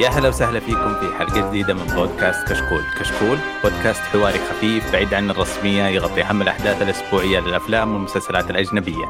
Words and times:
يا 0.00 0.08
هلا 0.08 0.28
وسهلا 0.28 0.60
فيكم 0.60 0.94
في 1.00 1.14
حلقة 1.18 1.48
جديدة 1.48 1.74
من 1.74 1.86
بودكاست 1.86 2.52
كشكول. 2.52 2.82
كشكول 3.00 3.38
بودكاست 3.64 4.00
حواري 4.00 4.38
خفيف 4.38 4.92
بعيد 4.92 5.14
عن 5.14 5.30
الرسمية 5.30 5.82
يغطي 5.82 6.22
أهم 6.22 6.42
الأحداث 6.42 6.82
الأسبوعية 6.82 7.40
للأفلام 7.40 7.94
والمسلسلات 7.94 8.50
الأجنبية. 8.50 9.04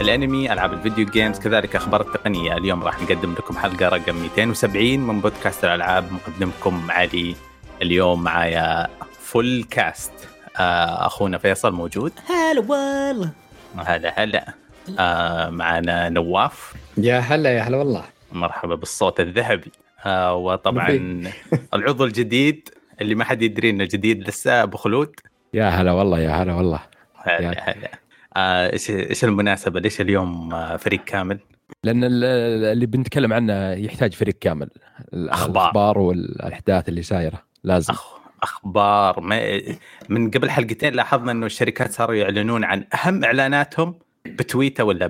الأنمي 0.00 0.52
ألعاب 0.52 0.72
ال 0.72 0.78
video 0.78 1.06
games 1.06 1.38
كذلك 1.38 1.76
أخبار 1.76 2.00
التقنية. 2.00 2.56
اليوم 2.56 2.82
راح 2.84 3.02
نقدم 3.02 3.32
لكم 3.32 3.56
حلقة 3.56 3.88
رقم 3.88 4.14
270 4.16 5.00
من 5.00 5.20
بودكاست 5.20 5.64
الألعاب. 5.64 6.12
مقدمكم 6.12 6.90
علي 6.90 7.34
اليوم 7.82 8.22
معايا 8.22 8.88
full 9.20 9.64
cast 9.70 10.12
آه 10.56 11.06
أخونا 11.06 11.38
فيصل 11.38 11.72
موجود. 11.72 12.12
هلا 12.28 12.60
والله 12.60 13.30
هلا 13.76 14.14
هلا. 14.16 14.54
آه 14.98 15.50
معنا 15.50 16.08
نواف. 16.08 16.74
يا 16.96 17.18
هلا 17.18 17.52
يا 17.52 17.62
هلا 17.62 17.76
والله. 17.76 18.04
مرحبا 18.32 18.74
بالصوت 18.74 19.20
الذهبي. 19.20 19.72
آه 20.04 20.34
وطبعا 20.34 21.22
العضو 21.74 22.04
الجديد 22.04 22.68
اللي 23.00 23.14
ما 23.14 23.24
حد 23.24 23.42
يدري 23.42 23.70
إنه 23.70 23.84
جديد 23.84 24.28
لسه 24.28 24.62
أبو 24.62 24.76
خلود. 24.76 25.14
يا 25.54 25.68
هلا 25.68 25.92
والله 25.92 26.20
يا 26.20 26.30
هلا 26.30 26.54
والله. 26.54 26.80
هلا 27.16 27.50
هلا. 27.70 27.90
آه، 28.36 28.72
إيش 28.72 28.90
إيش 28.90 29.24
المناسبة؟ 29.24 29.80
ليش 29.80 30.00
اليوم 30.00 30.54
آه، 30.54 30.76
فريق 30.76 31.04
كامل؟ 31.04 31.38
لأن 31.84 32.04
ال- 32.04 32.24
اللي 32.72 32.86
بنتكلم 32.86 33.32
عنه 33.32 33.72
يحتاج 33.72 34.12
فريق 34.14 34.34
كامل. 34.40 34.70
أخبار. 35.14 35.62
الأخبار 35.62 35.98
والأحداث 35.98 36.88
اللي 36.88 37.02
سايره 37.02 37.42
لازم. 37.64 37.92
أخ 37.92 38.14
أخبار. 38.42 39.20
ما 39.20 39.60
من 40.08 40.30
قبل 40.30 40.50
حلقتين 40.50 40.94
لاحظنا 40.94 41.32
إنه 41.32 41.46
الشركات 41.46 41.92
صاروا 41.92 42.14
يعلنون 42.14 42.64
عن 42.64 42.84
أهم 42.94 43.24
إعلاناتهم 43.24 43.94
بتويته 44.26 44.84
ولا 44.84 45.06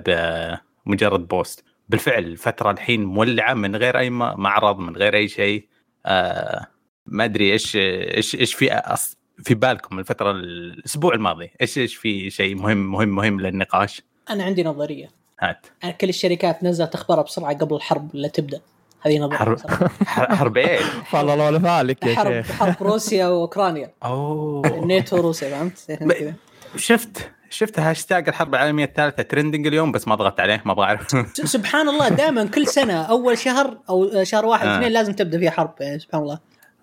بمجرد 0.85 1.27
بوست. 1.27 1.63
بالفعل 1.89 2.23
الفترة 2.23 2.71
الحين 2.71 3.03
مولعة 3.05 3.53
من 3.53 3.75
غير 3.75 3.99
أي 3.99 4.09
معرض 4.09 4.79
من 4.79 4.97
غير 4.97 5.15
أي 5.15 5.27
شيء. 5.27 5.67
آه 6.05 6.67
ما 7.05 7.25
أدري 7.25 7.51
إيش 7.51 7.75
إيش 7.75 8.35
إيش 8.35 8.53
في 8.53 8.73
أص... 8.73 9.17
في 9.43 9.53
بالكم 9.53 9.99
الفترة 9.99 10.31
الأسبوع 10.31 11.13
الماضي. 11.13 11.51
إيش 11.61 11.77
إيش 11.77 11.95
في 11.95 12.29
شيء 12.29 12.55
مهم 12.55 12.91
مهم 12.91 13.09
مهم 13.09 13.41
للنقاش؟ 13.41 14.01
أنا 14.29 14.43
عندي 14.43 14.63
نظرية. 14.63 15.09
هات. 15.39 15.65
أنا 15.83 15.91
كل 15.91 16.09
الشركات 16.09 16.63
نزلت 16.63 16.95
اخبارها 16.95 17.23
بسرعة 17.23 17.53
قبل 17.57 17.75
الحرب 17.75 18.09
لا 18.13 18.27
تبدأ. 18.27 18.61
هذه 19.01 19.19
نظرية 19.19 19.37
حرب 19.37 19.59
حرب 20.07 20.57
إيه؟ 20.57 20.79
فالله 21.11 21.49
لو 21.49 21.59
فالك 21.59 22.05
يا 22.05 22.15
حرب 22.15 22.43
شيخ. 22.43 22.51
حرب 22.51 22.75
روسيا 22.81 23.27
وأوكرانيا. 23.27 23.93
أوه. 24.03 24.67
الناتو 24.67 25.17
وروسيا 25.17 25.49
فهمت. 25.49 26.35
شفت؟ 26.75 27.31
شفت 27.55 27.79
هاشتاج 27.79 28.29
الحرب 28.29 28.55
العالمية 28.55 28.85
الثالثة 28.85 29.23
trending 29.23 29.67
اليوم؟ 29.67 29.91
بس 29.91 30.07
ما 30.07 30.15
ضغطت 30.15 30.39
عليه 30.39 30.61
ما 30.65 30.71
أبغى 30.71 30.85
أعرف. 30.85 31.07
سبحان 31.33 31.89
الله 31.89 32.09
دائما 32.09 32.45
كل 32.45 32.67
سنة 32.67 33.03
أول 33.03 33.37
شهر 33.37 33.77
أو 33.89 34.23
شهر 34.23 34.45
واحد 34.45 34.67
آه. 34.67 34.77
اثنين 34.77 34.91
لازم 34.91 35.13
تبدأ 35.13 35.39
فيها 35.39 35.51
حرب 35.51 35.75
يعني 35.79 35.99
سبحان 35.99 36.21
الله. 36.21 36.39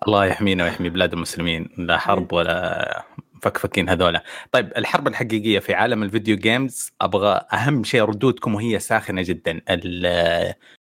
الله 0.07 0.25
يحمينا 0.25 0.63
ويحمي 0.63 0.89
بلاد 0.89 1.13
المسلمين 1.13 1.69
لا 1.77 1.97
حرب 1.97 2.33
ولا 2.33 3.03
فكفكين 3.41 3.89
هذولا. 3.89 4.23
طيب 4.51 4.71
الحرب 4.77 5.07
الحقيقية 5.07 5.59
في 5.59 5.73
عالم 5.73 6.03
ال 6.03 6.09
video 6.09 6.37
games 6.37 6.91
أبغى 7.01 7.41
أهم 7.53 7.83
شيء 7.83 8.01
ردودكم 8.01 8.55
وهي 8.55 8.79
ساخنة 8.79 9.21
جدا. 9.21 9.61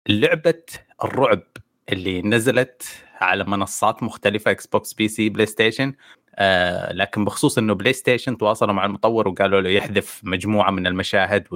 لعبة 0.07 0.63
الرعب 1.03 1.43
اللي 1.89 2.21
نزلت 2.21 2.83
على 3.21 3.43
منصات 3.43 4.03
مختلفة 4.03 4.51
Xbox 4.51 4.93
PC 4.93 5.29
PlayStation 5.29 5.93
آه 6.41 6.93
لكن 6.93 7.25
بخصوص 7.25 7.57
إنه 7.57 7.73
PlayStation 7.73 8.37
تواصلوا 8.37 8.73
مع 8.73 8.85
المطور 8.85 9.27
وقالوا 9.27 9.61
له 9.61 9.69
يحذف 9.69 10.21
مجموعة 10.23 10.71
من 10.71 10.87
المشاهد 10.87 11.47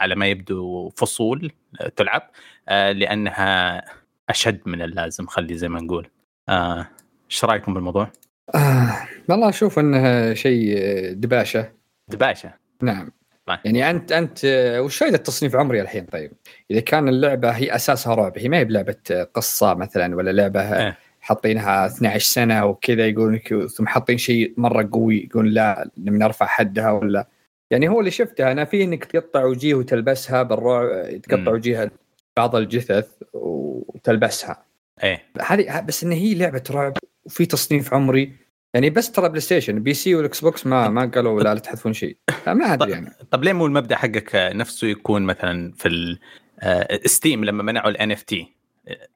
على 0.00 0.14
ما 0.14 0.26
يبدو 0.26 0.88
فصول 0.96 1.52
آه، 1.80 1.88
تلعب 1.88 2.30
آه 2.68 2.92
لأنها 2.92 3.82
أشد 4.28 4.60
من 4.66 4.82
اللازم 4.82 5.26
خلي 5.26 5.56
زي 5.56 5.68
ما 5.68 5.80
نقول 5.80 6.08
آه، 6.48 6.86
إيش 7.30 7.44
رأيكم 7.44 7.74
بالموضوع؟ 7.74 8.12
آه 8.54 9.08
والله 9.28 9.48
أشوف 9.48 9.78
انها 9.78 10.34
شيء 10.34 10.74
آه، 10.78 11.12
دباشة 11.12 11.72
دباشة 12.08 12.52
نعم 12.82 13.10
طيب. 13.46 13.58
يعني 13.64 13.90
انت 13.90 14.12
أنت 14.12 14.44
آه، 14.44 14.82
وش 14.82 14.98
فائده 14.98 15.16
تصنيف 15.16 15.56
عمري 15.56 15.80
الحين 15.80 16.04
طيب؟ 16.04 16.32
إذا 16.70 16.80
كان 16.80 17.08
اللعبة 17.08 17.50
هي 17.50 17.74
أساسها 17.74 18.14
رعب 18.14 18.38
هي 18.38 18.48
ما 18.48 18.58
هي 18.58 18.64
بلعبة 18.64 18.96
آه، 19.10 19.22
قصة 19.22 19.74
مثلا 19.74 20.16
ولا 20.16 20.30
لعبة 20.30 20.60
آه، 20.60 20.86
إيه. 20.86 20.98
حاطينها 21.26 21.86
12 21.86 22.24
سنة 22.26 22.64
وكذا 22.66 23.06
يقولون 23.08 23.40
ثم 23.76 23.86
حاطين 23.86 24.18
شيء 24.18 24.54
مرة 24.56 24.88
قوي 24.92 25.24
يقول 25.30 25.54
لا 25.54 25.90
نرفع 25.98 26.46
حدها 26.46 26.90
ولا. 26.90 27.28
يعني 27.70 27.88
هو 27.88 28.00
اللي 28.00 28.10
شفته 28.10 28.52
أنا 28.52 28.64
في 28.64 28.84
إنك 28.84 29.04
تقطع 29.04 29.44
وجيه 29.44 29.74
وتلبسها 29.74 30.42
بالرعب 30.42 31.20
تقطع 31.20 31.40
مم. 31.42 31.48
وجيها 31.48 31.90
بعض 32.36 32.56
الجثث 32.56 33.08
وتلبسها. 33.32 34.64
إيه. 35.02 35.22
هذه 35.46 35.80
بس 35.80 36.04
إن 36.04 36.12
هي 36.12 36.34
لعبة 36.34 36.62
رعب 36.70 36.92
وفي 37.24 37.46
تصنيف 37.46 37.94
عمري. 37.94 38.32
يعني 38.74 38.90
بس 38.90 39.12
ترى 39.12 39.28
PlayStation 39.28 39.82
PC 39.82 39.94
وال 39.94 40.14
Xbox 40.14 40.66
ما 40.66 40.88
ما 40.88 41.06
قالوا 41.14 41.40
لا 41.42 41.54
لا 41.54 41.60
تحذفون 41.60 41.92
شيء. 41.92 42.16
ما 42.46 42.72
أدري 42.72 42.90
يعني. 42.90 43.10
طب 43.30 43.44
ليه 43.44 43.52
مو 43.52 43.66
المبدأ 43.66 43.96
حقك 43.96 44.30
نفسه 44.34 44.86
يكون 44.86 45.22
مثلا 45.22 45.72
في 45.72 45.88
ال- 45.88 46.18
آه، 46.60 47.00
Steam 47.06 47.44
لما 47.44 47.62
منعوا 47.62 47.90
ال 47.90 48.12
NFT 48.12 48.48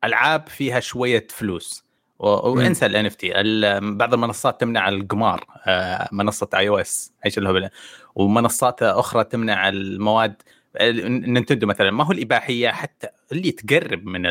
ألعاب 0.04 0.48
فيها 0.48 0.80
شوية 0.80 1.26
فلوس. 1.30 1.84
وانسى 2.20 2.86
ال 2.86 3.06
NFT. 3.06 3.32
بعض 3.80 4.14
المنصات 4.14 4.60
تمنع 4.60 4.88
القمار 4.88 5.46
آه، 5.66 6.08
منصة 6.12 6.48
iOS 6.54 7.12
إيش 7.26 7.38
الهبل 7.38 7.68
ومنصات 8.14 8.82
أخرى 8.82 9.24
تمنع 9.24 9.68
المواد. 9.68 10.34
Nintendo 10.80 11.66
مثلا 11.66 11.90
ما 11.90 12.04
هو 12.04 12.12
الإباحية 12.12 12.68
حتى 12.68 13.08
اللي 13.32 13.50
تقرب 13.50 14.06
من 14.06 14.26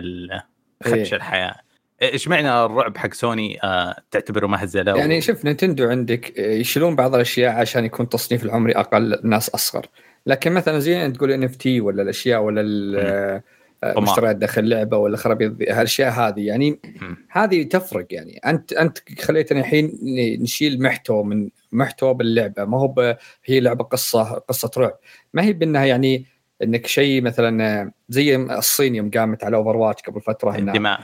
خدش 0.83 1.13
إيه. 1.13 1.16
الحياء. 1.16 1.56
إيش 2.01 2.28
معنى 2.28 2.66
الرعب 2.66 2.97
حق 2.97 3.13
سوني؟ 3.13 3.63
آه 3.63 3.95
تعتبره 4.11 4.47
مهزله 4.47 4.97
يعني 4.97 5.22
شوف 5.22 5.45
Nintendo 5.45 5.90
عندك 5.89 6.39
آه، 6.39 6.53
يشيلون 6.53 6.95
بعض 6.95 7.16
الأشياء 7.16 7.55
عشان 7.55 7.85
يكون 7.85 8.03
التصنيف 8.03 8.44
العمري 8.44 8.73
أقل 8.73 9.19
ناس 9.23 9.49
أصغر. 9.49 9.85
لكن 10.25 10.51
مثلا 10.51 10.79
زي 10.79 11.05
انت 11.05 11.16
تقول 11.16 11.31
NFT 11.31 11.81
ولا 11.81 12.01
الأشياء 12.01 12.41
ولا 12.41 12.61
آه، 13.84 13.97
آه،. 13.97 14.00
مشتريات 14.00 14.35
داخل 14.35 14.62
اللعبة 14.62 14.97
ولا 14.97 15.17
خرابيط 15.17 15.51
الاشياء 15.51 16.12
هذه 16.12 16.40
يعني. 16.47 16.79
هذه 17.29 17.63
تفرق 17.63 18.07
يعني 18.12 18.38
أنت 18.45 18.73
أنت 18.73 18.97
خليتنا 19.22 19.59
الحين 19.59 20.00
نشيل 20.41 20.81
محتوى 20.81 21.23
من 21.23 21.50
محتوى 21.72 22.13
باللعبة 22.13 22.66
ما 22.66 22.78
هو 22.78 23.17
هي 23.45 23.59
لعبة 23.59 23.84
قصة 23.84 24.23
قصة 24.23 24.72
رعب 24.78 24.97
ما 25.34 25.44
هي 25.44 25.53
بأنها 25.53 25.85
يعني 25.85 26.25
إنك 26.63 26.88
شيء 26.88 27.22
مثلا 27.22 27.81
آه، 27.81 27.91
زي 28.09 28.35
الصين 28.35 28.95
يوم 28.95 29.12
قامت 29.12 29.44
على 29.44 29.57
Overwatch 29.57 30.01
قبل 30.01 30.22
فترة 30.22 30.56
إنها 30.57 30.73
الدماء 30.73 31.00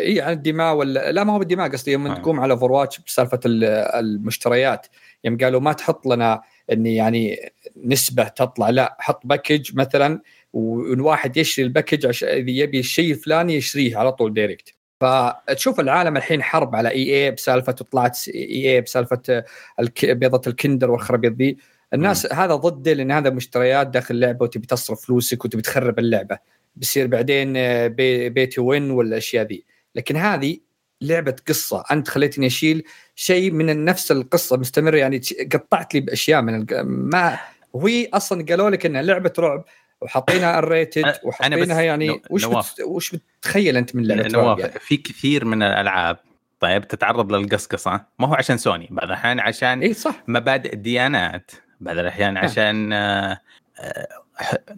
إي 0.00 0.20
عن 0.20 0.32
الدماء 0.32 0.74
ولا 0.74 1.12
لا 1.12 1.24
ما 1.24 1.32
هو 1.32 1.38
بالدماء 1.38 1.70
قصدي 1.70 1.92
يوم 1.92 2.06
آه. 2.06 2.14
تقوم 2.14 2.40
على 2.40 2.52
Overwatch 2.52 3.00
بسالفة 3.00 3.40
ال- 3.46 3.64
المشتريات 3.64 4.86
يوم 5.24 5.36
قالوا 5.36 5.60
ما 5.60 5.72
تحط 5.72 6.06
لنا 6.06 6.42
إني 6.72 6.94
يعني 6.94 7.52
نسبة 7.84 8.24
تطلع 8.24 8.70
لا 8.70 8.96
حط 9.00 9.26
package 9.26 9.76
مثلا 9.76 10.20
والواحد 10.54 11.36
يشتري 11.36 11.64
ال 11.64 11.69
package 11.69 12.06
عشان 12.06 12.28
إذا 12.28 12.50
يبي 12.50 12.78
الشيء 12.78 13.10
الفلاني 13.10 13.54
يشتريه 13.54 13.96
على 13.96 14.12
طول 14.12 14.34
direct 14.34 14.74
فتشوف 15.00 15.80
العالم 15.80 16.16
الحين 16.16 16.42
حرب 16.42 16.74
على 16.76 16.88
EA 16.90 17.30
بسالفة 17.30 17.72
طلعت 17.72 18.28
EA 18.28 18.80
بسالفة 18.80 19.44
الك- 19.80 20.06
بيضة 20.10 20.40
ال 20.46 20.52
Kinder 20.52 20.90
والخرابيط 20.90 21.32
ذي 21.32 21.56
الناس 21.94 22.32
هذا 22.32 22.54
ضده 22.54 22.92
لأن 22.92 23.10
هذا 23.10 23.30
مشتريات 23.30 23.86
داخل 23.86 24.14
اللعبة 24.14 24.44
وتبي 24.44 24.66
تصرف 24.66 25.06
فلوسك 25.06 25.44
وتبي 25.44 25.62
تخرب 25.62 25.98
اللعبة. 25.98 26.38
بيصير 26.76 27.06
بعدين 27.06 27.52
pay 27.88 28.28
to 28.28 28.60
win 28.60 28.90
ولا 28.90 29.08
الاشياء 29.08 29.46
ذي 29.46 29.64
لكن 29.94 30.16
هذه 30.16 30.58
لعبة 31.00 31.36
قصة. 31.48 31.84
أنت 31.92 32.08
خليتني 32.08 32.46
أشيل 32.46 32.82
شيء 33.14 33.50
من 33.50 33.84
نفس 33.84 34.12
القصة 34.12 34.56
مستمرة. 34.56 34.96
يعني 34.96 35.20
قطعت 35.52 35.94
لي 35.94 36.00
بأشياء 36.00 36.42
من 36.42 36.62
الق... 36.62 36.80
ما 36.84 37.38
وهي 37.72 38.08
أصلا 38.14 38.44
قالوا 38.48 38.70
لك 38.70 38.86
إنها 38.86 39.02
لعبة 39.02 39.32
رعب. 39.38 39.64
وحاطينها 40.04 40.58
ال 40.58 40.67
rated 40.67 41.14
وحاطينها 41.24 41.82
يعني 41.82 42.06
نو- 42.08 42.20
وش. 42.30 42.44
بت... 42.46 42.80
وش 42.86 43.14
بتخيل 43.40 43.76
أنت 43.76 43.96
من 43.96 44.06
لعبة 44.06 44.22
رعب 44.22 44.32
نواف 44.32 44.58
يعني 44.58 44.72
في 44.80 44.96
كثير 44.96 45.44
من 45.44 45.62
الألعاب 45.62 46.16
طيب 46.60 46.88
تتعرض 46.88 47.32
للقصقصه 47.32 48.04
ما 48.18 48.28
هو 48.28 48.34
عشان 48.34 48.56
سوني 48.58 48.88
بعض 48.90 49.06
الأحيان 49.06 49.40
عشان 49.40 49.80
اي 49.80 49.94
صح 49.94 50.22
مبادئ 50.28 50.72
الديانات 50.74 51.50
بعض 51.80 51.98
الأحيان 51.98 52.34
نعم. 52.34 52.44
عشان 52.44 52.92
آه، 52.92 53.40
آه، 53.80 54.08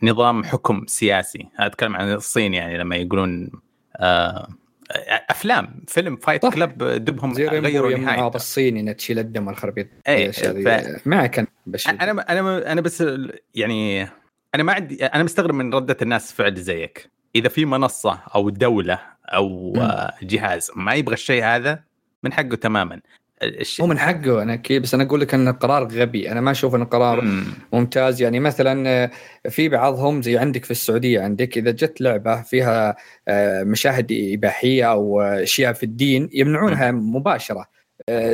نظام 0.03 0.45
حكم 0.45 0.85
سياسي 0.87 1.49
أتكلم 1.59 1.97
عن 1.97 2.13
الصين 2.13 2.55
يعني 2.55 2.79
لما 2.79 2.97
يقولون 2.97 3.51
آه، 3.97 4.49
أفلام 5.31 5.85
فيلم 5.89 6.17
فايت 6.17 6.43
صح. 6.43 6.55
كلب 6.55 6.85
دبهم 6.85 7.35
زي 7.35 7.49
ريمبو 7.49 7.67
غيروا 7.69 7.91
نهايته 7.91 8.21
معاض 8.21 8.35
الصيني 8.35 8.81
انها 8.81 8.93
تشيل 8.93 9.19
الدم 9.19 9.49
الأشياء 10.25 10.53
ذي. 10.57 10.99
ف- 10.99 11.07
معك 11.07 11.39
أنا 11.39 11.49
بشيء 11.67 11.93
أنا 11.93 12.33
أنا 12.33 12.73
أنا 12.73 12.81
بس 12.81 13.05
يعني 13.55 14.09
أنا 14.55 14.63
ما 14.63 14.73
عندي 14.73 15.07
أنا 15.07 15.25
مستغرب 15.25 15.55
من 15.55 15.75
ردة 15.75 15.97
الناس 16.03 16.33
فعل 16.33 16.55
زيك. 16.55 17.11
إذا 17.35 17.49
في 17.49 17.65
منصة 17.65 18.21
أو 18.35 18.51
دولة 18.51 18.99
أو 19.25 19.73
مم. 19.73 19.81
آه، 19.81 20.15
جهاز 20.23 20.71
ما 20.77 20.95
يبغى 20.95 21.15
الشيء 21.15 21.45
هذا 21.45 21.81
من 22.23 22.33
حقه 22.33 22.57
تماما. 22.57 23.01
الش... 23.43 23.81
هو 23.81 23.87
من 23.87 23.99
حقه 23.99 24.43
أنا 24.43 24.55
أكيد 24.55 24.83
بس 24.83 24.95
أنا 24.95 25.03
أقول 25.03 25.21
لك 25.21 25.35
انه 25.35 25.51
قرار 25.51 25.85
غبي. 25.85 26.33
أنا 26.33 26.41
ما 26.41 26.51
أشوف 26.51 26.75
انه 26.75 26.85
قرار 26.85 27.21
مم. 27.21 27.45
ممتاز. 27.73 28.23
يعني 28.23 28.41
مثلا 28.41 28.89
آه، 28.89 29.11
في 29.49 29.69
بعضهم 29.69 30.23
زي 30.23 30.39
عندك 30.39 30.65
في 30.65 30.71
السعودية 30.71 31.21
عندك 31.21 31.59
إذا 31.59 31.71
جت 31.71 32.01
لعبة 32.01 32.43
فيها 32.43 32.97
آه، 33.29 33.63
مشاهد 33.63 34.13
إباحية 34.13 34.91
أو 34.91 35.21
آه، 35.21 35.43
أشياء 35.43 35.73
في 35.73 35.83
الدين 35.83 36.31
يمنعونها 36.33 36.91
مباشرة. 36.91 37.61
آه، 37.61 37.76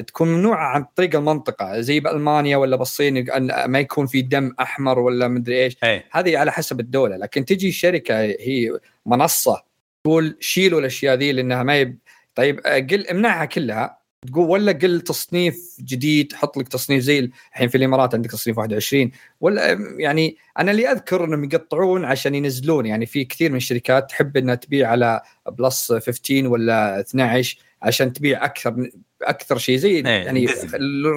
تكون 0.06 0.28
ممنوعه 0.28 0.66
عن 0.66 0.84
طريق 0.96 1.16
المنطقة 1.16 1.80
زي 1.80 2.00
بألمانيا 2.00 2.56
ولا 2.56 2.76
بالصين 2.76 3.26
ما 3.66 3.78
يكون 3.80 4.06
في 4.06 4.22
دم 4.22 4.52
أحمر 4.60 4.98
ولا 4.98 5.28
مدري 5.28 5.64
إيش. 5.64 5.76
إيه. 5.84 6.04
هذه 6.12 6.38
على 6.38 6.52
حسب 6.52 6.80
الدولة 6.80 7.16
لكن 7.16 7.44
تجي 7.44 7.72
شركة 7.72 8.20
هي 8.20 8.78
منصة 9.06 9.62
تقول 10.04 10.36
شيلوا 10.40 10.80
الأشياء 10.80 11.14
ذي 11.16 11.32
لأنها 11.32 11.62
ما 11.62 11.76
يب... 11.78 11.98
طيب 12.34 12.60
آه، 12.66 12.78
قل 12.78 13.06
امنعها 13.06 13.44
كلها 13.44 13.98
تقول 14.26 14.48
ولا 14.50 14.72
قل 14.72 15.00
تصنيف 15.00 15.76
جديد 15.80 16.32
حط 16.32 16.56
لك 16.58 16.68
تصنيف 16.68 17.02
زي 17.02 17.18
الحين 17.52 17.68
في 17.68 17.74
الإمارات 17.76 18.14
عندك 18.14 18.30
تصنيف 18.30 18.58
21 18.58 19.10
ولا 19.40 19.72
آم، 19.72 20.00
يعني 20.00 20.36
أنا 20.58 20.70
اللي 20.70 20.88
أذكر 20.92 21.24
إنهم 21.24 21.44
يقطعون 21.44 22.04
عشان 22.04 22.34
ينزلون 22.34 22.86
يعني 22.86 23.06
في 23.06 23.24
كثير 23.24 23.50
من 23.50 23.56
الشركات 23.56 24.10
تحب 24.10 24.36
إنها 24.36 24.54
تبيع 24.54 24.90
على 24.90 25.20
بلس 25.50 25.92
15 25.92 26.46
ولا 26.48 27.00
12 27.00 27.58
عشان 27.82 28.12
تبيع 28.12 28.44
أكثر 28.44 28.90
أكثر 29.22 29.58
شيء 29.58 29.76
زي 29.76 29.90
إيه، 29.90 30.04
يعني 30.04 30.46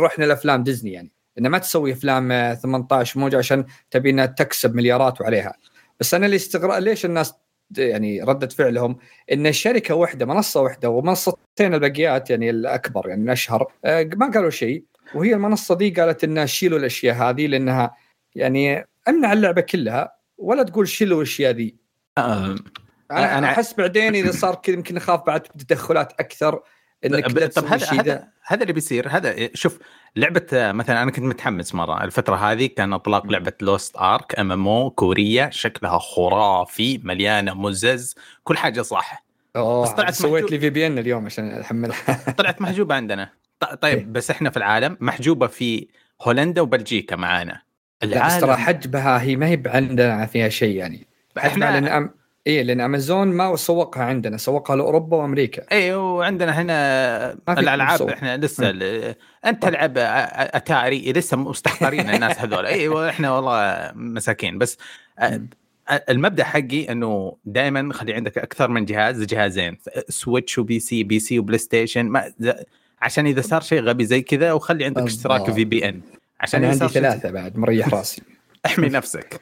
رحنا 0.04 0.26
لأفلام 0.26 0.64
ديزني 0.64 0.92
يعني. 0.92 1.12
إنه 1.40 1.50
ما 1.50 1.58
تسوي 1.58 1.94
أفلام 1.94 2.32
آه، 2.32 2.54
18 2.54 3.20
موجه 3.20 3.38
عشان 3.38 3.66
تبي 3.92 4.10
إنها 4.10 4.26
تكسب 4.26 4.76
مليارات 4.76 5.22
وعليها. 5.22 5.54
بس 6.00 6.14
أنا 6.14 6.26
اللي 6.26 6.36
استغرب 6.36 6.84
ليش 6.84 7.06
الناس 7.06 7.34
يعني 7.78 8.24
ردة 8.24 8.48
فعلهم 8.48 8.98
إن 9.32 9.54
شركه 9.54 9.96
واحدة 9.96 10.26
منصة 10.26 10.62
واحدة 10.62 10.90
ومنصتين 10.90 11.74
الباقيات 11.74 12.30
يعني 12.30 12.50
الأكبر 12.50 13.10
يعني 13.10 13.24
الأشهر 13.24 13.72
آه، 13.86 14.10
ما 14.16 14.32
قالوا 14.32 14.50
شيء. 14.50 14.84
وهي 15.16 15.34
المنصة 15.34 15.76
دي 15.76 15.90
قالت 15.90 16.24
إنها 16.24 16.46
شيلوا 16.46 16.80
الأشياء 16.80 17.16
هذه 17.16 17.48
لأنها 17.48 17.96
يعني 18.36 18.88
أمنع 19.08 19.34
اللعبة 19.34 19.62
كلها 19.62 20.16
ولا 20.38 20.64
تقول 20.64 20.88
شيلوا 20.88 21.18
الأشياء 21.18 21.52
ذي. 21.52 21.76
آه، 22.18 22.56
أنا 23.12 23.48
أحس 23.48 23.74
بعدين 23.74 24.16
إذا 24.16 24.32
صار 24.32 24.56
كذا 24.56 24.76
يمكن 24.76 24.98
اخاف 24.98 25.26
بعد 25.26 25.42
تدخلات 25.42 26.14
أكثر. 26.20 26.62
إنك 27.06 27.52
طب 27.56 27.66
هذا. 27.66 27.92
هذا 27.92 28.28
هذا 28.46 28.62
اللي 28.62 28.74
بيصير 28.74 29.10
هذا 29.10 29.50
شوف 29.54 29.80
لعبة 30.16 30.48
مثلا 30.54 31.04
أنا 31.04 31.12
كنت 31.12 31.26
متحمس 31.26 31.76
مرة 31.76 32.04
الفترة 32.04 32.36
هذه 32.36 32.66
كان 32.66 32.94
أطلاق 32.94 33.26
لعبة 33.26 33.54
Lost 33.62 33.98
Ark 33.98 34.40
MMO 34.40 34.90
كورية 34.90 35.50
شكلها 35.50 35.98
خرافي 36.00 36.98
مليانة 37.04 37.54
مزز 37.54 38.16
كل 38.44 38.58
حاجة 38.58 38.82
صح 38.82 39.26
أوه 39.56 39.96
طلعت 39.96 40.14
سويت. 40.14 40.52
لي 40.52 40.60
VPN 40.60 40.98
اليوم 40.98 41.26
عشان 41.26 41.52
أحملها 41.52 41.98
طلعت 42.38 42.62
محجوبة 42.62 42.96
عندنا 42.96 43.30
ط- 43.60 43.64
إيه. 43.66 43.76
طيب 43.76 44.14
بس 44.14 44.32
إحنا 44.32 44.50
في 44.50 44.58
العالم 44.58 44.98
محجوبة 45.00 45.48
في 45.48 45.88
هولندا 46.22 46.62
وبلجيكا 46.62 47.16
معانا 47.16 47.62
لا 48.04 48.28
بس 48.28 48.40
ترى 48.40 48.58
حجبها 48.58 49.22
هي 49.22 49.36
ما 49.36 49.48
هي 49.48 49.64
عندنا 49.66 50.26
فيها 50.26 50.50
شيء 50.50 50.76
يعني 50.76 51.08
إحنا 51.38 52.10
إيه 52.48 52.64
لأن 52.64 52.82
أمازون 52.82 53.28
ما 53.28 53.56
سوقها 53.56 54.04
عندنا 54.04 54.38
سوقها 54.38 54.76
لأوروبا 54.76 55.18
وأمريكا. 55.18 55.64
أيوه 55.72 56.14
وعندنا 56.14 56.62
هنا 56.62 57.32
الألعاب 57.50 57.94
مسوق. 57.96 58.12
إحنا 58.12 58.38
لسه 58.38 58.70
ال- 58.70 59.16
أنت 59.46 59.64
تلعب 59.64 59.94
أتاري 59.98 61.14
لسه 61.14 61.38
مستحقرين 61.38 62.10
الناس 62.10 62.40
هذول. 62.40 62.66
أيوه 62.66 63.10
إحنا 63.10 63.32
والله 63.36 63.92
مساكين. 63.96 64.58
بس 64.58 64.78
المبدأ 66.10 66.44
حقي 66.44 66.92
إنه 66.92 67.36
دائما 67.46 67.94
خلي 67.94 68.14
عندك 68.14 68.38
أكثر 68.38 68.68
من 68.68 68.86
جهاز 68.86 69.24
جهازين 69.24 69.78
Switch 70.10 70.51
و 70.51 70.58
PC 70.58 71.04
PC 71.04 71.20
و 71.20 71.40
PlayStation 71.40 72.06
ما 72.06 72.32
عشان 73.02 73.26
إذا 73.28 73.42
صار 73.42 73.62
شيء 73.62 73.82
غبي 73.82 74.06
زي 74.06 74.22
كذا 74.22 74.54
وخلي 74.54 74.86
عندك 74.86 75.02
اشتراك. 75.02 75.52
VPN 75.52 76.02
عشان 76.40 76.64
إذا 76.64 76.72
عندي 76.84 76.94
ثلاثة 76.94 77.32
بعد 77.32 77.58
مريح 77.58 77.94
راسي. 77.94 78.22
احمي 78.66 78.88
نفسك. 78.88 79.42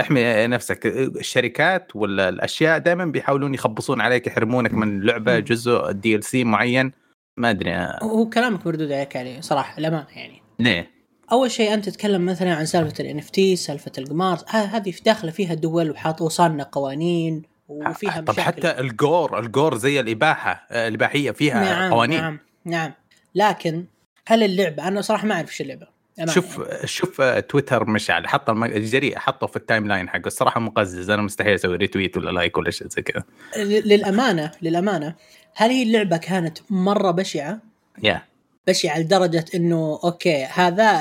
احمي 0.00 0.46
نفسك. 0.46 0.86
الشركات 0.86 1.96
ولا 1.96 2.28
الاشياء 2.28 2.78
دائما 2.78 3.04
بيحاولون 3.04 3.54
يخبصون 3.54 4.00
عليك 4.00 4.26
يحرمونك 4.26 4.74
من 4.74 5.00
لعبة 5.00 5.38
جزء 5.38 5.90
DLC 5.90 6.44
معين. 6.44 6.92
ما 7.36 7.50
أدري 7.50 7.74
هو 8.02 8.28
كلامك 8.28 8.66
مردود 8.66 8.92
عليك 8.92 9.16
عليه 9.16 9.40
صراحة 9.40 9.78
الامانه 9.78 10.06
يعني. 10.16 10.42
ليه؟ 10.58 10.90
أول 11.32 11.50
شيء 11.50 11.74
أنت 11.74 11.88
تتكلم 11.88 12.26
مثلا 12.26 12.54
عن 12.54 12.66
سالفة 12.66 12.94
ال 13.00 13.18
NFT 13.18 13.56
سالفة 13.56 13.92
القمار 13.98 14.38
هذه 14.48 14.90
في 14.90 15.02
داخله 15.02 15.30
فيها 15.30 15.54
دول 15.54 15.90
وحاطوا 15.90 16.28
صارنا 16.28 16.64
قوانين 16.72 17.42
وفيها 17.68 18.20
طب 18.20 18.30
مشاكل. 18.30 18.42
حتى 18.42 18.80
ال 18.80 18.92
gore 18.92 19.38
ال 19.38 19.46
gore 19.46 19.76
زي 19.76 20.00
الإباحة 20.00 20.66
الإباحية 20.70 21.30
فيها 21.30 21.64
نعم 21.64 21.92
قوانين. 21.92 22.20
نعم 22.20 22.38
نعم. 22.64 22.92
لكن 23.34 23.84
هل 24.26 24.42
اللعبة 24.42 24.88
أنا 24.88 25.00
صراحة 25.00 25.26
ما 25.26 25.34
أعرف 25.34 25.48
إيش 25.48 25.60
اللعبة. 25.60 25.91
أمانة 26.18 26.32
شوف 26.32 26.60
شوف 26.84 27.20
آه، 27.20 27.40
تويتر 27.40 27.84
مشعل 27.90 28.28
حط 28.28 28.50
الجريء 28.50 29.18
حطه 29.18 29.46
في 29.46 29.56
ال 29.56 29.86
timeline 29.88 30.08
حقه. 30.08 30.26
الصراحة 30.26 30.60
مقزز. 30.60 31.10
أنا 31.10 31.22
مستحيل 31.22 31.54
أسوي 31.54 31.76
retweet 31.76 32.16
ولا 32.16 32.30
like 32.30 32.58
ولا 32.58 32.70
شيء 32.70 32.88
زي 32.88 33.02
كذا. 33.02 33.24
يعني 33.56 33.80
للأمانة 33.80 34.50
للأمانة. 34.62 35.14
هل 35.54 35.70
هي 35.70 35.82
اللعبة 35.82 36.16
كانت 36.16 36.58
مرة 36.70 37.10
بشعة؟ 37.10 37.58
يا 38.02 38.22
بشعة 38.68 38.98
لدرجة 38.98 39.44
إنه 39.54 40.00
okay 40.04 40.44
هذا 40.44 41.00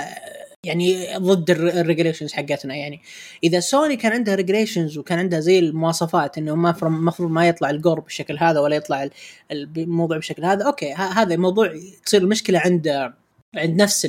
يعني 0.63 1.18
ضد 1.18 1.50
ال 1.51 1.58
regulations 1.58 2.33
حقتنا 2.34 2.75
يعني. 2.75 3.02
إذا 3.44 3.60
سوني 3.60 3.96
كان 3.96 4.12
عندها 4.12 4.36
regulations 4.36 4.98
وكان 4.98 5.19
عندها 5.19 5.40
زي 5.40 5.60
المواصفات 5.60 6.38
إنه 6.38 6.56
ما 6.56 6.72
فر- 6.72 6.88
المفروض 6.88 7.31
ما 7.31 7.48
يطلع 7.48 7.69
ال 7.69 7.75
gore 7.75 8.00
بالشكل 8.00 8.38
هذا 8.38 8.60
ولا 8.60 8.75
يطلع 8.75 9.04
ال- 9.04 9.12
الموضوع 9.52 10.18
بالشكل 10.18 10.46
هذا 10.46 10.66
okay 10.65 10.94
هذا 10.94 11.36
موضوع 11.36 11.74
تصير 12.06 12.22
المشكلة 12.22 12.60
عند 12.60 13.12
عند 13.56 13.81
نفس 13.81 14.07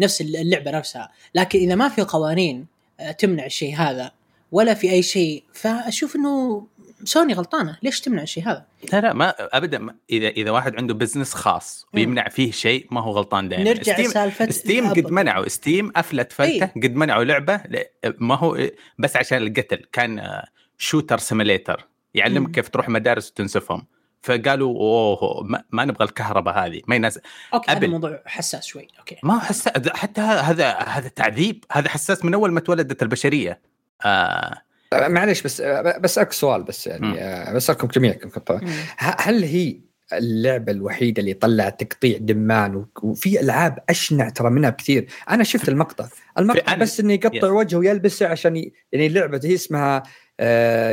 نفس 0.00 0.20
اللعبة 0.20 0.70
نفسها. 0.70 1.12
لكن 1.34 1.58
إذا 1.58 1.74
ما 1.74 1.88
في 1.88 2.02
قوانين 2.02 2.66
آه، 3.00 3.10
تمنع 3.12 3.46
الشيء 3.46 3.76
هذا 3.76 4.10
ولا 4.52 4.74
في 4.74 4.90
أي 4.92 5.02
شيء 5.02 5.42
فأشوف 5.52 6.16
إنه 6.16 6.66
سوني 7.04 7.32
غلطانة. 7.34 7.78
ليش 7.82 8.00
تمنع 8.00 8.22
الشيء 8.22 8.44
هذا؟ 8.44 8.66
لا 8.92 9.00
لا 9.00 9.12
ما 9.12 9.34
ابدا 9.38 9.78
ما- 9.78 9.94
إذا 10.10 10.28
إذا 10.28 10.50
واحد 10.50 10.76
عنده 10.76 10.94
business 10.94 11.34
خاص. 11.34 11.86
ويمنع 11.94 12.28
فيه 12.28 12.50
شيء 12.52 12.86
ما 12.90 13.00
هو 13.00 13.10
غلطان 13.10 13.48
دائما. 13.48 13.64
نرجع 13.64 14.00
لسالفة 14.00 14.50
Steam 14.50 14.90
قد 14.90 15.10
منعوا 15.10 15.48
Steam 15.48 15.92
أفلت 15.96 16.32
فلتة 16.32 16.50
إيه. 16.52 16.72
قد 16.82 16.94
منعوا 16.94 17.24
لعبة 17.24 17.60
ما 18.18 18.34
هو 18.34 18.68
بس 18.98 19.16
عشان 19.16 19.38
القتل. 19.46 19.84
كان 19.92 20.42
shooter 20.78 21.18
simulator 21.18 21.88
يعلمك. 22.14 22.50
كيف 22.50 22.68
تروح 22.68 22.88
مدارس 22.88 23.30
وتنسفهم. 23.30 23.86
فقالوا 24.22 24.76
أوه 24.80 25.42
ما, 25.42 25.64
ما 25.70 25.84
نبغى 25.84 26.04
الكهرباء 26.04 26.66
هذه 26.66 26.80
ما 26.86 26.94
يناسب. 26.94 27.20
okay 27.54 27.70
هذا 27.70 27.78
Apple. 27.78 27.90
موضوع 27.90 28.22
حساس 28.26 28.66
شوي. 28.66 28.88
okay. 28.98 29.16
ما 29.22 29.34
هو 29.34 29.40
حساس 29.40 29.88
حتى 29.88 30.20
هذا 30.20 30.70
هذا 30.70 31.08
تعذيب. 31.08 31.64
هذا 31.72 31.88
حساس 31.88 32.24
من 32.24 32.34
أول 32.34 32.52
ما 32.52 32.60
تولدت 32.60 33.02
البشرية. 33.02 33.60
آه. 34.04 34.62
معلش 34.92 35.42
بس 35.42 35.60
بس 35.60 36.10
اسالك 36.10 36.32
سؤال 36.32 36.62
بس. 36.62 36.86
يعني 36.86 37.22
آه، 37.22 37.52
بسالكم 37.52 37.88
جميعكم 37.88 38.30
هل 38.98 39.44
هي 39.44 39.76
اللعبة 40.12 40.72
الوحيدة 40.72 41.20
اللي 41.20 41.34
طلعت 41.34 41.82
تقطيع 41.82 42.18
دمان 42.20 42.86
وفي 43.02 43.40
ألعاب 43.40 43.78
أشنع 43.90 44.28
ترى 44.28 44.50
منها 44.50 44.70
بكثير؟ 44.70 45.06
أنا 45.30 45.44
شفت 45.44 45.68
المقطع. 45.68 46.08
المقطع 46.38 46.74
بس 46.74 47.00
إنه 47.00 47.12
يقطع. 47.12 47.50
وجهه 47.50 47.78
ويلبسه 47.78 48.26
عشان 48.26 48.56
ي... 48.56 48.72
يعني 48.92 49.06
اللعبه 49.06 49.40
هي 49.44 49.54
اسمها 49.54 50.02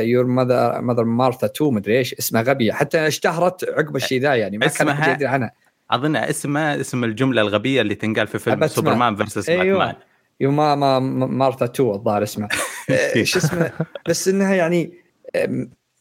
your 0.00 0.26
mother 0.26 0.80
mother 0.80 1.04
Martha 1.04 1.46
2 1.46 1.74
مدري 1.74 1.98
إيش 1.98 2.14
اسمها 2.14 2.42
غبية. 2.42 2.72
حتى 2.72 3.06
اشتهرت 3.06 3.64
عقب 3.68 3.96
الشيء 3.96 4.20
ذا 4.20 4.34
يعني 4.34 4.58
ما 4.58 4.66
كان 4.66 5.12
يدري 5.12 5.26
عنها. 5.26 5.52
أظن 5.90 6.16
اسمها 6.16 6.80
اسم 6.80 7.04
الجملة 7.04 7.42
الغبية 7.42 7.80
اللي 7.80 7.94
تنقال 7.94 8.26
في 8.26 8.38
فيلم. 8.38 8.66
سوبرمان 8.66 9.16
versus 9.16 9.48
أيوة. 9.48 9.78
باتمان 9.78 10.02
your 10.40 10.50
ma 10.50 10.74
ma 10.74 10.98
ma- 10.98 11.26
Martha 11.26 11.64
2 11.64 11.90
الظاهر 11.90 12.22
اسمها. 12.22 12.48
آه، 12.90 13.22
شو 13.22 13.38
اسمه 13.38 13.72
بس 14.08 14.28
إنها 14.28 14.54
يعني 14.54 14.92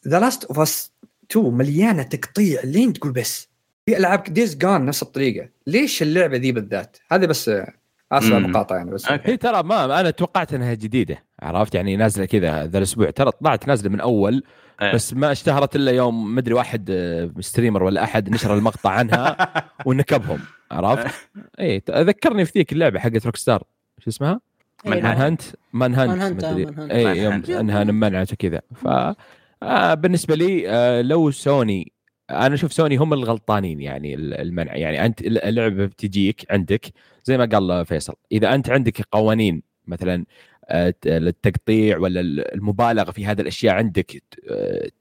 The 0.08 0.20
Last 0.20 0.44
of 0.46 0.60
Us 0.60 0.92
2 1.32 1.46
مليانة 1.54 2.04
تقطيع. 2.04 2.62
لين 2.64 2.94
تقول 2.94 3.12
بس؟ 3.12 3.50
في 3.86 3.98
ألعاب 3.98 4.24
Days 4.24 4.56
Gone 4.58 4.86
نفس 4.86 5.04
الطريقة. 5.04 5.50
ليش 5.68 6.02
اللعبة 6.02 6.38
ذي 6.38 6.52
بالذات؟ 6.52 6.98
هذا 7.12 7.26
بس 7.26 7.50
آه، 7.50 7.74
آسف. 8.12 8.32
المقاطعة 8.34 8.78
يعني 8.78 8.92
بس. 8.92 9.06
هي 9.12 9.38
ترى 9.38 9.64
ما 9.64 10.00
أنا 10.00 10.10
توقعت 10.10 10.54
إنها 10.54 10.74
جديدة. 10.74 11.24
عرفت 11.42 11.76
يعني 11.76 11.96
نازلة 11.96 12.26
كذا 12.26 12.66
ذا 12.66 12.78
الأسبوع 12.78 13.10
ترى 13.10 13.32
طلعت 13.32 13.68
نازلة 13.68 13.90
من 13.90 14.00
أول 14.00 14.44
إيه. 14.82 14.94
بس 14.94 15.14
ما 15.14 15.32
اشتهرت 15.32 15.76
إلا 15.76 15.92
يوم 15.92 16.36
مدري 16.36 16.54
واحد 16.54 16.90
آه، 16.92 17.32
streamer 17.40 17.84
ولا 17.84 18.04
أحد 18.04 18.30
نشر 18.30 18.54
المقطع 18.58 18.90
عنها 18.90 19.38
ونكبهم 19.86 20.40
عرفت؟ 20.72 21.30
اي 21.60 21.82
ذكرني 21.90 22.46
في 22.46 22.52
ذيك 22.60 22.74
اللعبة 22.74 23.00
حقت 23.00 23.26
Rockstar 23.26 23.64
شو 24.00 24.10
اسمها؟ 24.10 24.40
إيه، 24.86 24.92
من. 24.92 25.04
Manhunt 25.04 25.42
Manhunt 25.74 26.12
Manhunt، 26.12 26.44
آه، 26.44 26.54
مدري. 26.54 26.94
اي 26.94 27.18
يوم. 27.18 27.44
أنها 27.50 27.84
منعت 27.84 28.34
وكذا 28.34 28.62
ف 28.76 28.88
آه 29.64 29.94
بالنسبة 29.94 30.36
لي 30.36 30.70
آه 30.70 31.02
لو 31.02 31.32
سوني 31.32 31.92
أنا 32.30 32.56
أشوف 32.56 32.74
سوني 32.74 32.98
هم 32.98 33.14
الغلطانين 33.14 33.82
يعني 33.82 34.16
المنع 34.16 34.76
يعني 34.76 35.06
أنت 35.06 35.22
اللعبة 35.22 35.86
بتجيك 35.86 36.46
عندك 36.50 36.86
زي 37.24 37.38
ما 37.38 37.46
قال 37.46 37.86
فيصل 37.86 38.14
إذا 38.32 38.56
أنت 38.56 38.70
عندك 38.70 39.02
قوانين 39.12 39.62
مثلا 39.88 40.26
للتقطيع 41.06 41.98
ولا 41.98 42.20
المبالغة 42.54 43.12
في 43.12 43.26
هذه 43.26 43.42
الأشياء 43.42 43.76
عندك 43.76 44.24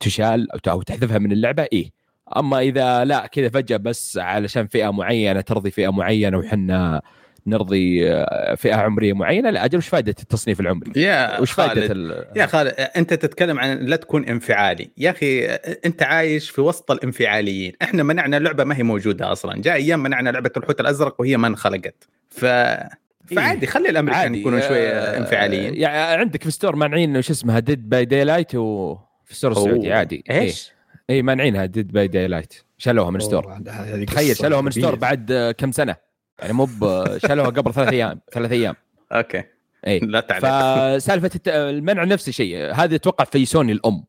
تشال 0.00 0.68
أو 0.68 0.82
تحذفها 0.82 1.18
من 1.18 1.32
اللعبة 1.32 1.66
إيه. 1.72 1.90
أما 2.36 2.58
إذا 2.58 3.04
لا 3.04 3.26
كذا 3.26 3.48
فجأة 3.48 3.76
بس 3.76 4.18
علشان 4.18 4.66
فئة 4.66 4.90
معينة 4.90 5.40
ترضي 5.40 5.70
فئة 5.70 5.92
معينة 5.92 6.38
وحنا 6.38 7.02
نرضي 7.46 8.12
آه، 8.12 8.54
فئة 8.54 8.74
عمرية 8.74 9.12
معينة 9.12 9.50
لا 9.50 9.64
أجل 9.64 9.78
وش 9.78 9.88
فائده 9.88 10.14
التصنيف 10.22 10.60
العمري؟ 10.60 11.02
يا 11.02 11.40
وش 11.40 11.50
فائده 11.50 11.80
خالد 11.80 11.90
ال... 11.90 12.24
يا 12.36 12.46
خالد 12.46 12.74
أنت 12.96 13.14
تتكلم 13.14 13.58
عن 13.58 13.78
لا 13.78 13.96
تكون 13.96 14.24
انفعالي. 14.24 14.90
يا 14.98 15.10
أخي 15.10 15.46
أنت 15.84 16.02
عايش 16.02 16.50
في 16.50 16.60
وسط 16.60 16.90
الانفعاليين. 16.90 17.72
إحنا 17.82 18.02
منعنا 18.02 18.36
لعبة 18.38 18.64
ما 18.64 18.76
هي 18.76 18.82
موجودة 18.82 19.32
أصلا. 19.32 19.62
جاء 19.62 19.74
أيام 19.74 20.02
منعنا 20.02 20.30
لعبة 20.30 20.50
الحوت 20.56 20.80
الأزرق 20.80 21.20
وهي 21.20 21.36
ما 21.36 21.46
انخلقت. 21.46 22.08
ف 22.30 22.44
فعادي 23.36 23.66
خلي 23.66 23.88
الأمريكان 23.88 24.20
عادي. 24.20 24.40
يكونوا 24.40 24.60
شوية 24.60 24.90
آه، 24.90 25.18
انفعاليين. 25.18 25.74
يعني 25.74 26.20
عندك 26.20 26.42
في 26.42 26.50
store 26.50 26.76
مانعين 26.76 27.16
وش 27.16 27.30
اسمها 27.30 27.58
Dead 27.58 27.88
by 27.88 28.04
Daylight 28.04 28.54
وفي 28.54 29.30
ال 29.30 29.34
store 29.34 29.52
السعودي 29.52 29.92
عادي. 29.92 30.24
إيش؟ 30.30 30.72
اي 31.10 31.14
إيه 31.14 31.22
مانعينها 31.22 31.66
Dead 31.66 31.92
by 31.92 32.08
Daylight 32.08 32.54
شالوها 32.78 33.10
من 33.10 33.20
store. 33.20 33.52
هذه 33.68 34.04
تخيل 34.04 34.36
شالوها 34.36 34.60
من 34.60 34.70
store. 34.70 34.94
بعد 34.94 35.32
آه، 35.32 35.52
كم 35.52 35.72
سنة؟ 35.72 35.96
يعني 36.38 36.52
مو 36.52 36.68
شالوها 37.16 37.48
قبل 37.48 37.74
ثلاث 37.74 37.88
أيام 37.88 38.20
ثلاث 38.32 38.52
أيام. 38.52 38.74
أوكي. 39.12 39.42
اي 39.86 39.98
لا 39.98 40.20
تعليق 40.20 40.98
فسالفة 40.98 41.40
المنع 41.46 42.04
نفس 42.04 42.28
الشيء. 42.28 42.74
هذا 42.74 42.94
أتوقع 42.94 43.24
في 43.24 43.44
سوني 43.44 43.72
الأم. 43.72 44.04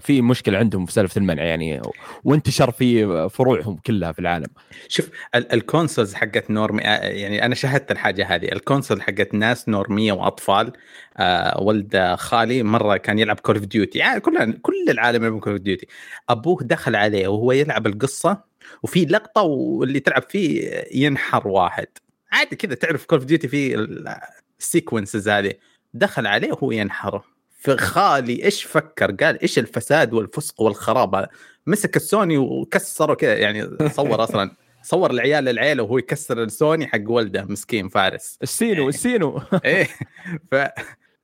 في 0.00 0.22
مشكلة 0.22 0.58
عندهم 0.58 0.86
في 0.86 0.92
سالفة 0.92 1.18
المنع 1.18 1.42
يعني 1.42 1.82
وانتشر 2.24 2.70
في 2.70 3.28
فروعهم 3.28 3.76
كلها 3.76 4.12
في 4.12 4.18
العالم. 4.18 4.46
شوف 4.88 5.10
ال- 5.34 5.52
ال 5.52 5.59
consoles 5.59 6.14
حقت 6.14 6.50
normie 6.50 6.82
آه، 6.84 7.04
يعني 7.08 7.44
أنا 7.44 7.54
شاهدت 7.54 7.90
الحاجة 7.90 8.34
هذه. 8.34 8.52
ال 8.52 8.58
console 8.58 9.02
حقت 9.02 9.34
ناس 9.34 9.68
نورمية 9.68 10.12
وأطفال 10.12 10.72
آه 11.16 11.62
ولد 11.62 12.14
خالي 12.18 12.62
مرة 12.62 12.96
كان 12.96 13.18
يلعب 13.18 13.40
Call 13.40 13.56
of 13.56 13.64
Duty 13.64 13.98
يعني 13.98 14.20
كل 14.20 14.52
كل 14.52 14.74
العالم 14.88 15.24
يلعب 15.24 15.40
Call 15.40 15.52
of 15.52 15.62
Duty 15.62 15.86
أبوه 16.28 16.58
دخل 16.62 16.96
عليه 16.96 17.28
وهو 17.28 17.52
يلعب 17.52 17.86
القصة 17.86 18.44
وفي 18.82 19.04
لقطة 19.04 19.42
واللي 19.42 20.00
تلعب 20.00 20.22
فيه 20.28 20.70
ينحر 20.94 21.48
واحد. 21.48 21.86
عادي 22.32 22.56
كذا 22.56 22.74
تعرف 22.74 23.04
Call 23.04 23.18
of 23.18 23.26
Duty 23.26 23.48
في 23.48 23.88
ال 24.60 24.67
sequences 24.67 25.28
هذه. 25.28 25.52
دخل 25.94 26.26
عليه 26.26 26.52
وهو 26.52 26.72
ينحره. 26.72 27.24
فخالي 27.58 28.44
إيش 28.44 28.64
فكر؟ 28.64 29.12
قال 29.12 29.42
إيش 29.42 29.58
الفساد 29.58 30.12
والفسق 30.14 30.60
والخراب؟ 30.60 31.14
هذا 31.14 31.28
مسك 31.66 31.96
السوني 31.96 32.38
وكسره 32.38 33.14
كذا 33.14 33.34
يعني 33.36 33.68
صور 33.88 34.24
أصلا 34.24 34.50
صور 34.82 35.10
العيال 35.10 35.48
العيله 35.48 35.82
وهو 35.82 35.98
يكسر 35.98 36.42
السوني 36.42 36.86
حق 36.86 37.00
ولده 37.10 37.44
مسكين 37.44 37.88
فارس. 37.88 38.38
السينو 38.42 38.88
السينو. 38.88 39.40
إيه. 39.64 39.88
ف 40.52 40.54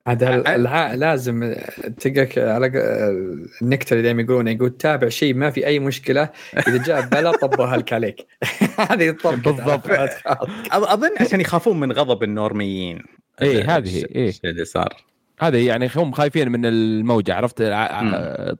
هذا 0.08 0.34
ال- 0.34 0.46
ع- 0.48 0.54
الع- 0.54 0.94
لازم 0.94 1.54
تلقاك 2.00 2.38
على 2.38 2.68
ق- 2.68 2.72
النكتة 3.62 3.92
اللي 3.92 4.02
دائما 4.02 4.22
يقولون 4.22 4.48
يقول 4.48 4.70
تابع 4.76 5.08
شيء 5.08 5.34
ما 5.34 5.50
في 5.50 5.66
أي 5.66 5.78
مشكلة 5.78 6.30
إذا 6.68 6.82
جاء 6.82 7.00
بلا 7.06 7.32
طبها 7.32 7.76
لك 7.76 7.92
عليك. 7.92 8.26
هذه 8.90 9.08
الطبقة. 9.08 9.36
بالضبط. 9.52 9.86
أظ- 9.90 10.48
أظن 10.72 11.10
عشان 11.20 11.40
يخافون 11.40 11.80
من 11.80 11.92
غضب 11.92 12.22
النورميين. 12.22 13.02
إيه، 13.42 13.76
هذه 13.76 13.96
هي، 13.96 14.04
إيه. 14.14 14.32
اللي 14.44 14.64
صار؟ 14.64 14.96
هذا 15.40 15.58
يعني 15.58 15.90
هم 15.96 16.12
خايفين 16.12 16.52
من 16.52 16.66
الموجة 16.66 17.34
عرفت؟ 17.34 17.62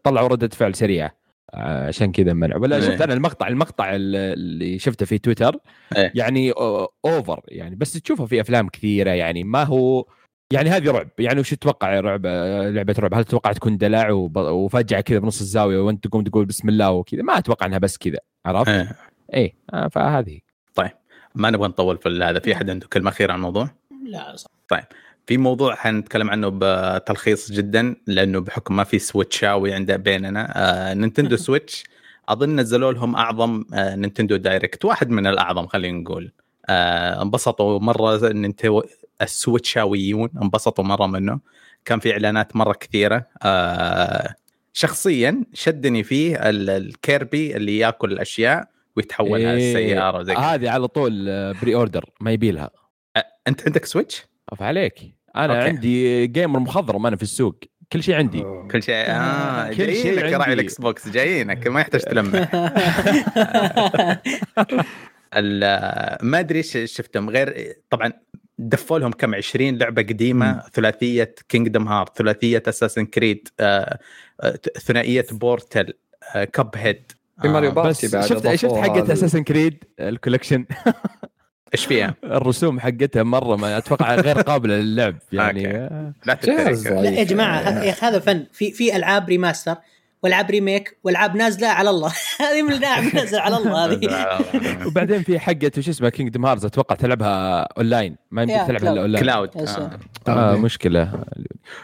طلعوا 0.05 0.29
ردة 0.29 0.49
فعل 0.49 0.75
سريعة 0.75 1.25
عشان 1.55 2.13
كذا 2.13 2.33
منع. 2.33 2.57
ولا 2.57 2.77
إيه. 2.77 2.83
شفت 2.83 3.03
أنا 3.03 3.15
المقطع 3.15 3.49
المقطع 3.49 3.91
اللي 3.95 4.79
شفته 4.79 5.07
في 5.07 5.19
تويتر 5.19 5.57
إيه. 5.97 6.13
يعني 6.15 6.53
اوفر 7.05 7.41
يعني 7.49 7.77
بس 7.77 7.93
تشوفه 7.93 8.27
في 8.27 8.41
أفلام 8.41 8.69
كثيرة 8.69 9.11
يعني 9.11 9.45
ما 9.45 9.65
هو 9.65 10.07
يعني 10.53 10.71
هذه 10.71 10.91
رعب. 10.91 11.09
يعني 11.19 11.41
وش 11.41 11.51
تتوقع 11.51 12.01
رعب؟ 12.01 12.27
لعبة 12.27 12.95
رعب؟ 12.99 13.15
هل 13.15 13.25
تتوقع 13.25 13.53
تكون 13.53 13.77
دلع 13.77 14.11
وفجأة 14.37 15.01
كذا 15.01 15.19
بنص 15.19 15.41
الزاوية 15.41 15.79
وانت 15.79 16.07
تقوم 16.07 16.25
تقول 16.25 16.45
بسم 16.45 16.69
الله 16.69 16.91
وكذا؟ 16.91 17.23
ما 17.23 17.39
أتوقع 17.39 17.67
إنها 17.67 17.79
بس 17.79 17.99
كذا 17.99 18.19
عرفت؟ 18.47 18.69
إيه. 18.69 18.97
إيه 19.35 19.55
آه، 19.75 19.89
فهذه. 19.89 20.41
ما 21.35 21.51
نبغى 21.51 21.69
نطول 21.69 21.99
في 21.99 22.09
هذا 22.09 22.39
في 22.39 22.53
أحد 22.53 22.71
عنده 22.71 22.87
كلمة 22.87 23.11
أخيرة 23.11 23.33
عن 23.33 23.39
الموضوع؟ 23.39 23.71
لا 24.07 24.37
صح. 24.37 24.51
في 25.27 25.37
موضوع 25.39 25.75
حنتكلم 25.75 26.31
عنه 26.31 26.51
بتلخيص 26.55 27.53
جدا 27.53 27.97
لأنه 28.07 28.41
بحكم 28.41 28.77
ما 28.77 28.85
في 28.85 28.99
سويتشاوي 28.99 29.73
عند 29.73 29.93
بيننا. 29.93 30.53
آه 30.57 30.95
Nintendo 30.95 31.37
Switch 31.37 31.85
أظن 32.29 32.57
نزلوا 32.61 32.93
لهم 32.93 33.17
أعظم 33.17 33.65
آه 33.75 33.95
Nintendo 33.97 34.37
Direct 34.37 34.85
واحد 34.85 35.11
من 35.11 35.27
الأعظم 35.27 35.67
خلينا 35.67 35.99
نقول. 35.99 36.33
آه 36.69 37.23
انبسطوا 37.23 37.79
مرة 37.81 38.33
نينتندو 38.33 38.83
السويتشاويون 39.23 40.29
انبسطوا 40.43 40.85
مرة 40.85 41.07
منه. 41.07 41.41
كان 41.85 41.99
في 41.99 42.13
إعلانات 42.13 42.57
مرة 42.57 42.73
كثيرة. 42.73 43.27
آه 43.43 44.35
شخصيا 44.73 45.45
شدني 45.55 46.03
فيه 46.03 46.37
ال- 46.37 46.71
ال 46.71 46.85
Kirby 46.85 47.57
اللي 47.57 47.79
ياكل 47.79 48.13
الأشياء 48.13 48.69
ويتحولها 48.97 49.53
إيه. 49.55 50.11
كذا. 50.11 50.39
هذه 50.39 50.71
على 50.71 50.89
طول 50.89 51.27
آه، 51.29 51.53
pre-order 51.63 52.11
ما 52.21 52.33
يبي 52.33 52.51
لها 52.51 52.71
أنت 53.49 53.67
عندك 53.67 53.85
Switch؟ 53.85 54.23
اف 54.53 54.63
عليك 54.63 55.01
أنا 55.37 55.57
أوكي. 55.59 55.69
عندي 55.69 56.27
gamer 56.27 56.61
مخضرم 56.61 57.07
أنا 57.07 57.17
في 57.17 57.23
السوق 57.23 57.57
كل 57.93 58.03
شيء 58.03 58.15
عندي 58.15 58.43
أوه. 58.43 58.69
كل 58.69 58.83
شيء 58.83 58.95
آه 58.95 59.69
كل 59.69 59.75
شيء 59.95 60.15
جايينك 60.17 60.33
راعي. 60.41 60.53
ال 60.53 60.67
X 60.67 60.81
box 60.81 61.09
جايينك 61.09 61.67
ما 61.67 61.81
يحتاج 61.81 62.01
تلمح 62.01 62.51
ال- 65.37 66.27
ما 66.27 66.41
أدري 66.41 66.59
إيش 66.59 66.79
شفتهم 66.85 67.31
غير 67.31 67.75
طبعا 67.91 68.13
دفوا 68.59 68.99
لهم 68.99 69.13
كم 69.13 69.35
20 69.35 69.79
لعبة 69.79 70.03
قديمة 70.03 70.53
مم. 70.53 70.61
ثلاثية 70.73 71.35
Kingdom 71.49 71.89
Hearts 71.89 72.19
ثلاثية 72.19 72.63
Assassin's 72.69 73.07
Creed 73.07 73.49
آه، 73.61 73.99
آه، 74.41 74.59
ثنائية 74.87 75.27
Portal 75.33 75.93
آه، 76.35 76.45
Cuphead 76.45 77.13
في 77.43 77.49
ماريو 77.49 77.71
آه، 77.71 77.75
Party 77.75 78.07
بس 78.07 78.15
بعد 78.15 78.25
شفت 78.27 78.55
شفت 78.55 78.75
حقت 78.75 78.91
هذه. 78.99 79.13
Assassin's 79.13 79.43
Creed 79.45 79.85
ال 80.01 80.06
collection 80.06 80.65
إيش 81.75 81.87
فيها؟ 81.87 82.15
الرسوم 82.25 82.81
حقتها 82.81 83.23
مرة 83.23 83.57
ما 83.57 83.79
أتوقع 83.79 84.15
غير 84.15 84.41
قابلة 84.51 84.75
للعب 84.75 85.17
يعني. 85.33 85.63
لا 86.27 86.35
تترك 86.35 86.87
لا 86.87 87.11
يا 87.11 87.25
جماعة 87.25 87.61
يا 87.85 87.91
أخي 87.91 88.07
هذا 88.07 88.19
فن. 88.19 88.47
في 88.53 88.73
في 88.73 88.97
ألعاب 88.97 89.29
remaster 89.29 89.77
والعاب 90.23 90.51
remake 90.51 90.97
والعاب 91.05 91.37
نازلة 91.37 91.69
على 91.69 91.91
الله. 91.91 92.13
هذه 92.41 92.63
من 92.63 92.73
الألعاب 92.73 93.15
نازلة 93.15 93.41
على 93.41 93.57
الله 93.57 93.85
هذه. 93.85 94.39
وبعدين 94.87 95.23
في 95.23 95.39
حقت 95.39 95.79
وش 95.79 95.89
اسمها 95.89 96.11
Kingdom 96.11 96.47
Hearts 96.47 96.65
أتوقع 96.65 96.95
تلعبها 96.95 97.63
اونلاين 97.63 98.17
ما 98.31 98.43
يمديك 98.43 98.67
تلعبها. 98.67 98.93
إلا 98.93 99.01
online 99.01 99.25
cloud. 99.25 99.51
آه. 99.57 99.91
آه. 100.29 100.57
مشكلة. 100.57 101.25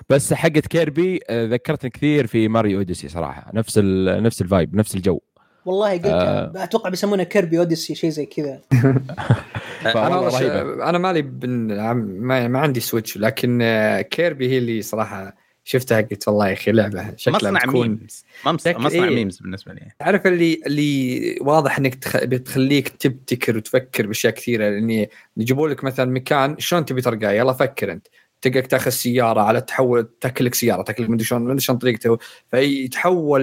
بس 0.09 0.35
Kirby 0.35 1.21
آه، 1.31 1.47
ذكرتني 1.47 1.91
كثير 1.91 2.27
في 2.27 2.49
Mario 2.49 2.79
Odyssey 2.79 3.09
صراحة. 3.09 3.51
نفس 3.55 3.79
ال 3.79 4.23
نفس 4.23 4.43
ال 4.43 4.50
vibe 4.50 4.77
نفس 4.77 4.95
الجو. 4.95 5.21
والله 5.65 5.93
قلت 5.93 6.07
آه. 6.07 6.53
أتوقع 6.57 6.91
بيسمونها 6.91 7.25
Kirby 7.25 7.59
Odyssey 7.59 7.95
شيء 7.95 8.11
زي 8.11 8.27
كذا 8.27 8.61
أنا 9.87 10.31
ش- 10.31 10.35
رهيبة. 10.35 10.89
أنا 10.89 10.99
مالي 10.99 11.23
بن... 11.23 11.49
ما... 11.97 12.49
ما 12.49 12.59
عندي 12.59 12.81
Switch 12.81 13.17
لكن 13.19 13.59
آه، 13.63 14.01
Kirby 14.01 14.49
هي 14.51 14.59
اللي 14.59 14.83
صراحة 14.83 15.37
شفتها 15.65 16.01
قلت 16.01 16.29
والله 16.29 16.49
يا 16.49 16.53
أخي 16.53 16.73
لعبة 16.73 17.13
شكلها 17.17 17.37
مصنع 17.37 17.59
بتكون 17.65 17.89
memes 17.89 18.25
شك- 18.61 18.77
مصنع 18.77 19.05
إيه. 19.05 19.15
memes 19.15 19.39
بالنسبة 19.39 19.73
لي 19.73 19.91
تعرف 19.99 20.27
اللي 20.27 20.61
اللي 20.67 21.39
واضح 21.41 21.79
إنك 21.79 21.95
تخ... 21.95 22.25
بتخليك 22.25 22.89
تبتكر 22.89 23.57
وتفكر 23.57 24.07
بأشياء 24.07 24.33
كثيرة 24.35 24.69
لأني 24.71 25.11
يجيبوا 25.37 25.69
لك 25.69 25.85
مثلا 25.85 26.11
مكان 26.11 26.57
شلون 26.59 26.85
تبي 26.85 27.01
ترقى 27.01 27.37
يلا 27.39 27.53
فكر 27.53 27.93
أنت 27.93 28.07
تلقاك 28.43 28.67
تاخذ 28.67 28.91
سيارة 28.91 29.41
على 29.41 29.61
تحول 29.61 30.09
تاكل 30.21 30.45
لك 30.45 30.55
سيارة 30.55 30.83
تاكل 30.83 31.03
لك 31.03 31.11
مدري 31.11 31.25
شلون 31.25 31.43
مدري 31.43 31.61
شلون 31.61 31.79
طريقته 31.79 32.19
فيتحول 32.51 33.43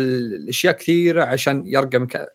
اشياء 0.49 0.73
كثيرة 0.73 1.23
عشان 1.23 1.63
يرقى 1.65 1.99
مكان 1.99 2.25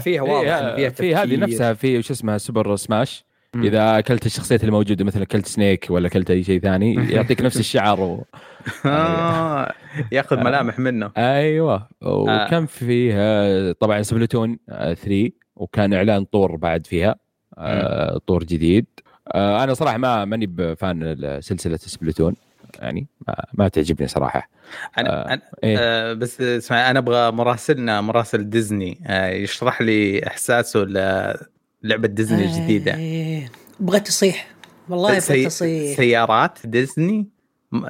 فيها 0.00 0.22
واضح 0.22 0.52
إن 0.52 0.64
إيه 0.64 0.88
فيها 0.88 1.24
في 1.24 1.34
هذه. 1.34 1.36
نفسها 1.36 1.72
في 1.74 1.98
وش 1.98 2.10
اسمها 2.10 2.38
سوبر 2.38 2.76
سماش. 2.76 3.24
مم. 3.54 3.62
إذا 3.64 3.98
أكلت 3.98 4.26
الشخصيات 4.26 4.60
اللي 4.60 4.72
موجوده 4.72 5.04
مثلا 5.04 5.22
أكلت 5.22 5.46
سنيك 5.46 5.86
ولا 5.90 6.06
أكلت 6.06 6.30
أي 6.30 6.44
شيء 6.44 6.60
ثاني 6.60 6.94
يعطيك 7.14 7.40
نفس 7.40 7.60
الشعر 7.60 8.00
و... 8.00 8.24
آه، 8.86 9.72
ياخذ 10.12 10.38
آه. 10.38 10.42
ملامح 10.42 10.78
منه. 10.78 11.10
أيوه. 11.16 11.88
وكان 12.02 12.66
فيها 12.66 13.72
طبعا 13.72 14.02
سبلتون 14.02 14.58
3 14.68 15.30
وكان 15.56 15.94
إعلان 15.94 16.24
طور 16.24 16.56
بعد 16.56 16.86
فيها 16.86 17.16
آه، 17.58 18.20
طور 18.26 18.44
جديد. 18.44 18.86
آه، 19.32 19.64
أنا 19.64 19.74
صراحة 19.74 19.96
ما 19.96 20.24
ماني 20.24 20.46
ب 20.46 20.63
fan 20.63 21.16
سلسله 21.40 21.76
Splatoon 21.76 22.34
يعني 22.78 23.06
ما, 23.28 23.44
ما 23.52 23.68
تعجبني 23.68 24.08
صراحة. 24.08 24.48
أنا 24.98 25.32
أنا 25.32 25.42
إيه. 25.64 25.76
آه 25.80 26.12
بس 26.12 26.40
اسمع 26.40 26.90
أنا 26.90 26.98
أبغى 26.98 27.30
مراسلنا 27.30 28.00
مراسل 28.00 28.50
ديزني 28.50 29.00
آه 29.06 29.28
يشرح 29.28 29.82
لي 29.82 30.26
إحساسه 30.26 30.80
للعبه 30.80 32.08
ديزني 32.08 32.44
الجديدة. 32.44 32.94
إيه. 32.94 33.50
بغيت 33.80 34.06
تصيح. 34.06 34.46
والله 34.88 35.18
سي... 35.18 35.32
بغيت 35.32 35.46
تصيح. 35.46 35.96
سيارات 35.96 36.58
ديزني؟ 36.64 37.26
م- 37.72 37.86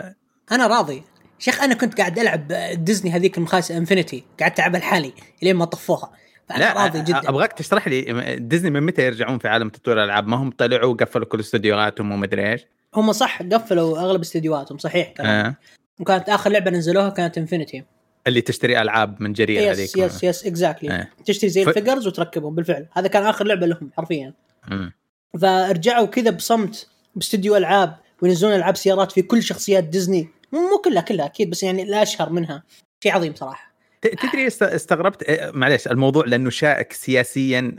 أنا 0.52 0.66
راضي. 0.66 1.02
شيخ 1.38 1.62
أنا 1.62 1.74
كنت 1.74 1.98
قاعد 1.98 2.18
ألعب 2.18 2.52
ديزني 2.74 3.10
هذيك 3.10 3.38
المخايسه 3.38 3.76
Infinity 3.76 4.24
قعدت 4.40 4.58
ألعبها 4.58 4.80
لحالي 4.80 5.12
لين 5.42 5.56
ما 5.56 5.64
طفوها. 5.64 6.10
فأنا 6.48 6.58
لا 6.58 6.72
راضي 6.72 7.02
جدا. 7.02 7.28
أبغاك 7.28 7.52
تشرح 7.52 7.88
لي 7.88 8.02
ديزني 8.38 8.70
من 8.70 8.82
متى 8.82 9.02
يرجعون 9.02 9.38
في 9.38 9.48
عالم 9.48 9.68
تطوير 9.68 9.98
الألعاب؟ 9.98 10.26
ما 10.26 10.36
هم 10.36 10.50
طلعوا 10.50 10.92
وقفلوا 10.92 11.26
كل 11.26 11.40
استديوهاتهم 11.40 12.12
ومدري 12.12 12.52
إيش؟ 12.52 12.66
هم 12.94 13.12
صح 13.12 13.42
قفلوا 13.42 13.98
أغلب 13.98 14.20
استديوهاتهم 14.20 14.78
صحيح 14.78 15.10
كلام 15.12 15.28
آه. 15.46 15.56
وكانت 16.00 16.28
آخر 16.28 16.50
لعبة 16.50 16.70
نزلوها 16.70 17.08
كانت 17.10 17.38
Infinity 17.38 17.84
اللي 18.26 18.40
تشتري 18.40 18.82
ألعاب 18.82 19.22
من 19.22 19.32
جرير 19.32 19.62
yes 19.62 19.78
هذيك. 19.78 19.96
yes 19.96 20.24
yes 20.24 20.46
exactly 20.46 20.96
إيه. 20.96 21.10
تشتري 21.26 21.50
زي 21.50 21.64
ف- 21.64 21.68
ال 21.68 21.73
figures 21.73 22.06
وتركبهم 22.06 22.54
بالفعل. 22.54 22.86
هذا 22.92 23.08
كان 23.08 23.22
آخر 23.22 23.44
لعبة 23.46 23.66
لهم 23.66 23.90
حرفيا. 23.96 24.34
مم. 24.68 24.92
فرجعوا 25.40 26.06
كذا 26.06 26.30
بصمت 26.30 26.88
باستديو 27.14 27.56
ألعاب 27.56 27.96
وينزلون 28.22 28.54
ألعاب 28.54 28.76
سيارات 28.76 29.12
في 29.12 29.22
كل 29.22 29.42
شخصيات 29.42 29.84
ديزني. 29.84 30.28
مو 30.52 30.82
كلها 30.84 31.02
كلها 31.02 31.26
أكيد 31.26 31.50
بس 31.50 31.62
يعني 31.62 31.82
الاشهر 31.82 32.30
منها. 32.30 32.62
شيء 33.02 33.12
عظيم 33.12 33.34
صراحة. 33.34 33.71
تدري 34.02 34.46
است- 34.46 34.62
استغربت 34.62 35.30
آه، 35.30 35.50
معليش 35.50 35.88
الموضوع 35.88 36.24
لأنه 36.26 36.50
شائك 36.50 36.92
سياسيا 36.92 37.74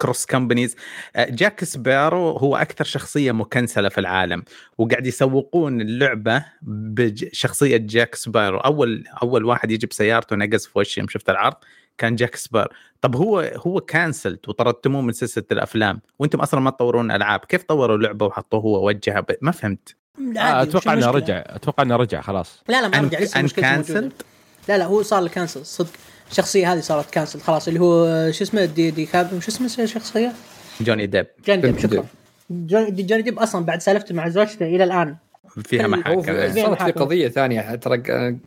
cross 0.00 0.26
companies 0.26 0.76
جاك 1.18 1.64
سبارو 1.64 2.30
هو 2.30 2.56
أكثر 2.56 2.84
شخصية 2.84 3.32
مكنسلة 3.32 3.88
في 3.88 3.98
العالم 3.98 4.42
وقاعد 4.78 5.06
يسوقون 5.06 5.80
اللعبة 5.80 6.44
بشخصيه 6.62 7.76
جاك 7.76 8.14
سبارو. 8.14 8.58
أول 8.58 9.04
أول 9.22 9.44
واحد 9.44 9.70
يجي 9.70 9.86
بسيارته 9.86 10.36
نقز 10.36 10.66
في 10.66 10.78
وشي 10.78 11.00
يوم 11.00 11.08
شفت 11.08 11.30
العرض 11.30 11.56
كان 11.98 12.16
جاك 12.16 12.36
سبارو. 12.36 12.68
طب 13.00 13.16
هو 13.16 13.52
هو 13.66 13.80
كانسلت 13.80 14.48
وطردتموه 14.48 15.00
من 15.02 15.12
سلسلة 15.12 15.44
الأفلام 15.52 16.00
وأنتم 16.18 16.40
أصلا 16.40 16.60
ما 16.60 16.70
تطورون 16.70 17.10
ألعاب. 17.10 17.40
كيف 17.40 17.62
طوروا 17.62 17.96
لعبه 17.96 18.26
وحطوه 18.26 18.60
هو 18.60 18.86
وجهها 18.86 19.20
ب... 19.20 19.26
ما 19.40 19.50
فهمت. 19.50 19.96
آه 20.38 20.62
أتوقع 20.62 20.92
إنه؟ 20.92 21.10
رجع 21.10 21.44
أتوقع 21.46 21.82
إنه 21.82 21.96
رجع 21.96 22.20
خلاص. 22.20 22.62
لا 22.68 22.82
لا 22.82 22.88
ما 22.88 23.06
رجع 23.08 23.18
لسه 23.18 23.48
cancelled؟ 23.48 24.12
لا 24.68 24.78
لا 24.78 24.84
هو 24.84 25.02
صار 25.02 25.20
له 25.22 25.28
cancel 25.28 25.66
صدق. 25.66 25.90
الشخصيه 26.30 26.72
هذه 26.72 26.80
صارت 26.80 27.10
cancel 27.10 27.40
خلاص. 27.40 27.68
اللي 27.68 27.80
هو 27.80 28.30
شو 28.30 28.44
اسمه 28.44 28.64
دي 28.64 28.90
دي 28.90 29.06
كاب 29.06 29.40
شو 29.40 29.48
اسمه 29.48 29.84
الشخصية؟ 29.84 30.32
جوني 30.80 31.06
ديب. 31.06 31.26
جوني 31.46 31.60
ديب 31.62 31.78
شكرا. 31.78 31.90
ديب. 31.90 32.04
جوني 32.50 32.90
دي 32.90 33.02
جوني 33.02 33.22
ديب 33.22 33.38
أصلا 33.38 33.64
بعد 33.64 33.80
سالفته 33.82 34.14
مع 34.14 34.28
زوجته 34.28 34.66
إلى 34.66 34.84
الآن. 34.84 35.16
فيها 35.64 35.86
محاكم 35.86 36.22
صارت 36.54 36.82
في؟ 36.82 36.90
قضية 36.90 37.28
ثانية. 37.28 37.74
ترى 37.74 37.98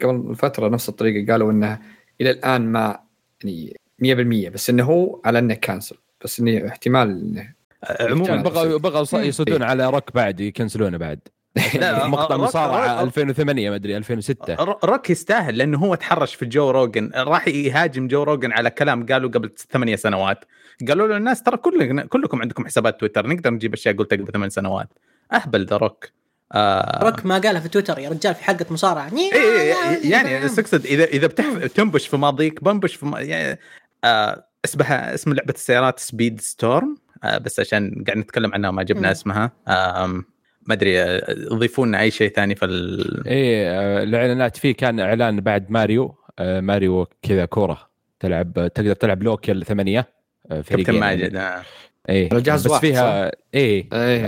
قبل 0.02 0.36
فترة 0.36 0.70
نفس 0.70 0.90
الطريقة 0.90 1.32
قالوا 1.32 1.52
إنه 1.52 1.80
إلى 2.22 2.32
الآن 2.32 2.62
ما 2.62 3.00
يعني 3.44 4.48
100% 4.48 4.50
بس 4.50 4.70
إنه 4.70 4.84
هو 4.84 5.22
على 5.26 5.40
إنه 5.40 5.54
cancel 5.54 5.96
بس 6.24 6.40
إنه 6.40 6.68
احتمال 6.68 7.10
إنه 7.10 7.54
عموما 8.00 8.26
كان 8.28 8.44
بغوا 8.44 8.78
بغوا 8.78 9.06
مم. 9.14 9.24
يصدون 9.24 9.64
على 9.64 9.90
روك 9.90 10.16
بعد 10.16 10.40
يكنسلونه 10.40 10.98
بعد. 10.98 11.20
مقطع 12.08 12.38
مصارعة 12.38 12.94
روك- 13.02 13.04
2008 13.04 13.70
ما 13.70 13.76
أدري 13.76 13.98
2006 13.98 14.54
ر- 14.54 14.78
روك 14.84 15.10
يستاهل 15.10 15.58
لأنه 15.58 15.78
هو 15.78 15.96
تحرش 15.96 16.36
في 16.36 16.46
جو 16.46 16.70
روجن 16.72 17.12
راح 17.16 17.48
يهاجم 17.48 18.08
جو 18.08 18.24
روجن 18.24 18.52
على 18.52 18.70
كلام 18.70 19.06
قالوا 19.06 19.30
قبل 19.30 19.50
ثمانية 19.70 19.96
سنوات. 19.96 20.46
قالوا 20.88 21.08
له 21.08 21.18
الناس 21.18 21.44
ترى 21.44 21.58
كل 21.58 22.08
كلكم 22.08 22.42
عندكم 22.42 22.66
حسابات 22.66 23.00
تويتر 23.00 23.28
نقدر 23.28 23.52
نجيب 23.54 23.74
أشياء 23.74 23.96
قلتها 23.96 24.16
قبل 24.18 24.32
ثمان 24.32 24.50
سنوات. 24.50 24.88
أهبل 25.34 25.66
ذا 25.66 25.78
روك. 25.78 26.06
آه. 26.54 27.00
روك 27.04 27.26
ما 27.26 27.38
قالها 27.38 27.62
في 27.62 27.70
تويتر 27.70 28.00
يا 28.00 28.10
رجال 28.10 28.36
في 28.36 28.44
حلقة 28.44 28.66
مصارعة. 28.70 29.12
إيه 29.18 29.34
إيه 29.34 30.12
يعني 30.12 30.46
بس 30.46 30.60
اقصد 30.60 30.86
إذا 30.86 31.04
إذا 31.04 31.28
بتحف 31.28 31.58
تنبش 31.66 32.08
في 32.08 32.18
ماضيك 32.18 32.64
بنبش 32.64 32.96
في 32.96 33.06
ما 33.06 33.20
يعني 33.20 33.60
آه 34.04 34.46
اسمها 34.66 35.14
اسم 35.14 35.34
لعبة 35.34 35.54
السيارات 35.54 36.00
Speedstorm 36.00 36.98
آه 37.24 37.38
بس 37.38 37.60
عشان 37.60 38.04
قاعد 38.08 38.18
نتكلم 38.18 38.54
عنها 38.54 38.72
ما 38.72 38.84
جبنا. 38.84 39.12
اسمها. 39.12 39.52
آم، 39.68 40.26
ما 40.68 40.74
أدري 40.74 41.20
ضيفوا 41.54 41.86
لنا 41.86 42.00
أي 42.02 42.12
شيء 42.12 42.32
ثاني 42.32 42.56
في 42.56 42.66
ال... 42.66 43.28
إيه 43.28 44.04
الإعلانات 44.04 44.58
فيه 44.58 44.72
كان 44.72 45.00
إعلان 45.00 45.42
بعد 45.42 45.72
ماريو. 45.72 46.16
آه، 46.40 46.60
ماريو 46.60 47.08
كذا 47.22 47.46
كورة 47.46 47.90
تلعب 48.20 48.54
تقدر 48.54 48.94
تلعب 48.94 49.24
local 49.24 49.66
ثمانيه 49.66 50.08
آه، 50.52 50.62
فريقين 50.62 50.86
كابتن 50.86 51.04
يعني. 51.04 51.22
ماجد 51.22 51.36
آه. 51.36 51.62
إيه 52.10 52.30
بس 52.30 52.68
واحد، 52.68 52.82
فيها 52.82 53.32
إيه 53.54 53.88
إيه 53.94 54.26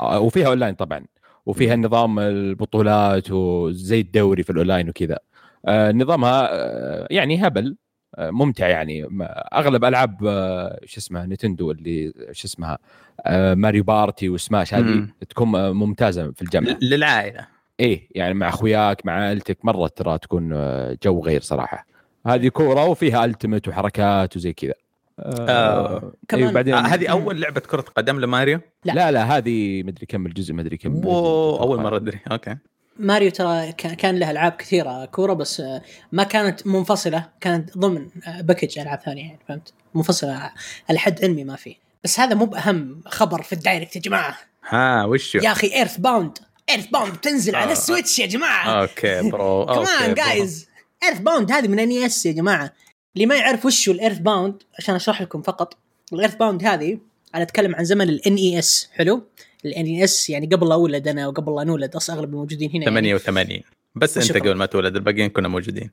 آه 0.00 0.20
وفيها 0.20 0.46
أونلاين 0.46 0.74
طبعا. 0.74 1.04
وفيها 1.46 1.76
نظام 1.76 2.18
البطولات 2.18 3.30
وزي 3.30 4.00
الدوري 4.00 4.42
في 4.42 4.50
الأونلاين 4.50 4.88
وكذا. 4.88 5.18
آه 5.66 5.92
نظامها 5.92 6.48
آه 6.52 7.06
يعني 7.10 7.46
هبل. 7.46 7.76
ممتع 8.18 8.68
يعني. 8.68 9.08
أغلب 9.54 9.84
ألعاب 9.84 10.24
آه 10.26 10.80
شو 10.84 10.98
اسمها 11.00 11.26
نتندو 11.26 11.70
اللي 11.70 12.12
شو 12.32 12.46
اسمها 12.48 12.78
آه 13.26 13.54
Mario 13.54 13.84
Party 13.84 14.28
وسماش 14.28 14.74
هذه 14.74 14.82
مم. 14.82 15.14
تكون 15.28 15.54
آه، 15.56 15.72
ممتازة 15.72 16.32
في 16.32 16.42
الجمع. 16.42 16.70
ل- 16.70 16.78
للعائلة. 16.82 17.46
إيه 17.80 18.08
يعني 18.14 18.34
مع 18.34 18.48
أخوياك 18.48 19.06
مع 19.06 19.12
عائلتك 19.12 19.64
مرة 19.64 19.86
ترى 19.86 20.18
تكون 20.18 20.52
آه، 20.52 20.96
جو 21.02 21.20
غير 21.24 21.40
صراحة. 21.40 21.86
هذه 22.26 22.48
كورة 22.48 22.84
وفيها 22.84 23.24
ultimate 23.24 23.68
وحركات 23.68 24.36
وزي 24.36 24.52
كذا. 24.52 24.72
آه 25.18 25.48
آه، 25.48 26.12
كمان- 26.28 26.44
إيه 26.46 26.52
بعدين 26.54 26.74
آه 26.74 26.78
هذه 26.80 27.06
أول 27.10 27.40
لعبة 27.40 27.60
كرة 27.60 27.80
قدم 27.96 28.20
لماريو؟ 28.20 28.60
لا. 28.84 28.92
لا 28.92 29.10
لا 29.12 29.36
هذه 29.36 29.82
مدري 29.82 30.06
كم 30.06 30.26
الجزء 30.26 30.54
مدري 30.54 30.76
كم 30.76 31.02
أول. 31.06 31.80
مرة 31.80 31.96
أدري. 31.96 32.20
okay. 32.32 32.56
ماريو 32.98 33.30
ترى 33.30 33.72
كا- 33.72 33.94
كان 33.94 34.18
له 34.18 34.30
ألعاب 34.30 34.52
كثيرة 34.52 35.04
كورة 35.04 35.32
بس 35.32 35.60
آه، 35.60 35.82
ما 36.12 36.24
كانت 36.24 36.66
منفصلة 36.66 37.28
كانت 37.40 37.78
ضمن 37.78 38.08
آه، 38.26 38.40
package 38.40 38.78
ألعاب 38.78 39.00
ثانية 39.00 39.22
يعني 39.22 39.38
فهمت؟ 39.48 39.72
منفصلة 39.94 40.50
على 40.88 40.98
حد 40.98 41.24
علمي 41.24 41.44
ما 41.44 41.56
في. 41.56 41.76
بس 42.04 42.20
هذا 42.20 42.34
مو 42.34 42.44
بأهم 42.44 43.00
خبر 43.06 43.42
في 43.42 43.52
ال 43.52 43.58
Direct 43.58 43.96
يا 43.96 44.00
جماعة. 44.00 44.38
ها 44.68 45.04
وشو 45.04 45.38
يا 45.38 45.52
أخي 45.52 45.74
EarthBound 45.74 46.38
EarthBound 46.70 47.16
تنزل 47.16 47.56
على 47.56 47.68
آه. 47.70 47.72
ال 47.72 47.79
Switch 47.79 48.18
يا 48.18 48.26
جماعة. 48.26 48.80
okay 48.82 49.22
bro 49.30 49.66
كمان. 49.66 50.14
guys 50.14 50.68
EarthBound 51.04 51.52
هذه 51.52 51.68
من 51.68 51.78
NES 51.78 52.26
يا 52.26 52.32
جماعة. 52.32 52.72
اللي 53.14 53.26
ما 53.26 53.34
يعرف 53.36 53.66
وش 53.66 53.88
ال 53.88 54.18
EarthBound 54.18 54.62
عشان 54.78 54.94
أشرح 54.94 55.22
لكم 55.22 55.42
فقط 55.42 55.76
ال 56.12 56.34
EarthBound 56.34 56.64
هذه 56.64 56.98
أنا 57.34 57.42
أتكلم 57.42 57.74
عن 57.74 57.84
زمن 57.84 58.08
ال 58.08 58.34
NES 58.36 58.88
حلو؟ 58.94 59.22
ال 59.64 60.02
NES 60.02 60.30
يعني 60.30 60.46
قبل 60.46 60.68
لا 60.68 60.74
أولد 60.74 61.08
أنا 61.08 61.26
وقبل 61.26 61.56
لا 61.56 61.64
نولد 61.64 61.96
أصلا 61.96 62.16
أغلب 62.16 62.28
الموجودين 62.28 62.70
هنا 62.70 62.84
يعني. 62.84 63.18
88 63.18 63.60
بس 63.94 64.18
أنت. 64.18 64.36
قبل 64.36 64.54
ما 64.54 64.66
تولد 64.66 64.96
الباقيين 64.96 65.30
كنا 65.30 65.48
موجودين. 65.48 65.90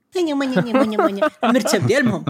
مرتبدي 1.44 1.98
المهم. 1.98 2.26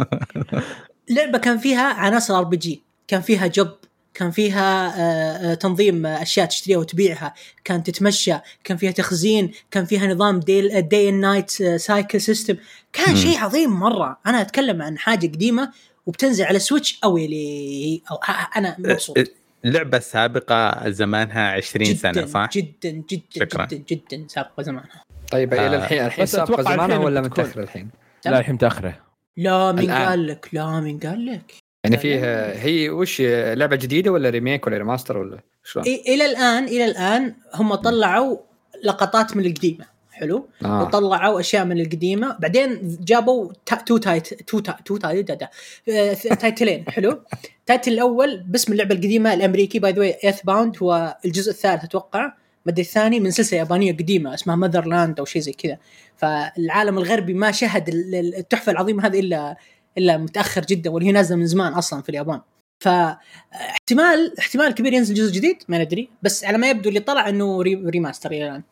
لعبة 1.10 1.38
كان 1.38 1.58
فيها 1.58 1.94
عناصر 1.94 2.38
RPG 2.38 2.82
كان 3.08 3.22
فيها 3.22 3.48
جب 3.48 3.72
كان 4.14 4.32
فيها 4.32 4.88
آه، 4.88 5.52
آه، 5.52 5.54
تنظيم 5.54 6.06
آه، 6.06 6.22
أشياء 6.22 6.46
تشتريها 6.46 6.78
وتبيعها 6.78 7.34
كان 7.64 7.84
تتمشى 7.84 8.34
كان 8.64 8.78
فيها 8.78 8.92
تخزين 8.92 9.52
كان 9.72 9.86
فيها 9.86 10.08
نظام 10.14 10.40
day 10.40 10.80
and 10.80 10.96
night 10.96 11.50
cycle 11.76 12.22
system 12.22 12.56
كان. 12.94 13.16
شيء 13.16 13.38
عظيم 13.38 13.70
مرة. 13.70 14.20
أنا 14.26 14.42
أتكلم 14.42 14.82
عن 14.82 14.98
حاجة 14.98 15.28
قديمة 15.28 15.72
وبتنزل 16.06 16.44
على 16.44 16.60
Switch 16.60 16.84
OLED 16.84 17.00
أو 17.04 18.18
أنا 18.56 18.76
مبسوط. 18.80 19.18
لعبة 19.64 20.00
سابقة 20.00 20.90
زمانها 20.90 21.52
20 21.52 21.86
سنة 21.96 22.12
جدا 22.12 22.26
صح؟ 22.26 22.50
جدا 22.54 22.90
جدا 22.90 23.24
شكراً. 23.46 23.66
جدا 23.66 23.84
جدا 23.90 24.28
سابقة 24.28 24.64
زمانها 24.64 25.04
طيب 25.32 25.54
آه، 25.54 25.68
إلى 25.68 25.76
الحين 25.76 26.06
الحين 26.06 26.24
بس 26.24 26.32
سابقة 26.32 26.54
أتوقع 26.54 26.64
زمانها 26.64 26.86
الحين 26.86 27.06
ولا 27.06 27.22
بتكون- 27.22 27.44
متاخر 27.44 27.62
الحين؟ 27.64 27.90
لا 28.26 28.40
الحين 28.40 28.56
متأخرة 28.56 28.98
لا 29.38 29.72
مين. 29.72 29.92
قال 29.92 30.28
لك 30.28 30.48
لا 30.54 30.80
مين 30.80 31.00
قال 31.00 31.26
لك 31.26 31.54
يعني 31.84 31.98
فيه 31.98 32.46
هي 32.52 32.90
وش 32.90 33.22
لعبة 33.22 33.76
جديدة 33.76 34.12
ولا 34.12 34.30
ريميك 34.30 34.68
ولا 34.68 34.78
ريماستر 34.78 35.18
ولا 35.18 35.40
شلون؟ 35.64 35.86
إلى 35.86 36.26
الآن 36.26 36.64
إلى 36.64 36.86
الآن 36.86 37.36
هم 37.56 37.76
طلعوا 37.76 38.38
لقطات 38.84 39.38
من 39.38 39.46
القديمة 39.46 39.86
حلو. 40.22 40.48
آه. 40.66 40.82
وطلعوا 40.82 41.40
أشياء 41.40 41.66
من 41.66 41.80
القديمة. 41.80 42.38
بعدين 42.40 42.98
جابوا 43.02 43.52
تا 43.66 43.76
تو 43.76 43.98
تايت 43.98 44.34
تو 44.34 44.60
تا 44.60 44.72
تو 44.86 44.98
تايت 44.98 45.28
دا- 45.28 45.34
دا. 45.34 45.50
آه، 45.90 46.14
تايتلين 46.14 46.86
حلو. 46.90 47.22
ال 47.60 47.65
title 47.65 47.94
الأول 47.94 48.38
باسم 48.44 48.72
اللعبة 48.74 48.96
القديمة 48.96 49.34
الأمريكي 49.34 49.80
by 49.80 49.92
the 49.92 50.02
EarthBound 50.04 50.78
هو 50.84 51.18
الجزء 51.26 51.52
الثالث 51.52 51.84
أتوقع. 51.84 52.34
مدري 52.66 52.82
الثاني 52.82 53.20
من 53.20 53.32
سلسلة 53.32 53.60
يابانية 53.60 53.92
قديمة 53.94 54.34
اسمها 54.34 54.56
Motherland 54.56 55.20
أو 55.20 55.26
شيء 55.26 55.42
زي 55.42 55.52
كذا. 55.52 55.78
فالعالم 56.16 56.98
الغربي 56.98 57.34
ما 57.34 57.52
شهد 57.52 57.90
ال- 57.90 58.16
ال- 58.16 58.36
التحفة 58.36 58.72
العظيمة 58.72 59.06
هذه 59.06 59.20
الا 59.20 59.56
إلا 59.98 60.18
متأخر 60.18 60.62
جدا 60.66 60.90
واللي 60.90 61.08
هي 61.10 61.12
نازلة 61.12 61.38
من 61.38 61.46
زمان 61.46 61.74
أصلا 61.74 62.02
في 62.02 62.10
اليابان. 62.10 62.42
فاحتمال 62.84 64.40
احتمال 64.40 64.74
كبير 64.74 64.94
ينزل 64.94 65.14
جزء 65.14 65.34
جديد 65.34 65.64
ما 65.68 65.78
ندري. 65.84 66.10
بس 66.24 66.44
على 66.46 66.58
ما 66.58 66.70
يبدو 66.70 66.90
اللي 66.90 67.00
طلع 67.00 67.30
إنه 67.30 67.62
re- 67.62 67.76
remaster 67.86 68.32
إلى 68.32 68.44
الان 68.50 68.64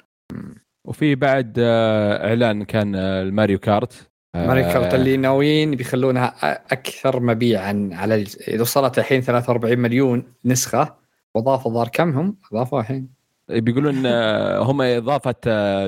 وفي 0.85 1.15
بعد 1.15 1.55
آه، 1.59 2.27
إعلان 2.29 2.63
كان 2.63 2.95
آه، 2.95 3.21
ال 3.21 3.28
Mario 3.28 3.59
Kart 3.59 4.09
آه، 4.35 4.47
Mario 4.47 4.63
Kart 4.63 4.93
اللي 4.93 5.17
ناويين 5.17 5.71
بيخلونها 5.71 6.33
أكثر 6.71 7.19
مبيعا 7.19 7.89
على 7.93 8.25
إذا 8.47 8.61
وصلت 8.61 8.99
الحين 8.99 9.21
43 9.21 9.79
مليون 9.79 10.23
نسخة 10.45 10.95
واضافوا 11.35 11.73
ظهر 11.73 11.87
كم 11.87 12.17
هم؟ 12.17 12.37
أضافوا 12.53 12.79
الحين 12.79 13.09
بيقولون 13.49 14.05
آه، 14.05 14.59
هم 14.59 14.81
إضافة 14.81 15.35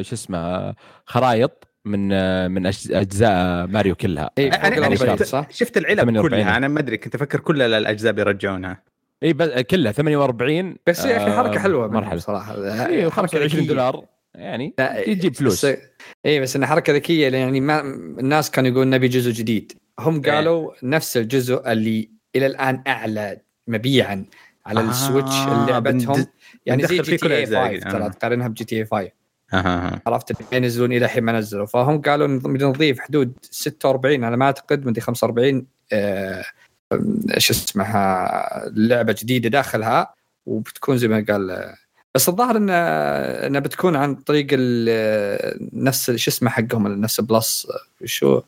شو 0.01 0.15
اسمه 0.15 0.73
خرائط 1.06 1.67
من 1.86 2.08
من 2.51 2.71
أجز- 2.71 2.91
أجزاء 2.95 3.67
ماريو 3.67 3.95
كلها 3.95 4.30
اي 4.38 4.51
أنا- 4.51 4.56
فوق 4.56 4.65
أنا 4.65 4.75
40 4.86 5.17
شفت-؟ 5.17 5.51
شفت 5.51 5.77
العلب 5.77 5.99
48. 5.99 6.30
كلها 6.43 6.58
أنا 6.58 6.67
ما 6.67 6.80
أدري 6.80 6.97
كنت 6.97 7.15
أفكر 7.15 7.39
كل 7.39 7.62
الاجزاء 7.62 8.13
بيرجعونها 8.13 8.84
اي 9.23 9.34
كلها 9.63 9.91
48 9.91 10.75
بس 10.88 11.06
يا 11.06 11.17
أخي 11.17 11.32
حركة 11.32 11.60
حلوة 11.60 11.88
مرحلة 11.88 12.19
صراحة 12.19 12.54
اي 12.65 13.01
حركة 13.04 13.10
25 13.10 13.45
ذكية. 13.63 13.67
دولار 13.67 14.06
يعني 14.41 14.73
لا، 14.80 15.04
تجيب 15.06 15.36
فلوس. 15.36 15.65
اي 16.25 16.39
بس 16.39 16.56
انها 16.56 16.67
حركة 16.67 16.93
ذكية 16.93 17.30
يعني 17.30 17.60
ما 17.62 17.80
الناس 18.19 18.51
كانوا 18.51 18.69
يقولون 18.69 18.89
نبي 18.89 19.08
جزء 19.08 19.32
جديد. 19.32 19.71
هم 19.99 20.21
إيه. 20.25 20.32
قالوا 20.32 20.71
نفس 20.84 21.17
الجزء 21.17 21.71
اللي 21.71 22.10
إلى 22.36 22.45
الآن 22.45 22.84
أعلى 22.88 23.38
مبيعا 23.67 24.25
على 24.65 24.80
آه، 24.80 24.89
السويتش 24.89 25.36
لعبتهم. 25.47 26.13
بند- 26.15 26.27
يعني 26.65 26.84
زي 26.88 26.99
GTA 27.00 27.34
الأجزاء 27.43 27.67
5 27.80 27.88
آه. 27.88 27.91
ترى 27.91 28.10
تقارنها 28.10 28.47
ب 28.47 28.63
GTA 28.65 28.86
5 28.86 29.12
أها 29.54 30.01
عرفت؟ 30.08 30.54
ينزلون 30.54 30.91
إلى 30.93 31.06
الحين 31.06 31.23
ما 31.23 31.32
نزلوا. 31.32 31.65
فهم 31.65 32.01
قالوا 32.01 32.27
نضيف 32.27 32.99
حدود 32.99 33.34
46 33.41 34.23
على 34.23 34.38
ما 34.38 34.45
أعتقد 34.45 34.86
مدري 34.86 35.01
45 35.01 35.67
آه، 35.93 36.43
إيش 37.36 37.49
اسمها 37.49 38.41
لعبة 38.75 39.15
جديدة 39.19 39.49
داخلها 39.49 40.13
وبتكون 40.45 40.97
زي 40.97 41.08
ما 41.08 41.25
قال 41.30 41.51
آه، 41.51 41.75
بس 42.15 42.30
الظاهر 42.30 42.58
إنه 42.58 42.74
انها 43.47 43.60
بتكون 43.60 43.95
عن 43.95 44.15
طريق 44.15 44.47
ال- 44.52 45.69
نفس 45.74 46.12
شو 46.12 46.32
اسمه 46.32 46.50
حقهم 46.50 46.88
نفس 46.88 47.21
plus 47.21 47.67
شو؟ 48.06 48.41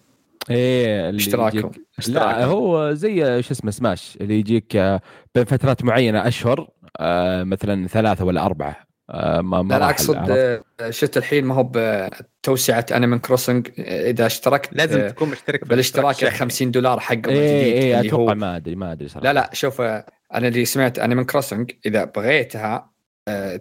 إيه 0.50 1.10
اللي 1.10 1.20
اشتراكهم. 1.22 1.72
يجيك- 2.00 2.10
لا 2.10 2.46
هو 2.46 2.94
زي 2.94 3.42
شو 3.44 3.52
اسمه 3.52 3.72
سماش 3.72 4.18
اللي 4.22 4.40
يجيك 4.40 4.76
آه، 4.76 5.02
بين 5.36 5.46
فترات 5.46 5.84
معينة 5.84 6.28
أشهر 6.28 6.68
آه، 7.00 7.44
مثلا 7.44 7.88
ثلاثة 7.88 8.26
ولا 8.26 8.46
أربعة. 8.46 8.88
آه، 9.10 9.42
ما 9.42 9.62
ما 9.62 9.80
لا 9.80 9.90
أقصد 9.90 10.62
شفت 10.90 11.18
الحين 11.18 11.46
ما 11.46 11.56
هو 11.56 11.72
بتوسعه 11.76 12.86
Animal 12.96 13.22
Crossing 13.22 13.68
إذا 13.80 14.26
اشتركت 14.26 14.70
لازم 14.74 15.08
تكون 15.08 15.30
مشترك 15.30 15.68
بالاشتراك 15.68 16.06
الاشتراك. 16.06 16.34
ال 16.34 16.38
50 16.40 16.72
دولار 16.72 17.00
حقهم 17.00 17.34
إيه 17.34 17.64
الجديد 17.66 17.96
اللي 17.96 18.12
هو. 18.14 18.16
أتوقع 18.24 18.34
ما 18.34 18.56
أدري 18.56 18.76
ما 18.76 18.92
أدري 18.92 19.08
صراحة. 19.08 19.24
لا 19.24 19.34
لا 19.34 19.50
شوف 19.54 19.82
أنا 19.82 20.48
اللي 20.48 20.66
سمعت 20.66 21.00
Animal 21.00 21.26
Crossing 21.26 21.72
إذا 21.86 22.04
بغيتها 22.04 22.93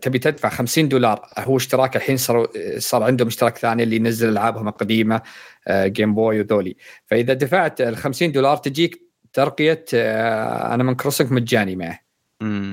تبي 0.01 0.19
تدفع 0.19 0.49
50 0.49 0.89
دولار. 0.89 1.29
هو 1.39 1.57
اشتراك 1.57 1.97
الحين 1.97 2.17
صار 2.17 2.49
صار 2.79 3.03
عندهم 3.03 3.29
اشتراك 3.29 3.59
ثاني 3.59 3.83
اللي 3.83 3.97
ينزل 3.97 4.29
ألعابهم 4.29 4.69
القديمة 4.69 5.23
آه، 5.69 5.87
Game 5.87 6.15
Boy 6.15 6.41
وذولي. 6.41 6.77
فإذا 7.07 7.33
دفعت 7.33 7.81
ال 7.81 7.97
50 7.97 8.33
دولار 8.33 8.57
تجيك 8.57 9.09
ترقية 9.33 9.85
Animal 10.75 10.97
Crossing 10.97 11.33
مجاني 11.33 11.77
معه. 11.77 11.99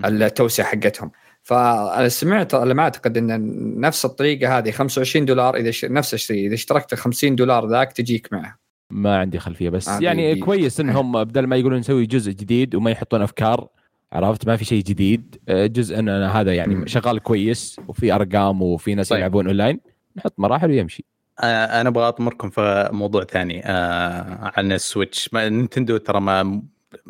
التوسعة 0.05 0.65
حقتهم. 0.65 1.11
فأنا 1.43 2.09
سمعت 2.09 2.53
على 2.53 2.73
ما 2.73 2.83
أعتقد 2.83 3.17
إن 3.17 3.79
نفس 3.79 4.05
الطريقة 4.05 4.57
هذه 4.57 4.71
25 4.71 5.25
دولار 5.25 5.55
إذا 5.55 5.71
ش... 5.71 5.85
نفس 5.85 6.13
الشيء. 6.13 6.47
إذا 6.47 6.53
اشتركت 6.53 6.93
ال 6.93 6.97
50 6.97 7.35
دولار 7.35 7.67
ذاك 7.67 7.93
تجيك 7.93 8.33
معه. 8.33 8.59
ما 8.91 9.17
عندي 9.17 9.39
خلفية 9.39 9.69
بس 9.69 9.87
يعني. 9.87 10.35
كويس 10.35 10.79
إنهم 10.79 11.23
بدل 11.23 11.47
ما 11.47 11.55
يقولون 11.55 11.79
نسوي 11.79 12.05
جزء 12.05 12.31
جديد 12.31 12.75
وما 12.75 12.91
يحطون 12.91 13.21
أفكار 13.21 13.67
عرفت؟ 14.13 14.47
ما 14.47 14.55
في 14.55 14.65
شيء 14.65 14.83
جديد. 14.83 15.35
آه، 15.49 15.65
جزء 15.65 15.99
إن 15.99 16.09
هذا 16.09 16.53
يعني. 16.53 16.87
شغال 16.87 17.19
كويس 17.19 17.79
وفي 17.87 18.13
أرقام 18.15 18.61
وفي 18.61 18.95
ناس 18.95 19.09
طيب. 19.09 19.19
يلعبون 19.19 19.45
أونلاين 19.47 19.79
نحط 20.15 20.33
مراحل 20.37 20.69
ويمشي. 20.69 21.05
آه، 21.39 21.81
أنا 21.81 21.89
أبغى 21.89 22.07
أطمركم 22.07 22.49
في 22.49 22.89
موضوع 22.93 23.23
ثاني 23.23 23.61
آه، 23.65 24.51
عن 24.57 24.71
ال 24.71 24.79
Switch. 24.79 25.33
ما- 25.33 25.49
نينتندو 25.49 25.97
ترى 25.97 26.21
ما 26.21 26.61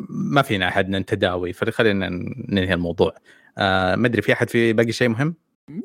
ما 0.08 0.42
فينا 0.42 0.68
أحد 0.68 0.90
نتندوي 0.90 1.52
فخلينا 1.52 2.08
ننهي 2.48 2.74
الموضوع. 2.74 3.14
آه، 3.58 3.94
ما 3.96 4.06
أدري 4.06 4.22
في 4.22 4.32
أحد 4.32 4.50
في 4.50 4.72
باقي 4.72 4.92
شيء 4.92 5.08
مهم؟ 5.08 5.34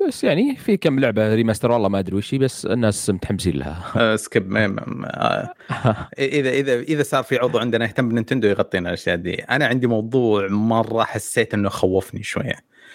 بس 0.08 0.24
يعني 0.24 0.56
في 0.56 0.76
كم 0.76 0.98
لعبة 1.00 1.34
remaster 1.34 1.70
والله 1.70 1.88
ما 1.88 1.98
أدري 1.98 2.16
وش 2.16 2.34
بس 2.34 2.66
الناس 2.66 3.10
متحمسين 3.10 3.56
لها. 3.56 3.84
آه، 3.96 4.16
skip 4.16 4.50
ما- 4.50 4.66
ما- 4.66 5.08
آه، 5.70 6.08
اذا 6.18 6.50
اذا 6.50 6.80
إذا 6.80 7.02
صار 7.02 7.22
في 7.22 7.36
عضو 7.36 7.58
عندنا 7.58 7.84
يهتم 7.84 8.08
بنينتندو 8.08 8.48
يغطينا 8.48 8.88
الأشياء 8.88 9.16
دي. 9.16 9.34
أنا 9.34 9.66
عندي 9.66 9.86
موضوع 9.86 10.48
مرة 10.48 11.04
حسيت 11.04 11.54
إنه 11.54 11.68
خوفني 11.68 12.22
شوية. 12.22 12.54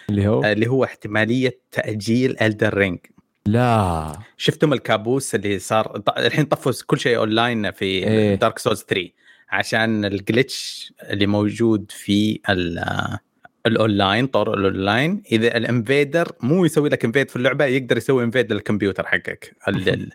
اللي 0.09 0.27
هو؟ 0.27 0.43
آه، 0.43 0.51
اللي 0.51 0.67
هو 0.67 0.83
احتمالية 0.83 1.59
تأجيل 1.71 2.35
Elden 2.41 2.73
Ring 2.77 2.99
لا. 3.45 4.11
شفتم 4.37 4.73
الكابوس 4.73 5.35
اللي 5.35 5.59
صار 5.59 6.01
الحين 6.17 6.45
طفوا 6.45 6.71
كل 6.87 6.99
شيء 6.99 7.17
اونلاين 7.17 7.71
في 7.71 7.85
إيه. 7.85 8.35
Dark 8.35 8.59
Souls 8.59 8.83
3 8.87 9.09
عشان 9.49 10.09
ال 10.17 10.28
glitch 10.28 10.91
اللي 11.09 11.27
موجود 11.27 11.91
في 11.91 12.39
ال- 12.49 13.17
الأونلاين 13.65 14.27
طور 14.27 14.53
الأونلاين. 14.53 15.23
إذا 15.31 15.57
ال 15.57 15.66
invader 15.66 16.31
مو 16.41 16.65
يسوي 16.65 16.89
لك 16.89 17.05
invade 17.05 17.29
في 17.29 17.35
اللعبة 17.35 17.65
يقدر 17.65 17.97
يسوي 17.97 18.23
invade 18.23 18.53
للكمبيوتر 18.53 19.07
حقك. 19.07 19.55
ال- 19.67 19.89
ال- 19.89 20.11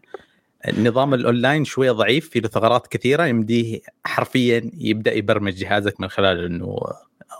النظام 0.68 1.14
الأونلاين 1.14 1.64
شوية 1.64 1.92
ضعيف 1.92 2.30
في 2.30 2.40
له 2.40 2.48
ثغرات 2.48 2.86
كثيرة 2.86 3.24
يمديه 3.24 3.80
حرفيا 4.04 4.70
يبدأ 4.74 5.12
يبرمج 5.14 5.54
جهازك 5.54 6.00
من 6.00 6.08
خلال 6.08 6.44
إنه 6.44 6.76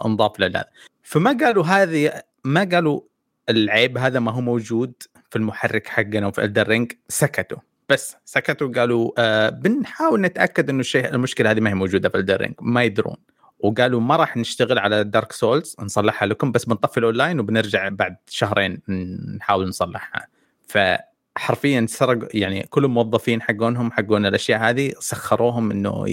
انضاف 0.05 0.40
له. 0.40 0.64
فما 1.03 1.37
قالوا 1.40 1.64
هذه 1.64 2.23
ما 2.45 2.69
قالوا 2.73 3.01
العيب 3.49 3.99
هذا 3.99 4.21
ما 4.21 4.33
هو 4.33 4.40
موجود 4.40 4.92
في 5.31 5.37
المحرك 5.37 5.87
حقنا 5.87 6.27
وفي 6.27 6.45
Elden 6.44 6.68
Ring 6.68 6.92
سكتوا. 7.09 7.59
بس 7.88 8.16
سكتوا 8.25 8.73
قالوا 8.73 9.11
آه 9.19 9.49
بنحاول 9.49 10.21
نتأكد 10.21 10.71
إنه 10.71 10.81
الشيء 10.81 11.14
المشكلة 11.14 11.51
هذه 11.51 11.61
ما 11.61 11.71
هي 11.71 11.75
موجودة 11.75 12.09
في 12.09 12.19
Elden 12.18 12.40
Ring 12.40 12.55
ما 12.61 12.85
يدرون. 12.85 13.16
وقالوا 13.59 14.01
ما 14.01 14.16
راح 14.16 14.37
نشتغل 14.37 14.79
على 14.79 15.05
Dark 15.05 15.33
Souls 15.33 15.77
نصلحها 15.81 16.27
لكم 16.27 16.53
بس 16.53 16.64
بنطفي 16.64 16.99
الأونلاين 16.99 17.40
وبنرجع 17.40 17.88
بعد 17.88 18.16
شهرين 18.29 18.81
نحاول 19.37 19.69
نصلحها. 19.69 20.27
فحرفيا 20.69 21.87
سرق 21.88 22.29
يعني 22.35 22.62
كل 22.71 22.85
الموظفين 22.85 23.42
حقونهم 23.42 23.92
حقون 23.92 24.27
الأشياء 24.27 24.61
هذه 24.61 24.92
سخروهم 24.99 25.71
إنه 25.71 26.05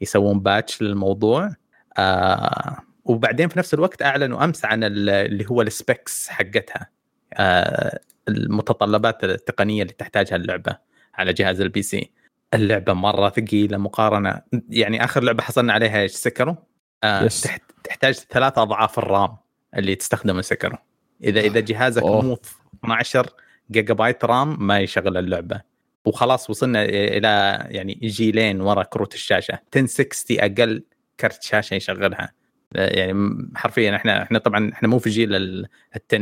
يسوون 0.00 0.40
patch 0.40 0.82
للموضوع. 0.82 1.54
آه 1.98 2.76
وبعدين 3.04 3.48
في 3.48 3.58
نفس 3.58 3.74
الوقت 3.74 4.02
أعلنوا 4.02 4.44
أمس 4.44 4.64
عن 4.64 4.84
ال- 4.84 5.08
اللي 5.10 5.46
هو 5.50 5.62
ال 5.62 5.73
specs 5.73 6.28
حقتها. 6.28 6.88
آه 7.34 7.98
المتطلبات 8.28 9.24
التقنية 9.24 9.82
اللي 9.82 9.92
تحتاجها 9.92 10.36
اللعبة 10.36 10.76
على 11.14 11.32
جهاز 11.32 11.60
ال 11.60 11.82
PC 11.82 12.10
اللعبة 12.54 12.92
مرة 12.92 13.28
ثقيلة 13.28 13.78
مقارنة 13.78 14.42
يعني 14.68 15.04
آخر 15.04 15.22
لعبة 15.22 15.42
حصلنا 15.42 15.72
عليها 15.72 16.00
إيش؟ 16.02 16.12
Sekiro 16.12 16.54
آه. 17.04 17.26
تحت 17.26 17.62
تحتاج 17.84 18.14
ثلاث 18.14 18.58
أضعاف 18.58 18.98
ال 18.98 19.08
RAM 19.08 19.36
اللي 19.76 19.94
تستخدمه 19.94 20.40
Sekiro 20.42 20.78
إذا 21.24 21.40
إذا 21.40 21.60
جهازك 21.60 22.02
أوه. 22.02 22.22
مو 22.22 22.38
12 22.84 23.30
جيجا 23.70 23.94
بايت 23.94 24.24
RAM 24.24 24.66
ما 24.66 24.80
يشغل 24.80 25.16
اللعبة. 25.16 25.60
وخلاص 26.04 26.50
وصلنا 26.50 26.84
إلى 26.84 27.58
يعني 27.70 27.94
جيلين 28.02 28.60
ورا 28.60 28.82
كروت 28.82 29.14
الشاشة. 29.14 29.58
1060 29.76 30.40
أقل 30.40 30.84
كرت 31.20 31.42
شاشة 31.42 31.74
يشغلها. 31.74 32.32
يعني 32.74 33.12
م- 33.12 33.52
حرفيا 33.56 33.96
إحنا 33.96 34.22
إحنا 34.22 34.38
طبعا 34.38 34.70
إحنا 34.72 34.88
مو 34.88 34.98
في 34.98 35.10
جيل 35.10 35.34
ال 35.34 35.68
10 36.12 36.16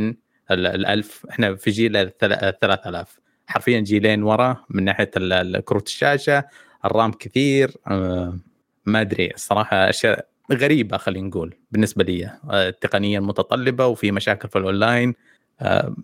ال- 0.51 0.67
الألف 0.67 1.25
إحنا 1.29 1.55
في 1.55 1.71
جيل 1.71 1.97
ال 1.97 2.17
3000 2.17 3.19
حرفيا 3.51 3.79
جيلين 3.79 4.23
ورا 4.23 4.57
من 4.69 4.83
ناحية 4.83 5.11
كروت 5.59 5.87
الشاشة 5.87 6.43
ال 6.85 6.91
RAM 6.91 7.11
كثير 7.11 7.71
آه، 7.87 8.37
ما 8.85 9.01
أدري 9.01 9.31
الصراحة 9.35 9.89
أشياء 9.89 10.27
غريبة 10.51 10.97
خلينا 10.97 11.27
نقول 11.27 11.55
بالنسبة 11.71 12.03
لي 12.03 12.25
آه، 12.25 12.69
التقنيه 12.69 13.19
المتطلبه 13.19 13.87
وفي 13.87 14.11
مشاكل 14.11 14.49
في 14.49 14.57
الأونلاين 14.57 15.13
آه، 15.61 15.95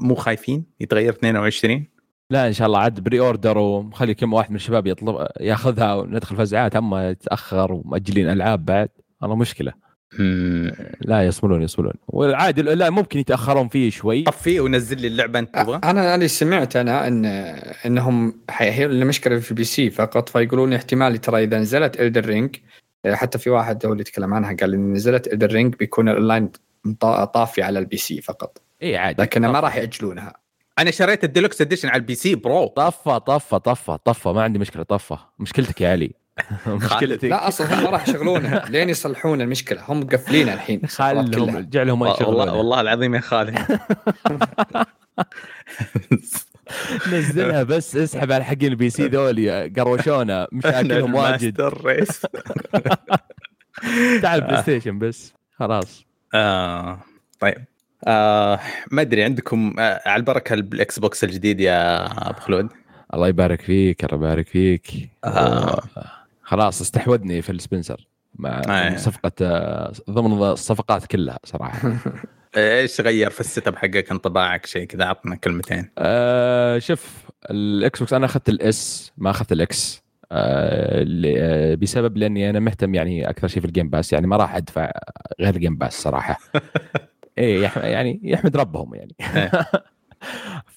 مو 0.00 0.14
خايفين 0.14 0.64
يتغير 0.80 1.12
22 1.12 1.86
لا 2.30 2.46
إن 2.48 2.52
شاء 2.52 2.66
الله 2.66 2.78
عاد 2.78 3.00
pre-order 3.00 3.58
ومخلي 3.58 4.14
كم 4.14 4.32
واحد 4.32 4.50
من 4.50 4.56
الشباب 4.56 4.86
يطلب 4.86 5.26
ياخذها 5.40 5.94
وندخل 5.94 6.36
فزعات 6.36 6.76
أما 6.76 7.10
يتاخر 7.10 7.72
ومأجلين 7.72 8.30
ألعاب 8.30 8.64
بعد 8.64 8.88
والله 9.22 9.36
مشكلة. 9.36 9.87
لا 11.00 11.26
يصبرون 11.26 11.62
يصبرون. 11.62 11.92
والعادي 12.08 12.62
لا 12.62 12.90
ممكن 12.90 13.18
يتأخرون 13.18 13.68
فيه 13.68 13.90
شوي. 13.90 14.22
طفيه 14.22 14.60
ونزل 14.60 15.00
لي 15.00 15.06
اللعبة 15.06 15.38
أنت 15.38 15.54
تبغى؟ 15.54 15.80
أنا 15.84 16.14
اللي 16.14 16.28
سمعت 16.28 16.76
أنا 16.76 17.08
إن 17.08 17.24
إنهم 17.86 18.40
هي 18.50 18.84
المشكلة 18.84 19.38
في 19.38 19.50
ال 19.50 19.64
PC 19.64 19.90
فقط 19.90 20.28
فيقولون 20.28 20.72
احتمال 20.72 21.20
ترى 21.20 21.44
إذا 21.44 21.58
نزلت 21.58 22.00
Elden 22.00 22.26
Ring 22.26 22.56
حتى 23.12 23.38
في 23.38 23.50
واحد 23.50 23.86
هو 23.86 23.92
اللي 23.92 24.00
يتكلم 24.00 24.34
عنها 24.34 24.56
قال 24.60 24.74
إن 24.74 24.92
نزلت 24.92 25.32
Elden 25.32 25.52
Ring 25.52 25.74
بيكون 25.74 26.08
الاونلاين 26.08 26.50
طافي 27.00 27.62
على 27.62 27.78
ال 27.78 27.96
PC 27.96 28.20
فقط. 28.20 28.62
إي 28.82 28.96
عادي. 28.96 29.22
لكن 29.22 29.46
ما. 29.46 29.60
راح 29.60 29.76
يأجلونها. 29.76 30.32
أنا 30.78 30.90
شريت 30.90 31.24
ال 31.24 31.29
deluxe 31.29 31.60
edition 31.60 31.88
على 31.88 32.00
ال 32.00 32.14
PC 32.14 32.34
bro. 32.34 32.66
طفى 32.66 33.20
طفى 33.26 33.58
طفى 33.58 33.98
طفى. 34.04 34.28
ما 34.28 34.42
عندي 34.42 34.58
مشكلة 34.58 34.82
طفى. 34.82 35.16
مشكلتك 35.38 35.80
يا 35.80 35.90
علي. 35.90 36.10
مشكلتك. 36.66 37.24
لا 37.24 37.48
أصلا 37.48 37.74
هم 37.78 37.84
ما 37.84 37.90
راح 37.90 38.08
يشغلونها 38.08 38.64
لين 38.70 38.88
يصلحون 38.88 39.40
المشكلة. 39.40 39.82
هم 39.88 40.00
مقفلينها 40.00 40.54
الحين. 40.54 40.80
خلهم. 40.86 41.60
جعلهم 41.70 41.98
ما 41.98 42.06
والله 42.06 42.16
يشغلونها 42.22 42.52
والله 42.52 42.80
العظيم 42.80 43.14
يا 43.14 43.20
خالد 43.20 43.58
نزلها 47.12 47.62
بس 47.62 47.96
اسحب 47.96 48.32
على 48.32 48.44
حقين 48.44 48.68
ال 48.72 48.90
PC 48.90 49.06
ذولي 49.06 49.68
قروشونا. 49.68 50.46
مشاكلهم 50.52 51.14
واجد. 51.14 51.56
تعال 54.22 54.40
Play 54.40 54.62
Station 54.62 54.98
بس. 54.98 55.32
خلاص. 55.58 56.04
آه 56.34 57.00
طيب. 57.40 57.64
آه 58.06 58.60
ما 58.90 59.02
أدري 59.02 59.24
عندكم 59.24 59.74
آه 59.78 60.00
على 60.06 60.20
البركة 60.20 60.54
ال 60.54 60.98
Xbox 60.98 61.24
الجديد 61.24 61.60
يا 61.60 62.06
أبو 62.30 62.40
خلود؟ 62.40 62.68
الله 63.14 63.28
يبارك 63.28 63.60
فيك 63.62 64.04
الله 64.04 64.16
يبارك 64.16 64.48
فيك. 64.48 65.10
آه. 65.24 65.82
خلاص 66.48 66.80
استحوذني 66.80 67.42
في 67.42 67.52
السبنسر 67.52 68.06
مع 68.34 68.62
آه. 68.68 68.96
صفقة 68.96 69.32
آه، 69.42 69.92
ضمن 70.10 70.42
الصفقات 70.42 71.06
كلها 71.06 71.38
صراحة. 71.44 71.92
إيش 72.56 73.00
غير 73.00 73.30
في 73.30 73.40
ال 73.40 73.68
setup 73.68 73.76
حقك 73.76 74.10
انطباعك 74.10 74.66
شيء 74.66 74.84
كذا 74.84 75.04
عطنا 75.04 75.36
كلمتين. 75.36 75.90
آه 75.98 76.78
شوف 76.78 77.28
ال 77.50 77.98
Xbox 77.98 78.12
أنا 78.12 78.26
أخذت 78.26 78.48
ال 78.48 78.80
S 78.80 79.12
ما 79.16 79.30
أخذت 79.30 79.52
ال 79.52 79.69
X. 79.69 80.02
آه 80.32 81.02
اللي- 81.02 81.34
آه، 81.42 81.74
بسبب 81.74 82.16
لأني 82.16 82.50
أنا 82.50 82.60
مهتم 82.60 82.94
يعني 82.94 83.30
أكثر 83.30 83.48
شيء 83.48 83.60
في 83.60 83.66
ال 83.68 83.72
Game 83.72 83.90
Pass 83.90 84.12
يعني 84.12 84.26
ما 84.26 84.36
راح 84.36 84.56
أدفع 84.56 84.90
غير 85.40 85.54
ال 85.54 85.58
Game 85.58 85.76
Pass 85.76 86.02
صراحة. 86.02 86.38
إيه 87.38 87.70
يعني 87.76 88.20
يحمد 88.24 88.56
ربهم 88.56 88.94
يعني. 88.94 89.14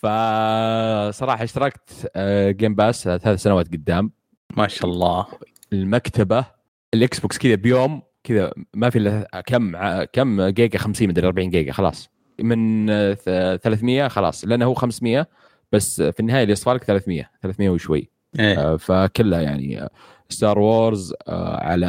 فصراحه 0.02 1.44
اشتركت 1.44 2.12
Game 2.50 2.76
Pass 2.76 3.04
ثلاث 3.04 3.42
سنوات 3.42 3.68
قدام. 3.68 4.12
ما 4.58 4.68
شاء 4.68 4.90
الله. 4.90 5.26
المكتبة 5.74 6.46
ال 6.94 7.20
Xbox 7.20 7.38
كذا 7.38 7.56
بيوم 7.56 8.02
كذا 8.24 8.52
ما 8.74 8.90
في 8.90 8.98
إلا 8.98 9.44
كم 9.46 9.76
كم 10.04 10.42
جيجا؟ 10.48 10.78
50 10.80 11.08
مدري 11.08 11.28
40 11.28 11.50
جيجا 11.50 11.72
خلاص. 11.72 12.10
من 12.42 12.90
آه، 12.90 13.14
ث- 13.14 13.62
300 13.64 14.08
خلاص. 14.08 14.46
لأنه 14.46 14.66
هو 14.66 14.74
500 14.74 15.28
بس 15.72 16.02
في 16.02 16.20
النهاية 16.20 16.42
اللي 16.44 16.52
يصفى 16.52 16.70
لك 16.74 16.84
300 16.84 17.30
300 17.42 17.70
وشوي. 17.70 18.10
إيه. 18.40 18.60
آه، 18.74 18.78
فكلها 18.78 19.42
يعني 19.42 19.88
Star 20.30 20.60
Wars 20.60 21.14
على 21.28 21.88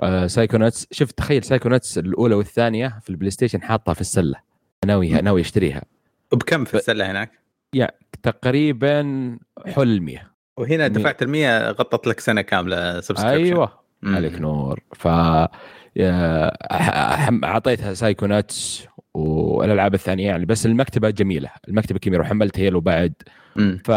آه، 0.00 0.26
Psychonauts 0.26 0.86
شفت 0.90 1.18
تخيل 1.18 1.44
Psychonauts 1.44 1.98
الأولى 1.98 2.34
والثانية 2.34 2.98
في 3.02 3.10
ال 3.10 3.30
PlayStation 3.30 3.62
حاطها 3.62 3.94
في 3.94 4.00
السلة. 4.00 4.36
ناوي 4.86 5.08
ناوي 5.10 5.40
أشتريها. 5.40 5.82
وبكم 6.32 6.64
في 6.64 6.74
السلة 6.74 7.10
هناك؟ 7.10 7.30
تقريبا 8.22 9.02
حول 9.66 9.88
ال 9.88 10.02
100 10.02 10.30
وهنا. 10.56 10.88
دفعت 10.88 11.22
ال 11.22 11.28
100 11.28 11.70
غطت 11.70 12.06
لك 12.06 12.20
سنة 12.20 12.40
كاملة 12.40 13.00
subscription 13.00 13.52
أيوه. 13.52 13.72
مم. 14.02 14.14
عليك 14.14 14.40
نور. 14.40 14.80
ف 14.94 15.08
أعطيتها 17.44 17.94
Psychonauts 17.94 18.86
والألعاب 19.14 19.94
الثانية 19.94 20.26
يعني 20.26 20.46
بس 20.46 20.66
المكتبة 20.66 21.10
جميلة. 21.10 21.50
المكتبة 21.68 21.98
كبيرة 21.98 22.20
وحملت 22.20 22.58
Halo 22.58 22.80
بعد. 22.80 23.12
ف 23.84 23.90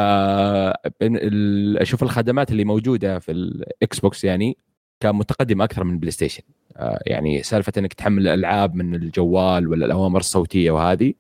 أشوف 1.82 2.04
الخدمات 2.04 2.52
اللي 2.52 2.64
موجودة 2.66 3.20
في 3.20 3.32
ال 3.32 4.00
Xbox 4.00 4.24
يعني 4.24 4.58
كان 5.00 5.16
متقدمه 5.16 5.64
أكثر 5.64 5.84
من 5.84 5.94
ال 5.94 6.12
PlayStation 6.12 6.44
آه، 6.78 7.00
يعني 7.06 7.44
سالفة 7.44 7.74
إنك 7.78 7.94
تحمل 7.94 8.22
الألعاب 8.28 8.76
من 8.76 8.96
الجوال 8.96 9.68
ولا 9.68 9.86
الأوامر 9.86 10.20
الصوتية 10.20 10.72
وهذه. 10.72 11.14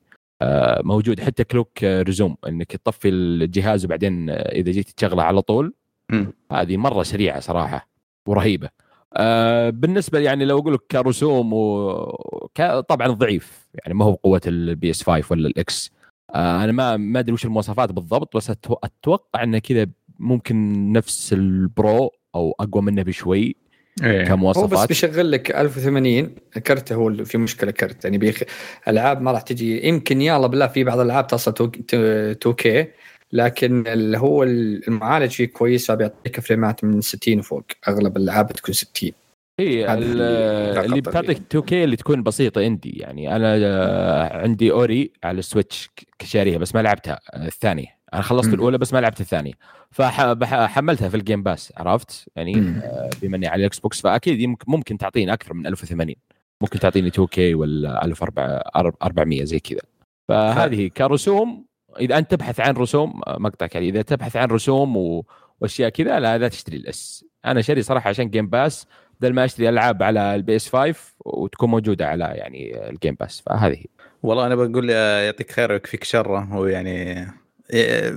موجود 0.83 1.19
حتى 1.19 1.43
كلوك 1.43 1.83
آه، 1.83 2.01
resume 2.01 2.37
إنك 2.47 2.71
تطفي 2.71 3.09
الجهاز 3.09 3.85
وبعدين 3.85 4.29
آه، 4.29 4.33
إذا 4.33 4.71
جيت 4.71 4.89
تشغله 4.89 5.23
على 5.23 5.41
طول. 5.41 5.73
هذه 6.51 6.77
مرة 6.77 7.03
سريعة 7.03 7.39
صراحة 7.39 7.89
ورهيبة 8.27 8.69
آه 9.13 9.69
بالنسبة 9.69 10.19
يعني 10.19 10.45
لو 10.45 10.59
أقول 10.59 10.73
لك 10.73 10.79
كرسوم 10.91 11.53
و... 11.53 11.91
طبعا 12.89 13.07
ضعيف 13.07 13.67
يعني 13.73 13.93
ما 13.93 14.05
هو 14.05 14.11
بقوة 14.11 14.41
ال 14.47 14.89
PS 14.89 15.03
5 15.03 15.27
ولا 15.31 15.47
ال 15.47 15.69
X 15.69 15.91
آه 16.35 16.63
أنا 16.63 16.71
ما 16.71 16.97
ما 16.97 17.19
أدري 17.19 17.33
وش 17.33 17.45
المواصفات 17.45 17.91
بالضبط 17.91 18.37
بس. 18.37 18.49
أتوقع 18.83 19.43
انه 19.43 19.59
كذا 19.59 19.87
ممكن 20.19 20.91
نفس 20.91 21.33
ال 21.33 21.53
Pro 21.53 22.11
أو 22.35 22.55
أقوى 22.59 22.81
منه 22.83 23.03
بشوي 23.03 23.55
إيه. 24.03 24.19
هو 24.19 24.23
بس 24.23 24.27
كمواصفات 24.29 24.87
بيشغل 24.87 25.31
لك 25.31 25.51
1080 25.51 26.35
كرته 26.67 26.95
هو 26.95 27.07
اللي 27.07 27.25
في 27.25 27.37
مشكلة 27.37 27.71
كرت. 27.71 28.03
يعني 28.05 28.17
بيخ... 28.17 28.41
العاب 28.87 29.21
ما 29.21 29.31
راح 29.31 29.41
تجي. 29.41 29.87
يمكن 29.87 30.21
يلا 30.21 30.47
بالله 30.47 30.67
في 30.67 30.83
بعض 30.83 30.99
الألعاب 30.99 31.27
توصل 31.27 31.51
2 31.53 32.33
K 32.55 32.87
لكن 33.31 33.87
اللي 33.87 34.17
هو 34.17 34.43
المعالج 34.43 35.31
فيه 35.31 35.45
كويس 35.45 35.87
فبيعطيك 35.91 36.39
فريمات 36.39 36.83
من 36.83 37.01
60 37.01 37.39
وفوق. 37.39 37.63
أغلب 37.87 38.17
الألعاب 38.17 38.51
تكون 38.51 38.73
60 38.73 39.11
هي 39.59 39.85
هذا 39.85 39.93
ال- 39.97 40.21
اللي 40.85 41.01
بتعطيك 41.01 41.37
2 41.51 41.63
K 41.63 41.83
اللي 41.83 41.95
تكون 41.95 42.23
بسيطة 42.23 42.61
عندي. 42.61 42.89
يعني 42.99 43.35
أنا 43.35 44.29
عندي 44.31 44.71
Ori 44.71 45.11
على 45.23 45.39
ال 45.39 45.46
Switch 45.46 45.89
كشاريها 46.19 46.57
بس 46.57 46.75
ما 46.75 46.81
لعبتها. 46.81 47.19
الثانية. 47.35 48.02
أنا 48.13 48.21
خلصت 48.21 48.47
مم. 48.47 48.53
الأولى 48.53 48.77
بس 48.77 48.93
ما 48.93 48.99
لعبت 48.99 49.21
الثانية. 49.21 49.53
فحملتها 49.91 51.09
في 51.09 51.17
ال 51.17 51.22
Game 51.22 51.43
Pass 51.43 51.73
عرفت؟ 51.77 52.29
يعني. 52.35 52.57
آه، 52.83 53.09
بما 53.21 53.37
إني 53.37 53.47
على 53.47 53.59
ال 53.59 53.79
Xbox 53.79 54.01
فاكيد 54.01 54.55
ممكن 54.67 54.97
تعطيني 54.97 55.33
أكثر 55.33 55.53
من 55.53 55.67
1080 55.67 56.15
ممكن 56.61 56.79
تعطيني 56.79 57.07
2 57.07 57.27
K 57.27 57.53
ولا 57.53 58.05
1400 58.05 59.43
زي 59.43 59.59
كذا. 59.59 59.79
فهذه 60.27 60.87
كرسوم 60.87 61.65
إذا 61.99 62.17
أنت 62.17 62.31
تبحث 62.31 62.59
عن 62.59 62.73
رسوم 62.73 63.21
آه، 63.27 63.37
مقطعك 63.39 63.75
يعني 63.75 63.89
إذا 63.89 64.01
تبحث 64.01 64.35
عن 64.35 64.47
رسوم 64.47 64.97
و... 64.97 65.25
وأشياء 65.61 65.89
كذا 65.89 66.19
لا 66.19 66.37
لا 66.37 66.47
تشتري 66.47 66.77
ال 66.77 66.93
S. 66.93 67.25
أنا 67.45 67.61
شاري 67.61 67.81
صراحة 67.81 68.09
عشان 68.09 68.29
Game 68.29 68.47
Pass 68.47 68.87
بدل 69.19 69.33
ما 69.33 69.45
أشتري 69.45 69.69
ألعاب 69.69 70.03
على 70.03 70.35
ال 70.35 70.55
PS 70.55 70.69
5 70.69 70.95
وتكون 71.25 71.69
موجودة 71.69 72.07
على 72.07 72.23
يعني 72.23 72.89
ال 72.89 72.94
Game 72.94 73.15
Pass 73.19 73.41
فهذه. 73.45 73.83
والله 74.23 74.45
أنا 74.45 74.55
بقول 74.55 74.89
يعطيك 74.89 75.51
خير 75.51 75.71
ويكفيك 75.71 76.03
شره 76.03 76.39
هو 76.39 76.65
يعني 76.65 77.27
uh, 77.73 78.11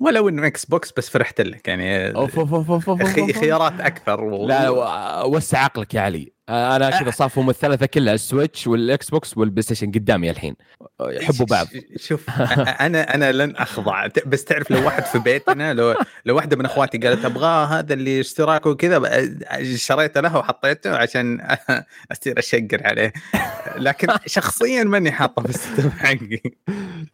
ولو 0.00 0.28
إنه 0.28 0.46
Xbox 0.46 0.92
بس 0.96 1.08
فرحت 1.10 1.40
لك 1.40 1.68
يعني 1.68 2.10
أوف 2.16 2.38
أوف 2.38 2.54
أوف 2.54 2.70
أوف 2.70 2.88
أوف 2.90 3.00
أوف. 3.02 3.12
خي- 3.14 3.32
خيارات 3.32 3.80
أكثر 3.80 4.24
و... 4.24 4.46
لا 4.46 4.70
وسع 5.24 5.58
عقلك 5.58 5.94
يا 5.94 6.00
علي. 6.00 6.32
أنا 6.48 6.90
كذا 7.00 7.10
صاففهم 7.10 7.50
الثلاثة 7.50 7.86
كلها 7.86 8.14
ال 8.14 8.21
Switch 8.21 8.66
وال 8.66 9.10
Xbox 9.10 9.38
وال 9.38 9.62
PlayStation 9.62 9.90
قدامي 9.90 10.30
الحين. 10.30 10.54
يحبوا 11.00 11.46
بعض. 11.46 11.66
شوف 11.96 12.30
أنا 12.80 13.14
أنا 13.14 13.32
لن 13.32 13.56
أخضع. 13.56 14.06
بس 14.26 14.44
تعرف 14.44 14.70
لو 14.70 14.84
واحد 14.84 15.04
في 15.04 15.18
بيتنا 15.18 15.74
لو 15.74 15.94
لو 16.24 16.36
واحدة 16.36 16.56
من 16.56 16.64
أخواتي 16.64 16.98
قالت 16.98 17.24
أبغاه 17.24 17.64
هذا 17.66 17.94
اللي 17.94 18.20
اشتراكه 18.20 18.70
وكذا 18.70 19.28
شريته 19.76 20.20
لها 20.20 20.38
وحطيته 20.38 20.96
عشان 20.96 21.40
أصير 22.12 22.38
أشقر 22.38 22.80
عليه. 22.84 23.12
لكن 23.76 24.08
شخصيا 24.26 24.84
ماني 24.84 25.12
حاطه 25.12 25.42
في 25.42 25.48
ال 25.48 25.54
system 25.54 25.90
حقي. 25.90 26.40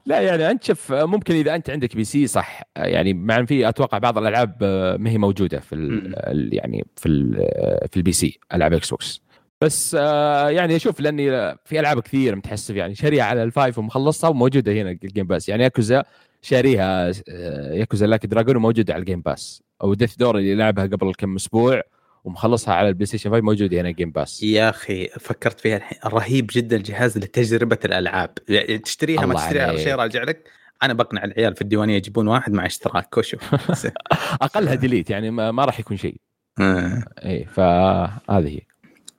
لا 0.06 0.20
يعني 0.20 0.50
أنت 0.50 0.64
شوف 0.64 0.92
ممكن 0.92 1.34
إذا 1.34 1.54
أنت 1.54 1.70
عندك 1.70 1.96
PC 1.96 2.26
صح. 2.26 2.62
يعني 2.76 3.14
مع 3.14 3.38
إن 3.38 3.46
في 3.46 3.68
أتوقع 3.68 3.98
بعض 3.98 4.18
الألعاب 4.18 4.56
آه، 4.62 4.96
ما 4.96 5.10
هي 5.10 5.18
موجودة 5.18 5.60
في 5.60 5.74
ال 5.74 5.90
مم. 5.92 6.12
ال- 6.16 6.54
يعني 6.54 6.87
في 6.96 7.08
ال 7.08 7.34
في 7.90 7.96
ال 7.96 8.12
PC 8.12 8.38
ألعاب 8.54 8.72
Xbox 8.72 9.20
بس 9.60 9.96
آه، 10.00 10.50
يعني 10.50 10.76
أشوف 10.76 11.00
لأني 11.00 11.30
في 11.64 11.80
ألعاب 11.80 12.00
كثير 12.00 12.37
متحسب 12.37 12.76
يعني 12.76 12.94
شاريها 12.94 13.24
على 13.24 13.42
ال 13.42 13.50
five 13.50 13.78
ومخلصها 13.78 14.30
وموجودة 14.30 14.72
هنا 14.72 14.90
ال 14.90 14.98
Game 14.98 15.26
Pass 15.26 15.48
يعني 15.48 15.62
ياكوزا 15.62 16.02
شاريها 16.42 17.12
آه، 17.28 17.72
Yakuza 17.74 18.06
Like 18.06 18.26
a 18.26 18.31
Dragon 18.31 18.56
وموجودة 18.56 18.94
على 18.94 19.00
ال 19.00 19.04
Game 19.04 19.20
Pass 19.20 19.62
أو 19.82 19.94
Death's 19.94 20.16
Door 20.16 20.38
اللي 20.38 20.54
لعبها 20.54 20.87
قبل 20.87 21.12
كم 21.14 21.34
أسبوع 21.34 21.82
ومخلصها 22.24 22.74
على 22.74 22.88
ال 22.88 23.06
PlayStation 23.06 23.30
5 23.30 23.40
موجودة 23.42 23.80
هنا 23.80 23.90
Game 23.90 24.10
Pass 24.10 24.42
يا 24.42 24.68
أخي 24.68 25.08
فكرت 25.20 25.60
فيها 25.60 25.76
الحين. 25.76 25.98
رهيب 26.06 26.50
جدا 26.52 26.76
الجهاز 26.76 27.18
لتجربة 27.18 27.78
الألعاب. 27.84 28.30
يعني 28.48 28.78
تشتريها 28.78 29.26
ما 29.26 29.34
تشتريها. 29.34 29.76
شيء 29.76 29.94
راجع 29.94 30.22
لك. 30.22 30.48
أنا 30.84 30.92
بقنع 30.94 31.24
العيال 31.24 31.54
في 31.54 31.62
الديوانية 31.62 31.96
يجيبون 31.96 32.28
واحد 32.28 32.52
مع 32.52 32.66
اشتراك 32.66 33.18
وشوف 33.18 33.54
أقلها 34.42 34.74
ديلي 34.74 35.10
يعني 35.10 35.30
ما, 35.30 35.64
راح 35.64 35.80
يكون 35.80 35.96
شيء. 35.96 36.16
آه. 36.60 37.04
اي 37.24 37.44
فهذه 37.44 38.48
هي. 38.48 38.60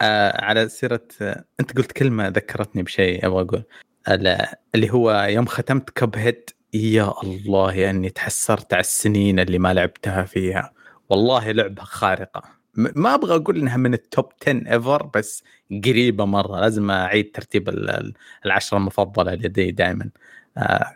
آه 0.02 0.44
على 0.46 0.70
سيرة 0.70 1.02
آه 1.22 1.44
أنت 1.60 1.78
قلت 1.78 1.92
كلمة 1.92 2.28
ذكرتني 2.28 2.84
بشيء 2.84 3.26
أبغى 3.28 3.42
أقول. 3.42 3.64
ال- 4.10 4.46
اللي 4.76 4.90
هو 4.94 5.28
يوم 5.30 5.46
ختمت 5.46 5.90
Cuphead 5.90 6.50
يا 6.74 7.14
الله 7.24 7.90
أني 7.90 8.10
تحسرت 8.10 8.74
على 8.74 8.82
السنين 8.82 9.40
اللي 9.40 9.60
ما 9.60 9.74
لعبتها 9.74 10.24
فيها. 10.24 10.72
والله 11.10 11.52
لعبة 11.52 11.84
خارقة. 11.84 12.42
م- 12.76 13.02
ما 13.02 13.14
أبغى 13.16 13.36
أقول 13.36 13.58
إنها 13.60 13.78
من 13.78 13.94
ال 13.94 14.02
top 14.02 14.26
10 14.48 14.72
ever 14.74 15.04
بس 15.16 15.44
قريبة 15.86 16.26
مرة. 16.26 16.60
لازم 16.62 16.92
أعيد 16.92 17.32
ترتيب 17.32 17.70
ال- 17.70 17.90
ال- 17.90 18.14
العشرة 18.46 18.78
المفضلة 18.78 19.34
لدي 19.34 19.72
دائما 19.72 20.10
آه 20.58 20.92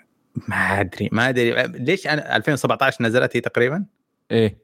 ما 0.47 0.79
أدري 0.79 1.09
ما 1.11 1.29
أدري. 1.29 1.63
ليش 1.67 2.07
أنا 2.07 2.35
2017 2.35 3.03
نزلت 3.03 3.37
هي 3.37 3.41
تقريبا؟ 3.41 3.85
إيه. 4.31 4.57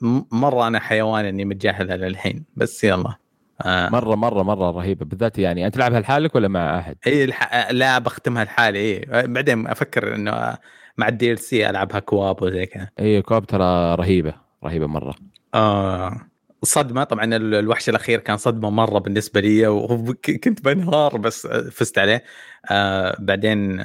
م- 0.00 0.22
مرة 0.32 0.66
أنا 0.66 0.80
حيوان 0.80 1.24
إني 1.24 1.44
متجاهلها 1.44 1.96
للحين 1.96 2.44
بس 2.56 2.84
يلا. 2.84 3.14
آه. 3.62 3.88
مرة 3.88 4.14
مرة 4.14 4.42
مرة 4.42 4.70
رهيبة. 4.70 5.04
بالذات 5.06 5.38
يعني 5.38 5.66
أنت 5.66 5.74
تلعبها 5.74 6.00
لحالك 6.00 6.34
ولا 6.34 6.48
مع 6.48 6.78
أحد؟ 6.78 6.96
اي 7.06 7.24
الح... 7.24 7.70
لا 7.70 7.98
بختمها 7.98 8.44
لحالي. 8.44 8.78
اي 8.78 9.26
بعدين 9.26 9.66
أفكر 9.66 10.14
إنه 10.14 10.58
مع 10.96 11.08
ال 11.08 11.38
DLC 11.38 11.70
ألعبها 11.70 11.98
co-op 11.98 12.42
وزي 12.42 12.66
كذا. 12.66 12.88
اي 13.00 13.22
co-op 13.22 13.46
ترى 13.46 13.94
رهيبة 13.94 14.34
رهيبة 14.64 14.86
مرة. 14.86 15.14
آه. 15.54 16.20
صدمة. 16.62 17.04
طبعا 17.04 17.24
ال- 17.24 17.54
الوحش 17.54 17.88
الأخير 17.88 18.20
كان 18.20 18.36
صدمة 18.36 18.70
مرة 18.70 18.98
بالنسبة 18.98 19.40
لي 19.40 19.66
وكنت 19.66 20.64
بنهار 20.64 21.16
بس 21.16 21.46
فزت 21.46 21.98
عليه. 21.98 22.24
آه 22.70 23.16
بعدين 23.18 23.84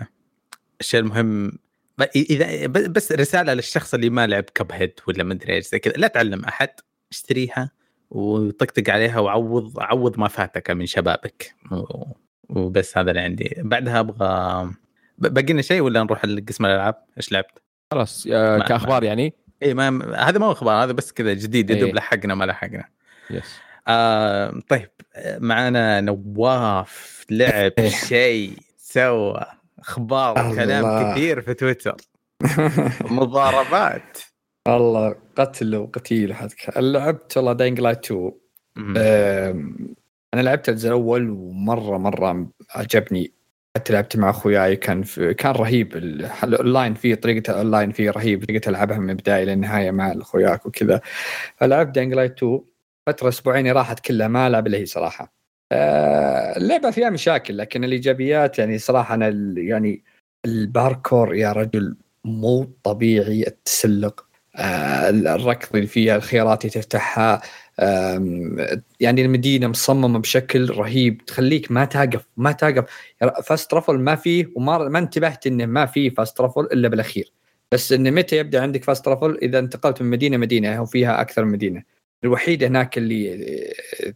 الشيء 0.80 1.00
المهم 1.00 1.52
اذا 2.16 2.68
بس 2.68 3.12
رسالة 3.12 3.54
للشخص 3.54 3.94
اللي 3.94 4.10
ما 4.10 4.28
لعب 4.28 4.44
كب 4.44 4.72
هيد 4.72 4.94
ولا 5.08 5.24
ما 5.24 5.34
أدري 5.34 5.54
إيش 5.54 5.68
زي 5.68 5.80
كذا. 5.80 5.94
لا 5.94 6.08
تعلم 6.08 6.46
أحد 6.46 6.70
اشتريها 7.12 7.72
وطقطق 8.10 8.90
عليها 8.90 9.20
وعوض 9.20 9.80
عوض 9.80 10.20
ما 10.20 10.28
فاتك 10.28 10.72
من 10.72 10.86
شبابك. 10.86 11.56
وبس 12.50 12.98
هذا 12.98 13.12
اللي 13.12 13.22
عندي. 13.22 13.56
بعدها 13.58 14.00
أبغى 14.00 14.72
باقي 15.18 15.54
لنا 15.54 15.62
شيء 15.62 15.82
ولا 15.82 16.04
نروح 16.04 16.26
لقسم 16.26 16.66
الألعاب؟ 16.66 16.96
إيش 17.18 17.32
لعبت؟ 17.32 17.62
خلاص 17.92 18.28
كأخبار 18.68 19.04
يعني. 19.04 19.34
إي 19.64 19.74
ما 19.74 20.16
هذا 20.30 20.40
ما 20.40 20.46
هو 20.46 20.52
أخبار 20.52 20.84
هذا 20.84 20.92
بس 20.92 21.12
كذا 21.12 21.34
جديد 21.34 21.70
يدوب 21.70 21.88
إيه. 21.88 21.94
لحقنا 21.94 22.36
ما 22.36 22.46
لحقنا. 22.46 22.86
يس. 23.30 23.56
آه 23.88 24.62
طيب 24.70 24.90
معنا 25.38 26.02
نواف 26.02 27.26
لعب 27.30 27.74
شيء 28.08 28.58
سوى 28.78 29.46
أخبار 29.80 30.40
الله. 30.42 30.56
كلام 30.56 31.12
كثير 31.12 31.42
في 31.42 31.54
تويتر. 31.54 31.96
مضاربات. 33.12 34.18
الله 34.68 35.16
قتل 35.36 35.76
وقتيل 35.76 36.34
حدك 36.34 36.78
لعبت 36.78 37.38
والله 37.38 37.54
Dying 37.54 37.80
Light 37.80 38.06
2 38.06 38.32
مم. 38.76 38.94
أم، 38.98 39.96
أنا 40.34 40.42
لعبت 40.42 40.70
الجزء 40.70 40.88
الأول 40.88 41.30
ومرة 41.30 41.98
مرة 41.98 42.48
عجبني. 42.76 43.32
حتى 43.78 43.94
لعبت 43.94 44.18
مع 44.18 44.30
أخوياي 44.30 44.76
كان 44.76 45.04
في 45.04 45.34
كان 45.34 45.52
رهيب. 45.52 45.96
ال- 45.98 46.26
الاونلاين 46.44 46.94
فيه 46.94 47.16
طريقة 47.16 47.52
الاونلاين 47.52 47.92
فيه 47.92 48.10
رهيب. 48.12 48.46
طريقة 48.46 48.70
ألعبها 48.70 48.98
من 48.98 49.10
البداية 49.10 49.44
للنهايه 49.44 49.92
مع 49.92 50.12
أخوياك 50.12 50.66
وكذا. 50.66 51.02
فلعبت 51.58 51.96
Dying 51.96 52.14
Light 52.14 52.32
2 52.38 52.62
فترة 53.08 53.30
أسبوعين 53.30 53.72
راحت 53.72 54.00
كلها. 54.00 54.28
ما 54.28 54.48
ألعب 54.48 54.68
إلا 54.68 54.78
هي 54.78 54.86
صراحة. 54.86 55.39
اللعبة 56.58 56.92
فيها 56.92 57.10
مشاكل 57.10 57.58
لكن 57.58 57.84
الإيجابيات 57.84 58.60
يعني 58.60 58.78
صراحة 58.78 59.16
أنا 59.16 59.28
يعني 59.58 60.04
الباركور 60.46 61.36
يا 61.36 61.52
رجل 61.52 61.96
مو 62.26 62.70
طبيعي 62.84 63.48
التسلق. 63.48 64.26
آه، 64.56 65.10
الركض 65.10 65.76
اللي 65.76 65.88
فيها 65.88 66.16
الخيارات 66.16 66.62
اللي 66.66 66.72
تفتحها 66.74 67.42
يعني 69.00 69.22
المدينة 69.22 69.68
مصممة 69.68 70.20
بشكل 70.20 70.70
رهيب 70.70 71.26
تخليك 71.26 71.72
ما 71.72 71.86
تقف 71.86 72.26
ما 72.38 72.52
تقف 72.52 72.86
fast 73.44 73.72
travel 73.72 73.94
ما 74.00 74.16
فيه 74.16 74.52
وما 74.56 74.78
ما 74.78 75.00
انتبهت 75.00 75.48
إنه 75.48 75.66
ما 75.66 75.86
فيه 75.86 76.10
fast 76.10 76.38
travel 76.38 76.62
إلا 76.62 76.88
بالأخير. 76.88 77.32
بس 77.72 77.92
انه 77.92 78.10
متى 78.12 78.38
يبدأ 78.38 78.62
عندك 78.62 78.84
fast 78.84 79.06
travel 79.06 79.38
إذا 79.42 79.60
انتقلت 79.60 80.02
من 80.02 80.10
مدينة 80.10 80.38
مدينة 80.38 80.82
وفيها 80.82 81.22
أكثر 81.22 81.46
من 81.46 81.52
مدينة. 81.52 81.84
الوحيد 82.24 82.64
هناك 82.64 82.98
اللي 82.98 83.38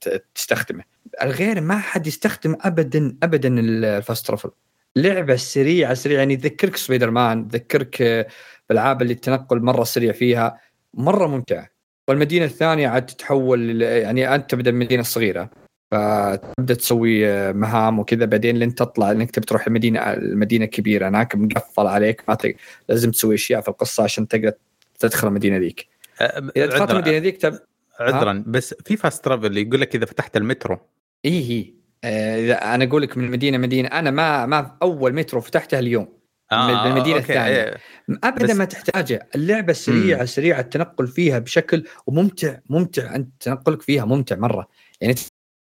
ت- 0.01 0.23
تستخدمه. 0.35 0.83
الغير 1.21 1.61
ما 1.61 1.77
حد 1.77 2.07
يستخدم 2.07 2.55
ابدا 2.61 3.17
ابدا 3.23 3.59
ال 3.59 3.73
fast 3.73 4.27
travel. 4.27 4.49
لعبة 4.95 5.35
سريعه 5.35 5.93
سريعة. 5.93 6.19
يعني 6.19 6.35
تذكرك 6.35 6.75
سبايدر 6.75 7.11
مان 7.11 7.47
تذكرك 7.47 8.01
آه، 8.01 8.27
بالعاب 8.69 9.01
اللي 9.01 9.13
التنقل 9.13 9.59
مرة 9.59 9.83
سريع 9.83 10.11
فيها. 10.11 10.59
مرة 10.93 11.27
ممتعة. 11.27 11.69
والمدينة 12.07 12.45
الثانية 12.45 12.87
عاد 12.87 13.05
تتحول 13.05 13.81
يعني 13.81 14.35
أنت 14.35 14.51
تبدأ 14.51 14.69
المدينة 14.69 15.01
الصغيره 15.01 15.49
فتبدأ 15.91 16.73
تسوي 16.73 17.27
آه، 17.27 17.51
مهام 17.51 17.99
وكذا. 17.99 18.25
بعدين 18.25 18.57
لين 18.57 18.75
تطلع 18.75 19.11
إنك 19.11 19.31
تبي 19.31 19.45
تروح 19.45 19.67
المدينة 19.67 19.99
المدينة 19.99 20.65
الكبيره 20.65 21.07
هناك 21.07 21.35
مقفل 21.35 21.87
عليك. 21.87 22.23
ما 22.27 22.35
تق... 22.35 22.55
لازم 22.89 23.11
تسوي 23.11 23.35
أشياء 23.35 23.61
في 23.61 23.67
القصة 23.67 24.03
عشان 24.03 24.27
تقدر 24.27 24.53
تدخل 24.99 25.27
المدينة 25.27 25.57
ذيك. 25.57 25.87
إذا 26.21 26.65
دخلت 26.65 26.91
المدينة 26.91 27.17
ذيك 27.17 27.37
تب... 27.37 27.59
عذرا 27.99 28.43
بس 28.47 28.75
في 28.85 28.97
fast 28.97 29.25
travel 29.25 29.57
يقول 29.57 29.81
لك 29.81 29.95
إذا 29.95 30.05
فتحت 30.05 30.37
المترو. 30.37 30.79
اي 31.25 31.49
هي 31.49 31.73
آه، 32.03 32.39
إذا 32.39 32.75
أنا 32.75 32.83
أقول 32.85 33.01
لك 33.01 33.17
من 33.17 33.31
مدينة 33.31 33.57
مدينه 33.57 33.87
أنا 33.87 34.11
ما 34.11 34.45
ما 34.45 34.77
أول 34.81 35.13
مترو 35.13 35.41
فتحته 35.41 35.79
اليوم. 35.79 36.07
آه، 36.51 36.83
بالمدينة 36.83 37.15
okay، 37.17 37.31
الثانية. 37.33 37.63
إيه. 37.63 37.77
ابدا 38.23 38.45
بس- 38.45 38.55
ما 38.55 38.65
تحتاجه. 38.65 39.29
اللعبة 39.35 39.73
سريعة 39.73 40.25
سريعة 40.25 40.59
التنقل 40.59 41.07
فيها 41.07 41.39
بشكل 41.39 41.83
وممتع 42.07 42.55
ممتع. 42.69 43.15
أنت 43.15 43.29
تنقلك 43.39 43.81
فيها 43.81 44.05
ممتع 44.05 44.35
مرة. 44.35 44.67
يعني 45.01 45.15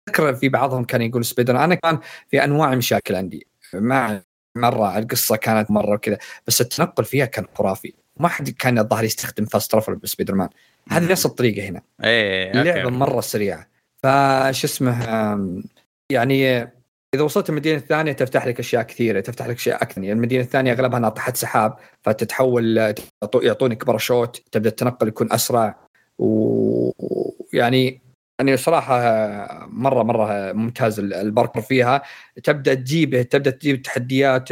تذكر 0.08 0.36
في 0.36 0.50
بعضهم 0.50 0.84
كان 0.84 1.02
يقول 1.02 1.26
سبيدر 1.26 1.64
أنا 1.64 1.76
كان 1.76 2.00
في 2.30 2.44
أنواع 2.44 2.76
مشاكل 2.76 3.16
عندي. 3.16 3.48
ما 3.74 4.22
مرة 4.58 4.98
القصة 4.98 5.36
كانت 5.36 5.72
مرة 5.72 5.98
كذا 5.98 6.18
بس 6.48 6.62
التنقل 6.62 7.06
فيها 7.06 7.26
كان 7.26 7.46
خرافي. 7.56 7.94
ما 8.18 8.28
حد 8.28 8.50
كان 8.50 8.80
الظاهر 8.80 9.04
يستخدم 9.04 9.46
fast 9.46 9.72
travel 9.72 9.96
ب 9.96 10.36
Spider-Man. 10.36 10.50
هذه 10.90 11.12
نفس 11.12 11.26
الطريقة 11.26 11.68
هنا. 11.68 11.82
إيه 12.04 12.52
اللعبة 12.52 12.82
okay. 12.84 12.96
مرة 12.96 13.22
سريعة. 13.22 13.68
فشسمه 14.04 15.04
يعني 16.12 16.62
إذا 17.16 17.24
وصلت 17.24 17.50
المدينة 17.50 17.78
الثانية 17.78 18.12
تفتح 18.12 18.48
لك 18.48 18.60
أشياء 18.60 18.84
كثيرة 18.84 19.20
تفتح 19.20 19.48
لك 19.48 19.56
اشياء 19.56 19.84
أكثر. 19.84 20.02
يعني 20.04 20.14
المدينة 20.14 20.44
الثانية 20.44 20.74
أغلبها 20.74 21.00
ناطحه 21.00 21.34
سحاب 21.34 21.78
فتتحول 22.02 22.94
يعطونك 23.36 23.86
باراشوت 23.86 24.42
تبدأ 24.52 24.70
التنقل 24.70 25.08
يكون 25.08 25.32
أسرع. 25.34 25.76
ويعني 26.20 28.02
يعني 28.40 28.58
صراحة 28.58 29.00
مرة 29.68 30.04
مرة 30.04 30.52
ممتاز 30.52 31.00
ال- 31.00 31.14
الباركور 31.14 31.62
فيها. 31.62 32.02
تبدأ 32.44 32.74
تجيبه 32.74 33.22
تبدأ 33.22 33.52
تجيب 33.52 33.82
تحديات 33.82 34.50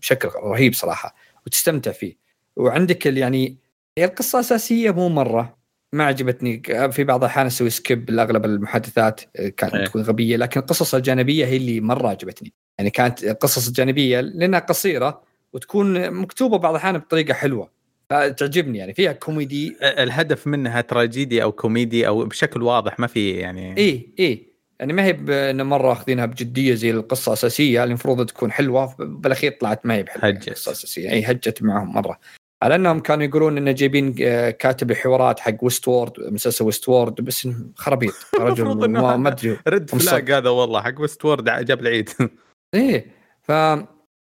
بشكل 0.00 0.28
رهيب 0.28 0.74
صراحة 0.74 1.14
وتستمتع 1.46 1.92
فيه. 1.92 2.16
وعندك 2.56 3.06
يعني 3.06 3.56
هي 3.98 4.04
القصة 4.04 4.40
أساسية 4.40 4.90
مو 4.90 5.08
مرة. 5.08 5.56
ما 5.92 6.04
عجبتني. 6.04 6.62
في 6.92 7.04
بعض 7.04 7.20
الأحيان 7.24 7.46
أسوي 7.46 7.70
skip 7.70 8.10
لأغلب 8.10 8.44
المحادثات 8.44 9.20
كانت 9.56 9.74
إيه. 9.74 9.84
تكون 9.84 10.02
غبية 10.02 10.36
لكن 10.36 10.60
القصص 10.60 10.94
الجانبية 10.94 11.46
هي 11.46 11.56
اللي 11.56 11.80
مرة 11.80 12.08
عجبتني. 12.08 12.52
يعني 12.78 12.90
كانت 12.90 13.24
القصص 13.24 13.66
الجانبية 13.68 14.20
لأنها 14.20 14.60
قصيرة 14.60 15.22
وتكون 15.52 16.10
مكتوبة 16.10 16.58
بعض 16.58 16.74
الأحيان 16.74 16.98
بطريقة 16.98 17.34
حلوة. 17.34 17.70
فتعجبني 18.10 18.78
يعني 18.78 18.94
فيها 18.94 19.12
كوميدي. 19.12 19.76
الهدف 19.82 20.46
منها 20.46 20.80
تراجيدي 20.80 21.42
أو 21.42 21.52
كوميدي 21.52 22.06
أو 22.06 22.24
بشكل 22.24 22.62
واضح 22.62 23.00
ما 23.00 23.06
في 23.06 23.30
يعني 23.30 23.76
اي 23.78 24.12
اي 24.20 24.46
يعني 24.80 24.92
ما 24.92 25.04
هي 25.04 25.12
بانه 25.12 25.62
مرة 25.64 25.92
أخذينها 25.92 26.26
بجدية 26.26 26.74
زي 26.74 26.90
القصة 26.90 27.28
الأساسية 27.28 27.82
اللي 27.82 27.90
المفروض 27.92 28.26
تكون 28.26 28.52
حلوة 28.52 28.94
بالأخير 28.98 29.52
طلعت 29.60 29.86
ما 29.86 29.94
هي 29.94 30.02
بحلوة. 30.02 30.26
هجت. 30.26 30.48
القصة 30.48 30.68
الأساسية. 30.68 31.10
اي 31.10 31.24
هجت 31.24 31.62
معهم 31.62 31.94
مرة. 31.94 32.18
على 32.62 32.74
أنهم 32.74 33.00
كانوا 33.00 33.24
يقولون 33.24 33.58
انه 33.58 33.72
جايبين 33.72 34.14
آه، 34.22 34.50
كاتب 34.50 34.90
الحوارات 34.90 35.40
حق 35.40 35.56
Westworld 35.62 36.12
مسلسل 36.20 36.64
Westworld 36.64 37.14
بس 37.14 37.48
خرابيط. 37.76 38.14
رجل 38.40 38.88
ما 38.88 39.28
أدري. 39.28 39.58
رد. 39.68 39.90
فلاج 39.90 40.32
هذا 40.32 40.50
والله 40.50 40.82
حق 40.82 41.00
Westworld 41.00 41.64
جاب 41.64 41.80
العيد. 41.80 42.10
إيه 42.74 43.06
ف 43.42 43.52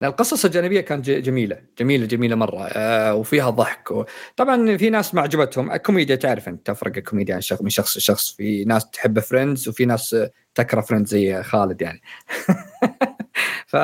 القصص 0.02 0.44
الجانبية 0.44 0.80
كانت 0.80 1.10
جميلة 1.10 1.60
جميلة 1.78 2.06
جميلة 2.06 2.36
مرة 2.36 2.62
آه 2.62 3.14
وفيها 3.14 3.50
ضحك 3.50 3.90
و... 3.90 4.04
طبعا 4.36 4.76
في 4.76 4.90
ناس 4.90 5.14
ما 5.14 5.20
عجبتهم. 5.20 5.72
الكوميديا 5.72 6.16
تعرف 6.16 6.48
أنت 6.48 6.66
تفرق 6.66 6.96
الكوميديا 6.96 7.34
عن 7.34 7.40
شخص 7.40 7.62
من 7.62 7.70
شخص 7.70 7.96
لشخص. 7.96 8.32
في 8.32 8.64
ناس 8.64 8.90
تحب 8.90 9.18
Friends 9.18 9.68
وفي 9.68 9.84
ناس 9.84 10.16
تكره 10.54 10.80
فريندز 10.80 11.10
زي 11.10 11.42
خالد 11.42 11.82
يعني. 11.82 12.00
ف 13.66 13.76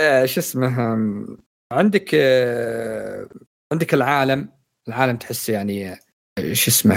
آه، 0.00 0.24
شو 0.24 0.40
اسمه 0.40 0.96
عندك 1.72 2.10
آه، 2.14 3.28
عندك 3.72 3.94
العالم 3.94 4.48
العالم 4.88 5.16
تحس 5.16 5.48
يعني 5.48 5.96
شو 6.52 6.70
اسمه 6.70 6.94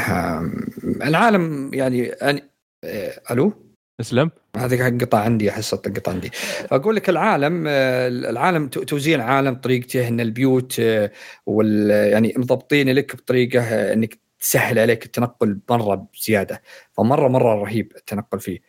العالم 1.02 1.74
يعني 1.74 2.12
أنا- 2.12 2.42
آه، 2.84 3.22
ألو؟ 3.32 3.54
اسلم 4.00 4.32
هذه 4.58 4.88
انقطع 4.88 5.20
عندي 5.20 5.50
أحس 5.50 5.74
انقطع 5.74 6.12
عندي. 6.12 6.32
أقول 6.72 6.96
لك 6.96 7.10
العالم 7.10 7.66
آه، 7.68 8.08
العالم 8.08 8.68
تو- 8.68 8.84
توزيع 8.84 9.16
العالم 9.16 9.56
طريقته 9.56 10.08
ان 10.08 10.20
البيوت 10.20 10.80
آه، 10.80 11.12
وال 11.46 11.90
يعني 11.90 12.34
مضبطين 12.38 12.90
لك 12.90 13.16
بطريقة 13.16 13.94
إنك 13.94 14.20
تسهل 14.40 14.80
عليك 14.80 15.06
التنقل 15.06 15.60
مرة 15.70 16.08
بزيادة. 16.14 16.62
فمرة 16.94 17.28
مرة 17.28 17.56
رهيب 17.56 17.92
التنقل 17.96 18.40
فيه. 18.40 18.60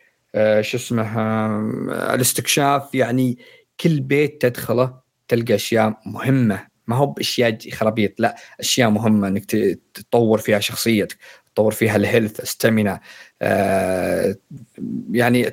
شو 0.61 0.77
اسمه 0.77 1.17
الاستكشاف 2.15 2.95
يعني 2.95 3.39
كل 3.81 4.01
بيت 4.01 4.43
تدخله 4.43 5.01
تلقى 5.29 5.55
أشياء 5.55 6.01
مهمة. 6.07 6.70
ما 6.91 6.97
هو 6.97 7.07
بأشياء 7.07 7.59
خرابيط 7.73 8.21
لا 8.21 8.37
أشياء 8.61 8.91
مهمة 8.91 9.29
إنك 9.29 9.45
تطور 9.95 10.39
فيها 10.39 10.61
شخصيتك 10.61 11.19
تطور 11.55 11.73
فيها 11.73 11.97
الهيلث 11.97 12.41
استامينا 12.41 13.01
آه 13.43 14.37
يعني 15.13 15.53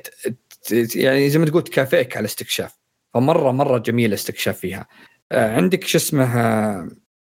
يعني 0.94 1.30
زي 1.30 1.38
ما 1.38 1.46
تقول 1.46 1.64
تكافئك 1.64 2.16
على 2.16 2.24
الاستكشاف 2.24 2.78
فمرة 3.14 3.50
مرة 3.52 3.78
جميل 3.78 4.06
الاستكشاف 4.08 4.58
فيها. 4.58 4.86
آه 5.32 5.56
عندك 5.56 5.84
شو 5.84 5.98
اسمه 5.98 6.24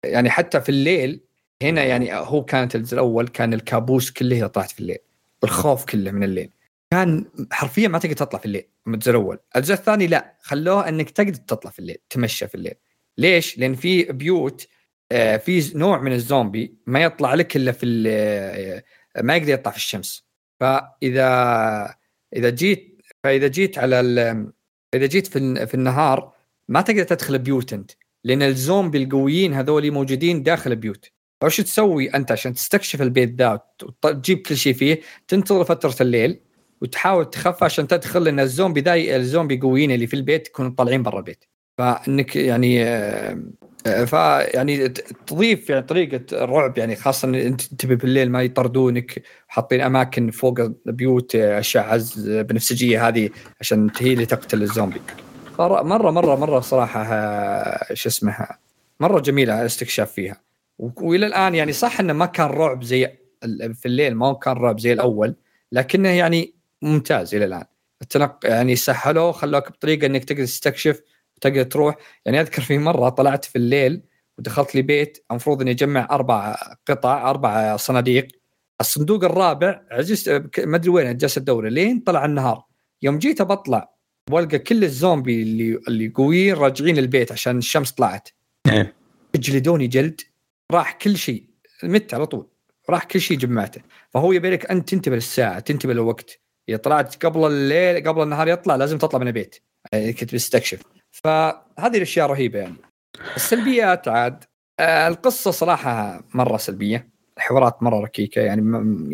يعني 0.06 0.30
حتى 0.30 0.62
في 0.62 0.70
الليل 0.70 1.22
هنا 1.64 1.84
يعني 1.84 2.14
هو 2.14 2.46
كانت 2.46 2.76
الجزء 2.76 2.94
الأول 2.94 3.28
كان 3.28 3.54
الكابوس 3.54 4.12
كله 4.12 4.38
إذا 4.38 4.48
طلعت 4.48 4.72
في 4.72 4.80
الليل 4.80 4.98
الخوف 5.44 5.86
كله 5.86 6.12
من 6.12 6.24
الليل. 6.24 6.50
كان 6.92 7.26
حرفيا 7.52 7.88
ما 7.88 8.00
تقدر 8.00 8.16
تطلع 8.16 8.40
في 8.40 8.46
الليل 8.46 8.64
الجزء 8.88 9.10
الأول. 9.12 9.40
الجزء 9.56 9.74
الثاني 9.74 10.08
لا 10.08 10.38
خلوه 10.42 10.90
إنك 10.90 11.10
تقدر 11.10 11.34
تطلع 11.34 11.72
في 11.72 11.80
الليل 11.80 11.98
تمشى 12.10 12.48
في 12.48 12.56
الليل. 12.56 12.76
ليش؟ 13.18 13.58
لأن 13.58 13.76
في 13.76 14.04
بيوت 14.04 14.68
آه، 15.12 15.38
في 15.38 15.72
نوع 15.78 16.02
من 16.02 16.12
الزومبي 16.14 16.76
ما 16.86 17.04
يطلع 17.04 17.34
لك 17.34 17.56
إلا 17.56 17.72
في 17.72 18.04
آه، 18.08 18.84
ما 19.22 19.36
يقدر 19.36 19.50
يطلع 19.54 19.72
في 19.72 19.78
الشمس. 19.78 20.26
فإذا 20.60 21.96
إذا 22.36 22.50
جيت 22.50 23.02
فإذا 23.24 23.48
جيت 23.48 23.78
على 23.78 24.00
إذا 24.94 25.06
جيت 25.06 25.28
في 25.28 25.68
في 25.68 25.74
النهار 25.74 26.34
ما 26.70 26.82
تقدر 26.82 27.04
تدخل 27.04 27.40
بيوت 27.40 27.74
أنت 27.74 27.92
لأن 28.24 28.42
الزومبي 28.42 29.04
القويين 29.04 29.54
هذول 29.54 29.92
موجودين 29.92 30.44
داخل 30.44 30.72
البيوت. 30.72 31.06
فوش 31.42 31.58
تسوي 31.58 32.10
أنت 32.10 32.32
عشان 32.32 32.54
تستكشف 32.54 33.02
البيت 33.02 33.36
ذا 33.36 33.54
وت- 33.84 34.04
تجيب 34.04 34.38
كل 34.48 34.58
شيء 34.58 34.74
فيه 34.74 35.02
تنتظر 35.28 35.64
فترة 35.64 35.96
الليل 36.02 36.40
وتحاول 36.82 37.30
تخفى 37.30 37.66
عشان 37.66 37.88
تدخل 37.88 38.24
لأن 38.24 38.40
الزومبي 38.40 38.82
ذا 38.82 39.16
الزومبي 39.16 39.60
قويين 39.60 39.92
اللي 39.92 40.08
في 40.08 40.14
البيت 40.16 40.48
يكونوا 40.48 40.72
طالعين 40.72 41.04
برا 41.04 41.18
البيت. 41.20 41.46
فإنك 41.78 42.36
يعني 42.36 42.84
آه، 42.86 43.38
فيعني 44.06 44.90
ت- 44.90 45.14
تضيف 45.28 45.70
يعني 45.70 45.82
طريقة 45.82 46.44
الرعب 46.44 46.78
يعني 46.78 46.96
خاصة 46.96 47.28
إن 47.28 47.36
أنت 47.36 47.62
تبي 47.62 47.96
بالليل 47.96 48.32
ما 48.32 48.42
يطردونك 48.44 49.22
حاطين 49.48 49.82
أماكن 49.82 50.32
فوق 50.32 50.60
البيوت 50.88 51.36
آه، 51.36 51.62
بنفسجية 52.26 53.08
هذه 53.08 53.30
عشان 53.62 53.90
هي 54.00 54.14
اللي 54.14 54.26
تقتل 54.26 54.62
الزومبي. 54.62 55.02
مرة 55.60 56.12
مرة 56.12 56.36
مرة 56.36 56.60
صراحة 56.60 57.04
آه، 57.04 57.94
شو 57.94 58.10
اسمه 58.10 58.48
مرة 59.00 59.20
جميلة 59.20 59.62
الاستكشاف 59.62 60.12
فيها. 60.12 60.42
وإلى 60.80 61.26
الآن 61.28 61.56
يعني 61.56 61.72
صح 61.74 62.00
إنه 62.00 62.14
ما 62.14 62.26
كان 62.26 62.48
رعب 62.48 62.84
زي 62.84 63.08
في 63.74 63.86
الليل 63.86 64.16
ما 64.16 64.34
كان 64.34 64.54
رعب 64.58 64.80
زي 64.80 64.94
الأول 64.94 65.36
لكنه 65.72 66.10
يعني 66.10 66.54
ممتاز 66.82 67.36
إلى 67.36 67.46
الآن. 67.46 67.64
التنق 68.02 68.38
يعني 68.44 68.76
سهلوه 68.76 69.32
خلوك 69.32 69.70
بطريقة 69.72 70.06
إنك 70.06 70.24
تقدر 70.24 70.44
تستكشف 70.46 71.02
تقدر 71.42 71.64
تروح. 71.64 71.96
يعني 72.26 72.42
أذكر 72.42 72.62
في 72.62 72.78
مرة 72.78 73.10
طلعت 73.10 73.46
في 73.46 73.56
الليل 73.56 74.02
ودخلت 74.38 74.76
لي 74.76 74.82
بيت 74.82 75.26
المفروض 75.32 75.62
إني 75.62 75.72
أجمع 75.72 76.08
أربع 76.12 76.56
قطع 76.88 77.30
أربع 77.30 77.76
صناديق. 77.76 78.28
الصندوق 78.82 79.24
الرابع 79.24 79.82
عجزت 79.92 80.30
ما 80.60 80.76
أدري 80.76 80.90
وين 80.90 81.18
جالس 81.18 81.38
أدور. 81.38 81.70
لين 81.70 82.00
طلع 82.00 82.26
النهار. 82.26 82.64
يوم 83.02 83.18
جيت 83.20 83.42
بطلع 83.42 83.94
والقى 84.32 84.60
كل 84.60 84.84
الزومبي 84.84 85.42
اللي 85.42 85.80
اللي 85.88 86.12
قويين 86.16 86.56
راجعين 86.56 86.98
البيت 86.98 87.32
عشان 87.32 87.58
الشمس 87.58 87.92
طلعت. 87.92 88.30
إيه. 88.68 88.96
جلدوني 89.36 89.88
جلد 89.88 90.22
راح 90.72 90.92
كل 90.92 91.18
شيء 91.18 91.46
مت 91.84 92.14
على 92.14 92.26
طول. 92.26 92.48
راح 92.90 93.04
كل 93.04 93.22
شيء 93.22 93.38
جمعته. 93.38 93.82
فهو 94.10 94.32
يبي 94.32 94.50
لك 94.50 94.72
انت 94.72 94.90
تنتبه 94.90 95.16
للساعة 95.16 95.60
تنتبه 95.60 95.94
للوقت. 95.94 96.40
اذا 96.70 96.78
طلعت 96.78 97.26
قبل 97.26 97.48
الليل 97.48 98.08
قبل 98.08 98.24
النهار 98.24 98.48
يطلع 98.48 98.76
لازم 98.76 98.98
تطلع 98.98 99.20
من 99.20 99.28
البيت. 99.28 99.56
يعني 99.94 100.14
كنت 100.14 100.36
بستكشف. 100.36 100.82
فهذه 101.12 101.98
الأشياء 101.98 102.28
رهيبة 102.28 102.60
يعني. 102.60 102.76
السلبيات 103.36 104.08
عاد 104.08 104.44
آه، 104.80 105.08
القصة 105.08 105.52
صراحة 105.52 106.24
مرة 106.34 106.58
سلبية. 106.58 107.08
الحوارات 107.38 107.84
مرة 107.84 108.00
ركيكة 108.00 108.42
يعني 108.42 108.62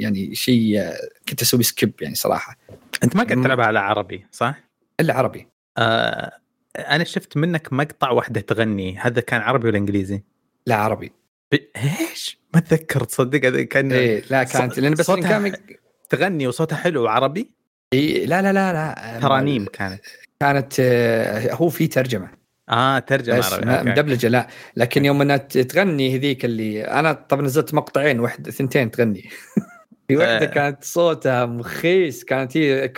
يعني 0.02 0.36
شيء 0.36 0.80
آه، 0.82 0.94
كنت 1.30 1.42
أسوي 1.42 1.64
سكيب 1.64 1.94
يعني 2.02 2.16
صراحة. 2.16 2.56
أنت 3.04 3.16
ما 3.16 3.24
م- 3.24 3.44
تلعبها 3.44 3.66
على 3.66 3.80
عربي 3.80 4.26
صح؟ 4.32 4.56
إلا 5.00 5.14
عربي. 5.14 5.48
آه 5.78 6.32
أنا 6.78 7.04
شفت 7.04 7.38
منك 7.38 7.74
مقطع 7.74 8.10
واحدة 8.10 8.42
تغني. 8.42 8.98
هذا 8.98 9.22
كان 9.22 9.42
عربي 9.42 9.68
ولا 9.68 9.78
إنجليزي؟ 9.78 10.24
لا 10.66 10.76
عربي. 10.76 11.12
ب- 11.52 11.56
إيش؟ 11.76 12.40
ما 12.54 12.60
أتذكر 12.60 13.04
تصدق 13.04 13.46
هذا 13.46 13.64
كان 13.64 13.92
إيه 13.92 14.24
لا 14.30 14.44
كانت 14.44 14.80
لأن 14.80 14.94
بس 14.94 15.06
صوتها 15.06 15.30
كان 15.30 15.54
تغني 16.10 16.48
وصوتها 16.48 16.76
حلو 16.76 17.08
عربي؟ 17.08 17.52
إيه 17.94 18.26
لا 18.26 18.42
لا 18.42 18.54
لا 18.54 18.74
لا 18.74 19.20
ترانيم 19.20 19.66
كانت. 19.66 20.02
كانت 20.40 20.74
آه، 20.80 21.54
هو 21.54 21.70
في 21.70 21.88
ترجمة. 21.88 22.30
آه 22.70 23.00
ترجمة 23.00 23.38
بس 23.38 23.54
عربي. 23.54 23.90
مدبلجة 23.92 24.28
لا. 24.28 24.48
لكن 24.76 25.06
يوم 25.06 25.22
أنها 25.22 25.38
تغني 25.38 26.16
هذيك 26.16 26.46
اللي 26.46 26.84
أنا 26.84 27.14
طبعا 27.14 27.42
نزلت 27.42 27.74
مقطعين 27.74 28.20
واحد 28.20 28.50
ثنتين 28.50 28.92
تغني. 28.92 29.30
في 30.08 30.18
واحدة 30.18 30.46
آه. 30.46 30.46
كانت 30.46 30.84
صوتها 30.84 31.46
مخيس 31.46 32.24
كانت 32.24 32.58
هي 32.58 32.94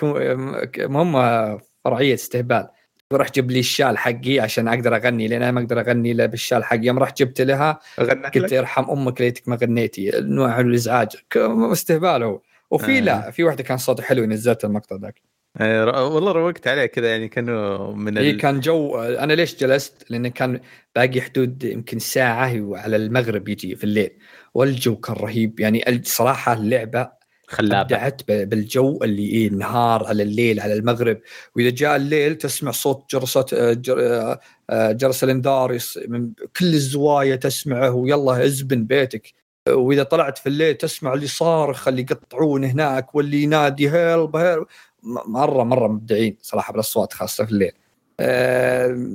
مهمه 0.77 1.57
فرعية 1.85 2.13
استهبال. 2.13 2.67
روح 3.13 3.31
جيب 3.31 3.51
لي 3.51 3.59
الشال 3.59 3.97
حقي 3.97 4.39
عشان 4.39 4.67
أقدر 4.67 4.95
أغني 4.95 5.27
لأن 5.27 5.41
أنا 5.41 5.51
ما 5.51 5.59
أقدر 5.61 5.79
أغني 5.79 6.11
إلا 6.11 6.25
بالشال 6.25 6.63
حقي. 6.63 6.85
يوم 6.85 6.99
رحت 6.99 7.19
جبت 7.19 7.41
لها 7.41 7.79
قلت 7.99 8.37
لك؟ 8.37 8.51
يرحم 8.51 8.91
أمك 8.91 9.21
ليتك 9.21 9.47
ما 9.47 9.55
غنيتي 9.61 10.11
نوع 10.15 10.59
الإزعاج. 10.59 11.09
استهبال 11.35 12.23
هو. 12.23 12.41
وفي 12.71 12.97
آه. 12.97 13.01
لا 13.01 13.31
في 13.31 13.43
واحدة 13.43 13.63
كان 13.63 13.77
صوتها 13.77 14.03
حلو 14.03 14.25
نزلت 14.25 14.65
المقطع 14.65 14.95
ذاك. 14.95 15.21
والله 15.59 16.31
روقت 16.31 16.67
عليه 16.67 16.85
كذا 16.85 17.07
يعني 17.11 17.27
كانوا 17.27 17.93
من 17.95 18.17
هي 18.17 18.29
ال... 18.29 18.37
كان 18.37 18.59
جو 18.59 18.99
أنا 18.99 19.33
ليش 19.33 19.55
جلست؟ 19.55 20.05
لأن 20.09 20.27
كان 20.27 20.59
باقي 20.95 21.21
حدود 21.21 21.63
يمكن 21.63 21.99
ساعة 21.99 22.61
وعلى 22.61 22.95
المغرب 22.95 23.47
يجي 23.49 23.75
في 23.75 23.83
الليل. 23.83 24.09
والجو 24.53 24.95
كان 24.95 25.15
رهيب. 25.15 25.59
يعني 25.59 25.89
الصراحه 25.89 26.53
اللعبة 26.53 27.09
خلابة. 27.47 27.81
أبدعت 27.81 28.21
بالجو 28.31 28.99
اللي 29.03 29.25
إيه 29.29 29.47
النهار 29.47 30.07
على 30.07 30.23
الليل 30.23 30.59
على 30.59 30.73
المغرب. 30.73 31.19
وإذا 31.55 31.69
جاء 31.69 31.95
الليل 31.95 32.35
تسمع 32.35 32.71
صوت 32.71 33.15
جرسات 33.15 33.53
آه، 33.53 33.73
جر- 33.73 33.99
آه، 34.01 34.39
آه، 34.69 34.91
جرس 34.91 35.23
الانذار 35.23 35.77
من 36.07 36.31
كل 36.59 36.73
الزوايا 36.73 37.35
تسمعه 37.35 37.91
ويلا 37.95 38.45
ازبن 38.45 38.83
بيتك. 38.85 39.33
وإذا 39.69 40.03
طلعت 40.03 40.37
في 40.37 40.47
الليل 40.49 40.75
تسمع 40.75 41.13
اللي 41.13 41.27
صارخ 41.27 41.87
اللي 41.87 42.01
يقطعون 42.01 42.63
هناك 42.63 43.15
واللي 43.15 43.43
ينادي 43.43 43.89
help 43.89 44.35
help 44.35 44.65
مره 45.03 45.63
مرة 45.63 45.87
مبدعين 45.87 46.37
صراحة 46.41 46.71
بالأصوات 46.71 47.13
خاصة 47.13 47.45
في 47.45 47.51
الليل. 47.51 47.71
آه، 48.19 49.07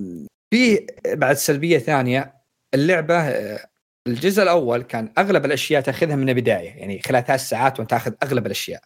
في 0.50 0.86
بعد 1.06 1.36
سلبية 1.36 1.78
ثانية 1.78 2.34
اللعبة 2.74 3.14
آه، 3.14 3.66
الجزء 4.06 4.42
الأول 4.42 4.82
كان 4.82 5.12
أغلب 5.18 5.44
الأشياء 5.44 5.82
تأخذها 5.82 6.16
من 6.16 6.28
البداية 6.28 6.70
يعني 6.70 7.02
خلال 7.06 7.24
ثلاث 7.24 7.48
ساعات 7.48 7.78
وأنت 7.78 7.90
تأخذ 7.90 8.12
أغلب 8.22 8.46
الأشياء. 8.46 8.82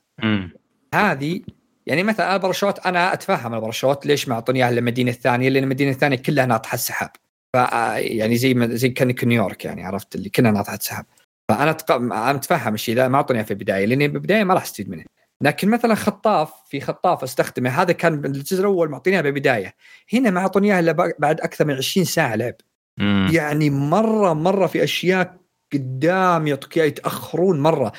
هذه 0.95 1.41
يعني 1.87 2.03
مثلا 2.03 2.35
الباراشوت 2.35 2.87
أنا 2.87 3.13
أتفهم 3.13 3.55
الباراشوت 3.55 4.07
ليش 4.07 4.29
ما 4.29 4.35
أعطوني 4.35 4.59
إياها 4.59 4.73
للمدينة 4.73 5.11
الثانية 5.11 5.49
لأن 5.49 5.63
المدينة 5.63 5.91
الثانية 5.91 6.17
كلها 6.17 6.47
ناطحة 6.47 6.77
سحاب 6.77 7.11
ف 7.57 7.57
يعني 7.97 8.37
زي 8.37 8.55
ما 8.55 8.67
زي 8.67 8.89
كأنك 8.89 9.25
نيويورك 9.25 9.65
يعني 9.65 9.85
عرفت؟ 9.85 10.15
اللي 10.15 10.29
كلها 10.29 10.51
ناطحة 10.51 10.79
سحاب 10.81 11.07
فأنا 11.49 11.73
تق... 11.73 11.95
أنا 11.95 12.33
متفهم 12.33 12.75
الشيء 12.75 12.95
ذا 12.95 13.09
ما 13.09 13.17
أعطوني 13.17 13.45
في 13.45 13.51
البداية 13.51 13.85
لاني 13.85 14.09
بالبدايه 14.09 14.45
ما 14.45 14.55
راح 14.55 14.63
استفيد 14.63 14.89
منه. 14.91 15.05
لكن 15.41 15.69
مثلا 15.71 15.95
خطاف 15.95 16.53
في 16.69 16.81
خطاف 16.81 17.23
أستخدمه 17.23 17.71
هذا 17.71 17.93
كان 17.93 18.25
الجزء 18.25 18.61
الأول 18.61 18.89
معطيني 18.89 19.17
إياه 19.17 19.23
بالبدايه 19.23 19.75
هنا 20.13 20.31
ما 20.31 20.41
أعطوني 20.41 20.69
إياها 20.73 20.81
إلا 20.81 20.93
بعد 21.19 21.41
أكثر 21.41 21.65
من 21.65 21.75
20 21.75 22.05
ساعة 22.05 22.37
لعب. 22.37 22.55
مم. 22.99 23.29
يعني 23.33 23.71
مره 23.71 24.33
مرة 24.33 24.67
في 24.67 24.85
أشياء 24.85 25.37
قدام 25.73 26.47
يتأخرون 26.77 27.61
مرة. 27.61 27.93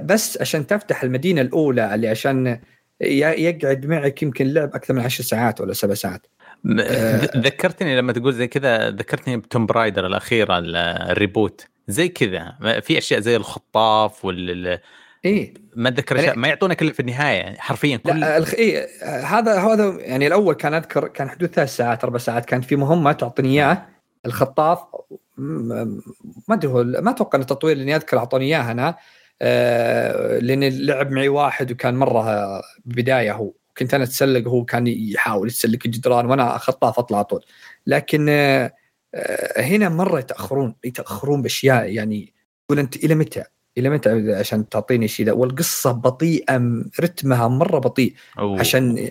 بس 0.00 0.40
عشان 0.40 0.66
تفتح 0.66 1.02
المدينة 1.02 1.40
الأولى 1.40 1.94
اللي 1.94 2.08
عشان 2.08 2.60
يقعد 3.00 3.86
معك 3.86 4.22
يمكن 4.22 4.46
لعب 4.46 4.74
أكثر 4.74 4.94
من 4.94 5.00
عشر 5.00 5.24
ساعات 5.24 5.60
ولا 5.60 5.72
سبع 5.72 5.94
ساعات. 5.94 6.26
آه. 6.80 7.30
ذكرتني 7.36 7.96
لما 7.96 8.12
تقول 8.12 8.34
زي 8.34 8.46
كذا 8.46 8.90
ذكرتني 8.90 9.36
ب 9.36 9.42
Tomb 9.42 9.66
Raider 9.66 10.06
الأخيرة 10.06 10.58
ال- 10.58 10.76
reboot. 11.10 11.66
زي 11.88 12.08
كذا. 12.08 12.56
في 12.82 12.98
أشياء 12.98 13.20
زي 13.20 13.36
الخطاف 13.36 14.24
وال 14.24 14.78
إيه. 15.24 15.54
ما 15.76 15.88
أتذكر 15.88 16.16
يعني- 16.16 16.40
ما 16.40 16.48
يعطونك 16.48 16.82
إلا 16.82 16.92
في 16.92 17.00
النهاية 17.00 17.54
حرفيا 17.58 17.96
كل 17.96 18.20
لا 18.20 18.36
الخ... 18.36 18.54
إيه 18.54 18.86
هذا 19.24 19.58
هذا 19.60 19.96
يعني 20.00 20.26
الأول 20.26 20.54
كان 20.54 20.74
أذكر 20.74 21.08
كان 21.08 21.30
حدود 21.30 21.48
ثلاث 21.48 21.76
ساعات 21.76 22.04
أربع 22.04 22.18
ساعات 22.18 22.44
كان 22.44 22.60
في 22.60 22.76
مهمة 22.76 23.12
تعطيني 23.12 23.48
اياه 23.48 23.86
الخطاف 24.26 24.78
م- 25.38 26.00
ما 26.48 26.54
أدري 26.54 26.68
هو 26.72 26.84
ما 26.84 27.10
أتوقع 27.10 27.36
إنه 27.36 27.44
تطوير 27.46 27.76
لاني 27.76 27.96
أذكر 27.96 28.18
أعطوني 28.18 28.44
اياه 28.44 28.70
أنا. 28.70 28.96
آه 29.42 30.38
لأن 30.38 30.64
لعب 30.64 31.10
معي 31.10 31.28
واحد 31.28 31.72
وكان 31.72 31.94
مرة 31.94 32.46
بدايه 32.84 33.32
هو. 33.32 33.52
كنت 33.78 33.94
أنا 33.94 34.04
أتسلق 34.04 34.46
وهو 34.46 34.64
كان 34.64 34.86
يحاول 34.86 35.48
يتسلق 35.48 35.78
الجدران 35.86 36.26
وأنا 36.26 36.58
خطاف 36.58 36.98
أطلع 36.98 37.22
طول 37.22 37.44
لكن 37.86 38.26
آه 38.28 38.72
هنا 39.56 39.88
مرة 39.88 40.18
يتأخرون 40.18 40.74
يتأخرون 40.84 41.42
بأشياء 41.42 41.84
يعني 41.92 42.34
تقول 42.68 42.78
أنت 42.78 42.96
إلى 42.96 43.14
متى؟ 43.14 43.44
إلى 43.78 43.90
متى 43.90 44.34
عشان 44.34 44.68
تعطيني 44.68 45.08
شيء 45.08 45.26
ذا 45.26 45.32
والقصة 45.32 45.92
بطيئة 45.92 46.82
رتمها 47.00 47.48
مرة 47.48 47.78
بطيء 47.78 48.14
أوه. 48.38 48.60
عشان 48.60 49.10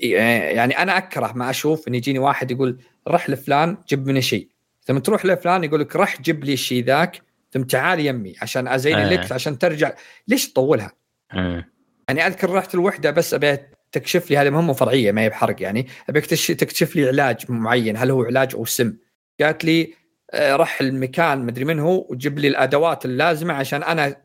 يعني 0.00 0.78
أنا 0.78 0.98
أكره 0.98 1.32
ما 1.32 1.50
أشوف 1.50 1.88
إن 1.88 1.94
يجيني 1.94 2.18
واحد 2.18 2.50
يقول 2.50 2.78
رح 3.08 3.30
لفلان 3.30 3.76
جيب 3.88 4.06
مني 4.06 4.22
شيء 4.22 4.48
ثم 4.84 4.98
تروح 4.98 5.26
لفلان 5.26 5.64
يقول 5.64 5.80
لك 5.80 5.96
رح 5.96 6.20
جيب 6.20 6.44
لي 6.44 6.52
الشيء 6.52 6.84
ذاك 6.84 7.22
ثم 7.50 7.62
تعال 7.62 8.06
يمي 8.06 8.34
عشان 8.42 8.68
أزين 8.68 8.94
آه. 8.96 9.12
لك 9.12 9.32
عشان 9.32 9.58
ترجع 9.58 9.92
ليش 10.28 10.52
تطولها؟ 10.52 10.92
مم. 11.34 11.64
يعني 12.08 12.26
أذكر 12.26 12.50
رحت 12.50 12.74
الوحدة 12.74 13.10
بس 13.10 13.34
أبي 13.34 13.58
تكشف 13.92 14.30
لي 14.30 14.36
هذه 14.36 14.50
مهمه 14.50 14.72
فرعية 14.72 15.12
ما 15.12 15.20
هي 15.22 15.28
بحرق 15.28 15.62
يعني 15.62 15.86
ابيك 16.08 16.26
تكشف 16.26 16.96
لي 16.96 17.08
علاج 17.08 17.44
معين 17.48 17.96
هل 17.96 18.10
هو 18.10 18.22
علاج 18.22 18.54
أو 18.54 18.64
سم 18.64 18.96
قالت 19.40 19.64
لي 19.64 19.82
آه، 19.82 19.88
رح 20.34 20.80
المكان 20.80 21.46
مدري 21.46 21.64
من 21.64 21.78
هو 21.78 22.06
وجيب 22.10 22.38
لي 22.38 22.48
الأدوات 22.48 23.04
اللازمة 23.04 23.54
عشان 23.54 23.82
أنا؟ 23.82 24.16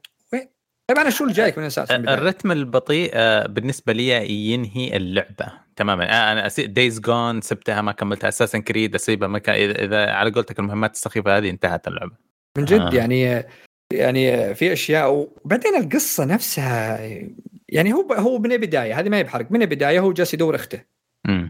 طيب 0.92 1.00
أنا 1.00 1.10
شو 1.10 1.24
اللي 1.24 1.36
جايك 1.36 1.58
من 1.58 1.64
الاساس؟ 1.64 1.92
من 1.92 1.98
البداية؟ 1.98 2.18
الرتم 2.18 2.52
البطيء 2.52 3.12
آه، 3.14 3.48
بالنسبة 3.48 3.94
لي 3.94 4.30
ينهي 4.30 4.98
اللعبة 4.98 5.54
تماما 5.76 6.04
آه، 6.04 6.32
أنا 6.32 6.48
Days 6.60 7.00
Gone 7.00 7.42
سبتها 7.42 7.82
ما 7.82 7.92
كملتها 7.92 8.28
أساسا 8.28 8.60
كنت 8.60 8.96
أسيبها 8.96 9.28
ما 9.28 9.40
كان 9.40 9.56
اذا 9.56 10.12
على 10.12 10.32
قولتك 10.32 10.60
المهمات 10.60 10.94
السخيفة 10.94 11.38
هذه 11.38 11.50
انتهت 11.50 11.88
اللعبة 11.88 12.16
من 12.58 12.66
جد 12.66 12.80
آه. 12.80 12.90
يعني 12.94 13.46
يعني 13.94 14.56
في 14.56 14.74
أشياء 14.74 15.14
وبعدين 15.14 15.76
القصة 15.76 16.26
نفسها 16.26 17.00
يعني 17.70 17.94
هو 17.94 18.14
هو 18.14 18.40
من 18.40 18.52
البداية 18.52 19.00
هذه 19.00 19.10
ما 19.10 19.18
هي 19.18 19.24
بحرق 19.24 19.52
من 19.52 19.62
البداية 19.62 20.00
هو 20.00 20.14
جالس 20.14 20.34
يدور 20.34 20.56
أخته. 20.56 20.82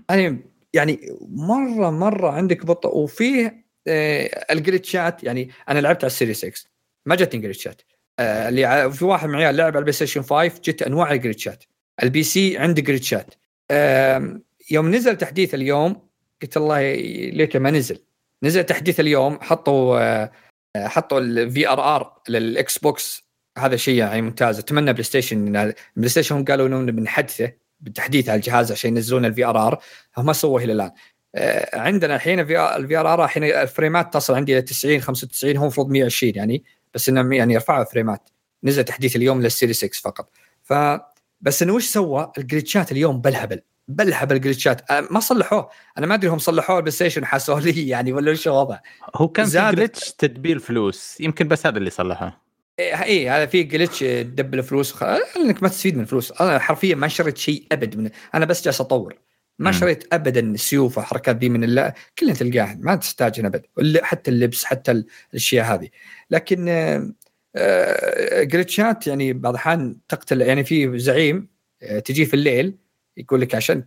يعني 0.09 0.39
يعني 0.73 0.99
مره 1.29 1.89
مرة 1.89 2.29
عندك 2.29 2.65
بطء 2.65 2.97
وفيه 2.97 3.47
آه 3.47 3.61
ال 3.87 4.04
glitchات 4.04 5.23
يعني 5.23 5.49
أنا 5.69 5.79
لعبت 5.79 6.03
على 6.03 6.07
ال 6.11 6.16
Series 6.16 6.45
6 6.45 6.69
ما 7.05 7.15
جتني 7.15 7.41
glitchات 7.41 7.81
آه 8.19 8.49
اللي 8.49 8.91
في 8.91 9.05
واحد 9.05 9.29
من 9.29 9.35
عيال 9.35 9.55
لعب 9.55 9.67
على 9.67 9.77
ال 9.77 9.93
PlayStation 9.93 10.21
5 10.21 10.47
جت 10.47 10.81
أنواع 10.81 11.11
ال 11.11 11.18
glitchات 11.18 11.63
ال 12.03 12.23
PC 12.23 12.57
عنده 12.57 12.81
glitchات 12.81 13.35
آه 13.71 14.41
يوم 14.71 14.95
نزل 14.95 15.17
تحديث 15.17 15.53
اليوم 15.53 16.11
قلت 16.41 16.57
الله 16.57 16.95
ليته 17.29 17.59
ما 17.59 17.71
نزل. 17.71 17.99
نزل 18.43 18.63
تحديث 18.63 18.99
اليوم 18.99 19.39
حطوا 19.41 19.99
آه 19.99 20.31
حطوا 20.77 21.19
ال 21.19 21.32
VRR 21.32 21.69
لل 21.69 21.95
Xbox. 21.95 23.23
هذا 23.57 23.75
شيء 23.75 23.95
يعني 23.95 24.21
ممتاز. 24.21 24.59
أتمنى 24.59 24.93
PlayStation 24.93 25.51
PlayStation 25.95 26.45
قالوا 26.45 26.67
انه 26.67 26.91
بنحدثه 26.91 27.51
بالتحديث 27.79 28.29
على 28.29 28.35
الجهاز 28.35 28.71
عشان 28.71 28.95
ينزلون 28.95 29.25
ال 29.25 29.45
VRR 29.45 29.83
هم 30.17 30.25
ما 30.25 30.33
سووه 30.33 30.63
إلى 30.63 30.73
الآن. 30.73 30.87
آه، 30.87 30.93
عندنا 31.73 32.15
الحين 32.15 32.39
ال 32.39 32.97
VRR 32.97 33.23
الحين 33.23 33.43
ال 33.43 33.53
frameات 33.53 34.13
تصل 34.13 34.33
عندي 34.33 34.53
إلى 34.53 34.61
90 34.61 35.01
95 35.01 35.57
هو 35.57 35.63
المفروض 35.63 35.89
120 35.89 36.33
يعني 36.35 36.63
بس 36.93 37.09
انهم 37.09 37.33
يعني 37.33 37.53
يرفعوا 37.53 37.83
frameات. 37.83 38.29
نزل 38.63 38.83
تحديث 38.83 39.15
اليوم 39.15 39.41
لل 39.41 39.49
Series 39.49 39.73
6 39.73 39.89
فقط. 40.03 40.29
ف 40.63 40.73
بس 41.41 41.63
إنه 41.63 41.73
وش 41.73 41.85
سوى؟ 41.85 42.31
ال 42.37 42.44
glitchات 42.44 42.91
اليوم 42.91 43.21
بالهبل 43.21 43.61
بلها 43.87 44.25
بالجلتشات 44.25 44.91
آه، 44.91 45.07
ما 45.11 45.19
صلحوه. 45.19 45.69
أنا 45.97 46.07
ما 46.07 46.15
أدري 46.15 46.29
هم 46.29 46.37
صلحوه 46.37 46.77
البلاي 46.77 46.91
ستيشن 46.91 47.25
حسوا 47.25 47.59
لي 47.59 47.87
يعني 47.87 48.13
ولا 48.13 48.31
وش 48.31 48.47
الوضع 48.47 48.79
هو 49.15 49.27
كان 49.27 49.45
في 49.45 49.71
جلتش 49.71 50.11
تدبير 50.11 50.59
فلوس. 50.59 51.17
يمكن 51.21 51.47
بس 51.47 51.65
هذا 51.65 51.77
اللي 51.77 51.89
صلحه. 51.89 52.41
اي 52.79 53.03
إيه، 53.03 53.37
هذا 53.37 53.45
في 53.45 53.63
جلتش 53.63 53.99
تدب 53.99 54.53
الفلوس 54.53 54.93
خ... 54.93 55.03
إنك 55.03 55.63
ما 55.63 55.69
تستفيد 55.69 55.95
من 55.95 56.01
الفلوس 56.01 56.41
أنا 56.41 56.59
حرفيا 56.59 56.95
ما 56.95 57.07
شريت 57.07 57.37
شيء 57.37 57.65
أبد 57.71 57.95
من 57.95 58.09
أنا 58.35 58.45
بس 58.45 58.65
جالس 58.65 58.81
أطور. 58.81 59.15
ما. 59.69 59.71
شريت 59.71 60.13
ابدا 60.13 60.53
سيوف 60.57 60.97
وحركات 60.97 61.37
ذي 61.37 61.49
من 61.49 61.63
الله 61.63 61.93
كلها 62.19 62.33
تلقاها 62.33 62.77
ما 62.79 62.95
تحتاجها 62.95 63.47
ابد 63.47 63.65
واللي- 63.77 64.03
حتى 64.03 64.31
اللبس 64.31 64.63
حتى 64.65 64.91
ال- 64.91 65.05
الأشياء 65.31 65.65
هذه. 65.73 65.87
لكن 66.31 66.69
آه، 66.69 67.11
آه، 67.55 68.43
جلتشات 68.43 69.07
يعني 69.07 69.33
بعض 69.33 69.53
الأحيان 69.53 69.97
تقتل 70.09 70.41
يعني 70.41 70.63
في 70.63 70.99
زعيم 70.99 71.47
آه، 71.83 71.99
تجي 71.99 72.25
في 72.25 72.33
الليل 72.33 72.75
يقول 73.17 73.41
لك 73.41 73.55
عشان 73.55 73.83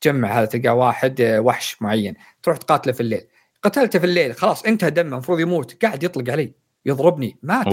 تجمع 0.00 0.38
هذا 0.38 0.44
تلقى 0.44 0.76
واحد 0.76 1.22
وحش 1.38 1.76
معين 1.82 2.14
تروح 2.42 2.56
تقاتله 2.56 2.92
في 2.92 3.00
الليل. 3.00 3.26
قتلته 3.62 3.98
في 3.98 4.06
الليل 4.06 4.34
خلاص 4.34 4.64
انتهى 4.64 4.90
دمه 4.90 5.08
المفروض 5.12 5.40
يموت 5.40 5.84
قاعد 5.84 6.02
يطلق 6.02 6.30
علي 6.32 6.52
يضربني 6.86 7.36
مات 7.42 7.66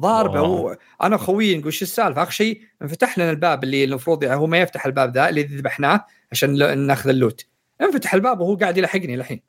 ضاربه. 0.00 0.38
هو. 0.38 0.76
أنا 1.02 1.16
خوي 1.16 1.56
نقول 1.58 1.72
شو 1.72 1.84
السالفة؟ 1.84 2.22
أخر 2.22 2.30
شيء 2.30 2.60
انفتح 2.82 3.18
لنا 3.18 3.30
الباب 3.30 3.64
اللي 3.64 3.84
المفروض 3.84 4.24
هو 4.24 4.46
ما 4.46 4.58
يفتح 4.58 4.86
الباب 4.86 5.14
ذا 5.14 5.28
اللي 5.28 5.42
ذبحناه 5.42 6.06
عشان 6.32 6.78
ناخذ 6.78 7.08
ال 7.08 7.14
loot. 7.14 7.46
انفتح 7.80 8.14
الباب 8.14 8.40
وهو 8.40 8.54
قاعد 8.56 8.78
يلحقني 8.78 9.14
الحين 9.14 9.40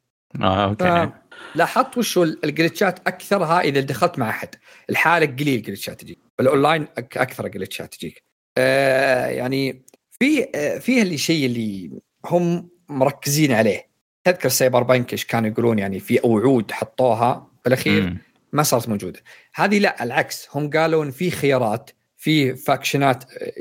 آه 0.41 0.65
okay. 0.65 1.11
لاحظت 1.55 1.97
وش 1.97 2.17
ال 2.17 2.28
glitchات 2.29 3.07
اكثرها 3.07 3.61
إذا 3.61 3.81
دخلت 3.81 4.19
مع 4.19 4.29
أحد. 4.29 4.49
لحاله 4.89 5.25
قليل 5.25 5.61
glitchات 5.61 6.01
تجيك. 6.01 6.19
الأونلاين 6.39 6.87
أكثر 6.97 7.47
glitchات 7.47 7.95
تجيك. 7.95 8.23
آه 8.57 9.27
يعني 9.27 9.85
في 10.19 10.47
آه 10.55 10.77
فيه 10.77 11.01
اللي 11.01 11.17
شيء 11.17 11.45
اللي 11.45 11.91
هم 12.25 12.69
مركزين 12.89 13.51
عليه. 13.51 13.87
تذكر 14.23 14.49
Cyberpunk 14.49 15.13
إيش 15.13 15.25
كانوا 15.25 15.49
يقولون 15.49 15.79
يعني 15.79 15.99
في 15.99 16.19
وعود 16.23 16.71
حطوها 16.71 17.51
بالاخير 17.65 18.01
مم. 18.01 18.17
ما 18.53 18.63
صارت 18.63 18.89
موجودة. 18.89 19.19
هذه 19.55 19.79
لا 19.79 20.03
العكس. 20.03 20.47
هم 20.51 20.69
قالوا 20.69 21.03
إن 21.03 21.11
في 21.11 21.31
خيارات 21.31 21.89
في 22.17 22.55
factionات 22.55 23.23
آه، 23.31 23.53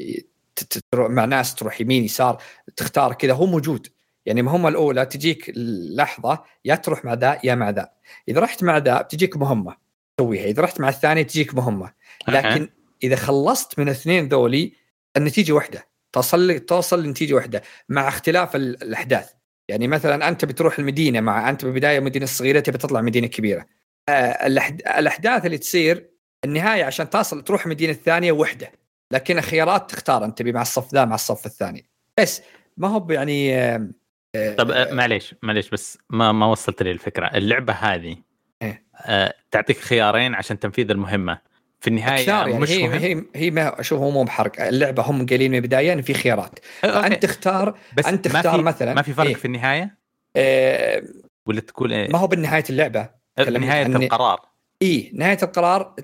مع 0.95 1.25
ناس 1.25 1.55
تروح 1.55 1.81
يمين 1.81 2.05
يسار 2.05 2.43
تختار 2.77 3.13
كذا 3.13 3.33
هو 3.33 3.47
موجود. 3.47 3.89
يعني 4.27 4.43
مهمة 4.43 4.69
الأولى 4.69 5.07
تجيك 5.07 5.53
لحظة 5.97 6.43
يا 6.65 6.75
تروح 6.75 7.05
مع 7.05 7.15
ذا 7.15 7.39
يا 7.45 7.55
مع 7.55 7.71
ذا. 7.71 7.91
إذا 8.29 8.41
رحت 8.41 8.63
مع 8.65 8.79
ذا 8.79 9.03
بتجيك 9.03 9.37
مهمة 9.37 9.77
تسويها 10.19 10.45
إذا 10.45 10.63
رحت 10.63 10.81
مع 10.81 10.89
الثاني 10.89 11.25
تجيك 11.25 11.55
مهمة. 11.55 11.93
لكن 12.29 12.69
إذا 13.03 13.17
خلصت 13.17 13.79
من 13.79 13.89
الاثنين 13.89 14.29
ذولي 14.29 14.73
النتيجة 15.17 15.53
واحدة 15.53 15.89
توصل 16.13 16.59
توصل 16.61 17.03
لنتيجة 17.03 17.35
واحدة 17.35 17.63
مع 17.89 18.09
اختلاف 18.09 18.57
ال- 18.57 18.83
الأحداث. 18.83 19.31
يعني 19.69 19.89
مثلا 19.89 20.29
أنت 20.29 20.45
بتروح 20.45 20.79
المدينة 20.79 21.21
مع 21.21 21.51
أنت 21.51 21.65
بالبداية 21.65 22.01
مدينة 22.01 22.27
صغيرة 22.27 22.61
تبي 22.61 22.79
تطلع 22.79 23.01
مدينة 23.01 23.27
كبيرة. 23.27 23.67
آه، 24.09 24.33
الأحد- 24.33 24.97
الأحداث 24.99 25.47
اللي 25.47 25.59
تصير 25.59 26.11
النهاية 26.45 26.85
عشان 26.85 27.11
تصل 27.11 27.45
تروح 27.45 27.65
المدينة 27.65 27.93
الثانية 27.93 28.33
وحدة. 28.33 28.73
لكن 29.11 29.41
خيارات 29.41 29.91
تختار 29.91 30.25
أنت 30.25 30.39
تبي 30.39 30.53
مع 30.53 30.63
الصف 30.63 30.95
ذا 30.95 31.05
مع 31.05 31.15
الصف 31.15 31.47
الثاني 31.47 31.85
بس 32.21 32.43
ما 32.77 32.89
هو 32.89 33.07
يعني 33.11 33.59
آه، 33.59 33.89
آه، 34.35 34.55
طب 34.55 34.71
آه، 34.71 34.95
معليش 34.95 35.35
معليش 35.43 35.71
بس 35.71 35.99
ما 36.11 36.33
ما 36.33 36.47
وصلت 36.47 36.83
لي 36.83 36.91
الفكرة 36.91 37.27
اللعبة 37.27 37.73
هذه 37.73 38.17
إيه. 38.63 38.87
آه 38.97 39.35
تعطيك 39.51 39.79
خيارين 39.79 40.35
عشان 40.35 40.59
تنفيذ 40.59 40.91
المهمة 40.91 41.39
في 41.81 41.89
النهاية 41.89 42.29
يعني 42.29 42.59
مش 42.59 42.71
هي 42.71 42.89
مهم 42.89 42.99
هي 43.01 43.25
هي 43.35 43.51
ما 43.51 43.81
أشوف 43.81 44.01
هو 44.01 44.11
مو 44.11 44.25
بحرق 44.25 44.67
اللعبة 44.67 45.03
هم 45.03 45.27
قايلين 45.27 45.51
من 45.51 45.57
البداية 45.57 45.93
إن 45.93 46.03
في 46.03 46.15
خيارات 46.15 46.59
آه، 46.85 46.87
أوكي. 46.87 47.07
أنت 47.07 47.23
تختار 47.23 47.79
بس 47.97 48.07
ما 48.07 48.17
تختار 48.17 48.57
في 48.57 48.63
مثلاً. 48.63 48.95
ما 48.95 49.03
في 49.03 49.13
فرق 49.13 49.27
إيه. 49.27 49.35
في 49.35 49.45
النهاية 49.45 49.99
آه، 50.37 51.03
ولا 51.47 51.61
تقول 51.61 51.93
إيه؟ 51.93 52.11
ما 52.11 52.19
هو 52.19 52.27
بالنهاية 52.27 52.65
اللعبة 52.71 53.09
نهايه 53.39 53.87
القرار 53.87 54.41
إي 54.83 55.11
نهاية 55.14 55.39
القرار 55.43 55.95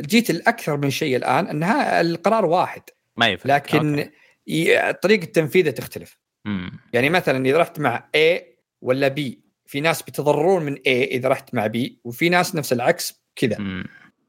جيت 0.00 0.30
الأكثر 0.30 0.76
من 0.76 0.90
شيء 0.90 1.16
الآن 1.16 1.46
أنها 1.46 2.00
القرار 2.00 2.44
واحد 2.44 2.82
ما 3.16 3.28
يفرق 3.28 3.54
لكن 3.54 3.98
okay. 3.98 4.92
طريقة 5.02 5.24
تنفيذه 5.24 5.70
تختلف 5.70 6.18
مم. 6.44 6.72
يعني 6.92 7.10
مثلا 7.10 7.46
إذا 7.46 7.58
رحت 7.58 7.80
مع 7.80 8.08
A 8.16 8.40
ولا 8.82 9.14
B 9.18 9.20
في 9.66 9.80
ناس 9.80 10.02
بيتضررون 10.02 10.62
من 10.62 10.74
A 10.76 10.80
إذا 10.86 11.28
رحت 11.28 11.54
مع 11.54 11.68
B 11.68 11.78
وفي 12.04 12.28
ناس 12.28 12.54
نفس 12.54 12.72
العكس 12.72 13.22
كذا. 13.36 13.84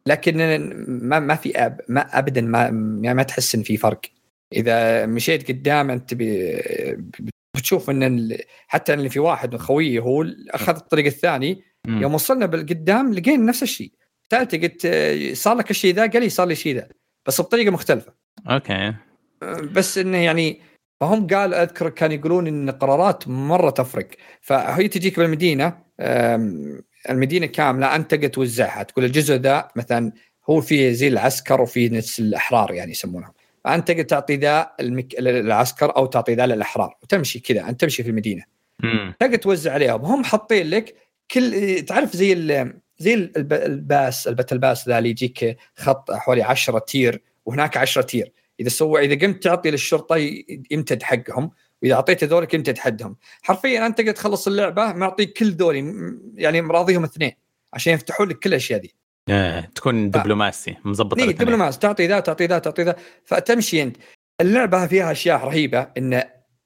لكن 0.05 0.38
ما 0.88 1.20
ما 1.20 1.36
في 1.36 1.57
أب 1.65 1.82
ما 1.89 2.18
ابدا 2.20 2.41
ما 2.41 2.61
يعني 3.03 3.13
ما 3.13 3.24
تحس 3.24 3.55
إن 3.55 3.63
في 3.63 3.78
فرق 3.78 4.01
إذا 4.53 5.05
مشيت 5.05 5.47
قدام 5.47 5.91
أنت 5.91 6.13
بي- 6.13 6.61
بتشوف 7.55 7.89
إن 7.89 8.38
حتى 8.68 8.93
اللي 8.93 9.09
في 9.09 9.20
واحد 9.20 9.51
من 9.53 9.59
خويي 9.59 9.99
هو 9.99 10.26
أخذ 10.49 10.76
الطريق 10.76 11.05
الثاني 11.05 11.63
مم. 11.88 12.02
يوم 12.02 12.14
وصلنا 12.14 12.46
بالقدام 12.46 13.14
لقينا 13.14 13.44
نفس 13.44 13.64
الشيء. 13.64 13.92
ثالثه 14.30 14.58
قلت 14.58 14.86
آه، 14.86 15.34
صار 15.34 15.56
لك 15.56 15.72
الشيء 15.72 15.94
ذا؟ 15.94 16.08
قال 16.08 16.22
لي 16.22 16.30
صار 16.30 16.48
لي 16.48 16.52
الشيء 16.52 16.76
ذا 16.76 16.88
بس 17.26 17.42
بطريقة 17.42 17.72
مختلفة. 17.72 18.14
okay. 18.49 18.74
آه، 18.74 19.62
بس 19.72 19.98
إنه 19.98 20.18
يعني 20.18 20.62
فهم 21.02 21.28
قال 21.28 21.54
أذكر 21.54 21.90
كانوا 21.90 22.16
يقولون 22.16 22.48
إن 22.48 22.70
القرارات 22.70 23.28
مرة 23.28 23.70
تفرق. 23.70 24.08
فهي 24.42 24.88
تجيك 24.88 25.20
بالمدينة 25.20 25.88
المدينة 27.10 27.46
كاملة 27.46 27.96
انت 27.96 28.14
قد 28.14 28.30
توزعها 28.30 28.84
تقول 28.84 29.06
الجزء 29.06 29.36
ذا 29.36 29.68
مثلا 29.76 30.12
هو 30.50 30.62
فيه 30.62 30.92
زي 30.92 31.08
العسكر 31.08 31.62
وفي 31.62 31.90
نفس 31.90 32.20
الأحرار 32.20 32.74
يعني 32.74 32.92
يسمونهم 32.92 33.32
فانت 33.64 33.92
قد 33.92 34.06
تعطي 34.06 34.36
ذا 34.36 34.72
المك... 34.80 35.20
العسكر 35.20 35.96
أو 35.98 36.06
تعطي 36.06 36.36
ذا 36.36 36.46
للأحرار. 36.46 36.98
وتمشي 37.04 37.40
كذا 37.40 37.70
أنت 37.70 37.82
تمشي 37.82 38.04
في 38.04 38.10
المدينة. 38.10 38.44
تقدر 39.20 39.36
توزع 39.36 39.74
عليهم 39.74 40.02
هم 40.02 40.24
حاطين 40.24 40.70
لك 40.70 40.96
كل 41.32 41.82
تعرف 41.88 42.15
زي 42.15 42.34
ال... 42.34 42.73
زي 42.99 43.13
الب... 43.13 43.53
ال 43.53 43.68
pass 43.68 44.28
ال 44.28 44.32
battle 44.32 44.58
pass 44.58 44.88
ذا 44.88 44.97
اللي 44.97 45.09
يجيك 45.09 45.57
خط 45.75 46.11
حوالي 46.11 46.43
10 46.43 46.80
tier 46.80 47.22
وهناك 47.45 47.78
10 47.78 48.01
tier. 48.01 48.32
إذا 48.59 48.69
سوى 48.69 49.05
إذا 49.05 49.25
قمت 49.25 49.43
تعطي 49.43 49.71
للشرطة 49.71 50.15
يمتد 50.71 51.03
حقهم 51.03 51.51
وإذا 51.82 51.93
اعطيت 51.93 52.23
ذولك 52.23 52.53
يمتد 52.53 52.78
حدهم. 52.78 53.15
حرفيا 53.41 53.86
أنت 53.86 54.01
قد 54.01 54.13
تخلص 54.13 54.47
اللعبة 54.47 54.93
معطيك 54.93 55.34
كل 55.38 55.51
ذولي 55.51 55.82
م- 55.82 56.21
يعني 56.36 56.61
مراضيهم 56.61 57.03
اثنين 57.03 57.32
عشان 57.73 57.93
يفتحون 57.93 58.30
لك 58.30 58.39
كل 58.39 58.49
الأشياء 58.49 58.80
دي 58.80 58.95
إيه، 59.30 59.71
تكون 59.75 60.11
دبلوماسي 60.11 60.78
مظبط 60.86 61.17
إيه 61.17 61.23
الاثنين. 61.23 61.45
دبلوماس 61.45 61.80
تعطي 61.80 62.07
ذا 62.07 62.19
تعطي 62.19 62.45
ذا 62.45 62.59
تعطي 62.59 62.84
ذا. 62.84 62.95
فتمشي 63.23 63.84
أنت. 63.84 63.97
اللعبة 64.41 64.88
فيها 64.88 65.11
أشياء 65.11 65.45
رهيبة 65.45 65.88
إن 65.97 66.13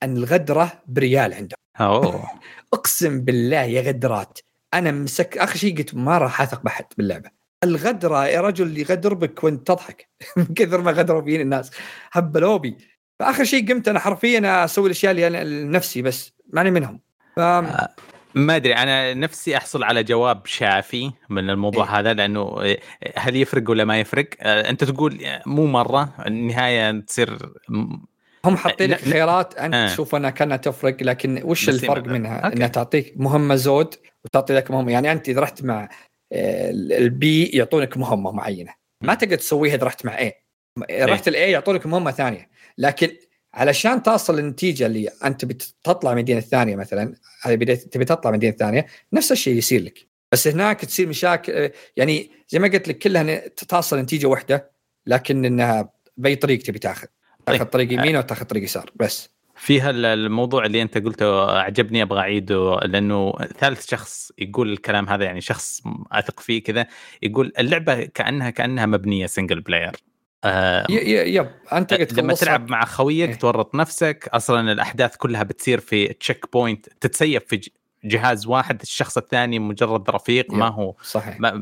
أن 0.04 0.18
الغدرة 0.18 0.72
بريال 0.88 1.34
عندهم. 1.34 1.58
أوه. 1.80 2.30
أقسم 2.74 3.22
بالله 3.22 3.62
يا 3.62 3.82
غدرات. 3.82 4.40
أنا 4.74 4.92
مسك 4.92 5.38
آخر 5.38 5.58
شيء 5.58 5.78
قلت 5.78 5.96
ما 5.96 6.18
راح 6.18 6.42
أثق 6.42 6.64
بحد 6.64 6.86
باللعبة 6.98 7.30
الغدره 7.64 8.28
يا 8.28 8.42
رجل 8.42 8.68
اللي 8.68 8.82
يغدر 8.82 9.14
بك 9.14 9.44
وأنت 9.44 9.68
تضحك 9.68 10.10
من 10.38 10.46
كثر 10.46 10.82
ما 10.82 10.92
غدروا 10.92 11.22
فيني 11.22 11.44
الناس 11.44 11.72
هبلوا 12.12 12.58
بي 12.58 12.78
فآخر 13.20 13.44
شيء 13.44 13.72
قمت 13.72 13.88
أنا 13.88 14.00
حرفيا 14.00 14.66
أسوي 14.66 14.86
الأشياء 14.86 15.12
اللي 15.12 15.28
أنا 15.28 15.44
لنفسي 15.44 16.02
بس 16.02 16.34
ماني 16.54 16.72
منهم 16.72 17.00
ف... 17.36 17.40
ما 18.36 18.56
أدري 18.56 18.76
أنا 18.76 19.14
نفسي 19.14 19.58
أحصل 19.58 19.84
على 19.84 20.04
جواب 20.04 20.46
شافي 20.46 21.12
من 21.30 21.50
الموضوع 21.50 21.84
إيه. 21.84 22.00
هذا 22.00 22.14
لأنه 22.14 22.62
إيه، 22.62 22.80
هل 23.18 23.36
يفرق 23.36 23.70
ولا 23.70 23.86
ما 23.86 24.00
يفرق؟ 24.00 24.28
آه، 24.42 24.70
أنت 24.70 24.84
تقول 24.84 25.20
مو 25.46 25.66
مرة 25.66 26.14
النهاية 26.28 27.00
تصير 27.00 27.54
هم 28.46 28.58
حاطين 28.58 28.90
لك 28.90 29.00
خيارات 29.00 29.56
أنت 29.56 29.74
آه. 29.74 29.88
تشوف 29.88 30.16
انها 30.16 30.30
كانها 30.30 30.58
تفرق 30.58 31.04
لكن 31.04 31.42
وش 31.44 31.70
الفرق 31.70 32.08
منها؟ 32.08 32.40
أوكي. 32.40 32.56
إنها 32.56 32.68
تعطيك 32.68 33.14
مهمة 33.18 33.56
زود 33.56 33.96
وتعطي 34.26 34.54
لك 34.54 34.72
مهمة. 34.72 34.92
يعني 34.92 35.12
أنت 35.12 35.30
إذا 35.30 35.42
رحت 35.42 35.64
مع 35.64 35.90
آه، 36.34 36.70
ال 36.72 37.09
B 37.09 37.46
يعطونك 37.46 37.98
مهمة 37.98 38.32
معينة. 38.32 38.74
ما 39.04 39.14
تقدر 39.14 39.36
تسويها 39.36 39.76
إذا 39.76 39.86
رحت 39.86 40.06
مع 40.06 40.20
A 40.20 40.34
رحت 40.92 41.28
ال 41.28 41.40
A 41.40 41.52
يعطونك 41.52 41.86
مهمة 41.86 42.12
ثانية. 42.12 42.50
لكن 42.78 43.18
علشان 43.54 44.04
توصل 44.04 44.40
للنتيجه 44.40 44.86
اللي 44.86 45.10
أنت 45.26 45.46
بتطلع 45.46 46.14
مدينه 46.14 46.40
ثانية 46.40 46.76
مثلا 46.76 47.16
هذه 47.42 47.56
بداية 47.56 47.78
تبي 47.78 48.06
تطلع 48.06 48.32
مدينه 48.32 48.56
ثانية 48.56 48.86
نفس 49.14 49.32
الشيء 49.32 49.56
يصير 49.56 49.84
لك. 49.84 50.08
بس 50.32 50.48
هناك 50.48 50.86
تصير 50.86 51.08
مشاكل 51.08 51.54
آه، 51.54 51.72
يعني 51.98 52.32
زي 52.50 52.60
ما 52.60 52.68
قلت 52.68 52.88
لك 52.88 52.98
كلها 52.98 53.48
توصل 53.48 54.00
نتيجة 54.00 54.28
واحدة 54.28 54.72
لكن 55.08 55.46
إنها 55.46 55.94
بأي 56.18 56.36
طريق 56.36 56.62
تبي 56.62 56.80
تاخذ. 56.80 57.08
تاخذ 57.46 57.60
طيب. 57.60 57.68
طريق 57.68 57.94
يمين 57.94 58.16
أو 58.16 58.22
تاخذ 58.22 58.46
طريق 58.46 58.64
يسار. 58.64 58.92
بس. 58.96 59.30
فيها 59.62 59.90
ال- 59.90 60.06
الموضوع 60.06 60.66
اللي 60.66 60.82
أنت 60.82 60.98
قلته 60.98 61.52
عجبني 61.60 62.02
أبغى 62.02 62.20
أعيده 62.20 62.80
لأنه 62.80 63.34
ثالث 63.58 63.90
شخص 63.90 64.32
يقول 64.38 64.72
الكلام 64.72 65.10
هذا 65.10 65.26
يعني 65.26 65.42
شخص 65.42 65.82
أثق 66.12 66.40
فيه 66.40 66.64
كذا 66.64 66.88
يقول 67.24 67.52
اللعبة 67.60 68.04
كانها 68.06 68.50
كأنها 68.50 68.86
مبنية 68.86 69.26
single 69.26 69.62
player 69.62 69.92
آه 70.44 70.86
yep 70.90 71.48
أنت 71.74 71.94
لما. 71.94 72.34
تلعب 72.34 72.70
مع 72.70 72.86
خويك 72.86 73.30
إيه. 73.30 73.36
تورط 73.36 73.76
نفسك 73.76 74.30
أصلا 74.34 74.72
الأحداث 74.72 75.16
كلها 75.16 75.44
بتصير 75.44 75.80
في 75.80 76.08
checkpoint 76.08 76.86
تتسيف 77.02 77.42
في 77.42 77.70
جهاز 78.04 78.48
واحد 78.48 78.82
الشخص 78.82 79.18
الثاني 79.18 79.60
مجرد 79.60 80.10
رفيق 80.10 80.54
ما. 80.54 80.68
هو 80.68 80.96
صحيح 81.04 81.40
ما 81.40 81.54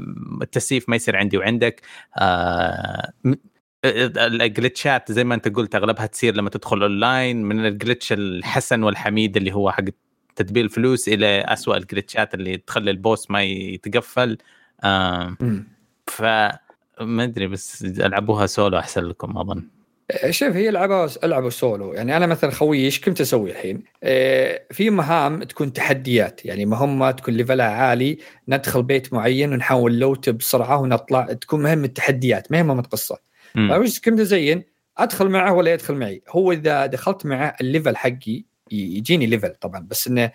التسييف 0.42 0.90
ما 0.90 0.96
يصير 0.96 1.16
عندي 1.16 1.38
وعندك 1.38 1.82
آه 2.18 3.12
الجلتشات 3.86 5.12
زي 5.12 5.24
ما 5.24 5.36
انت 5.36 5.48
قلت 5.48 5.76
أغلبها 5.76 6.06
تصير 6.06 6.36
لما 6.36 6.50
تدخل 6.50 6.82
أونلاين 6.82 7.44
من 7.44 7.66
ال 7.66 7.73
glitch 7.73 8.14
الحسن 8.14 8.84
والحميد 8.84 9.38
اللي 9.38 9.54
هو 9.54 9.72
حق 9.72 9.84
تدبير 10.36 10.66
الفلوس 10.66 11.08
إلى 11.08 11.42
اسوء 11.48 11.78
الجلتشات 11.78 12.34
اللي 12.34 12.58
تخلي 12.58 12.92
ال 12.92 13.00
boss 13.00 13.32
ما 13.32 13.44
يتقفل. 13.44 14.38
آه 14.84 15.36
ف 16.08 16.22
ما 17.02 17.24
أدري 17.24 17.48
بس 17.48 17.84
ألعبوها 17.84 18.46
سولو 18.46 18.78
أحسن 18.78 19.04
لكم 19.04 19.38
أظن. 19.38 19.68
شوف 20.30 20.56
هي 20.56 20.70
العبوا 20.70 21.08
ألعبوا 21.24 21.50
سولو. 21.50 21.94
يعني 21.94 22.18
أنا 22.18 22.26
مثلا 22.26 22.52
خويي 22.52 22.86
إيش 22.86 23.02
كنت 23.02 23.22
أسوي 23.22 23.52
الحين؟ 23.52 23.84
إيه 24.04 24.68
في 24.72 24.90
مهام 24.90 25.44
تكون 25.44 25.74
تحديات. 25.74 26.46
يعني 26.46 26.66
مهمة 26.66 27.12
تكون 27.12 27.34
level 27.34 27.61
ها 27.61 27.66
عالي 27.66 28.18
ندخل 28.48 28.84
بيت 28.84 29.14
معين 29.14 29.54
ونحاول 29.54 30.00
loot 30.00 30.30
بسرعة 30.30 30.78
ونطلع 30.78 31.34
تكون 31.34 31.62
مهمة 31.62 31.88
تحديات 31.88 32.52
ما 32.52 32.58
هي 32.58 32.64
مهمة 32.64 32.82
قصه 32.82 33.29
فايش 33.54 34.02
كنت 34.02 34.20
ازين؟ 34.20 34.64
أدخل 34.98 35.30
معه 35.30 35.54
ولا 35.54 35.74
يدخل 35.74 35.96
معي؟ 35.96 36.22
هو 36.30 36.52
إذا 36.52 36.86
دخلت 36.86 37.26
معه 37.26 37.56
ال 37.62 37.68
level 37.68 37.98
حقي 37.98 38.44
يجيني 38.72 39.26
level 39.26 39.56
طبعا 39.56 39.80
بس 39.80 40.08
إنه 40.08 40.32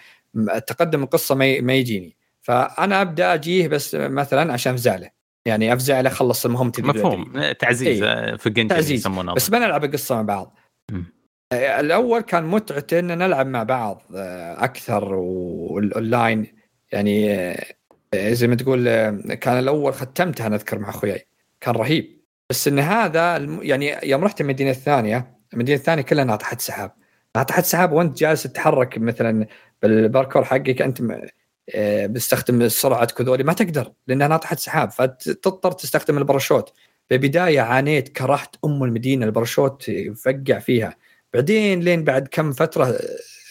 تقدم 0.67 1.03
القصة 1.03 1.35
ما 1.35 1.61
ما 1.61 1.75
يجيني. 1.75 2.17
فأنا 2.41 3.03
أبدأ 3.03 3.35
أجيه 3.35 3.69
بس 3.69 3.95
مثلا 3.95 4.53
عشان 4.53 4.73
أفزعله. 4.73 5.11
يعني 5.47 5.73
أفزع 5.73 6.01
له 6.01 6.11
خلص 6.11 6.47
المهمة 6.47 6.73
مفهوم. 6.79 7.53
تعزيز 7.59 8.03
إيه. 8.03 8.37
في 8.37 8.51
جنتل 8.51 8.75
تعزيز. 8.75 9.07
بس 9.09 9.51
بنلعب 9.51 9.85
القصة 9.85 10.15
مع 10.15 10.23
بعض. 10.23 10.59
م. 10.91 11.03
الأول 11.53 12.21
كان 12.21 12.45
متعته 12.45 12.99
إن 12.99 13.19
نلعب 13.19 13.47
مع 13.47 13.63
بعض 13.63 14.03
آه، 14.17 14.65
أكثر 14.65 15.15
والأونلاين. 15.15 16.55
يعني 16.93 17.35
آه، 18.15 18.33
زي 18.33 18.47
ما 18.47 18.55
تقول 18.55 18.89
آه، 18.89 19.11
كان 19.41 19.59
الأول 19.59 19.95
ختمتها 19.95 20.47
أنا 20.47 20.57
اذكر 20.57 20.79
مع 20.79 20.89
أخوياي. 20.89 21.27
كان 21.61 21.75
رهيب. 21.75 22.24
بس 22.51 22.69
إن 22.69 22.79
هذا 22.79 23.37
يعني 23.63 23.97
يوم 24.03 24.25
رحت 24.25 24.41
المدينة 24.41 24.71
الثانية 24.71 25.35
المدينة 25.53 25.79
الثانية 25.79 26.03
كلها 26.03 26.25
ناطحة 26.25 26.57
سحاب. 26.59 26.93
ناطحة 27.37 27.63
سحاب 27.63 27.93
وأنت 27.93 28.19
جالس 28.19 28.43
تتحرك 28.43 28.99
مثلا 28.99 29.47
بالباركور 29.83 30.45
حقك 30.45 30.83
أنت 30.83 31.01
آه، 31.75 32.07
بتستخدم 32.07 32.63
السرعه 32.63 33.07
كذولي 33.07 33.45
ما 33.45 33.53
تقدر 33.53 33.93
لأنها 34.07 34.29
ناطحة 34.29 34.57
سحاب 34.57 34.91
فتضطر 34.91 35.73
تستخدم 35.73 36.19
الباراشوت. 36.19 36.73
في 37.09 37.15
البدايه 37.15 37.61
عانيت 37.61 38.09
كرهت 38.09 38.57
أم 38.65 38.85
المدينة 38.85 39.27
الباراشوت 39.27 39.91
فقع 40.25 40.59
فيها. 40.59 40.97
بعدين 41.35 41.81
لين 41.81 42.05
بعد 42.05 42.29
كم 42.29 42.53
فترة 42.53 42.85
آه، 42.85 43.01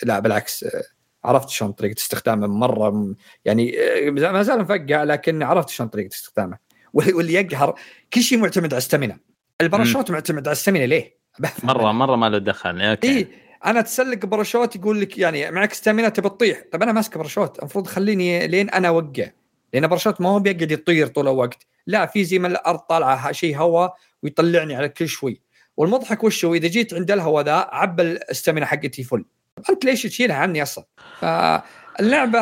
لا 0.03 0.19
بالعكس 0.19 0.63
آه، 0.63 0.83
عرفت 1.23 1.49
شلون 1.49 1.71
طريقة 1.71 1.97
استخدامه 1.97 2.47
مرة 2.47 3.15
يعني 3.45 3.75
ما 4.09 4.43
زال 4.43 4.61
مفقع 4.61 5.03
لكن 5.03 5.43
عرفت 5.43 5.69
شلون 5.69 5.89
طريقة 5.89 6.13
استخدامه 6.13 6.57
واللي 6.93 7.33
يقهر 7.33 7.79
كل 8.13 8.21
شيء 8.21 8.37
معتمد 8.37 8.73
على 8.73 8.77
ال 8.77 8.82
stamina. 8.82 9.17
ال 9.61 9.66
parachute 9.66 10.11
معتمد 10.11 10.47
على 10.47 10.51
ال 10.51 10.55
stamina 10.56 10.85
ليه؟ 10.85 11.17
مره 11.63 11.91
مرة 11.91 12.15
ما 12.15 12.29
له 12.29 12.37
دخل. 12.37 12.81
أوكي. 12.81 13.07
إيه 13.07 13.27
أنا 13.65 13.81
تسلق 13.81 14.25
باراشوت 14.25 14.75
يقول 14.75 15.01
لك 15.01 15.17
يعني 15.17 15.51
معك 15.51 15.73
stamina 15.73 16.09
تبي 16.09 16.29
تطيح. 16.29 16.63
طيب 16.71 16.83
أنا 16.83 16.91
ماسك 16.91 17.17
باراشوت 17.17 17.59
المفروض 17.59 17.87
خليني 17.87 18.47
لين 18.47 18.69
أنا 18.69 18.87
أوقع. 18.87 19.27
لأن 19.73 19.87
باراشوت 19.87 20.21
ما 20.21 20.29
هو 20.29 20.39
بيقعد 20.39 20.71
يطير 20.71 21.07
طول 21.07 21.27
الوقت. 21.27 21.65
لا 21.87 22.05
في 22.05 22.23
زي 22.23 22.39
ما 22.39 22.47
الأرض 22.47 22.79
طالعة 22.79 23.31
شيء 23.31 23.57
هواء 23.57 23.95
ويطلعني 24.23 24.75
على 24.75 24.89
كل 24.89 25.07
شوي. 25.07 25.41
والمضحك 25.77 26.23
وش 26.23 26.45
هو؟ 26.45 26.53
إذا 26.53 26.67
جيت 26.67 26.93
عند 26.93 27.11
الهواء 27.11 27.45
ذا 27.45 27.69
عبى 27.71 28.01
الستامينا 28.01 28.65
حقتي 28.65 29.03
فل. 29.03 29.25
أنت 29.69 29.85
ليش 29.85 30.03
تشيلها 30.03 30.35
عني 30.35 30.63
أصلا؟ 30.63 30.85
فاللعبة 31.19 32.39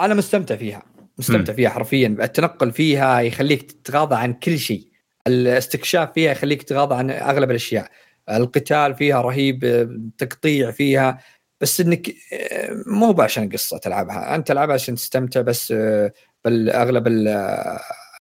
أنا 0.00 0.14
مستمتع 0.14 0.56
فيها. 0.56 0.82
مستمتع 1.18 1.52
فيها 1.52 1.70
حرفيا. 1.70 2.08
التنقل 2.08 2.72
فيها 2.72 3.20
يخليك 3.20 3.72
تتغاضى 3.72 4.14
عن 4.14 4.32
كل 4.32 4.58
شيء. 4.58 4.88
الاستكشاف 5.26 6.12
فيها 6.12 6.32
يخليك 6.32 6.62
تتغاضى 6.62 6.94
عن 6.94 7.10
أغلب 7.10 7.50
الأشياء. 7.50 7.90
القتال 8.30 8.94
فيها 8.94 9.20
رهيب 9.20 9.88
تقطيع 10.18 10.70
فيها. 10.70 11.18
بس 11.60 11.80
إنك 11.80 12.14
مو 12.86 13.22
عشان 13.22 13.48
قصة 13.48 13.78
تلعبها. 13.78 14.34
أنت 14.34 14.48
تلعبها 14.48 14.74
عشان 14.74 14.94
تستمتع 14.94 15.40
بس 15.40 15.74
بالاغلب 16.44 17.08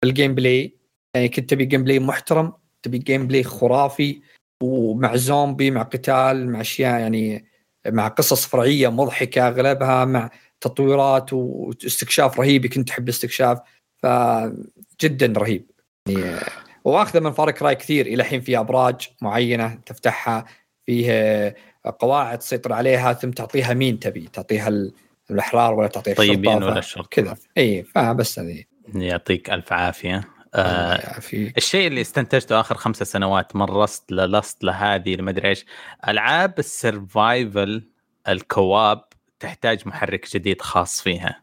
ال 0.03 0.35
gameplay. 0.35 0.75
يعني 1.15 1.29
كنت 1.29 1.49
تبي 1.49 1.65
gameplay 1.65 1.99
محترم 1.99 2.53
تبي 2.83 2.97
gameplay 2.97 3.43
خرافي 3.43 4.21
ومع 4.63 5.15
زومبي 5.15 5.71
مع 5.71 5.81
قتال 5.81 6.49
مع 6.49 6.61
أشياء 6.61 6.99
يعني 6.99 7.45
مع 7.87 8.07
قصص 8.07 8.45
فرعية 8.45 8.87
مضحكة 8.87 9.47
أغلبها 9.47 10.05
مع 10.05 10.29
تطويرات 10.61 11.33
واستكشاف 11.33 12.39
رهيب 12.39 12.65
كنت 12.65 12.87
تحب 12.87 13.03
الاستكشاف 13.03 13.59
فجدا 13.97 15.33
رهيب. 15.37 15.71
يعني 16.07 16.39
وأخذه 16.83 17.19
من 17.19 17.31
Far 17.31 17.51
Cry 17.51 17.75
كثير. 17.75 18.05
إلى 18.05 18.23
الحين 18.23 18.41
في 18.41 18.59
أبراج 18.59 19.09
معينة 19.21 19.79
تفتحها 19.85 20.45
فيه 20.85 21.55
قواعد 21.99 22.39
تسيطر 22.39 22.73
عليها 22.73 23.13
ثم 23.13 23.31
تعطيها 23.31 23.73
مين 23.73 23.99
تبي؟ 23.99 24.29
تعطيها 24.33 24.71
الأحرار 25.31 25.73
ولا 25.73 25.87
تعطيها 25.87 26.13
طيبين 26.13 26.63
ولا 26.63 26.79
الشرطة؟ 26.79 27.07
كذا. 27.11 27.37
إي 27.57 27.83
فبس 27.83 28.39
هذه. 28.39 28.63
يعطيك 28.95 29.49
ألف 29.49 29.73
عافية. 29.73 30.29
آه 30.55 31.19
الشيء 31.57 31.87
اللي 31.87 32.01
استنتجته 32.01 32.59
آخر 32.59 32.75
خمسة 32.75 33.05
سنوات 33.05 33.55
من 33.55 33.61
Rust 33.61 34.11
للست 34.11 34.63
لهذه 34.63 35.15
لمدري 35.15 35.49
إيش 35.49 35.65
ألعاب 36.07 36.59
ال 36.59 36.74
survival 36.74 37.87
ال 38.27 38.40
co-op 38.40 39.03
تحتاج 39.39 39.87
محرك 39.87 40.27
جديد 40.35 40.61
خاص 40.61 41.01
فيها. 41.01 41.41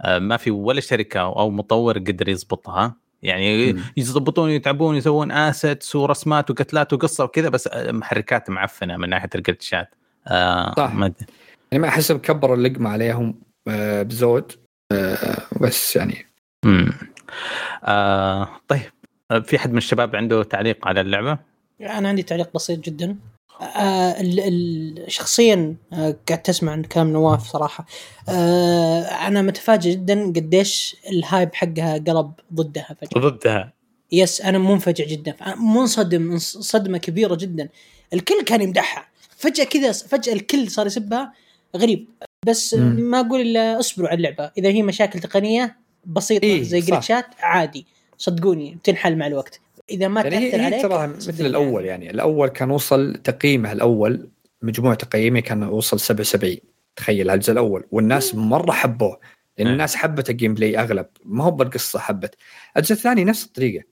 آه 0.00 0.18
ما 0.18 0.36
في 0.36 0.50
ولا 0.50 0.80
شركة 0.80 1.20
أو 1.20 1.50
مطور 1.50 1.98
قدر 1.98 2.28
يضبطها. 2.28 2.96
يعني 3.22 3.76
يضبطون 3.96 4.50
يتعبون 4.50 4.96
يسوون 4.96 5.32
assets 5.32 5.96
ورسمات 5.96 6.50
وقتلات 6.50 6.92
وقصة 6.92 7.24
وكذا 7.24 7.48
بس 7.48 7.68
محركات 7.74 8.50
معفنة 8.50 8.96
من 8.96 9.08
ناحية 9.08 9.30
الجلتشات 9.34 9.94
آه 10.26 10.74
صح. 10.76 10.94
ما 10.94 11.12
يعني 11.72 11.82
ما 11.82 11.88
أحس 11.88 12.12
كبروا 12.12 12.56
اللقمة 12.56 12.90
عليهم 12.90 13.34
آه 13.68 14.02
بزود. 14.02 14.52
آه 14.92 15.36
بس 15.60 15.96
يعني. 15.96 16.26
امم 16.64 16.92
آه 17.84 18.48
طيب. 18.68 18.82
في 19.44 19.58
حد 19.58 19.70
من 19.70 19.78
الشباب 19.78 20.16
عنده 20.16 20.42
تعليق 20.42 20.88
على 20.88 21.00
اللعبة؟ 21.00 21.38
أنا 21.80 22.08
عندي 22.08 22.22
تعليق 22.22 22.54
بسيط 22.54 22.78
جدا. 22.78 23.10
آه 23.10 23.16
شخصيا 25.08 25.76
آه 25.92 26.16
قاعد 26.28 26.42
تسمع 26.42 26.72
عن 26.72 26.82
كلام 26.82 27.12
نواف 27.12 27.46
صراحة. 27.46 27.86
آه 28.28 29.02
أنا 29.02 29.42
متفاجئ 29.42 29.90
جدا 29.90 30.26
قديش 30.26 30.96
ال 31.10 31.19
hype 31.19 31.54
حقها 31.54 31.94
قلب 31.94 32.32
ضدها 32.54 32.96
فجأة. 33.00 33.20
ضدها. 33.28 33.72
yes 34.12 34.40
أنا 34.40 34.58
منفجع 34.58 35.04
جدا. 35.04 35.34
منصدم 35.56 36.38
صدمه 36.38 36.98
كبيرة 36.98 37.34
جدا. 37.34 37.68
الكل 38.12 38.44
كان 38.44 38.62
يمدحها. 38.62 39.08
فجأة 39.36 39.64
كذا 39.64 39.92
فجأة 39.92 40.32
الكل 40.32 40.70
صار 40.70 40.86
يسبها. 40.86 41.32
غريب. 41.76 42.08
بس. 42.46 42.74
ما 42.74 43.20
أقول 43.20 43.40
إلا 43.40 43.80
اصبروا 43.80 44.08
على 44.08 44.16
اللعبة. 44.16 44.50
إذا 44.58 44.68
هي 44.68 44.82
مشاكل 44.82 45.20
تقنية 45.20 45.76
بسيطة 46.06 46.44
إيه 46.44 46.62
زي 46.62 46.80
جلتشات 46.80 47.26
عادي. 47.40 47.86
صدقوني 48.18 48.74
بتنحل 48.74 49.16
مع 49.16 49.26
الوقت. 49.26 49.60
إذا 49.92 50.08
ما 50.08 50.20
يعني 50.20 50.50
تأثر 50.50 50.64
عليك 50.64 50.82
ترى 50.82 51.06
مثل 51.06 51.46
الأول 51.46 51.84
يعني. 51.84 52.10
الأول 52.10 52.48
كان 52.48 52.70
وصل 52.70 53.14
تقييمه 53.24 53.72
الأول 53.72 54.30
مجموع 54.62 54.94
تقييمه 54.94 55.40
كان 55.40 55.62
وصل 55.62 56.00
77 56.00 56.56
تخيل 56.96 57.30
الجزء 57.30 57.52
الأول. 57.52 57.84
والناس 57.90 58.34
مرة 58.34 58.72
حبوه. 58.72 59.20
لأن 59.58 59.66
الناس 59.66 59.96
حبت 59.96 60.30
ال 60.30 60.54
gameplay 60.54 60.78
أغلب. 60.78 61.06
ما 61.24 61.44
هو 61.44 61.50
بالقصة 61.50 61.98
حبت. 61.98 62.34
الجزء 62.76 62.92
الثاني 62.92 63.24
نفس 63.24 63.44
الطريقة. 63.44 63.84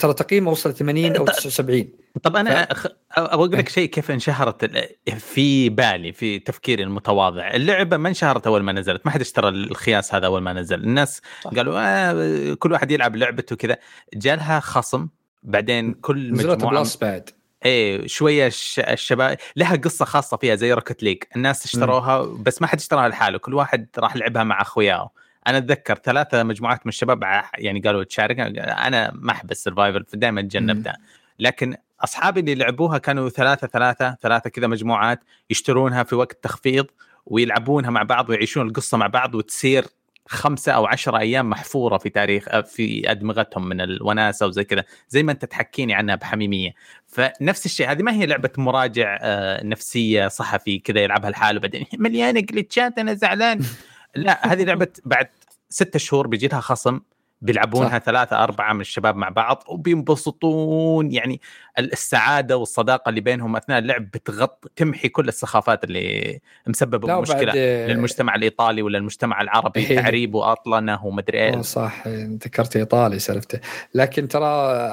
ترى 0.00 0.14
تقييمه 0.14 0.50
وصل 0.50 0.74
80 0.74 1.16
أو 1.16 1.24
79 1.24 1.88
طب 2.22 2.36
أنا 2.36 2.64
ف... 2.64 2.86
أبغى 3.12 3.34
أقول 3.34 3.52
لك 3.52 3.68
شيء 3.68 3.88
كيف 3.88 4.10
انشهرت 4.10 4.70
في 5.18 5.68
بالي 5.68 6.12
في 6.12 6.38
تفكيري 6.38 6.82
المتواضع. 6.82 7.50
اللعبة 7.54 7.96
ما 7.96 8.08
انشهرت 8.08 8.46
أول 8.46 8.62
ما 8.62 8.72
نزلت. 8.72 9.06
ما 9.06 9.12
حد 9.12 9.20
اشترى 9.20 9.48
الخياس 9.48 10.14
هذا 10.14 10.26
أول 10.26 10.42
ما 10.42 10.52
نزل. 10.52 10.84
الناس 10.84 11.20
صح. 11.42 11.50
قالوا 11.50 11.74
آه 11.78 12.54
كل 12.54 12.72
واحد 12.72 12.90
يلعب 12.90 13.16
لعبته 13.16 13.56
كذا 13.56 13.76
جالها 14.14 14.60
خصم. 14.60 15.08
بعدين 15.44 15.94
كل 15.94 16.32
مجموعة 16.32 16.80
plus 16.80 16.96
بعد. 16.96 17.30
إيه 17.64 18.06
شوية 18.06 18.52
الشباب 18.78 19.38
لها 19.56 19.76
قصة 19.76 20.04
خاصة 20.04 20.36
فيها 20.36 20.54
زي 20.54 20.72
Rocket 20.72 21.02
League 21.02 21.22
الناس 21.36 21.64
اشتروها 21.64 22.22
بس 22.22 22.62
ما 22.62 22.66
حد 22.66 22.78
اشتراها 22.78 23.08
لحاله. 23.08 23.38
كل 23.38 23.54
واحد 23.54 23.86
راح 23.98 24.16
لعبها 24.16 24.44
مع 24.44 24.62
أخوياه. 24.62 25.10
أنا 25.46 25.58
أتذكر 25.58 25.94
ثلاثة 25.94 26.42
مجموعات 26.42 26.86
من 26.86 26.88
الشباب 26.88 27.22
يعني 27.54 27.80
قالوا 27.80 28.04
تشارك 28.04 28.38
أنا 28.58 29.12
ما 29.14 29.32
أحب 29.32 29.50
السرفايفل 29.50 30.04
فدائما 30.08 30.40
اتجنبتها 30.40 30.96
لكن 31.38 31.76
أصحابي 32.00 32.40
اللي 32.40 32.54
لعبوها 32.54 32.98
كانوا 32.98 33.28
ثلاثة 33.28 33.66
ثلاثة 33.66 34.16
ثلاثة 34.22 34.50
كذا 34.50 34.66
مجموعات 34.66 35.20
يشترونها 35.50 36.02
في 36.02 36.14
وقت 36.14 36.38
تخفيض 36.42 36.86
ويلعبونها 37.26 37.90
مع 37.90 38.02
بعض 38.02 38.30
ويعيشون 38.30 38.68
القصة 38.68 38.98
مع 38.98 39.06
بعض 39.06 39.34
وتصير 39.34 39.84
خمسة 40.26 40.72
أو 40.72 40.86
عشرة 40.86 41.18
أيام 41.18 41.50
محفورة 41.50 41.98
في 41.98 42.08
تاريخ 42.10 42.60
في 42.60 43.10
أدمغتهم 43.10 43.68
من 43.68 43.80
الوناسة 43.80 44.46
وزي 44.46 44.64
كذا 44.64 44.84
زي 45.08 45.22
ما 45.22 45.32
أنت 45.32 45.44
تحكيني 45.44 45.94
عنها 45.94 46.14
بحميمية. 46.14 46.74
فنفس 47.06 47.66
الشيء 47.66 47.90
هذه 47.90 48.02
ما 48.02 48.12
هي 48.12 48.26
لعبة 48.26 48.50
مراجع 48.58 49.18
آه، 49.20 49.64
نفسية 49.64 50.28
صحفي 50.28 50.78
كذا 50.78 51.00
يلعبها 51.00 51.30
لحاله 51.30 51.60
بعدين 51.60 51.86
مليانة 51.98 52.40
جلتشات 52.40 52.98
أنا 52.98 53.14
زعلان. 53.14 53.60
لا 54.14 54.52
هذه 54.52 54.64
لعبة 54.64 54.88
بعد 55.04 55.28
ستة 55.68 55.98
شهور 55.98 56.26
بيجي 56.26 56.48
لها 56.48 56.60
خصم. 56.60 57.00
بيلعبونها 57.44 57.98
صح. 57.98 58.04
ثلاثة 58.04 58.44
أربعة 58.44 58.72
من 58.72 58.80
الشباب 58.80 59.16
مع 59.16 59.28
بعض 59.28 59.64
وبينبسطون. 59.68 61.12
يعني 61.12 61.40
السعادة 61.78 62.56
والصداقة 62.56 63.08
اللي 63.08 63.20
بينهم 63.20 63.56
أثناء 63.56 63.78
اللعب 63.78 64.02
بتغطي 64.02 64.68
تمحي 64.76 65.08
كل 65.08 65.28
السخافات 65.28 65.84
اللي 65.84 66.40
مسببة 66.66 67.20
مشكلة 67.20 67.52
للمجتمع 67.86 68.34
الإيطالي 68.34 68.82
ولا 68.82 68.98
المجتمع 68.98 69.40
العربي. 69.40 69.80
إيه. 69.80 70.00
تعريب 70.00 70.34
وأطلنة 70.34 71.06
ومدري 71.06 71.38
إيه 71.38 71.60
صح 71.60 72.08
ذكرت 72.08 72.76
إيطالي 72.76 73.18
سالفته. 73.18 73.60
لكن 73.94 74.28
ترى 74.28 74.46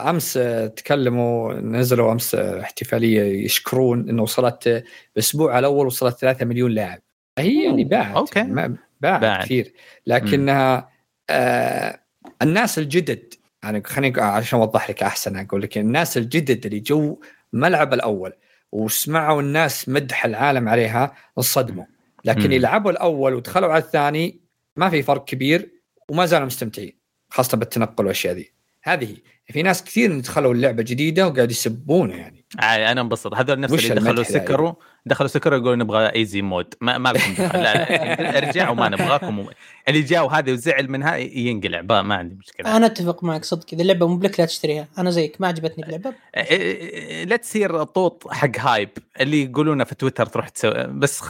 أمس 0.10 0.34
تكلموا 0.76 1.54
نزلوا 1.54 2.12
أمس 2.12 2.36
احتفالية 2.36 3.46
يشكرون 3.46 4.10
أنه 4.10 4.24
وصلت 4.24 4.84
الأسبوع 5.16 5.60
الأول 5.60 5.86
وصلت 5.86 6.18
3 6.18 6.46
مليون 6.46 6.72
لاعب. 6.72 7.00
هي 7.38 7.66
يعني 7.66 7.84
باعت 7.84 8.16
أوكي. 8.16 8.76
باعت 9.02 9.46
كثير. 9.46 9.74
لكنها 10.08 10.90
آه 11.30 12.01
الناس 12.42 12.80
الجدد 12.80 13.34
يعني 13.64 13.84
خليني 13.86 14.22
عشان 14.22 14.60
أوضح 14.60 14.90
لك 14.90 15.04
أحسن 15.04 15.38
أقول 15.38 15.62
لك 15.62 15.78
الناس 15.78 16.18
الجدد 16.18 16.66
اللي 16.66 16.80
جو 16.80 17.22
ملعب 17.54 17.94
الأول 17.94 18.34
وسمعوا 18.72 19.42
الناس 19.42 19.90
مدح 19.90 20.26
العالم 20.26 20.70
عليها 20.70 21.16
انصدموا 21.38 21.86
لكن. 22.26 22.52
يلعبوا 22.52 22.92
الأول 22.92 23.34
ودخلوا 23.34 23.70
على 23.70 23.84
الثاني 23.84 24.40
ما 24.76 24.90
في 24.90 25.04
فرق 25.04 25.26
كبير 25.26 25.70
وما 26.10 26.26
زالوا 26.26 26.46
مستمتعين 26.46 26.94
خاصة 27.30 27.58
بالتنقل 27.58 28.04
والأشياء 28.06 28.34
ذي 28.34 28.52
هذه. 28.84 29.18
في 29.52 29.64
ناس 29.64 29.84
كثير 29.84 30.20
دخلوا 30.20 30.54
اللعبة 30.54 30.84
جديدة 30.84 31.28
وقاعد 31.28 31.52
يسبونه 31.52 32.16
يعني. 32.16 32.46
آه 32.60 32.92
أنا 32.92 33.02
انبسط 33.02 33.34
هذول 33.34 33.56
الناس 33.56 33.72
اللي 33.72 33.96
دخلوا 33.96 34.24
سكروا 34.24 34.68
يعني. 34.68 34.78
دخلوا 35.06 35.30
سكروا 35.30 35.58
يقولوا 35.58 35.76
نبغى 35.76 36.16
easy 36.16 36.42
mode 36.42 36.74
ما, 36.82 36.98
ما 36.98 37.10
لكم 37.10 37.44
لا 37.44 38.38
ارجعوا 38.38 38.76
ما 38.76 38.90
نبغاكم. 38.90 39.46
اللي 39.88 40.02
جاء 40.02 40.26
وهذا 40.26 40.52
وزعل 40.52 40.88
منها 40.92 41.16
ينقلع. 41.16 41.82
ما 42.02 42.16
عندي 42.16 42.36
مشكلة. 42.36 42.78
أنا 42.78 42.86
أتفق 42.86 43.24
معك 43.24 43.46
صدق. 43.46 43.66
إذا 43.74 43.82
اللعبة 43.82 44.08
مو 44.08 44.16
لك 44.16 44.40
لا 44.40 44.46
تشتريها. 44.46 44.88
أنا 44.98 45.12
زيك. 45.12 45.42
ما 45.42 45.48
عجبتني 45.48 45.86
اللعبة. 45.86 46.14
إيه، 46.38 46.44
إيه، 46.52 47.24
لا 47.24 47.36
تصير 47.36 47.84
طوط 47.84 48.28
حق 48.32 48.60
hype 48.60 48.90
اللي 49.22 49.44
يقولونه 49.44 49.84
في 49.84 49.96
تويتر 49.96 50.26
تروح 50.26 50.50
تسوي 50.50 50.88
بس 50.88 51.24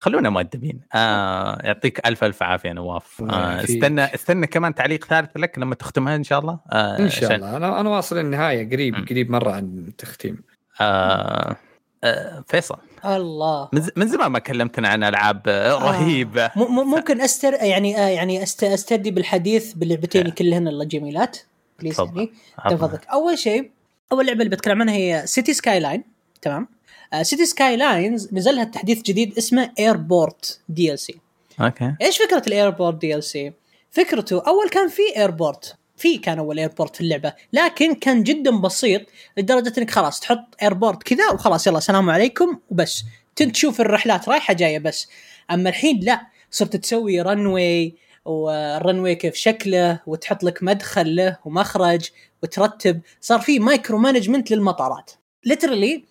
خلونا 0.00 0.30
مؤدبين. 0.30 0.80
آه 0.94 1.58
يعطيك 1.62 2.06
ألف 2.06 2.24
ألف 2.24 2.42
عافية 2.42 2.72
نواف. 2.72 3.22
آه 3.30 3.64
استنى 3.64 4.04
استنى 4.04 4.46
كمان 4.46 4.74
تعليق 4.74 5.04
ثالث 5.04 5.30
لك 5.36 5.58
لما 5.58 5.74
تختمها 5.74 6.16
إن 6.16 6.24
شاء 6.24 6.38
الله. 6.38 6.58
آه 6.72 6.98
إن 6.98 7.10
شاء 7.10 7.34
الله. 7.34 7.56
أنا 7.56 7.80
أنا 7.80 7.90
واصل 7.90 8.18
النهاية 8.18 8.70
قريب 8.70 8.94
م. 8.94 9.04
قريب 9.04 9.30
مرة 9.30 9.50
عن 9.50 9.84
التختيم 9.88 10.42
آه 10.80 11.56
آه 12.04 12.44
فيصل. 12.48 12.78
الله. 13.04 13.68
من 13.96 14.06
زمان 14.06 14.30
ما 14.30 14.38
كلمتنا 14.38 14.88
عن 14.88 15.04
ألعاب 15.04 15.42
آه. 15.48 15.78
رهيبة. 15.78 16.44
آه. 16.44 16.52
ممكن 16.68 17.20
استر 17.20 17.52
يعني 17.52 17.98
آه 17.98 18.08
يعني 18.08 18.42
أست... 18.42 18.64
ابتدي 18.64 19.10
بالحديث 19.10 19.72
باللعبتين 19.72 20.30
كلهن 20.30 20.68
الجميلات 20.68 21.38
please 21.80 22.00
يعني. 22.00 22.32
تفضلك 22.70 23.06
أول 23.06 23.38
شيء 23.38 23.70
أول 24.12 24.26
لعبة 24.26 24.38
اللي 24.42 24.56
بتكلم 24.56 24.80
عنها 24.80 24.94
هي 24.94 25.22
City 25.24 25.54
Skyline 25.54 26.04
تمام؟ 26.42 26.75
City 27.22 27.46
Skylines 27.46 28.34
نزل 28.34 28.56
لها 28.56 28.64
تحديث 28.64 29.02
جديد 29.02 29.38
اسمه 29.38 29.72
Airport 29.78 30.60
DLC 30.68 31.14
okay. 31.60 31.94
إيش 32.02 32.18
فكرة 32.18 32.42
ال 32.46 33.24
Airport 33.24 33.44
DLC 33.44 33.52
فكرته 33.90 34.42
أول 34.46 34.68
كان 34.68 34.88
في 34.88 35.02
airport 35.16 35.76
في 35.96 36.18
كان 36.18 36.38
أول 36.38 36.58
airport 36.58 36.96
في 36.96 37.00
اللعبة 37.00 37.32
لكن 37.52 37.94
كان 37.94 38.22
جدا 38.22 38.50
بسيط 38.50 39.02
لدرجة 39.36 39.72
إنك 39.78 39.90
خلاص 39.90 40.20
تحط 40.20 40.56
ايربورت 40.62 41.02
كذا 41.02 41.30
وخلاص 41.34 41.66
يلا 41.66 41.78
السلام 41.78 42.10
عليكم 42.10 42.58
وبس. 42.70 43.04
تشوف 43.36 43.80
الرحلات 43.80 44.28
رايحة 44.28 44.54
جاية 44.54 44.78
بس. 44.78 45.08
أما 45.50 45.68
الحين 45.68 46.00
لا 46.00 46.26
صرت 46.50 46.76
تسوي 46.76 47.20
runway 47.20 47.94
وال 48.24 48.46
runway 48.46 49.14
كيف 49.14 49.34
شكله 49.34 50.00
وتحط 50.06 50.44
لك 50.44 50.62
مدخل 50.62 51.16
له 51.16 51.38
ومخرج 51.44 52.10
وترتب. 52.42 53.00
صار 53.20 53.40
في 53.40 53.58
micromanagement 53.58 54.50
للمطارات. 54.50 55.10
literally 55.44 56.04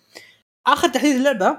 آخر 0.66 0.88
تحديث 0.88 1.16
اللعبة 1.16 1.58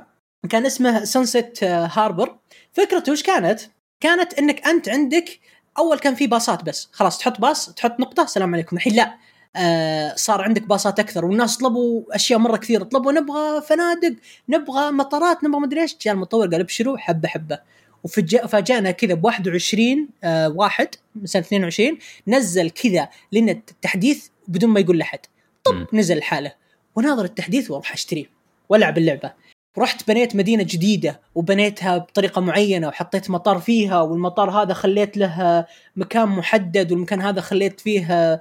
كان 0.50 0.66
اسمه 0.66 1.04
Sunset 1.04 1.64
Harbor 1.64 2.38
فكرته 2.74 3.12
وش 3.12 3.24
كانت؟ 3.24 3.62
كانت 4.00 4.34
إنك 4.34 4.68
أنت 4.68 4.90
عندك 4.90 5.40
أول 5.78 6.00
كان 6.00 6.16
في 6.16 6.28
باصات 6.28 6.64
بس. 6.64 6.90
خلاص 6.92 7.18
تحط 7.18 7.42
باص 7.42 7.74
تحط 7.74 8.00
نقطة 8.00 8.24
السلام 8.24 8.54
عليكم. 8.54 8.76
الحين 8.76 8.96
لا. 8.96 9.18
آه 9.56 10.16
صار 10.16 10.42
عندك 10.42 10.62
باصات 10.62 11.00
أكثر. 11.00 11.26
والناس 11.26 11.58
طلبوا 11.58 12.16
أشياء 12.16 12.40
مرة 12.40 12.58
كثير 12.58 12.84
طلبوا 12.84 13.12
نبغى 13.12 13.62
فنادق 13.62 14.16
نبغى 14.50 14.92
مطارات 14.92 15.44
نبغى 15.44 15.60
مدري 15.62 15.82
إيش. 15.82 15.98
جاء 16.02 16.14
المطور 16.14 16.48
قال 16.48 16.60
ابشروا 16.60 16.98
حبة 16.98 17.28
حبة. 17.28 17.60
وفاجأنا 18.04 18.92
كذا 18.92 19.14
ب 19.14 19.26
21 19.26 20.10
آه 20.24 20.50
واحد 20.50 20.88
من 21.16 21.26
سنة 21.26 21.42
22 21.42 21.98
نزل 22.28 22.70
كذا 22.70 23.10
لنا 23.32 23.52
التحديث 23.52 24.28
بدون 24.48 24.70
ما 24.70 24.80
يقول 24.80 24.98
لأحد. 24.98 25.20
طب 25.64 25.88
نزل 25.94 26.24
حاله. 26.24 26.54
وناظر 26.96 27.26
التحديث 27.26 27.72
وأروح 27.72 27.94
أشتريه. 27.94 28.37
والعب 28.70 28.98
اللعبة. 28.98 29.34
رحت 29.78 30.08
بنيت 30.08 30.36
مدينة 30.36 30.64
جديدة 30.64 31.22
وبنيتها 31.36 31.98
بطريقة 31.98 32.42
معينة 32.42 32.88
وحطيت 32.88 33.30
مطار 33.30 33.60
فيها 33.60 34.02
والمطار 34.02 34.50
هذا 34.50 34.74
خليت 34.74 35.18
له 35.18 35.66
مكان 35.96 36.28
محدد 36.28 36.92
والمكان 36.92 37.22
هذا 37.22 37.42
خليت 37.42 37.80
فيه 37.80 38.40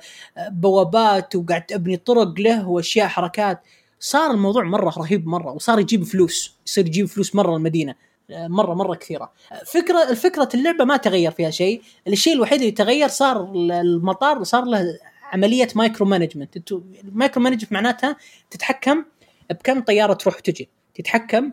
بوابات 0.48 1.36
وقعدت 1.36 1.72
أبني 1.72 1.96
طرق 1.96 2.40
له 2.40 2.68
وأشياء 2.68 3.06
حركات. 3.08 3.62
صار 4.00 4.30
الموضوع 4.30 4.64
مرة 4.64 4.90
رهيب 4.98 5.26
مرة 5.26 5.52
وصار 5.52 5.80
يجيب 5.80 6.04
فلوس 6.04 6.56
يصير 6.66 6.86
يجيب 6.86 7.06
فلوس 7.06 7.34
مرة 7.34 7.56
المدينة 7.56 7.94
مرة 8.30 8.74
مرة 8.74 8.94
كثيرة. 8.94 9.32
فكرة 9.66 10.10
الفكرة 10.10 10.48
اللعبة 10.54 10.84
ما 10.84 10.96
تغير 10.96 11.30
فيها 11.30 11.50
شيء 11.50 11.82
الشيء 12.06 12.32
الوحيد 12.34 12.60
اللي 12.60 12.72
تغير 12.72 13.08
صار 13.08 13.52
المطار 13.54 14.44
صار 14.44 14.64
له 14.64 14.98
عملية 15.32 15.68
micromanagement 15.74 16.72
ال 17.04 17.42
micromanagement 17.42 17.72
معناتها 17.72 18.16
تتحكم 18.50 19.04
بكم 19.50 19.80
طيارة 19.80 20.12
تروح 20.12 20.36
وتجي. 20.36 20.68
تتحكم 20.94 21.52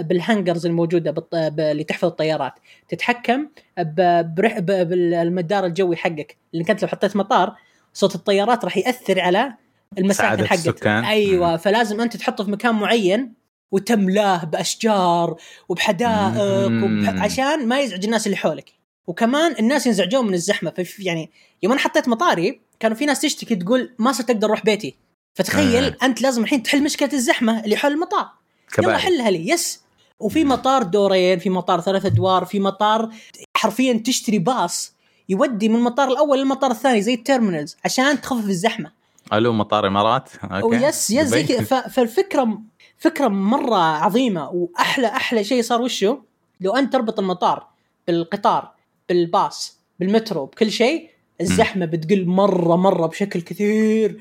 بال 0.00 0.15
hangars 0.15 0.66
الموجودة 0.66 1.14
اللي 1.58 1.84
تحفظ 1.84 2.08
الطيارات. 2.08 2.52
تتحكم 2.88 3.48
بالمدار 3.78 5.66
الجوي 5.66 5.96
حقك. 5.96 6.36
لانك 6.52 6.70
انت 6.70 6.82
لو 6.82 6.88
حطيت 6.88 7.16
مطار 7.16 7.56
صوت 7.92 8.14
الطيارات 8.14 8.64
راح 8.64 8.76
يأثر 8.76 9.20
على 9.20 9.54
المساكن 9.98 10.46
حقك 10.46 10.86
أيوه 10.86 11.56
فلازم 11.56 12.00
أنت 12.00 12.16
تحطه 12.16 12.44
في 12.44 12.50
مكان 12.50 12.74
معين 12.74 13.32
وتملاه 13.72 14.44
بأشجار 14.44 15.36
وبحدائق 15.68 16.84
وبح... 16.84 17.22
عشان 17.22 17.68
ما 17.68 17.80
يزعج 17.80 18.04
الناس 18.04 18.26
اللي 18.26 18.36
حولك. 18.36 18.72
وكمان 19.06 19.54
الناس 19.58 19.86
ينزعجون 19.86 20.26
من 20.26 20.34
الزحمة. 20.34 20.86
يعني 20.98 21.30
يوم 21.62 21.72
أنا 21.72 21.80
حطيت 21.80 22.08
مطاري 22.08 22.60
كانوا 22.80 22.96
في 22.96 23.06
ناس 23.06 23.20
تشتكي 23.20 23.56
تقول 23.56 23.94
ما 23.98 24.12
صرت 24.12 24.30
أقدر 24.30 24.48
أروح 24.48 24.64
بيتي. 24.64 24.96
فتخيل 25.34 25.84
آه. 25.84 25.96
أنت 26.02 26.22
لازم 26.22 26.42
الحين 26.42 26.62
تحل 26.62 26.82
مشكلة 26.82 27.12
الزحمة 27.12 27.64
اللي 27.64 27.76
حول 27.76 27.92
المطار. 27.92 28.30
كبائر. 28.72 28.90
يلا 28.90 28.98
حلها 28.98 29.30
لي. 29.30 29.48
yes 29.48 29.80
وفي 30.20 30.44
مطار 30.44 30.82
دورين 30.82 31.38
في 31.38 31.50
مطار 31.50 31.80
ثلاث 31.80 32.06
ادوار 32.06 32.44
في 32.44 32.60
مطار 32.60 33.10
حرفيا 33.56 34.02
تشتري 34.06 34.38
باص 34.38 34.94
يودي 35.28 35.68
من 35.68 35.74
المطار 35.74 36.08
الأول 36.08 36.38
للمطار 36.38 36.70
الثاني 36.70 37.02
زي 37.02 37.14
ال 37.14 37.20
terminals 37.20 37.76
عشان 37.84 38.20
تخفف 38.20 38.48
الزحمة. 38.48 38.92
ألو 39.32 39.52
مطار 39.52 39.86
إمارات؟ 39.86 40.30
Okay. 40.44 40.76
Yes 40.76 41.10
yes 41.10 41.28
زي 41.28 41.42
كذا. 41.44 41.80
فالفكرة 41.80 42.60
فكرة 42.98 43.28
مرة 43.28 43.76
عظيمة 43.76 44.50
وأحلى 44.50 45.06
أحلى 45.06 45.44
شيء 45.44 45.62
صار 45.62 45.82
وشه 45.82 46.22
لو 46.60 46.76
أنت 46.76 46.92
تربط 46.92 47.18
المطار 47.18 47.66
بالقطار 48.06 48.70
بالباص 49.08 49.78
بالمترو 50.00 50.46
بكل 50.46 50.72
شيء 50.72 51.10
الزحمة 51.40 51.86
بتقل 51.86 52.26
مرة 52.26 52.76
مرة 52.76 53.06
بشكل 53.06 53.40
كثير. 53.40 54.20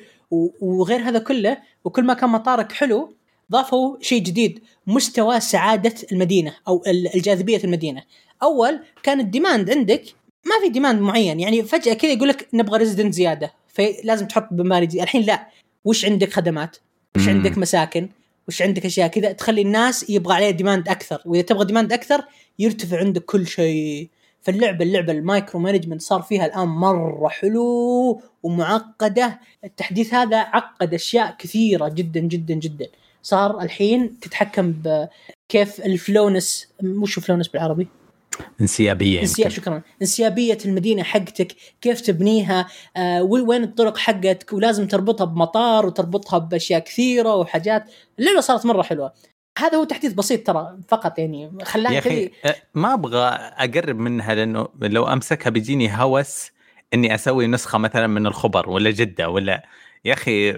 وغير 0.61 0.99
هذا 0.99 1.19
كله 1.19 1.57
وكل 1.85 2.03
ما 2.03 2.13
كان 2.13 2.29
مطارك 2.29 2.71
حلو 2.71 3.13
ضافوا 3.51 3.97
شيء 4.01 4.23
جديد 4.23 4.59
مستوى 4.87 5.39
سعادة 5.39 5.93
المدينة 6.11 6.55
أو 6.67 6.83
الجاذبية 7.15 7.61
المدينة. 7.63 8.03
أول 8.43 8.79
كان 9.03 9.19
ال 9.19 9.26
demand 9.26 9.69
عندك 9.69 10.03
ما 10.45 10.51
في 10.63 10.69
demand 10.69 11.01
معين 11.01 11.39
يعني 11.39 11.63
فجأة 11.63 11.93
كذا 11.93 12.11
يقول 12.11 12.29
لك 12.29 12.47
نبغى 12.53 12.77
resident 12.77 13.13
زيادة 13.13 13.53
فلازم 13.67 14.27
تحط 14.27 14.47
عماير 14.51 14.85
الحين 14.85 15.21
لا 15.21 15.47
وش 15.85 16.05
عندك 16.05 16.33
خدمات؟ 16.33 16.77
وش 17.15 17.27
عندك 17.27 17.57
مساكن؟ 17.57 18.09
وش 18.47 18.61
عندك 18.61 18.85
أشياء 18.85 19.07
كذا؟ 19.07 19.31
تخلي 19.31 19.61
الناس 19.61 20.09
يبغى 20.09 20.35
عليها 20.35 20.49
demand 20.49 20.89
أكثر 20.89 21.21
وإذا 21.25 21.41
تبغى 21.41 21.65
demand 21.65 21.93
أكثر 21.93 22.23
يرتفع 22.59 22.99
عندك 22.99 23.25
كل 23.25 23.47
شيء. 23.47 24.09
فاللعبة 24.41 24.85
اللعبة 24.85 25.13
ال 25.13 25.59
micromanagement 25.59 26.01
صار 26.01 26.21
فيها 26.21 26.45
الآن 26.45 26.67
مرة 26.67 27.27
حلو 27.27 28.21
ومعقدة. 28.43 29.39
التحديث 29.63 30.13
هذا 30.13 30.37
عقد 30.37 30.93
أشياء 30.93 31.35
كثيرة 31.39 31.87
جدا 31.87 32.19
جدا 32.19 32.53
جدا. 32.53 32.87
صار 33.23 33.61
الحين 33.61 34.19
تتحكم 34.19 34.71
بكيف 34.71 35.79
ال 35.85 35.94
flowness 35.94 36.67
وش 36.83 37.19
flowness 37.19 37.47
بالعربي؟ 37.47 37.87
انسيابية 38.61 39.21
انسياب 39.21 39.49
شكرا. 39.49 39.81
انسيابية 40.01 40.57
المدينة 40.65 41.03
حقتك 41.03 41.55
كيف 41.81 42.01
تبنيها 42.01 42.67
آه 42.97 43.23
وين 43.23 43.63
الطرق 43.63 43.97
حقتك؟ 43.97 44.53
ولازم 44.53 44.87
تربطها 44.87 45.25
بمطار 45.25 45.85
وتربطها 45.85 46.37
بأشياء 46.37 46.79
كثيرة 46.79 47.35
وحاجات. 47.35 47.83
اللعبة 48.19 48.39
صارت 48.39 48.65
مرة 48.65 48.81
حلوة. 48.81 49.13
هذا 49.57 49.77
هو 49.77 49.83
تحديث 49.83 50.13
بسيط 50.13 50.47
ترى 50.47 50.77
فقط 50.87 51.19
يعني 51.19 51.51
خلاني 51.63 51.95
يا 51.95 51.99
أخي 51.99 52.31
ما 52.73 52.93
أبغى 52.93 53.23
أقرب 53.57 53.99
منها 53.99 54.35
لأنه 54.35 54.67
لو 54.81 55.07
أمسكها 55.07 55.49
بيجيني 55.49 56.01
هوس 56.01 56.51
إني 56.93 57.15
أسوي 57.15 57.47
نسخة 57.47 57.77
مثلا 57.77 58.07
من 58.07 58.27
الخبر 58.27 58.69
ولا 58.69 58.91
جدة 58.91 59.29
ولا 59.29 59.63
يا 60.05 60.13
أخي 60.13 60.53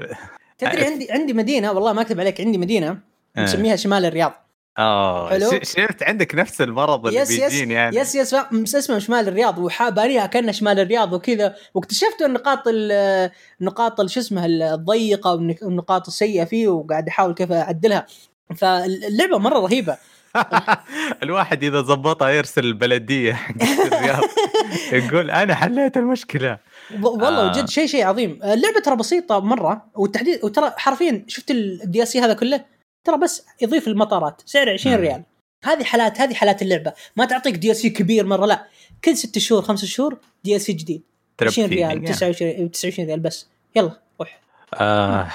تدري 0.58 0.86
عندي 0.86 1.12
عندي 1.12 1.34
مدينة 1.34 1.72
والله 1.72 1.94
ما 1.94 2.02
أكذب 2.02 2.20
عليك 2.20 2.42
عندي 2.42 2.58
مدينة 2.58 2.98
آه. 3.38 3.44
نسميها 3.44 3.76
شمال 3.76 4.06
الرياض. 4.06 4.34
آه 4.78 5.40
شفت؟ 5.64 6.04
عندك 6.04 6.36
نفس 6.36 6.62
المرض 6.62 7.08
اللي 7.08 7.20
yes 7.20 7.32
yes 7.32 7.40
بيجيني 7.44 7.74
يعني 7.74 7.98
يس 7.98 8.16
يس 8.16 8.36
اسمه 8.76 9.00
شمال 9.00 9.28
الرياض 9.28 9.58
وحابانيها 9.58 10.26
كانها 10.26 10.52
شمال 10.52 10.80
الرياض 10.80 11.14
وكذا. 11.14 11.56
واكتشفت 11.74 12.22
النقاط 12.22 12.68
ال- 12.68 13.32
النقاط 13.62 14.00
ال- 14.00 14.10
شو 14.10 14.20
اسمها 14.20 14.46
الضيقة 14.46 15.32
والنقاط 15.34 16.08
السيئة 16.08 16.44
فيه 16.44 16.68
وقاعد 16.68 17.08
أحاول 17.08 17.34
كيف 17.34 17.52
أعدلها. 17.52 18.06
فاللعبة 18.54 19.38
مرة 19.38 19.60
رهيبة. 19.60 19.98
الواحد 21.24 21.64
إذا 21.64 21.82
ظبطها 21.82 22.30
يرسل 22.30 22.66
البلدية 22.66 23.34
حقت 23.34 23.62
الرياض. 23.62 24.24
يقول 25.04 25.32
أنا 25.32 25.56
حليت 25.56 25.98
المشكلة. 25.98 26.58
والله 27.02 27.50
آه. 27.50 27.52
جد 27.52 27.70
شيء 27.70 27.86
شيء 27.86 28.06
عظيم. 28.06 28.40
اللعبة 28.44 28.80
ترى 28.80 28.96
بسيطة 28.96 29.40
مرة 29.40 29.86
والتحديث 29.96 30.44
وترى 30.44 30.74
حرفيا 30.78 31.26
شفت 31.28 31.52
ال 31.52 32.06
DLC 32.06 32.20
هذا 32.20 32.34
كله؟ 32.34 32.66
ترى 33.04 33.18
بس 33.18 33.46
يضيف 33.62 33.88
المطارات 33.88 34.42
سعر 34.46 34.70
20 34.70 34.96
مم. 34.96 35.02
ريال. 35.02 35.24
هذه 35.64 35.84
حالات 35.84 36.22
هذه 36.22 36.34
حالات 36.34 36.62
اللعبة. 36.62 36.94
ما 37.16 37.26
تعطيك 37.26 37.56
DLC 37.56 37.90
كبير 37.90 38.26
مرة 38.26 38.46
لا. 38.46 38.68
كل 39.06 39.18
ست 39.18 39.40
شهور 39.40 39.62
خمس 39.62 39.86
شهور 39.86 40.18
DLC 40.44 40.74
جديد. 40.74 41.02
20 41.42 41.54
تربتي 41.54 41.76
ريال 41.76 41.92
يعني. 41.92 42.08
29 42.08 42.72
29 42.72 43.08
ريال 43.08 43.20
بس. 43.20 43.48
يلا 43.76 44.00
روح. 44.20 44.40
آه. 44.74 45.28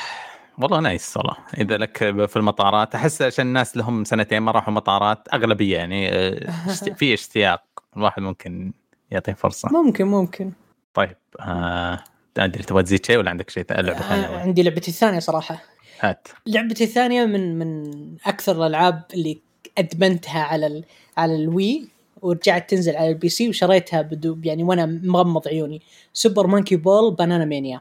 والله 0.58 0.80
nice 0.80 1.16
والله. 1.16 1.36
إذا 1.58 1.76
لك 1.76 1.98
في 2.26 2.36
المطارات 2.36 2.94
أحس 2.94 3.22
عشان 3.22 3.46
الناس 3.46 3.76
لهم 3.76 4.04
سنتين 4.04 4.38
ما 4.38 4.52
راحوا 4.52 4.72
مطارات 4.74 5.28
أغلبية 5.34 5.76
يعني 5.76 6.08
آه، 6.12 6.50
في 6.98 7.14
اشتياق. 7.14 7.62
الواحد 7.96 8.22
ممكن 8.22 8.72
يعطيه 9.10 9.32
فرصة. 9.32 9.68
ممكن 9.82 10.04
ممكن. 10.04 10.52
طيب 10.94 11.16
آه 11.40 12.04
ادري 12.38 12.62
تبغى 12.62 12.82
تزيد 12.82 13.06
شيء 13.06 13.18
ولا 13.18 13.30
عندك 13.30 13.50
شيء 13.50 13.64
لعبة 13.70 13.98
آه، 13.98 14.00
ثانية 14.08 14.38
عندي 14.38 14.62
لعبتي 14.62 14.90
الثانية 14.90 15.18
صراحة. 15.18 15.62
هات. 16.00 16.28
لعبتي 16.46 16.84
الثانية 16.84 17.24
من 17.24 17.58
من 17.58 17.92
أكثر 18.26 18.56
الألعاب 18.56 19.02
اللي 19.14 19.38
أدمنتها 19.78 20.42
على 20.42 20.66
ال 20.66 20.84
على 21.16 21.34
ال 21.36 21.49
Wii 21.49 21.88
ورجعت 22.22 22.70
تنزل 22.70 22.96
على 22.96 23.08
ال 23.08 23.28
PC 23.28 23.48
وشريتها 23.48 24.02
بدو 24.02 24.38
يعني 24.44 24.62
وأنا 24.62 24.86
مغمض 24.86 25.48
عيوني. 25.48 25.82
Super 26.12 26.46
Monkey 26.46 26.76
Ball 26.76 27.14
Banana 27.14 27.44
Mania. 27.44 27.80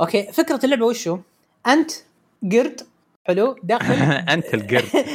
Okay 0.00 0.32
فكرة 0.32 0.60
اللعبة 0.64 0.86
وشو؟ 0.86 1.18
أنت 1.66 1.90
قرد 2.52 2.80
حلو 3.24 3.56
داخل. 3.62 3.94
أنت 4.34 4.54
القرد. 4.54 5.06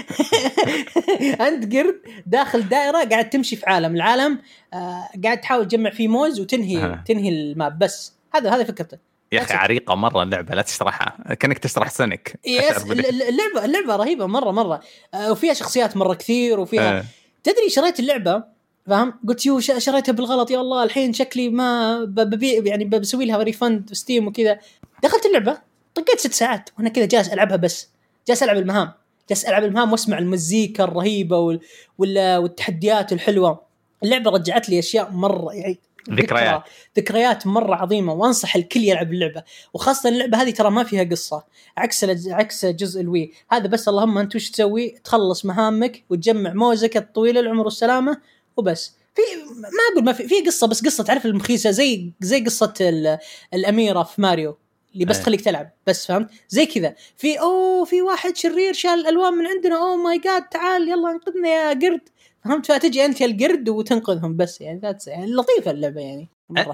أنت 1.47 1.75
قرد 1.75 1.95
داخل 2.25 2.69
دائرة 2.69 3.09
قاعد 3.09 3.29
تمشي 3.29 3.55
في 3.55 3.65
عالم. 3.65 3.95
العالم 3.95 4.39
آه 4.73 5.09
قاعد 5.23 5.41
تحاول 5.41 5.67
تجمع 5.67 5.89
فيه 5.89 6.07
موز 6.07 6.39
وتنهي. 6.39 6.99
تنهي 7.07 7.29
ال 7.29 7.39
map. 7.39 7.79
بس 7.79 8.13
هذا 8.35 8.55
هذا 8.55 8.63
فكرته. 8.63 8.97
يا 9.31 9.41
أخي 9.41 9.53
عريقة 9.53 9.95
مرة 9.95 10.23
اللعبة 10.23 10.55
لا 10.55 10.61
تشرحها. 10.61 11.33
كأنك 11.33 11.57
تشرح 11.57 11.89
سونيك 11.89 12.33
yes 12.45 12.83
اللعبة 12.83 13.65
اللعبة 13.65 13.95
رهيبة 13.95 14.25
مرة 14.25 14.51
مرة. 14.51 14.81
آه 15.13 15.31
وفيها 15.31 15.53
شخصيات 15.53 15.97
مرة 15.97 16.13
كثير 16.13 16.59
وفيها 16.59 16.99
آه. 16.99 17.03
تدري 17.43 17.69
شريت 17.69 17.99
اللعبة؟ 17.99 18.43
فاهم؟ 18.87 19.13
قلت 19.27 19.45
yo 19.45 19.59
شريتها 19.59 20.11
بالغلط 20.11 20.51
يا 20.51 20.59
الله 20.61 20.83
الحين 20.83 21.13
شكلي 21.13 21.49
ما 21.49 22.03
ببيع 22.03 22.61
يعني 22.65 22.85
بسوي 22.85 23.25
لها 23.25 23.43
refund 23.43 23.93
Steam 23.93 24.27
وكذا. 24.27 24.59
دخلت 25.03 25.25
اللعبة؟ 25.25 25.68
طقيت 25.95 26.19
ست 26.19 26.33
ساعات 26.33 26.69
وأنا 26.77 26.89
كذا 26.89 27.05
جالس 27.05 27.27
ألعبها 27.33 27.57
بس. 27.57 27.89
جالس 28.27 28.43
ألعب 28.43 28.57
المهام. 28.57 28.91
جالس 29.29 29.45
ألعب 29.45 29.63
المهام 29.63 29.91
وأسمع 29.91 30.17
المزيكا 30.17 30.83
الرهيبة 30.83 31.37
وال... 31.37 31.59
وال... 31.97 32.37
والتحديات 32.37 33.13
الحلوة. 33.13 33.61
اللعبة 34.03 34.31
رجعت 34.31 34.69
لي 34.69 34.79
أشياء 34.79 35.11
مرة 35.11 35.53
يعني 35.53 35.79
ذكريات. 36.09 36.63
ذكريات 36.97 37.47
مرة 37.47 37.75
عظيمة 37.75 38.13
وأنصح 38.13 38.55
الكل 38.55 38.79
يلعب 38.83 39.13
اللعبة. 39.13 39.43
وخاصة 39.73 40.09
اللعبة 40.09 40.41
هذه 40.41 40.51
ترى 40.51 40.69
ما 40.71 40.83
فيها 40.83 41.03
قصة. 41.03 41.43
عكس 41.77 42.03
عكس 42.27 42.65
جزء 42.65 43.01
ال 43.01 43.07
Wii. 43.07 43.31
هذا 43.51 43.67
بس 43.67 43.87
اللهم 43.87 44.17
أنت 44.17 44.35
وش 44.35 44.49
تسوي؟ 44.51 44.89
تخلص 45.03 45.45
مهامك 45.45 46.03
وتجمع 46.09 46.53
موزك 46.53 46.97
الطويل 46.97 47.37
العمر 47.37 47.65
والسلامة 47.65 48.21
وبس. 48.57 48.95
في 49.15 49.21
ما 49.61 49.69
أقول 49.93 50.03
ما 50.05 50.13
في 50.13 50.27
في 50.27 50.41
قصة 50.45 50.67
بس 50.67 50.85
قصة 50.85 51.03
تعرف 51.03 51.25
المخيسة 51.25 51.71
زي 51.71 52.11
زي 52.19 52.43
قصة 52.43 52.73
ال- 52.81 53.17
الأميرة 53.53 54.03
في 54.03 54.21
ماريو. 54.21 54.57
اللي 54.93 55.05
بس 55.05 55.15
إيه. 55.15 55.23
تخليك 55.23 55.41
تلعب 55.41 55.71
بس 55.87 56.07
فهمت؟ 56.07 56.29
زي 56.49 56.65
كذا. 56.65 56.95
في 57.17 57.39
أوه 57.39 57.85
في 57.85 58.01
واحد 58.01 58.35
شرير 58.35 58.73
شال 58.73 58.91
الالوان 58.91 59.33
من 59.33 59.47
عندنا 59.47 59.75
oh 59.75 59.95
my 59.95 60.17
God 60.19 60.43
تعال 60.43 60.81
يلا 60.81 61.11
انقذنا 61.11 61.49
يا 61.49 61.69
قرد. 61.69 62.09
فهمت؟ 62.45 62.71
فتجي 62.71 63.05
أنت 63.05 63.21
القرد 63.21 63.69
وتنقذهم 63.69 64.37
بس 64.37 64.61
يعني 64.61 64.79
that's 64.79 65.07
يعني 65.07 65.31
لطيفة 65.31 65.71
اللعبة 65.71 66.01
يعني. 66.01 66.29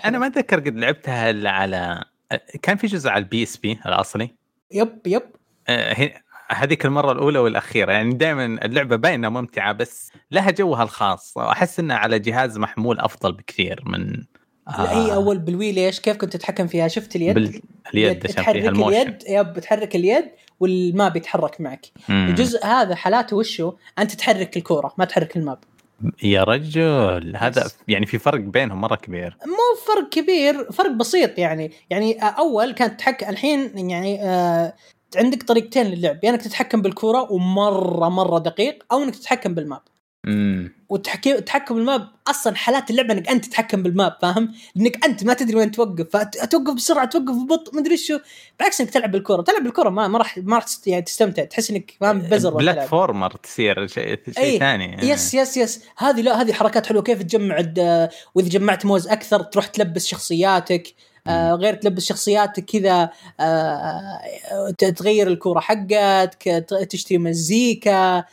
أنا. 0.06 0.18
ما 0.18 0.28
أتذكر 0.28 0.60
قد 0.60 0.78
لعبتها 0.78 1.30
إلا 1.30 1.52
على 1.52 2.04
كان 2.62 2.78
في 2.78 2.88
جزء 2.88 3.10
على 3.10 3.24
ال 3.24 3.44
PSP 3.44 3.80
الأصلي؟ 3.86 4.36
yep 4.72 5.00
yep. 5.06 5.24
آه، 5.68 6.12
هذيك 6.50 6.86
المرة 6.86 7.12
الأولى 7.12 7.40
والأخيرة. 7.40 7.92
يعني 7.92 8.14
دائما 8.14 8.46
اللعبة 8.46 8.96
باينة 8.96 9.30
ممتعة 9.30 9.74
بس 9.74 10.12
لها 10.32 10.52
جوها 10.52 10.84
الخاص. 10.84 11.34
وأحس 11.38 11.80
إنها 11.80 11.98
على 11.98 12.20
جهاز 12.20 12.58
محمول 12.58 13.00
أفضل 13.00 13.32
بكثير 13.32 13.84
من 13.86 14.24
لا 14.68 14.98
هي 14.98 15.14
أول 15.14 15.40
بال 15.40 15.53
Wii 15.53 15.72
ليش 15.72 16.00
كيف 16.00 16.18
كنت 16.18 16.34
تتحكم 16.34 16.68
فيها؟ 16.68 16.88
شفت 16.88 17.16
اليد؟ 17.16 17.36
بال... 17.36 17.62
اليد 17.94 18.20
تحرك 18.20 18.56
فيها 18.56 18.70
ال 18.70 18.73
motion. 18.73 18.96
اليد 18.96 19.24
yep 19.28 19.54
بتحرك 19.54 19.96
اليد 19.96 20.26
وال 20.60 20.82
map 20.82 21.16
يتحرك 21.16 21.62
معك. 21.62 21.86
مم. 22.10 22.28
الجزء 22.30 22.66
هذا 22.66 22.96
حالاته 22.96 23.36
وشو؟ 23.38 23.74
أنت 24.00 24.12
تحرك 24.12 24.58
الكورة 24.58 24.94
ما 24.98 25.06
تحرك 25.06 25.38
ال 25.38 25.42
map. 25.42 25.60
يا 26.24 26.44
رجل 26.44 27.36
هذا 27.36 27.64
بس. 27.64 27.78
يعني 27.88 28.06
في 28.06 28.18
فرق 28.18 28.40
بينهم 28.40 28.82
مرة 28.82 28.96
كبير. 28.96 29.38
مو 29.46 29.94
فرق 29.94 30.10
كبير 30.10 30.72
فرق 30.72 30.92
بسيط 30.92 31.40
يعني. 31.40 31.72
يعني 31.90 32.22
آه، 32.22 32.26
أول 32.26 32.72
كانت 32.72 33.00
تحك 33.00 33.24
الحين 33.24 33.90
يعني 33.90 34.24
آه 34.24 34.74
عندك 35.16 35.44
طريقتين 35.44 35.86
للعب. 35.86 36.20
يا 36.24 36.30
إنك 36.30 36.42
تتحكم 36.42 36.82
بالكورة 36.82 37.32
ومرة 37.32 38.10
مرة 38.10 38.40
دقيق 38.40 38.84
أو 38.92 39.04
إنك 39.04 39.16
تتحكم 39.16 39.54
بالماب. 39.54 39.82
والتحكيم 40.90 41.36
التحكم 41.36 41.76
بالماب 41.76 42.08
أصلا 42.28 42.56
حالات 42.56 42.90
اللعبة 42.90 43.14
إنك 43.14 43.30
أنت 43.30 43.46
تتحكم 43.46 43.84
بالماب 43.84 44.18
فاهم؟ 44.22 44.54
لانك 44.76 45.06
أنت 45.06 45.24
ما 45.24 45.34
تدري 45.34 45.56
وين 45.56 45.72
توقف 45.72 46.18
فتوقف 46.18 46.74
بسرعة 46.74 47.06
توقف 47.06 47.36
ببطء 47.36 47.76
مدري 47.76 47.98
شو 47.98 48.20
بالعكس 48.60 48.82
إنك 48.82 48.90
تلعب 48.90 49.12
بالكورة 49.12 49.42
تلعب 49.42 49.64
بالكورة 49.64 49.90
ما 49.90 50.08
ما 50.08 50.18
راح 50.18 50.38
ما 50.38 50.56
راح 50.56 50.66
يعني 50.88 51.02
تستمتع 51.02 51.44
تحس 51.44 51.72
إنك 51.72 51.94
ما 52.02 52.14
بزر. 52.14 52.54
بلاتفورمر 52.54 53.32
تصير 53.32 53.88
شيء 53.88 54.20
شيء 54.26 54.44
أي. 54.44 54.60
ثاني 54.60 55.10
yes 55.10 55.34
yes 55.34 55.58
yes 55.58 55.84
هذه 55.98 56.22
لا 56.22 56.42
هذه 56.42 56.54
حركات 56.54 56.86
حلوة 56.86 57.04
كيف 57.04 57.24
تجمع 57.24 57.58
وإذا 58.36 58.50
جمعت 58.50 58.86
موز 58.86 59.08
أكثر 59.08 59.44
تروح 59.44 59.68
تلبس 59.68 60.06
شخصياتك 60.06 60.94
آه 61.28 61.54
غير 61.54 61.74
تلبس 61.74 62.06
شخصياتك 62.06 62.66
كذا 62.66 63.10
آه 63.40 64.20
تغير 64.96 65.28
الكورة 65.28 65.60
حقتك 65.60 66.66
تشتري 66.90 67.18
مزيكا 67.18 68.18
آه، 68.18 68.26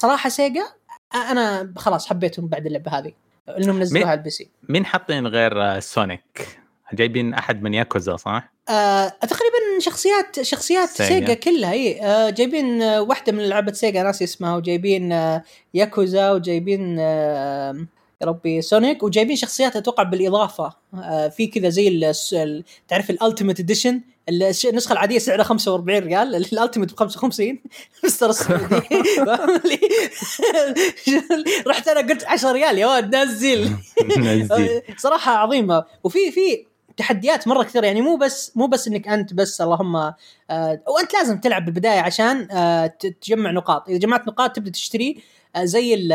صراحة 0.00 0.30
سيجا 0.30 0.64
أنا 1.14 1.72
خلاص 1.76 2.06
حبيتهم 2.06 2.46
بعد 2.46 2.66
اللعبة 2.66 2.90
هذه 2.90 3.12
لأنهم 3.48 3.80
نزلوها 3.80 4.06
على 4.06 4.18
ال 4.18 4.24
P 4.24 4.30
C 4.30 4.48
مين 4.68 4.86
حاطين 4.86 5.26
غير 5.26 5.80
سونيك؟ 5.80 6.58
جايبين 6.92 7.34
أحد 7.34 7.62
من 7.62 7.74
ياكوزا 7.74 8.16
صح؟ 8.16 8.52
آه 8.68 9.08
تقريبا 9.08 9.78
شخصيات 9.78 10.42
شخصيات 10.42 10.88
سيجا. 10.88 11.08
سيجا, 11.08 11.34
كلها 11.34 11.72
إي 11.72 12.02
آه 12.02 12.30
جايبين 12.30 12.82
آه 12.82 13.02
واحدة 13.02 13.32
من 13.32 13.48
لعبة 13.48 13.72
سيجا 13.72 14.02
ناسي 14.02 14.24
اسمها 14.24 14.56
وجايبين 14.56 15.12
آه 15.12 15.42
ياكوزا 15.74 16.32
وجايبين 16.32 16.96
آه 16.98 17.86
يا 18.20 18.26
ربي 18.26 18.62
سونيك 18.62 19.02
وجايبين 19.02 19.36
شخصيات 19.36 19.76
أتوقع 19.76 20.02
بالإضافة 20.02 20.72
آه 20.94 21.28
في 21.28 21.46
كذا 21.46 21.68
زي 21.68 22.12
تعرف 22.88 23.10
ال 23.10 23.16
ultimate 23.16 23.60
edition 23.60 24.00
النسخة 24.28 24.92
العادية 24.92 25.18
سعرها 25.18 25.44
45 25.44 25.98
ريال 25.98 26.34
ال 26.34 26.40
ultimate 26.40 26.92
ب 26.92 26.96
55 26.96 27.58
بس 28.04 28.18
ترى 28.18 28.30
السعودي؟ 28.30 28.64
رحت 31.68 31.88
أنا 31.88 32.00
قلت 32.00 32.24
10 32.24 32.52
ريال 32.52 32.78
يا 32.78 32.86
ولد 32.86 33.16
نزل. 33.16 33.70
صراحة 34.96 35.32
عظيمة. 35.32 35.84
وفي 36.04 36.32
في 36.32 36.66
تحديات 36.96 37.48
مرة 37.48 37.62
كثير 37.62 37.84
يعني 37.84 38.00
مو 38.00 38.16
بس 38.16 38.52
مو 38.56 38.66
بس 38.66 38.88
إنك 38.88 39.08
أنت 39.08 39.34
بس 39.34 39.60
اللهم 39.60 39.96
آه 39.96 40.14
وانت 40.88 41.14
لازم 41.14 41.40
تلعب 41.40 41.64
بالبداية 41.64 42.00
عشان 42.00 42.48
آه 42.50 42.86
تجمع 42.86 43.50
نقاط. 43.50 43.88
إذا 43.88 43.98
جمعت 43.98 44.28
نقاط 44.28 44.56
تبدأ 44.56 44.70
تشتري 44.70 45.22
آه 45.56 45.64
زي 45.64 46.08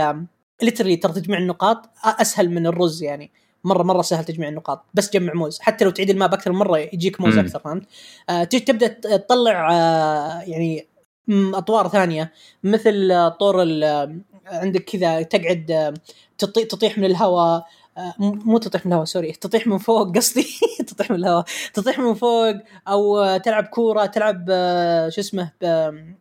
literally 0.62 0.96
ترى 0.96 1.14
تجمع 1.14 1.38
النقاط 1.38 1.90
أسهل 2.04 2.50
من 2.50 2.68
الرز 2.68 3.04
يعني. 3.04 3.32
مره 3.64 3.84
مرة 3.84 4.02
سهل 4.02 4.26
تجمع 4.26 4.48
النقاط. 4.48 4.86
بس 4.94 5.10
جمع 5.14 5.34
موز. 5.34 5.60
حتى 5.62 5.86
لو 5.86 5.92
تعيد 5.92 6.10
ال 6.10 6.16
map 6.16 6.34
أكثر 6.34 6.52
من 6.52 6.58
مرة 6.60 6.78
يجيك 6.78 7.22
موز. 7.22 7.38
أكثر 7.38 7.60
فهمت؟ 7.60 7.84
آه 8.30 8.44
تجي 8.44 8.60
تبدأ 8.60 8.88
تطلع 9.18 9.72
آه 9.74 10.42
يعني 10.42 10.88
أطوار 11.30 11.88
ثانية. 11.88 12.32
مثل 12.64 13.12
آه، 13.12 13.30
طور 13.30 13.64
آه، 13.84 14.16
عندك 14.48 14.84
كذا 14.84 15.22
تقعد 15.22 15.72
آه، 15.72 15.94
تطي- 16.38 16.66
تطيح 16.66 16.98
من 16.98 17.06
الهواء. 17.06 17.66
مو 18.20 18.58
تطيح 18.58 18.86
من 18.86 18.92
الهواء 18.92 19.06
sorry. 19.06 19.32
تطيح 19.42 19.68
من 19.68 19.78
فوق 19.78 20.16
قصدي. 20.18 20.48
تطيح 20.88 21.12
من 21.12 21.18
الهواء. 21.18 21.46
تطيح 21.74 22.00
من 22.00 22.14
فوق 22.14 22.54
أو 22.88 23.38
تلعب 23.38 23.64
كورة 23.64 24.06
تلعب 24.06 24.46
شو 25.10 25.22
اسمه 25.22 25.52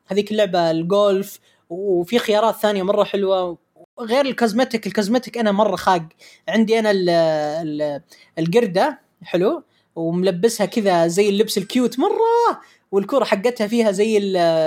هذيك 0.07 0.30
اللعبة 0.32 0.70
الجولف. 0.70 1.41
وفي 1.70 2.18
خيارات 2.18 2.55
ثانية 2.57 2.82
مرة 2.82 3.05
حلوة. 3.05 3.59
غير 4.01 4.27
ال 4.27 4.33
cosmetic 4.33 4.87
ال 4.87 4.92
cosmetic 4.92 5.39
أنا 5.39 5.53
مرة 5.53 5.77
خاق. 5.77 6.03
عندي 6.49 6.79
أنا 6.79 6.91
ال 6.91 7.09
ال 7.11 8.01
القردة 8.39 8.99
حلو 9.23 9.63
وملبسها 9.97 10.67
كذا 10.67 11.07
زي 11.07 11.29
اللبس 11.29 11.59
ال 11.59 11.66
cute 11.66 11.99
مرة 11.99 12.61
والكره 12.93 13.25
حقتها 13.25 13.67
فيها 13.67 13.91
زي 13.91 14.19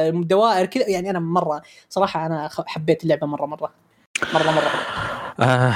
الدوائر 0.09 0.65
كذا. 0.65 0.89
يعني 0.89 1.09
أنا 1.09 1.19
مرة 1.19 1.61
صراحة 1.89 2.25
أنا 2.25 2.49
حبيت 2.67 3.03
اللعبة 3.03 3.27
مرة 3.27 3.45
مرة 3.45 3.71
مرة 4.33 4.51
مرة. 4.51 4.71
آه 5.47 5.75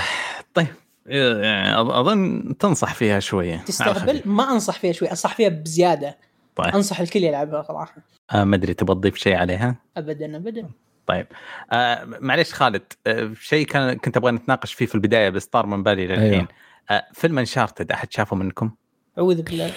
طيب. 0.54 0.68
يعني 1.06 1.76
أظ- 1.76 1.92
أظن 1.94 2.54
تنصح 2.60 2.94
فيها 2.94 3.20
شوية. 3.20 3.58
تستهبل؟ 3.58 4.22
ما 4.26 4.52
أنصح 4.52 4.80
فيها 4.80 4.92
شوي 4.92 5.10
أنصح 5.12 5.36
فيها 5.36 5.50
بزيادة. 5.50 6.18
طيب. 6.56 6.76
أنصح 6.76 7.00
الكل 7.00 7.24
يلعبها 7.24 7.62
صراحة. 7.64 7.96
آه 8.32 8.44
ما 8.44 8.56
أدري 8.56 8.74
تبغى 8.74 8.96
تضيف 8.96 9.16
شيء 9.16 9.36
عليها؟ 9.36 9.76
ابدا 9.98 10.36
ابدا. 10.38 10.70
طيب. 11.08 11.28
آه 11.72 12.06
معليش 12.06 12.54
خالد 12.54 12.94
آه 13.08 13.32
شيء 13.42 13.66
كان 13.66 13.98
كنت 13.98 14.18
أبغى 14.18 14.32
نتناقش 14.32 14.74
فيه 14.74 14.86
في 14.86 14.96
البداية 14.96 15.30
بس 15.30 15.46
طار 15.46 15.66
من 15.66 15.84
بالي 15.84 16.08
للحين. 16.08 16.34
أيوه. 16.34 16.48
آه 16.92 17.04
فيلم 17.14 17.40
انشارتد 17.40 17.92
أحد 17.92 18.12
شافه 18.14 18.36
منكم؟ 18.36 18.72
أعوذ 19.18 19.42
بالله. 19.42 19.72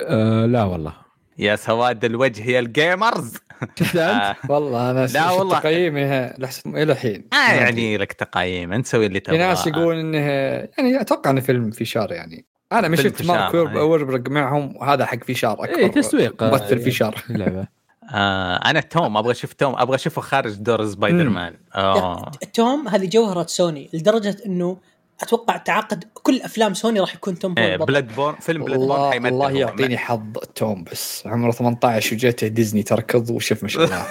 آه 0.00 0.46
لا 0.46 0.64
والله. 0.64 0.92
يا 1.38 1.56
سواد 1.56 2.04
الوجه 2.04 2.50
يا 2.50 2.60
الجيمرز. 2.60 3.34
شفت 3.78 3.96
أنت؟ 3.96 4.36
آه, 4.46 4.52
والله 4.52 4.90
أنا 4.90 5.06
لا 5.06 5.30
والله. 5.30 5.58
تقييمي 5.58 6.30
لحسن 6.38 6.76
إلى 6.76 6.92
الحين. 6.92 7.28
آه 7.32 7.52
يعني 7.52 7.96
لك 7.96 8.12
تقايم 8.12 8.72
أنت 8.72 8.86
سوي 8.86 9.06
اللي 9.06 9.20
في 9.20 9.26
تبغاه. 9.26 9.38
ناس 9.38 9.66
يقول 9.66 9.98
إنه 9.98 10.18
يعني 10.18 11.00
أتوقع 11.00 11.30
إنه 11.30 11.40
فيلم 11.40 11.70
فشار 11.70 12.12
يعني. 12.12 12.44
أنا 12.72 12.88
ما 12.88 12.96
شفت 12.96 13.24
مارك 13.24 13.54
أي. 13.54 13.60
ووربرج 13.60 14.28
معهم 14.28 14.76
وهذا 14.76 15.06
حق 15.06 15.24
فشار 15.24 15.64
أكبر 15.64 15.76
إيه 15.78 15.86
تسويق 15.90 16.42
آه، 16.42 16.50
ممثل 16.50 16.78
فشار 16.78 17.14
اللعبه 17.30 17.66
آه 18.12 18.56
أنا 18.56 18.80
توم 18.80 19.16
أبغى 19.16 19.30
أشوف 19.32 19.52
توم 19.52 19.74
أبغى 19.78 19.94
أشوفه 19.94 20.22
خارج 20.22 20.54
دور 20.54 20.86
سبايدر. 20.86 21.28
مان 21.28 21.54
آه. 21.74 22.30
توم 22.54 22.88
هذه 22.88 23.06
جوهرة 23.06 23.46
سوني 23.46 23.90
لدرجة 23.92 24.36
إنه 24.46 24.76
أتوقع 25.22 25.56
تعاقد 25.56 26.04
كل 26.14 26.40
أفلام 26.40 26.74
سوني 26.74 27.00
راح 27.00 27.14
يكون 27.14 27.38
توم 27.38 27.54
إيه 27.58 27.72
البطل 27.74 27.86
بلاد 27.86 28.14
بورن 28.14 28.36
فيلم 28.40 28.64
بلاد 28.64 28.78
بورن 28.78 28.92
الله 28.92 29.10
حيمثل 29.10 29.28
الله 29.34 29.50
هو. 29.50 29.56
يعطيني 29.56 29.98
حظ 29.98 30.20
توم 30.54 30.84
بس. 30.84 31.22
عمره 31.26 31.50
18 31.50 32.14
وجيته 32.14 32.46
ديزني 32.46 32.82
تركض 32.82 33.30
وشوف 33.30 33.62
ما 33.62 33.68
شاء 33.68 33.84
الله. 33.84 33.98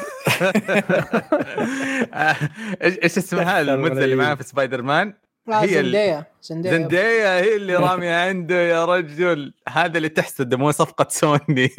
آه، 2.13 2.35
إيش 2.83 3.17
اسمها 3.17 3.61
الممثلة 3.61 4.03
اللي 4.03 4.15
معاه 4.15 4.35
في 4.35 4.43
سبايدر 4.43 4.81
مان؟ 4.81 5.13
آه، 5.49 5.61
هي 5.61 5.67
زندايا. 5.67 6.27
زندايا 6.41 7.38
هي 7.39 7.55
اللي 7.55 7.75
رامية 7.75 8.15
عنده 8.15 8.55
يا 8.55 8.85
رجل. 8.85 9.53
هذا 9.69 9.97
اللي 9.97 10.09
تحسده 10.09 10.57
مو 10.57 10.71
صفقة 10.71 11.07
سوني. 11.09 11.69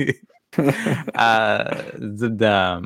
آه، 1.16 1.84
زبدة 1.98 2.82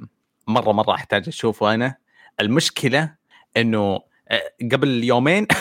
مرة 0.46 0.72
مرة 0.72 0.94
أحتاج 0.94 1.28
أشوفه 1.28 1.74
أنا. 1.74 1.94
المشكلة 2.40 3.14
إنه 3.56 4.00
آه، 4.28 4.42
قبل 4.72 5.04
يومين 5.04 5.46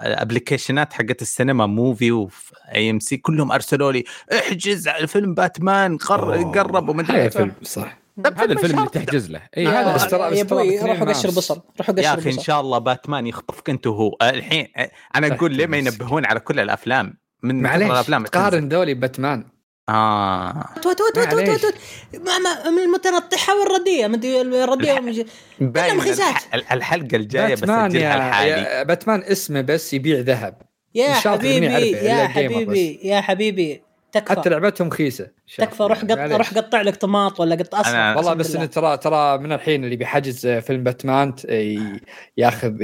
application 0.00 0.84
ات 0.84 0.92
حقت 0.92 1.22
السينما 1.22 1.66
muvi 1.66 2.12
وفي 2.12 2.52
AMC 2.74 3.16
كلهم 3.16 3.52
أرسلوا 3.52 3.92
لي 3.92 4.04
احجز 4.32 4.88
على 4.88 5.06
فيلم 5.06 5.34
باتمان. 5.34 5.96
قرب 5.96 6.88
ومدري 6.88 7.16
هذا 7.16 7.24
إيش. 7.24 7.32
فيلم 7.32 7.52
صح. 7.62 7.98
هذا 8.26 8.44
الفيلم 8.52 8.78
اللي 8.78 8.90
تحجز 8.90 9.30
له. 9.30 9.40
إي 9.56 9.66
هذا 9.66 9.94
بس 9.94 10.04
ترى- 10.06 10.12
يا 10.12 10.40
أبوي 10.42 10.78
روحوا 10.80 11.06
قشر. 11.08 11.28
بصل 11.28 11.60
روحوا 11.80 11.94
يا 12.00 12.10
قشر 12.10 12.18
أخي 12.20 12.30
إن 12.30 12.38
شاء 12.38 12.60
الله 12.60 12.78
باتمان 12.78 13.26
يخطفك 13.26 13.70
أنت 13.70 13.86
وهو. 13.86 14.16
آه، 14.22 14.30
الحين 14.30 14.66
أنا 15.16 15.26
أقول 15.34 15.54
ليه 15.54 15.66
ما 15.66 15.76
ينبهون 15.76 16.24
على 16.26 16.40
كل 16.40 16.60
الأفلام؟ 16.60 17.18
من 17.42 17.62
معليش 17.62 17.90
الأفلام 17.90 18.24
تقارن 18.24 18.68
ذولي 18.68 18.94
باتمان. 18.94 19.44
آه. 19.90 20.64
توت 20.82 20.98
توت 20.98 21.14
توت 21.18 21.40
توت. 21.46 21.60
توت. 21.60 21.74
ما 22.14 22.38
ما 22.38 22.70
من 22.70 22.78
المتنطحة 22.82 23.52
والردية 23.60 24.06
ما 24.06 24.16
أدري 24.16 24.40
الردية 24.40 24.98
الح- 24.98 25.24
باين 25.60 25.96
مخيسات. 25.96 26.34
الح- 26.54 26.72
الحلقة 26.72 27.16
الجاية 27.16 27.54
باتمان 27.54 27.88
بسجلها 27.88 28.14
يا, 28.14 28.18
لحالي 28.30 28.84
باتمان 28.84 29.22
اسمه 29.22 29.60
بس 29.60 29.94
يبيع 29.94 30.18
ذهب. 30.18 30.62
يا 30.94 31.12
حبيبي 31.14 31.66
يا 31.90 32.26
حبيبي 32.26 33.00
يا 33.02 33.20
حبيبي. 33.20 33.82
حتى 34.16 34.34
تكفى 34.34 34.48
لعبتهم 34.50 34.90
خيسة. 34.90 35.26
تكفى 35.58 35.82
روح 35.82 35.98
قط. 36.04 36.12
روح 36.18 36.54
قطع 36.54 36.80
لك 36.82 36.96
طماط 36.96 37.40
ولا 37.40 37.54
قط 37.54 37.74
أنا- 37.74 38.16
والله 38.16 38.34
بس. 38.34 38.56
إنه 38.56 38.66
ترى 38.66 38.96
ترى 38.96 39.38
من 39.38 39.52
الحين 39.52 39.84
اللي 39.84 39.96
بيحجز 39.96 40.46
فيلم 40.46 40.82
باتمان 40.84 41.34
ياخذ 42.36 42.82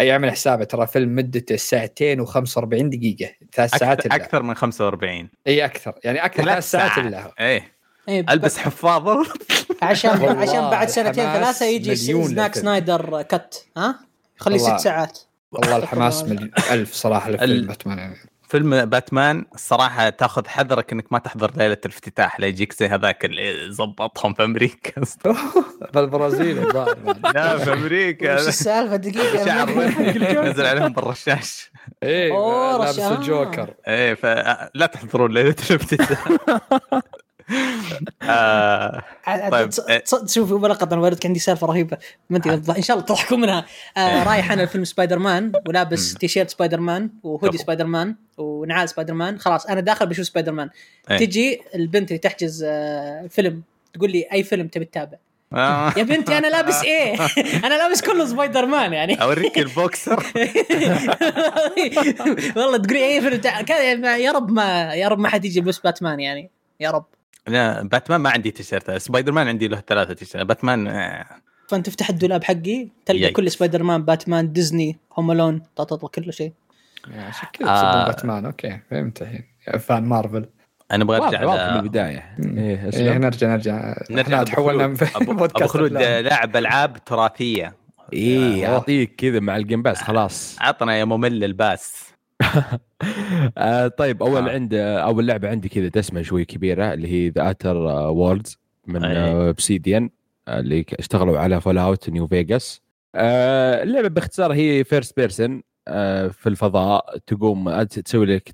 يعمل 0.00 0.30
حسابه. 0.30 0.64
ترى 0.64 0.86
فيلم 0.86 1.16
مدته 1.16 1.56
ساعتين 1.56 2.26
و45 2.26 2.64
دقيقة. 2.68 3.30
ثلاث 3.52 3.74
ساعات 3.74 3.98
أكثر, 4.00 4.16
إلا. 4.16 4.24
أكثر 4.24 4.42
من 4.42 4.54
45 4.54 5.30
إي 5.46 5.64
أكثر. 5.64 5.92
يعني 6.04 6.24
أكثر 6.24 6.42
ثلاث 6.42 6.70
ساعات 6.70 6.98
إلا. 6.98 7.32
إيه 7.40 7.72
إيه، 8.08 8.26
ألبس 8.30 8.58
حفاظة. 8.58 9.26
عشان 9.82 10.10
عشان 10.10 10.60
بعد 10.70 10.88
سنتين 10.88 11.32
ثلاثة 11.32 11.66
يجي 11.66 11.96
سناك. 11.96 12.54
سنايدر 12.54 13.22
كت 13.22 13.64
ها؟ 13.76 14.00
خليه. 14.36 14.58
ست 14.58 14.76
ساعات. 14.76 15.18
والله 15.52 15.76
الحماس 15.76 16.24
مليون 16.24 16.50
ألف 16.70 16.92
صراحة 16.92 17.30
لفيلم 17.30 17.66
باتمان. 17.66 17.98
يعني 17.98 18.16
فيلم 18.50 18.84
باتمان 18.84 19.44
الصراحه 19.54 20.08
تاخذ 20.08 20.48
حذرك 20.48 20.92
إنك 20.92 21.12
ما 21.12 21.18
تحضر 21.18 21.50
ليلة 21.56 21.76
الافتتاح 21.84 22.40
لا 22.40 22.46
يجيك 22.46 22.72
زي 22.72 22.86
هذاك 22.86 23.24
اللي 23.24 23.72
زبطهم 23.72 24.34
في 24.34 24.44
أمريكا. 24.44 25.02
بالبرازيل 25.94 26.58
الظاهر 26.58 26.96
لا 27.34 27.58
في 27.58 27.72
أمريكا. 27.72 28.34
وش 28.34 28.48
السالفة؟ 28.48 28.96
دقيقة 28.96 29.44
شعر 29.44 29.70
نزل 30.50 30.66
عليهم 30.66 30.92
بالرشاش. 30.92 31.70
إيه 32.02 32.32
أوه، 32.32 32.78
لابس. 32.84 32.98
إيه 32.98 33.14
الجوكر. 33.14 33.74
إيه، 33.88 34.14
فلا 34.14 34.86
تحضرون 34.92 35.32
ليلة 35.32 35.56
الافتتاح. 35.70 36.28
طيب، 39.50 39.70
إيه. 39.88 39.98
تشوف 40.26 40.52
ولا 40.52 40.74
قطع 40.74 40.98
وردك 40.98 41.26
عندي 41.26 41.38
سالفة 41.38 41.66
رهيبة. 41.66 41.96
ما 42.30 42.38
أدري 42.38 42.54
الظاهر- 42.54 42.76
إن 42.76 42.82
شاء 42.82 42.96
الله 42.96 43.06
تضحكون 43.06 43.40
منها. 43.40 43.66
آه 43.96 44.22
رايح 44.24 44.52
أنا 44.52 44.62
الفيلم 44.62 44.84
سبايدر 44.84 45.18
مان 45.18 45.52
ولابس. 45.68 46.14
تيشيرت 46.14 46.50
سبايدر 46.50 46.80
مان 46.80 47.10
وهودي. 47.22 47.58
سبايدر 47.58 47.84
مان 47.86 48.14
ونعال 48.38 48.88
سبايدر 48.88 49.14
مان 49.14 49.38
خلاص 49.38 49.66
أنا 49.66 49.80
داخل 49.80 50.06
بشوف 50.06 50.26
سبايدر 50.26 50.52
مان 50.52 50.70
إيه. 51.10 51.18
تجي 51.18 51.60
البنت 51.74 52.08
اللي 52.10 52.18
تحجز 52.18 52.64
آه 52.68 53.26
فيلم 53.30 53.62
تقول 53.94 54.10
لي 54.12 54.26
أي 54.32 54.42
فيلم 54.42 54.68
تبي 54.68 54.84
تتابع؟ 54.84 55.16
آه. 55.52 55.92
يا 55.96 56.02
بنتي 56.02 56.38
أنا 56.38 56.46
لابس 56.46 56.82
إيه؟ 56.84 57.16
أنا 57.66 57.74
لابس 57.74 58.00
كله 58.02 58.26
سبايدر 58.26 58.66
مان 58.66 58.92
يعني. 58.92 59.22
أوريك 59.22 59.58
البوكسر. 59.64 60.26
والله 62.56 62.76
تقولي 62.76 63.04
أي 63.14 63.20
فيلم 63.20 63.36
كان 63.66 64.04
يا 64.20 64.32
رب 64.32 64.50
ما 64.50 64.94
يا 64.94 65.08
رب 65.08 65.18
ما 65.18 65.28
حد 65.28 65.44
يجي 65.44 65.58
يلبس 65.58 65.78
باتمان 65.78 66.20
يعني. 66.20 66.50
يا 66.80 66.90
رب. 66.90 67.04
لا 67.48 67.82
باتمان 67.82 68.20
ما 68.20 68.30
عندي 68.30 68.50
تيشيرت. 68.50 68.90
سبايدر 68.90 69.32
مان 69.32 69.48
عندي 69.48 69.68
له 69.68 69.82
ثلاثة 69.88 70.14
تيشيرت. 70.14 70.46
باتمان 70.46 70.86
آه، 70.88 71.26
فأنت 71.68 71.86
تفتح 71.86 72.08
الدولاب 72.10 72.44
حقي 72.44 72.88
تلقى. 73.06 73.30
كل 73.30 73.50
سبايدر 73.50 73.82
مان 73.82 74.02
باتمان 74.02 74.52
ديزني 74.52 74.98
Home 75.18 75.30
Alone 75.30 75.62
تطلع 75.76 76.08
كل 76.08 76.32
شيء. 76.32 76.52
عشان 77.18 77.48
كذا 77.52 77.68
آه. 77.68 78.06
باتمان. 78.06 78.46
أوكي 78.46 78.78
فهمت 78.90 79.22
الحين. 79.22 79.44
fan 79.78 80.02
Marvel. 80.02 80.46
أنا 80.92 81.04
أبغى 81.04 81.16
أرجع 81.16 81.44
واضح 81.44 81.72
من 81.72 81.76
البداية. 81.80 82.36
إيه 82.44 82.58
إيه 82.58 82.88
أسلم. 82.88 83.20
نرجع 83.24 83.48
نرجع. 83.48 83.94
نرجع 84.10 84.42
تحولنا 84.42 84.96
خلود. 84.96 85.02
من 85.02 85.08
أبو 85.22 85.32
بودكاست 85.32 85.70
خلود 85.70 85.96
أفلام. 85.96 86.24
لاعب 86.24 86.56
ألعاب 86.56 87.04
تراثية. 87.04 87.74
إيه 88.12 88.54
آه. 88.54 88.70
يعطيك 88.70 89.14
كذا 89.16 89.40
مع 89.40 89.56
ال 89.56 89.61
Game 89.61 89.82
Pass 89.82 90.02
خلاص. 90.02 90.56
عطنا 90.60 90.96
يا 90.96 91.04
ممل 91.04 91.44
ال 91.44 91.55
Pass. 91.55 92.09
آه 93.58 93.88
طيب 93.88 94.22
أول 94.22 94.48
آه. 94.48 94.52
عند 94.52 94.74
أول 94.74 95.26
لعبة 95.26 95.48
عندي 95.48 95.68
كذا 95.68 95.88
دسمة 95.88 96.22
شوي 96.22 96.44
كبيرة 96.44 96.92
اللي 96.92 97.08
هي 97.08 97.28
The 97.28 97.50
Outer 97.50 97.76
Worlds 97.76 98.58
من 98.86 99.04
أي. 99.04 99.16
آه، 99.16 99.54
آه، 100.48 100.60
اللي 100.60 100.84
اشتغلوا 100.98 101.38
على 101.38 101.60
Fallout 101.60 102.10
New 102.10 102.26
Vegas 102.26 102.80
آه 103.14 103.82
اللعبة 103.82 104.08
باختصار 104.08 104.52
هي 104.52 104.84
first 104.84 105.16
person 105.16 105.62
آه 105.88 106.28
في 106.28 106.48
الفضاء 106.48 107.18
تقوم 107.26 107.68
آه، 107.68 107.82
تسوي 107.82 108.26
لك 108.26 108.50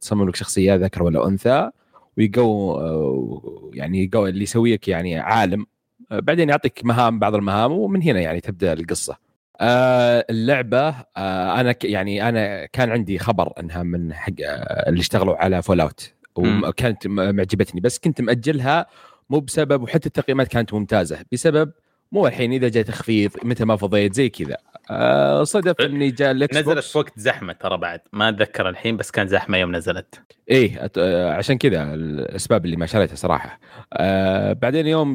تصمم 0.00 0.28
لك 0.28 0.36
شخصية 0.36 0.74
ذكر 0.74 1.02
ولا 1.02 1.28
أنثى 1.28 1.70
ويقو 2.18 2.72
آه، 2.72 3.70
يعني 3.74 4.04
يقو 4.04 4.26
اللي 4.26 4.42
يسويك 4.42 4.88
يعني 4.88 5.18
عالم 5.18 5.66
آه، 6.12 6.20
بعدين 6.20 6.48
يعطيك 6.48 6.84
مهام 6.84 7.18
بعض 7.18 7.34
المهام 7.34 7.72
ومن 7.72 8.02
هنا 8.02 8.20
يعني 8.20 8.40
تبدأ 8.40 8.72
القصة 8.72 9.16
آه 9.60 10.26
اللعبة 10.30 10.88
آه 11.16 11.60
أنا 11.60 11.74
يعني 11.84 12.28
أنا 12.28 12.66
كان 12.66 12.90
عندي 12.90 13.18
خبر 13.18 13.52
أنها 13.60 13.82
من 13.82 14.14
حق 14.14 14.32
آه 14.44 14.88
اللي 14.88 15.00
اشتغلوا 15.00 15.36
على 15.36 15.62
Fallout. 15.62 16.12
وكانت 16.36 17.06
معجبتني. 17.06 17.80
بس 17.80 17.98
كنت 17.98 18.20
مأجلها 18.20 18.86
مو 19.30 19.40
بسبب 19.40 19.82
وحتى 19.82 20.06
التقييمات 20.06 20.48
كانت 20.48 20.74
ممتازة 20.74 21.18
بسبب 21.32 21.72
مو 22.12 22.26
الحين 22.26 22.52
إذا 22.52 22.68
جاء 22.68 22.82
تخفيض 22.82 23.30
متى 23.44 23.64
ما 23.64 23.76
فضيت 23.76 24.14
زي 24.14 24.28
كذا. 24.28 24.56
آه 24.90 25.44
صدف 25.44 25.80
إني 25.80 26.10
جاء 26.10 26.30
ال 26.30 26.43
X 26.43 26.56
نزلت 26.56 26.68
box 26.74 26.92
في 26.92 26.98
وقت 26.98 27.12
زحمة 27.20 27.52
ترى 27.52 27.76
بعد 27.76 28.00
ما 28.12 28.28
أتذكر 28.28 28.68
الحين 28.68 28.96
بس 28.96 29.10
كان 29.10 29.26
زحمة 29.28 29.58
يوم 29.58 29.76
نزلت. 29.76 30.20
إيه 30.50 30.86
أت- 30.86 30.90
آه، 30.98 31.32
عشان 31.32 31.58
كذا 31.58 31.94
الأسباب 31.94 32.64
اللي 32.64 32.76
ما 32.76 32.86
شريتها 32.86 33.14
صراحة. 33.14 33.60
آه 33.92 34.52
بعدين 34.52 34.86
يوم 34.86 35.14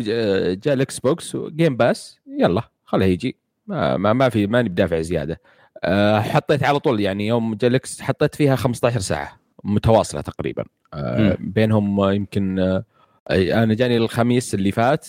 جاء 0.63 0.73
ال 0.73 0.99
Xbox 0.99 1.37
Game 1.37 1.77
Pass 1.77 2.19
يلا 2.39 2.61
خله 2.83 3.05
يجي. 3.05 3.44
ما, 3.67 3.97
ما, 3.97 4.13
ما 4.13 4.29
في 4.29 4.47
ماني 4.47 4.69
بدافع 4.69 5.01
زيادة. 5.01 5.41
آه 5.83 6.19
حطيت 6.19 6.63
على 6.63 6.79
طول 6.79 6.99
يعني 6.99 7.27
يوم 7.27 7.55
جاء 7.55 7.69
ال 7.69 7.85
X 7.85 8.01
حطيت 8.01 8.35
فيها 8.35 8.55
15 8.55 8.99
ساعة 8.99 9.39
متواصلة 9.63 10.21
تقريبا. 10.21 10.65
آه 10.93 11.37
بينهم 11.39 12.09
يمكن 12.11 12.59
آه 12.59 12.83
أنا 13.31 13.73
جاني 13.73 13.97
الخميس 13.97 14.53
اللي 14.53 14.71
فات 14.71 15.07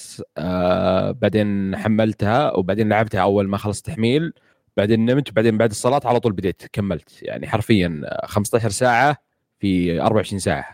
بعدين 1.22 1.76
حملتها 1.76 2.56
وبعدين 2.56 2.88
لعبتها 2.88 3.22
أول 3.22 3.48
ما 3.48 3.56
خلص 3.58 3.82
تحميل 3.82 4.32
بعدين 4.76 5.04
نمت 5.04 5.32
بعدين 5.32 5.58
بعد 5.58 5.70
الصلاة 5.70 6.00
على 6.04 6.20
طول 6.20 6.32
بديت 6.32 6.62
كملت. 6.72 7.22
يعني 7.22 7.46
حرفيا 7.46 8.02
15 8.24 8.68
ساعة 8.68 9.16
في 9.58 10.00
24 10.00 10.38
ساعة. 10.38 10.64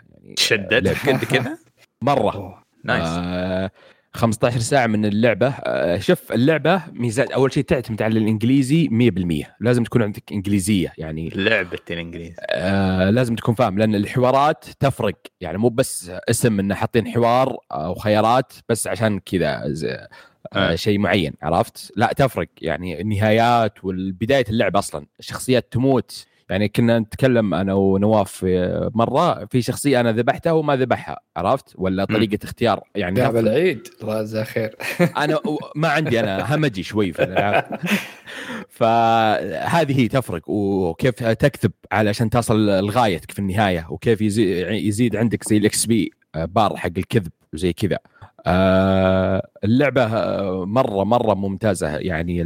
يعني 0.50 0.80
لعب. 0.80 0.96
كنت 1.06 1.24
كذا 1.24 1.58
مرة. 2.02 2.64
نايس. 2.84 3.08
آه 3.08 3.70
15 4.14 4.60
ساعة 4.60 4.86
من 4.86 5.04
اللعبة. 5.04 5.48
آه 5.48 5.98
شوف 5.98 6.32
اللعبة 6.32 6.82
ميزات 6.92 7.30
أول 7.30 7.52
شيء 7.52 7.64
تعتمد 7.64 8.02
على 8.02 8.18
الإنجليزي 8.18 8.88
100% 8.88 9.46
لازم 9.60 9.84
تكون 9.84 10.02
عندك 10.02 10.32
إنجليزية 10.32 10.92
يعني. 10.98 11.28
لعبة 11.34 11.78
الإنجليزي. 11.90 12.34
آه 12.50 13.10
لازم 13.10 13.34
تكون 13.34 13.54
فاهم 13.54 13.78
لأن 13.78 13.94
الحوارات 13.94 14.64
تفرق. 14.80 15.14
يعني 15.40 15.58
مو 15.58 15.68
بس 15.68 16.10
اسم 16.28 16.60
إنه 16.60 16.74
حاطين 16.74 17.08
حوار 17.08 17.56
أو 17.72 17.94
خيارات 17.94 18.52
بس 18.68 18.86
عشان 18.86 19.18
كذا 19.18 19.62
آه 19.86 20.08
آه. 20.52 20.74
شيء 20.74 20.98
معين 20.98 21.32
عرفت؟ 21.42 21.92
لا 21.96 22.12
تفرق. 22.16 22.48
يعني 22.62 23.00
النهايات 23.00 23.84
والبداية 23.84 24.44
اللعبة 24.48 24.78
أصلا 24.78 25.06
الشخصيات 25.20 25.72
تموت. 25.72 26.26
يعني 26.52 26.68
كنا 26.68 26.98
نتكلم 26.98 27.54
أنا 27.54 27.74
ونواف 27.74 28.44
آه، 28.48 28.90
مرة 28.94 29.44
في 29.44 29.62
شخصية 29.62 30.00
أنا 30.00 30.12
ذبحتها 30.12 30.52
وما 30.52 30.76
ذبحها 30.76 31.20
عرفت؟ 31.36 31.74
ولا 31.74 32.04
طريقة 32.04 32.38
اختيار؟ 32.44 32.82
يعني 32.94 33.20
لعب 33.20 33.36
العيد. 33.36 33.88
الله 34.02 34.20
يجزاه 34.20 34.44
خير. 34.44 34.76
أنا 35.24 35.38
ما 35.76 35.88
عندي 35.88 36.20
أنا 36.20 36.54
همجي 36.54 36.82
شوي 36.82 37.12
في 37.12 37.22
الألعاب. 37.22 37.78
فهذه 38.78 40.00
هي 40.00 40.08
تفرق 40.08 40.50
وكيف 40.50 41.14
تكذب 41.14 41.72
علشان 41.92 42.30
تصل 42.30 42.66
لغايتك 42.66 43.30
في 43.30 43.38
النهاية 43.38 43.86
وكيف 43.90 44.20
يزيد, 44.20 44.66
يزيد 44.68 45.16
عندك 45.16 45.48
زي 45.48 45.56
ال 45.56 45.86
XP 45.86 46.12
bar 46.34 46.76
حق 46.76 46.90
الكذب 46.96 47.32
وزي 47.52 47.72
كذا. 47.72 47.98
آه، 48.46 49.48
اللعبة 49.64 50.02
آه، 50.02 50.64
مرة 50.64 51.04
مرة 51.04 51.34
ممتازة 51.34 51.88
يعني 51.88 52.42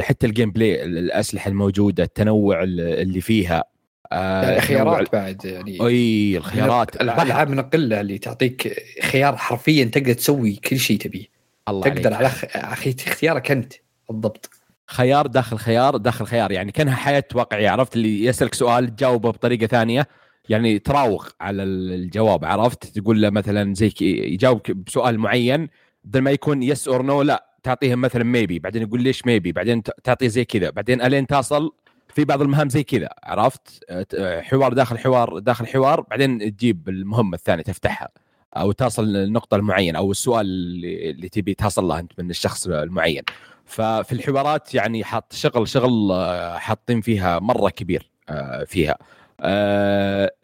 حتى 0.00 0.26
ال 0.26 0.50
gameplay 0.50 0.84
الأسلحة 0.84 1.48
الموجودة 1.48 2.04
التنوع 2.04 2.62
اللي 2.62 3.20
فيها 3.20 3.64
آه، 4.12 4.42
يعني 4.42 4.60
خيارات 4.60 5.12
بعد 5.12 5.44
يعني. 5.44 5.86
أي 5.86 6.36
الخيارات. 6.36 6.96
الالعاب 6.96 7.50
من 7.50 7.58
القلة 7.58 8.00
اللي 8.00 8.18
تعطيك 8.18 8.82
خيار 9.02 9.36
حرفيا 9.36 9.84
تقدر 9.84 10.12
تسوي 10.12 10.54
كل 10.56 10.78
شيء 10.78 10.98
تبيه. 10.98 11.26
الله 11.68 11.88
تقدر. 11.88 12.14
على 12.14 12.30
أخي 12.54 12.94
اختيارك 13.06 13.50
أنت 13.50 13.72
بالضبط. 14.10 14.50
خيار 14.86 15.26
داخل 15.26 15.56
خيار 15.56 15.96
داخل 15.96 16.26
خيار 16.26 16.52
يعني 16.52 16.72
كأنها 16.72 16.94
حياة 16.94 17.24
واقعية 17.34 17.70
عرفت؟ 17.70 17.96
اللي 17.96 18.24
يسألك 18.24 18.54
سؤال 18.54 18.96
تجاوبه 18.96 19.30
بطريقة 19.30 19.66
ثانية 19.66 20.08
يعني 20.48 20.78
تراوغ 20.78 21.28
على 21.40 21.62
الجواب 21.62 22.44
عرفت؟ 22.44 22.98
تقول 22.98 23.22
له 23.22 23.30
مثلا 23.30 23.74
زي 23.74 23.92
يجاوبك 24.00 24.70
بسؤال 24.70 25.18
معين 25.18 25.68
بدل 26.04 26.20
ما 26.20 26.30
يكون 26.30 26.62
yes 26.62 26.88
or 26.88 27.02
no 27.02 27.22
لا 27.22 27.53
تعطيهم 27.64 28.00
مثلا 28.00 28.24
maybe 28.24 28.58
بعدين 28.58 28.82
يقول 28.82 29.02
ليش 29.02 29.26
maybe 29.26 29.52
بعدين 29.52 29.82
تعطيه 29.82 30.28
زي 30.28 30.44
كذا. 30.44 30.70
بعدين 30.70 31.02
ألين 31.02 31.26
تصل 31.26 31.72
في 32.14 32.24
بعض 32.24 32.42
المهام 32.42 32.68
زي 32.68 32.82
كذا 32.82 33.08
عرفت؟ 33.22 33.84
أه، 33.90 34.40
حوار 34.40 34.72
داخل 34.72 34.98
حوار 34.98 35.38
داخل 35.38 35.66
حوار 35.66 36.00
بعدين 36.00 36.56
تجيب 36.56 36.88
المهمة 36.88 37.34
الثانية 37.34 37.62
تفتحها 37.62 38.08
أو 38.56 38.72
تصل 38.72 39.04
للنقطه 39.04 39.54
المعينة 39.54 39.98
أو 39.98 40.10
السؤال 40.10 40.46
اللي, 40.46 41.28
تبي 41.28 41.54
تصل 41.54 41.84
له 41.84 41.98
أنت 41.98 42.12
من 42.18 42.30
الشخص 42.30 42.66
المعين. 42.66 43.22
ففي 43.64 44.12
الحوارات 44.12 44.74
يعني 44.74 45.04
حاط 45.04 45.32
شغل 45.32 45.68
شغل 45.68 46.10
آه، 46.12 46.58
حاطين 46.58 47.00
فيها 47.00 47.38
مرة 47.38 47.70
كبير 47.70 48.10
آه، 48.28 48.64
فيها. 48.64 48.98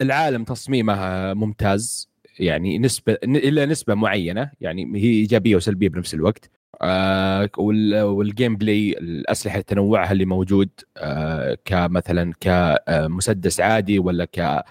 العالم 0.01 0.43
تصميمه 0.43 1.33
ممتاز 1.33 2.09
يعني 2.39 2.79
نسبة 2.79 3.17
إلى 3.23 3.65
نسبة 3.65 3.93
معينة 3.93 4.51
يعني 4.61 4.91
هي 4.95 5.09
إيجابية 5.09 5.55
وسلبية 5.55 5.89
بنفس 5.89 6.13
الوقت. 6.13 6.49
آه، 6.81 7.49
وال- 7.57 8.01
وال 8.01 8.55
gameplay 8.55 8.91
الأسلحة 8.99 9.61
تنوعها 9.61 10.11
اللي 10.11 10.25
موجود 10.25 10.69
آه، 10.97 11.57
كمثلا 11.65 12.33
كمسدس 12.39 13.59
عادي 13.59 13.99
ولا 13.99 14.25
ك 14.25 14.63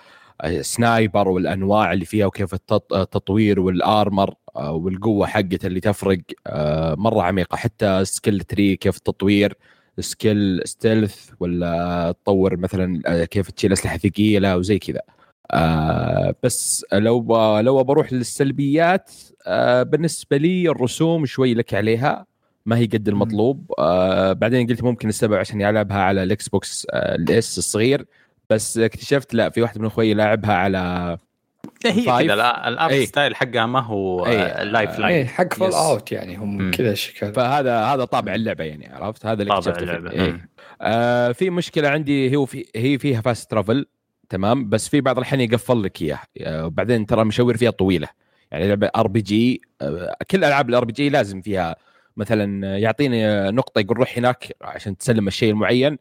sniper 0.61 1.29
والأنواع 1.29 1.93
اللي 1.93 2.05
فيها 2.05 2.27
وكيف 2.27 2.55
التط- 2.55 2.93
التطوير 2.95 3.61
وال 3.61 3.82
armor 3.82 4.35
آه، 4.57 4.73
والقوة 4.73 5.27
حقته 5.27 5.67
اللي 5.67 5.81
تفرق 5.81 6.19
آه، 6.47 6.95
مرة 6.95 7.23
عميقة. 7.23 7.57
حتى 7.57 8.05
skill 8.05 8.41
tree 8.41 8.77
كيف 8.77 8.97
التطوير 8.97 9.55
skill 10.01 10.63
stealth 10.65 11.31
ولا 11.41 12.15
تطور 12.25 12.57
مثلا 12.57 13.03
آه، 13.07 13.25
كيف 13.25 13.51
تشيل 13.51 13.73
أسلحة 13.73 13.97
ثقيلة 13.99 14.57
وزي 14.57 14.79
كذا. 14.79 15.01
آه 15.01 15.20
بس 16.43 16.87
لو 16.93 17.37
لو 17.61 17.85
بروح 17.85 18.13
للسلبيات 18.13 19.11
آه 19.47 19.83
بالنسبة 19.83 20.37
لي 20.37 20.69
الرسوم 20.69 21.27
شوي 21.27 21.55
لك 21.55 21.75
عليها 21.75 22.27
ما 22.67 22.79
هي 22.79 22.87
قد 22.87 23.09
المطلوب 23.09 23.73
آه 23.79 24.33
بعدين 24.33 24.67
قلت 24.67 24.83
ممكن 24.83 25.09
السبب 25.09 25.35
عشان 25.35 25.61
يلعبها 25.61 25.99
على 25.99 26.23
الإكس 26.23 26.49
بوكس 26.49 26.87
آه 26.91 27.15
الإس 27.15 27.59
الصغير 27.59 28.07
بس 28.51 28.79
اكتشفت 28.79 29.35
لا 29.35 29.51
في 29.51 29.63
واحد 29.63 29.79
من 29.79 29.87
أخوي 29.87 30.15
لاعبها 30.15 30.55
على 30.55 31.19
هي. 31.87 32.05
كذا 32.05 32.37
لا 32.37 32.69
الارت 32.69 32.93
إيه. 32.93 33.07
ستايل 33.07 33.37
حقها 33.37 33.67
ما 33.67 33.81
هو. 33.81 34.27
آه، 34.27 34.63
لايف 34.65 34.91
آه، 34.91 35.01
لاين 35.01 35.15
إيه 35.15 35.25
حق 35.27 35.55
فول. 35.55 35.73
اوت 35.73 36.13
يعني 36.13 36.37
هم. 36.37 36.71
كذا 36.71 36.95
شكل 36.95 37.33
فهذا 37.35 37.79
هذا 37.85 38.05
طابع 38.05 38.35
اللعبة 38.35 38.65
يعني 38.65 38.89
عرفت 38.95 39.27
هذا 39.27 39.43
اللي 39.43 39.61
طابع. 39.61 39.79
اللعبة. 39.79 40.11
مم. 40.25 40.49
آه 40.83 41.33
في 41.33 41.51
مشكلة 41.51 41.89
عندي 41.89 42.37
هو 42.37 42.45
في 42.47 42.65
هي 42.77 42.99
فيها 42.99 43.21
فاست 43.21 43.51
ترافل 43.51 43.87
تمام؟ 44.31 44.69
بس 44.69 44.89
في 44.89 45.01
بعض 45.01 45.17
الاحيان 45.17 45.41
يقفل 45.41 45.83
لك 45.83 46.03
اياه 46.03 46.19
آه، 46.41 46.67
وبعدين 46.67 47.07
ترى 47.07 47.25
مشاوير 47.25 47.57
فيها 47.57 47.71
طويلة. 47.71 48.09
يعني 48.51 48.69
لعبة 48.69 48.91
RPG 48.97 49.61
كل 50.31 50.45
ألعاب 50.45 50.69
ال 50.69 50.85
RPG 50.85 51.09
لازم 51.09 51.41
فيها 51.41 51.77
مثلا 52.17 52.79
يعطيني 52.79 53.51
نقطة 53.51 53.81
يقول 53.81 53.97
روح 53.97 54.19
هناك 54.19 54.57
عشان 54.63 54.97
تسلم 54.97 55.29
الشيء 55.29 55.51
المعين. 55.51 55.99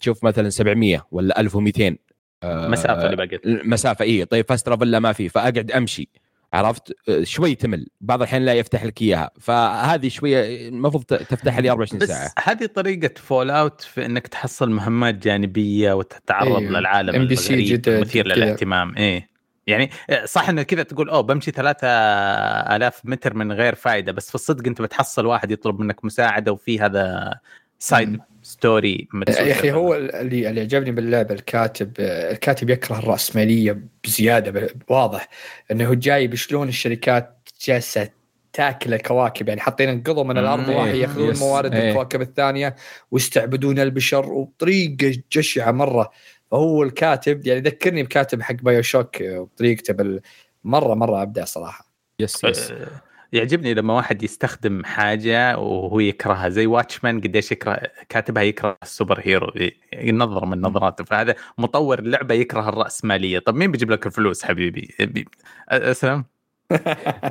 تشوف 0.00 0.24
مثلا 0.24 0.50
700 0.50 1.06
ولا 1.10 1.40
1200 1.40 1.96
آه، 2.42 2.68
مسافة 2.68 3.04
اللي 3.04 3.16
بقت 3.16 3.46
المسافه 3.46 4.04
اي 4.04 4.24
طيب 4.24 4.48
fast 4.48 4.66
travel 4.66 4.96
ما 4.96 5.12
في 5.12 5.28
فأقعد 5.28 5.70
أمشي. 5.70 6.08
عرفت 6.52 6.92
آه، 7.08 7.22
شوي 7.24 7.54
تمل 7.54 7.86
بعض 8.00 8.18
الاحيان 8.22 8.44
لا 8.44 8.54
يفتح 8.54 8.84
لك 8.84 9.02
إياها 9.02 9.30
فهذه 9.40 10.08
شوية 10.08 10.68
المفروض 10.68 11.04
ت- 11.04 11.14
تفتحها 11.14 11.60
لي 11.60 11.70
24 11.70 11.98
بس 12.00 12.08
ساعة 12.08 12.32
هذه 12.44 12.66
طريقة 12.66 13.10
Fallout 13.16 13.80
في 13.80 14.06
إنك 14.06 14.26
تحصل 14.26 14.70
مهمات 14.70 15.14
جانبية 15.14 15.92
وتتعرض 15.92 16.56
أيوه. 16.56 16.70
للعالم 16.80 17.12
NPC 17.28 17.40
الغريب 17.50 17.66
جدد 17.66 17.88
المثير 17.88 18.24
كذا. 18.24 18.34
للاهتمام 18.34 18.96
إيه 18.96 19.28
يعني 19.66 19.90
صح 20.24 20.48
إنه 20.48 20.62
كذا 20.62 20.82
تقول 20.82 21.10
أوه 21.10 21.20
بمشي 21.20 21.50
3000 21.50 23.00
متر 23.04 23.34
من 23.34 23.52
غير 23.52 23.74
فائدة 23.74 24.12
بس 24.12 24.28
في 24.28 24.34
الصدق 24.34 24.66
أنت 24.66 24.82
بتحصل 24.82 25.26
واحد 25.26 25.50
يطلب 25.50 25.80
منك 25.80 26.04
مساعدة 26.04 26.52
وفي 26.52 26.80
هذا 26.80 27.34
side. 27.78 28.20
story 28.48 29.08
يا 29.28 29.52
أخي 29.52 29.72
هو 29.72 29.94
اللي 29.94 30.50
اللي 30.50 30.60
عجبني 30.60 30.90
باللعبة 30.90 31.34
الكاتب 31.34 31.92
الكاتب 32.00 32.70
يكره 32.70 32.98
الراسماليه 32.98 33.80
بزيادة 34.04 34.68
واضح 34.88 35.28
إنه 35.70 35.94
جايب 35.94 36.34
شلون 36.34 36.68
الشركات 36.68 37.48
جالسة 37.64 38.08
تاكل 38.52 38.94
الكواكب 38.94 39.48
يعني 39.48 39.60
حاطين 39.60 39.88
انقضوا 39.88 40.24
من 40.24 40.38
الأرض. 40.38 40.70
راح 40.70 40.84
إيه. 40.84 41.02
ياخذون 41.02 41.30
yes. 41.30 41.42
موارد 41.42 41.74
إيه. 41.74 41.88
الكواكب 41.88 42.20
الثانية 42.20 42.76
ويستعبدون 43.10 43.78
البشر 43.78 44.32
وبطريقة 44.32 45.22
جشعة 45.32 45.70
مرة 45.70 46.10
فهو 46.50 46.82
الكاتب 46.82 47.46
يعني 47.46 47.60
ذكرني 47.60 48.02
بكاتب 48.02 48.42
حق 48.42 48.54
BioShock 48.54 49.16
وطريقته 49.20 49.94
بال 49.94 50.20
مرة 50.64 50.94
مرة 50.94 51.22
أبدع 51.22 51.44
صراحة 51.44 51.90
yes 52.20 52.44
yes 52.44 52.70
آه، 52.70 52.88
يعجبني 53.32 53.74
لما 53.74 53.94
واحد 53.94 54.22
يستخدم 54.22 54.84
حاجة 54.84 55.58
وهو 55.58 56.00
يكرهها 56.00 56.48
زي 56.48 56.66
Watchmen 56.66 57.20
قديش 57.20 57.52
يكره 57.52 57.80
كاتبها 58.08 58.42
يكره 58.42 58.78
ال 58.82 59.20
superhero 59.24 59.52
ينظر 59.92 60.46
من 60.46 60.60
نظراته. 60.60 61.04
فهذا 61.04 61.34
مطور 61.58 61.98
اللعبة 61.98 62.34
يكره 62.34 62.68
الرأسمالية 62.68 63.38
طب 63.38 63.54
مين 63.54 63.70
بيجيب 63.72 63.90
لك 63.90 64.06
الفلوس 64.06 64.44
حبيبي؟ 64.44 64.94
بي- 65.00 65.28
اسلم 65.68 66.24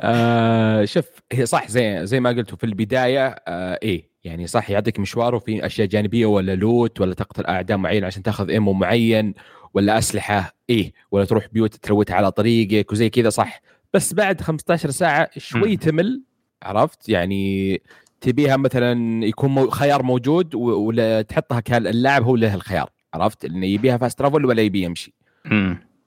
آه 0.04 0.86
شوف 0.86 1.06
هي 1.32 1.46
صح 1.46 1.68
زي 1.68 2.06
زي 2.06 2.20
ما 2.20 2.30
قلتوا 2.30 2.58
في 2.58 2.64
البداية 2.64 3.28
آه 3.48 3.80
إيه 3.84 4.10
يعني 4.24 4.48
صح 4.48 4.70
يعطيك 4.70 5.00
مشوار 5.00 5.36
وفي 5.36 5.66
أشياء 5.66 5.88
جانبية 5.88 6.26
ولا 6.26 6.56
loot 6.56 7.02
ولا 7.02 7.14
تقتل 7.14 7.46
أعداء 7.46 7.78
معين 7.78 8.04
عشان 8.04 8.24
تأخذ 8.24 8.50
ammo 8.50 8.74
معين 8.74 9.34
ولا 9.74 9.98
أسلحة 9.98 10.56
إيه 10.70 10.94
ولا 11.12 11.26
تروح 11.26 11.48
بيوت 11.52 11.76
تروتها 11.76 12.16
على 12.16 12.32
طريقك 12.32 12.92
وزي 12.92 13.10
كذا 13.10 13.30
صح. 13.30 13.62
بس 13.94 14.14
بعد 14.14 14.42
15 14.42 14.90
ساعة 14.90 15.30
شوي 15.38 15.70
مم. 15.72 15.76
تمل 15.78 16.24
عرفت؟ 16.64 17.10
يعني 17.10 17.82
تبيها 18.22 18.58
مثلا 18.58 19.26
يكون 19.26 19.72
خيار 19.72 20.04
موجود 20.04 20.56
ولا 20.56 21.22
تحطها 21.22 21.60
كاللاعب 21.60 22.24
هو 22.24 22.36
له 22.36 22.54
الخيار 22.56 22.90
عرفت؟ 23.14 23.46
إنه 23.46 23.66
يبيها 23.66 23.98
فاست 23.98 24.20
ترافل 24.20 24.46
ولا 24.46 24.62
يبي 24.62 24.82
يمشي. 24.82 25.14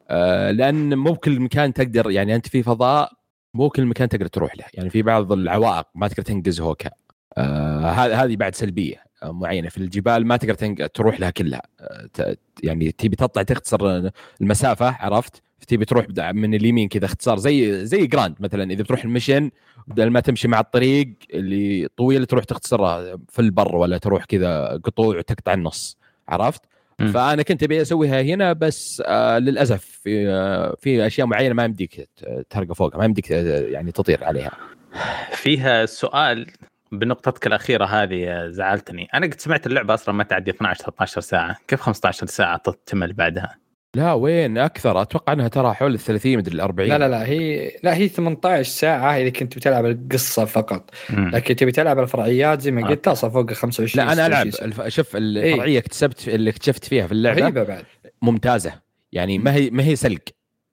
آه، 0.09 0.51
لأن 0.51 0.99
مو 0.99 1.13
بكل 1.13 1.41
مكان 1.41 1.73
تقدر 1.73 2.11
يعني 2.11 2.35
أنت 2.35 2.49
في 2.49 2.63
فضاء 2.63 3.13
مو 3.55 3.69
كل 3.69 3.87
مكان 3.87 4.09
تقدر 4.09 4.27
تروح 4.27 4.57
له 4.57 4.65
يعني 4.75 4.91
في 4.91 5.03
بعض 5.03 5.33
العوائق 5.33 5.87
ما 5.95 6.09
تقدر 6.09 6.23
تنقز 6.23 6.61
هوكا 6.61 6.91
آه 7.39 7.91
هذه 7.91 8.37
بعد 8.37 8.55
سلبية 8.55 8.97
آه، 9.23 9.33
معينة. 9.33 9.69
في 9.69 9.79
الجبال 9.79 10.27
ما 10.27 10.37
تقدر 10.37 10.87
تروح 10.87 11.21
لها 11.21 11.31
كلها. 11.31 11.63
آه، 11.81 12.37
يعني 12.63 12.93
تبي 12.93 13.17
تطلع 13.17 13.43
تختصر 13.43 14.11
المسافة 14.41 14.97
عرفت؟ 15.01 15.43
تبي 15.69 15.85
تروح 15.85 16.07
بدا- 16.07 16.33
من 16.33 16.55
اليمين 16.55 16.89
كذا 16.89 17.05
اختصار 17.05 17.39
زي 17.39 17.87
زي 17.87 18.07
جراند 18.07 18.35
مثلا 18.41 18.71
إذا 18.73 18.83
بتروح 18.83 19.05
المشن 19.05 19.51
بدل 19.87 20.11
ما 20.11 20.21
تمشي 20.21 20.49
مع 20.49 20.61
الطريق 20.61 21.09
اللي 21.35 21.89
طويل 21.97 22.27
تروح 22.27 22.45
تختصرها 22.45 23.19
في 23.29 23.39
البر 23.39 23.77
ولا 23.77 23.99
تروح 23.99 24.25
كذا 24.25 24.81
قطوع 24.85 25.17
وتقطع 25.19 25.55
النص 25.55 25.99
عرفت؟ 26.29 26.63
مم. 27.01 27.13
فأنا 27.13 27.43
كنت 27.43 27.63
أبي 27.63 27.83
أسويها 27.83 28.23
هنا 28.23 28.53
بس 28.53 29.03
آه 29.07 29.39
للأسف 29.39 29.85
في 29.85 30.29
آه 30.29 30.77
في 30.81 31.07
أشياء 31.07 31.27
معينة 31.27 31.55
ما 31.55 31.65
يمديك 31.65 32.09
ترقى 32.51 32.75
فوقها 32.75 32.99
ما 32.99 33.05
يمديك 33.05 33.33
آه، 33.33 33.61
يعني 33.61 33.93
تطير 33.93 34.25
عليها 34.25 34.51
فيها 35.33 35.87
سؤال 35.87 36.47
بنقطتك 36.93 37.47
الأخيرة 37.47 37.85
هذه 37.85 38.49
زعلتني 38.49 39.09
أنا 39.15 39.27
قد 39.27 39.41
سمعت 39.41 39.67
اللعبة 39.67 39.95
أصلا 39.95 40.15
ما 40.15 40.25
تعدي 40.25 40.51
12 40.51 40.81
13 40.85 41.21
ساعة 41.21 41.57
كيف 41.69 41.81
15 41.81 42.27
ساعة 42.27 42.57
تكتمل 42.57 43.13
بعدها 43.13 43.57
لا 43.95 44.13
وين؟ 44.13 44.59
أكثر. 44.59 45.03
أتوقع 45.03 45.33
إنها 45.33 45.49
ترى 45.49 45.75
حول 45.75 45.95
ال 45.95 45.99
30 45.99 46.37
مدري 46.37 46.55
ال 46.55 46.61
40 46.61 46.89
لا 46.89 46.99
لا 46.99 47.09
لا 47.09 47.27
هي 47.27 47.73
لا 47.83 47.95
هي 47.97 48.09
18 48.09 48.63
ساعة 48.71 49.17
اذا 49.17 49.29
كنت 49.31 49.57
بتلعب 49.57 49.87
القصة 49.87 50.45
فقط. 50.45 50.91
مم. 51.11 51.31
لكن 51.31 51.57
تبي 51.57 51.73
تلعب 51.73 51.99
الفرعيات 51.99 52.61
زي 52.61 52.71
ما 52.71 52.85
آه. 52.87 52.89
قلت 52.91 53.05
تصل 53.05 53.31
فوق 53.31 53.51
ال 53.51 53.57
25 53.57 54.07
لا 54.07 54.13
أنا 54.13 54.27
ألعب 54.27 54.51
26 54.51 54.73
ساعة. 54.73 54.87
الف... 54.87 54.95
شوف 54.95 55.17
الفرعية 55.17 55.79
اكتسبت 55.79 56.29
اللي 56.29 56.51
اكتشفت 56.51 56.85
فيها 56.85 57.07
في 57.07 57.13
اللعبة 57.13 57.41
رهيبة 57.41 57.63
بعد. 57.63 57.85
ممتازة. 58.23 58.73
يعني 59.13 59.39
ما 59.39 59.55
هي 59.55 59.71
ما 59.71 59.85
هي 59.85 59.97
سلق 59.97 60.21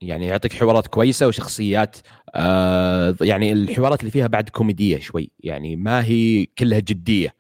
يعني 0.02 0.28
يعطيك 0.28 0.54
حوارات 0.54 0.88
كويسة 0.88 1.28
وشخصيات 1.28 1.98
آه 2.36 3.16
يعني 3.22 3.52
الحوارات 3.52 4.00
اللي 4.00 4.12
فيها 4.12 4.28
بعد 4.28 4.50
كوميدية 4.50 5.00
شوي. 5.00 5.32
يعني 5.40 5.76
ما 5.76 6.06
هي 6.06 6.46
كلها 6.58 6.80
جدية. 6.80 7.36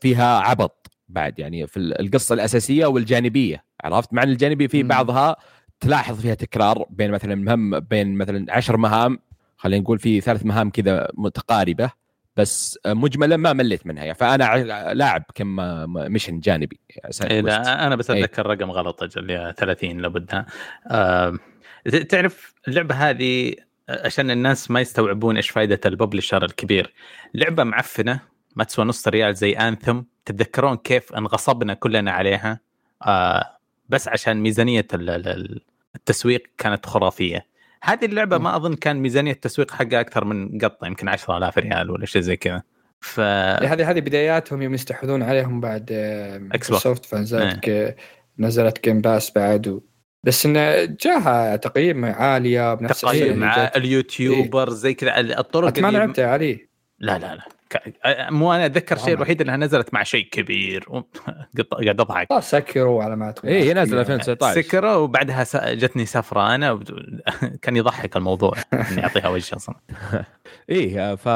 فيها 0.00 0.38
عبط 0.38 0.90
بعد. 1.08 1.38
يعني 1.38 1.66
في 1.66 1.76
القصة 1.76 2.34
الأساسية 2.34 2.86
والجانبية. 2.86 3.69
عرفت 3.84 4.12
مع 4.12 4.22
إن 4.22 4.28
الجانبية 4.28 4.66
في. 4.66 4.82
بعضها 4.82 5.36
تلاحظ 5.80 6.20
فيها 6.20 6.34
تكرار 6.34 6.86
بين 6.90 7.10
مثلا 7.10 7.34
مهام 7.34 7.80
بين 7.80 8.14
مثلا 8.14 8.46
عشر 8.48 8.76
مهام 8.76 9.18
خلينا 9.56 9.82
نقول 9.82 9.98
في 9.98 10.20
ثلاث 10.20 10.46
مهام 10.46 10.70
كذا 10.70 11.08
متقاربة 11.14 11.90
بس 12.36 12.78
مجملا 12.86 13.36
ما 13.36 13.52
مليت 13.52 13.86
منها 13.86 14.04
يعني 14.04 14.18
فأنا 14.18 14.94
لاعب 14.94 15.24
كم 15.34 15.56
ميشن 16.12 16.40
جانبي 16.40 16.80
يعني 17.20 17.34
إيه. 17.34 17.40
لا 17.40 17.86
أنا 17.86 17.96
بس 17.96 18.10
إيه. 18.10 18.24
أتذكر 18.24 18.46
رقم 18.46 18.70
غلط 18.70 19.02
أجل 19.02 19.30
يا 19.30 19.52
30 19.52 19.98
لابدها 19.98 20.46
آه 20.90 21.38
تعرف 22.08 22.54
اللعبة 22.68 22.94
هذه 22.94 23.54
عشان 23.88 24.30
الناس 24.30 24.70
ما 24.70 24.80
يستوعبون 24.80 25.36
إيش 25.36 25.50
فائده 25.50 25.80
الببلشر 25.86 26.44
الكبير 26.44 26.94
لعبة 27.34 27.64
معفنة 27.64 28.20
ما 28.56 28.64
تسوى 28.64 28.84
نص 28.84 29.08
ريال 29.08 29.34
زي 29.34 29.52
انثم 29.52 30.02
تتذكرون 30.24 30.76
كيف 30.76 31.12
انغصبنا 31.12 31.74
كلنا 31.74 32.10
عليها 32.10 32.60
آه 33.06 33.59
بس 33.90 34.08
عشان 34.08 34.40
ميزانية 34.40 34.86
ال- 34.94 35.10
ال- 35.10 35.28
ال- 35.28 35.60
التسويق 35.96 36.42
كانت 36.58 36.86
خرافية. 36.86 37.46
هذه 37.82 38.04
اللعبة 38.04 38.38
ما 38.38 38.56
أظن 38.56 38.74
كان 38.74 38.96
ميزانية 38.96 39.32
التسويق 39.32 39.70
حقها 39.70 40.00
أكثر 40.00 40.24
من 40.24 40.58
قطة 40.58 40.86
يمكن 40.86 41.08
10000 41.08 41.58
ريال 41.58 41.90
ولا 41.90 42.06
شيء 42.06 42.22
زي 42.22 42.36
كذا. 42.36 42.62
ف 43.00 43.20
هذه 43.20 43.90
هذه 43.90 44.00
بداياتهم 44.00 44.62
يوم 44.62 44.74
يستحوذون 44.74 45.22
عليهم 45.22 45.60
بعد 45.60 45.86
Xbox. 45.90 46.40
مايكروسوفت 46.50 47.04
فنزلت 47.06 47.60
ك- 47.60 47.96
نزلت 48.38 48.84
جيم 48.84 49.00
باس 49.00 49.32
بعد 49.32 49.68
و... 49.68 49.80
بس 50.24 50.46
انه 50.46 50.84
جاها 50.84 51.56
تقييم 51.56 52.04
عالية 52.04 52.74
بنفس 52.74 53.00
تقييم 53.00 53.38
مع. 53.38 53.70
اليوتيوبر 53.76 54.70
زي 54.70 54.94
كذا. 54.94 55.20
الطرق 55.20 55.78
ما 55.78 55.88
اللي- 55.88 55.98
لعبت 55.98 56.18
يا 56.18 56.26
علي؟ 56.26 56.68
لا 56.98 57.18
لا 57.18 57.34
لا. 57.34 57.44
ك- 57.70 57.94
مو 58.30 58.52
أنا 58.52 58.66
أتذكر 58.66 58.96
الشيء. 58.96 59.14
الوحيد 59.14 59.40
إنها 59.40 59.56
نزلت 59.56 59.94
مع 59.94 60.02
شيء 60.02 60.28
كبير. 60.30 60.84
قاعد 61.84 62.00
أضحك. 62.00 62.26
سكروا 62.40 63.02
على 63.04 63.16
ما 63.16 63.34
إيه 63.44 63.62
هي 63.62 63.72
نازلة 63.72 64.00
2019 64.00 64.62
سكره 64.62 64.98
وبعدها 64.98 65.44
س- 65.44 65.56
جتني 65.56 66.06
سفرة. 66.06 66.54
أنا 66.54 66.80
كان 67.62 67.76
يضحك 67.76 68.16
الموضوع. 68.16 68.52
إني 68.72 69.02
أعطيها 69.04 69.28
وجه 69.28 69.56
أصلا. 69.56 69.74
إيه 70.70 71.14
ف 71.14 71.28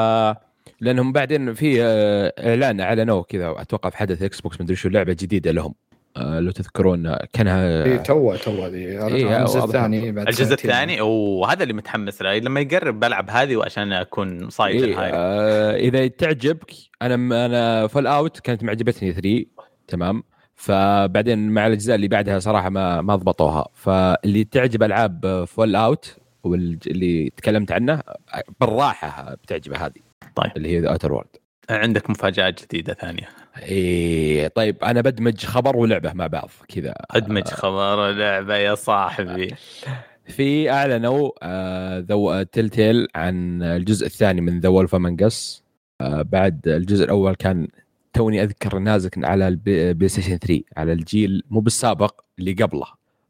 لأنهم 0.81 1.11
بعدين 1.11 1.53
في 1.53 1.83
آه، 1.83 2.33
إعلان 2.49 2.81
اعلنوه 2.81 3.23
كذا 3.23 3.53
أتوقع 3.57 3.89
في 3.89 3.97
حدث 3.97 4.21
إكس 4.23 4.41
بوكس 4.41 4.61
مدري 4.61 4.75
شو 4.75 4.89
لعبة 4.89 5.13
جديدة 5.13 5.51
لهم. 5.51 5.73
لو 6.17 6.51
تذكرون 6.51 7.07
آه، 7.07 7.27
كانها 7.33 7.83
إيه 7.83 7.97
تو 7.97 8.35
تو 8.35 8.65
ذي 8.67 8.77
إيه، 8.77 9.37
الجزء. 9.37 9.63
الثاني 9.63 10.11
بعد 10.11 10.27
الجزء. 10.27 10.53
الثاني؟ 10.53 11.01
وهذا 11.01 11.63
اللي 11.63 11.73
متحمس 11.73 12.21
له. 12.21 12.37
لما 12.37 12.59
يقرب 12.59 12.99
بلعب 12.99 13.29
هذه 13.29 13.55
وعشان 13.55 13.93
أكون 13.93 14.49
صايد 14.49 14.83
إيه 14.83 14.93
الهاي 14.93 15.11
آه 15.13 15.75
إذا 15.75 16.07
تعجبك 16.07 16.71
أنا 17.01 17.45
أنا 17.45 17.87
فول 17.87 18.07
اوت 18.07 18.39
كانت 18.39 18.63
معجبتني 18.63 19.13
3 19.13 19.45
تمام. 19.87 20.23
فبعدين 20.55 21.49
مع 21.49 21.67
الأجزاء 21.67 21.95
اللي 21.95 22.07
بعدها 22.07 22.39
صراحة 22.39 22.69
ما 22.69 23.01
ما 23.01 23.15
ضبطوها. 23.15 23.67
فاللي 23.73 24.43
تعجب 24.43 24.83
ألعاب 24.83 25.45
فول 25.47 25.75
اوت 25.75 26.15
واللي 26.43 27.29
تكلمت 27.37 27.71
عنه 27.71 28.01
بالراحة 28.61 29.33
بتعجبه 29.35 29.77
هذه 29.77 30.01
طيب. 30.35 30.51
اللي 30.57 30.69
هي 30.69 30.87
Outer 30.89 31.13
Worlds 31.13 31.27
عندك 31.69 32.09
مفاجآت 32.09 32.63
جديدة 32.63 32.93
ثانية. 32.93 33.29
إيه 33.61 34.47
طيب 34.47 34.83
أنا 34.83 35.01
بدمج 35.01 35.45
خبر 35.45 35.77
ولعبة 35.77 36.13
مع 36.13 36.27
بعض 36.27 36.49
كذا. 36.67 36.93
ادمج 37.11 37.43
خبر 37.47 38.11
لعبه 38.11 38.55
يا 38.55 38.75
صاحبي. 38.75 39.55
في 40.27 40.69
أعلنوا 40.71 41.31
آه 41.43 41.99
the 42.09 42.43
Telltale 42.43 43.07
عن 43.15 43.63
الجزء 43.63 44.05
الثاني 44.05 44.41
من 44.41 44.59
The 44.59 44.69
Wolf 44.69 44.95
Among 44.95 45.44
Us 45.44 45.63
آه 46.01 46.21
بعد 46.21 46.67
الجزء 46.67 47.03
الأول 47.05 47.35
كان 47.35 47.67
توني 48.13 48.43
أذكر 48.43 48.79
نازل 48.79 49.09
على 49.17 49.47
البي 49.47 49.93
بلاي 49.93 50.09
ستيشن 50.09 50.37
3 50.37 50.61
على 50.77 50.93
الجيل 50.93 51.43
مو 51.49 51.59
بالسابق 51.59 52.21
اللي 52.39 52.53
قبله 52.53 52.85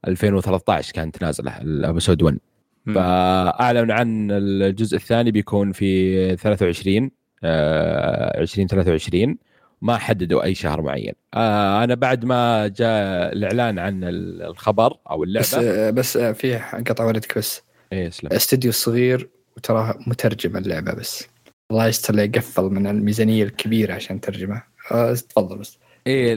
2013 0.07 0.93
كانت 0.93 1.21
نازله 1.21 1.61
الابسود 1.61 2.21
1 2.23 2.37
مم. 2.85 2.93
فأعلنوا 2.93 3.95
عن 3.95 4.31
الجزء 4.31 4.95
الثاني 4.97 5.31
بيكون 5.31 5.71
في 5.71 6.35
23 6.35 7.11
آه 7.43 8.41
2023 8.41 9.37
ما 9.85 9.97
حددوا 9.97 10.43
أي 10.43 10.55
شهر 10.55 10.81
معين. 10.81 11.13
آه 11.33 11.83
أنا 11.83 11.95
بعد 11.95 12.25
ما 12.25 12.67
جاء 12.67 13.33
الإعلان 13.33 13.79
عن 13.79 14.01
الخبر 14.03 14.97
أو 15.11 15.25
بس 15.25 15.53
اللعبه 15.53 15.89
بس 15.89 16.17
في 16.17 16.57
قطع 16.87 17.05
ولدك 17.05 17.37
بس 17.37 17.61
إيه 17.93 18.07
اسلم 18.07 18.33
استديو 18.33 18.71
صغير 18.71 19.29
وتراه 19.57 19.95
مترجم 20.07 20.57
اللعبة 20.57 20.93
بس. 20.93 21.27
الله 21.71 21.87
يستر 21.87 22.19
يقفل 22.19 22.63
من 22.63 22.87
الميزانية 22.87 23.43
الكبيرة 23.43 23.93
عشان 23.93 24.21
ترجمة. 24.21 24.63
آه، 24.91 25.13
تفضل 25.13 25.57
بس. 25.57 25.77
إيه 26.07 26.35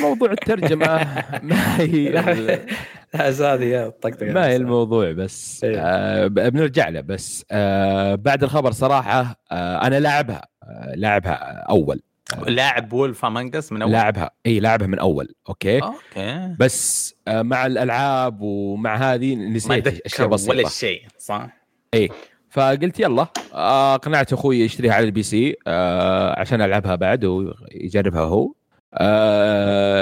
موضوع 0.00 0.32
الترجمة 0.32 0.86
ما 1.42 1.80
هي 1.80 2.08
لا 2.08 2.64
هذه 3.14 3.92
ما 4.20 4.46
هي 4.46 4.56
الموضوع 4.56 5.12
بس. 5.12 5.64
إيه. 5.64 5.78
آه 5.78 6.26
بنرجع 6.26 6.88
له 6.88 7.00
بس. 7.00 7.44
آه 7.50 8.14
بعد 8.14 8.42
الخبر 8.42 8.72
صراحة 8.72 9.36
آه 9.52 9.86
أنا 9.86 10.00
لاعبها. 10.00 10.42
آه 10.62 10.94
لاعبها 10.94 11.34
أول. 11.70 12.00
لاعب 12.46 12.92
Wolf 12.92 13.24
Among 13.24 13.58
Us 13.58 13.72
من 13.72 13.82
أول؟ 13.82 13.92
لاعبها. 13.92 14.30
إي 14.46 14.60
لاعبها 14.60 14.86
من 14.86 14.98
أول. 14.98 15.34
أوكي؟ 15.48 15.82
أوكي. 15.82 16.56
بس 16.58 17.14
آه 17.28 17.42
مع 17.42 17.66
الألعاب 17.66 18.40
ومع 18.40 18.96
هذه 18.96 19.34
نسيت 19.34 20.06
أشياء 20.06 20.28
بسيطه 20.28 20.50
ولا 20.50 20.68
شيء 20.68 21.02
صح؟ 21.18 21.48
فقلت 22.50 23.00
يلا 23.00 23.26
آه، 23.54 23.94
اقنعت 23.94 24.32
أخوي 24.32 24.60
يشتريها 24.60 24.94
على 24.94 25.04
ال 25.04 25.22
PC 25.22 25.56
آه، 25.66 26.40
عشان 26.40 26.62
ألعبها 26.62 26.94
بعد 26.94 27.24
ويجربها 27.24 28.20
هو. 28.20 28.52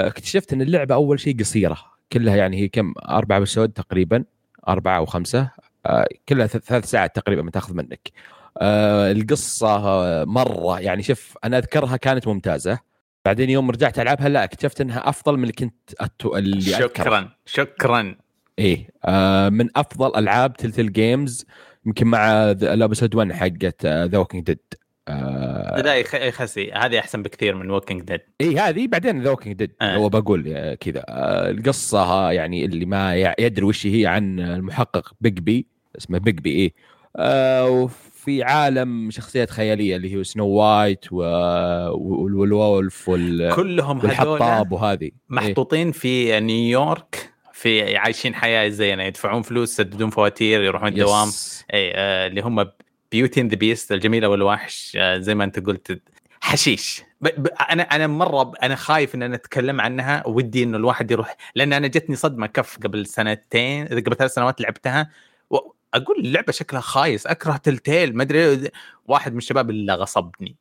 اكتشفت 0.07 0.53
إن 0.53 0.61
اللعبة 0.61 0.95
أول 0.95 1.19
شيء 1.19 1.39
قصيرة. 1.39 1.77
كلها 2.13 2.35
يعني 2.35 2.57
هي 2.57 2.67
كم 2.67 2.93
أربع 3.09 3.39
episode 3.39 3.69
تقريبا 3.69 4.23
أربعة 4.67 4.97
أو 4.97 5.05
خمسه 5.05 5.51
آه، 5.85 6.07
كلها 6.29 6.47
ثلاث 6.47 6.85
ساعات 6.85 7.15
تقريبا 7.15 7.41
ما 7.41 7.51
تأخذ 7.51 7.73
منك. 7.73 8.11
آه، 8.57 9.11
القصة 9.11 9.77
مرة 10.25 10.79
يعني 10.79 11.03
شوف 11.03 11.37
أنا 11.43 11.57
أذكرها 11.57 11.97
كانت 11.97 12.27
ممتازة. 12.27 12.79
بعدين 13.25 13.49
يوم 13.49 13.71
رجعت 13.71 13.99
ألعبها 13.99 14.29
لا 14.29 14.43
اكتشفت 14.43 14.81
إنها 14.81 15.09
أفضل 15.09 15.37
من 15.37 15.41
اللي 15.43 15.53
كنت 15.53 15.75
أتو... 15.99 16.37
اللي. 16.37 16.61
شكرا 16.61 17.29
شكرا. 17.45 18.15
إيه 18.59 18.89
آه 19.05 19.49
من 19.49 19.69
أفضل 19.75 20.15
ألعاب 20.19 20.53
Telltale 20.53 20.91
Games 20.91 21.45
يمكن 21.85 22.07
مع 22.07 22.51
ال 22.51 22.59
episode 22.59 23.15
1 23.15 23.31
حقت 23.31 23.85
The 23.85 24.17
Walking 24.17 24.43
Dead 24.45 24.59
لا 25.83 25.95
يخ- 25.95 26.15
يخسي. 26.15 26.71
هذه 26.71 26.99
أحسن 26.99 27.23
بكثير 27.23 27.55
من 27.55 27.69
Walking 27.69 28.01
Dead 28.01 28.21
اي 28.41 28.59
هذه 28.59 28.87
بعدين 28.87 29.21
The 29.21 29.29
Walking 29.29 29.55
Dead 29.55 29.71
آه. 29.81 29.95
هو 29.95 30.09
بقول 30.09 30.43
آه، 30.47 30.73
كذا. 30.73 31.03
آه 31.09 31.49
القصة 31.51 32.31
يعني 32.31 32.65
اللي 32.65 32.85
ما 32.85 33.15
يدري 33.39 33.65
وش 33.65 33.87
هي 33.87 34.05
عن 34.07 34.39
المحقق 34.39 35.13
Bigby 35.21 35.67
اسمه 35.97 36.17
Bigby 36.17 36.49
إيه. 36.51 36.73
آه 37.15 37.89
وفي 38.21 38.43
عالم 38.43 39.11
شخصيات 39.11 39.49
خيالية 39.49 39.95
اللي 39.95 40.15
هو 40.15 40.23
Snow 40.23 40.47
White 40.47 41.05
و... 41.11 41.17
وال 41.95 42.33
Wolf 42.33 43.09
وال... 43.09 43.55
كلهم 43.55 43.97
هذول 43.97 44.09
والحطاب 44.09 44.71
وهذه 44.71 45.03
إيه. 45.03 45.11
محطوطين 45.29 45.91
في 45.91 46.39
نيويورك 46.39 47.33
في 47.53 47.97
عايشين 47.97 48.35
حياة 48.35 48.69
زينا 48.69 49.05
يدفعون 49.05 49.41
فلوس 49.41 49.71
يسددون 49.73 50.09
فواتير 50.09 50.61
يروحون. 50.61 50.87
الدوام 50.87 51.27
اي 51.73 51.91
آه 51.95 52.27
اللي 52.27 52.41
هم 52.41 52.65
Beauty 53.11 53.41
the 53.41 53.55
Beast 53.55 53.91
الجميلة 53.91 54.29
والوحش 54.29 54.97
آه 54.99 55.17
زي 55.17 55.35
ما 55.35 55.43
انت 55.43 55.59
قلت 55.59 56.01
حشيش 56.41 57.03
ب... 57.21 57.27
ب... 57.27 57.47
أنا 57.47 57.83
أنا 57.83 58.07
مرة. 58.07 58.51
أنا 58.63 58.75
خايف 58.75 59.15
إن 59.15 59.23
أنا 59.23 59.35
أتكلم 59.35 59.81
عنها 59.81 60.27
ودي 60.27 60.63
إنه 60.63 60.77
الواحد 60.77 61.11
يروح 61.11 61.37
لأن 61.55 61.73
أنا 61.73 61.87
جتني 61.87 62.15
صدمة 62.15 62.47
كف 62.47 62.77
قبل 62.83 63.05
سنتين 63.05 63.87
قبل 63.87 64.15
ثلاث 64.15 64.33
سنوات 64.33 64.61
لعبتها 64.61 65.09
واقول 65.93 66.19
اللعبة 66.19 66.51
شكلها 66.51 66.81
خايس 66.81 67.27
أكره 67.27 67.57
Telltale 67.57 68.15
ما 68.15 68.23
أدري 68.23 68.69
واحد 69.05 69.31
من 69.31 69.37
الشباب 69.37 69.69
اللي 69.69 69.93
غصبني. 69.93 70.55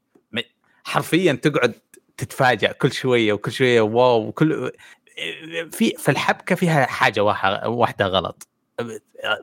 حرفيا 0.85 1.33
تقعد 1.33 1.75
تتفاجأ 2.17 2.73
كل 2.73 2.93
شوية 2.93 3.33
وكل 3.33 3.53
شوية 3.53 3.81
wow 3.81 4.27
وكل 4.27 4.73
في 5.71 5.95
في 5.99 6.09
الحبكة 6.09 6.55
فيها 6.55 6.87
حاجة 6.87 7.21
واحدة 7.21 7.69
واحدة 7.69 8.07
غلط. 8.07 8.49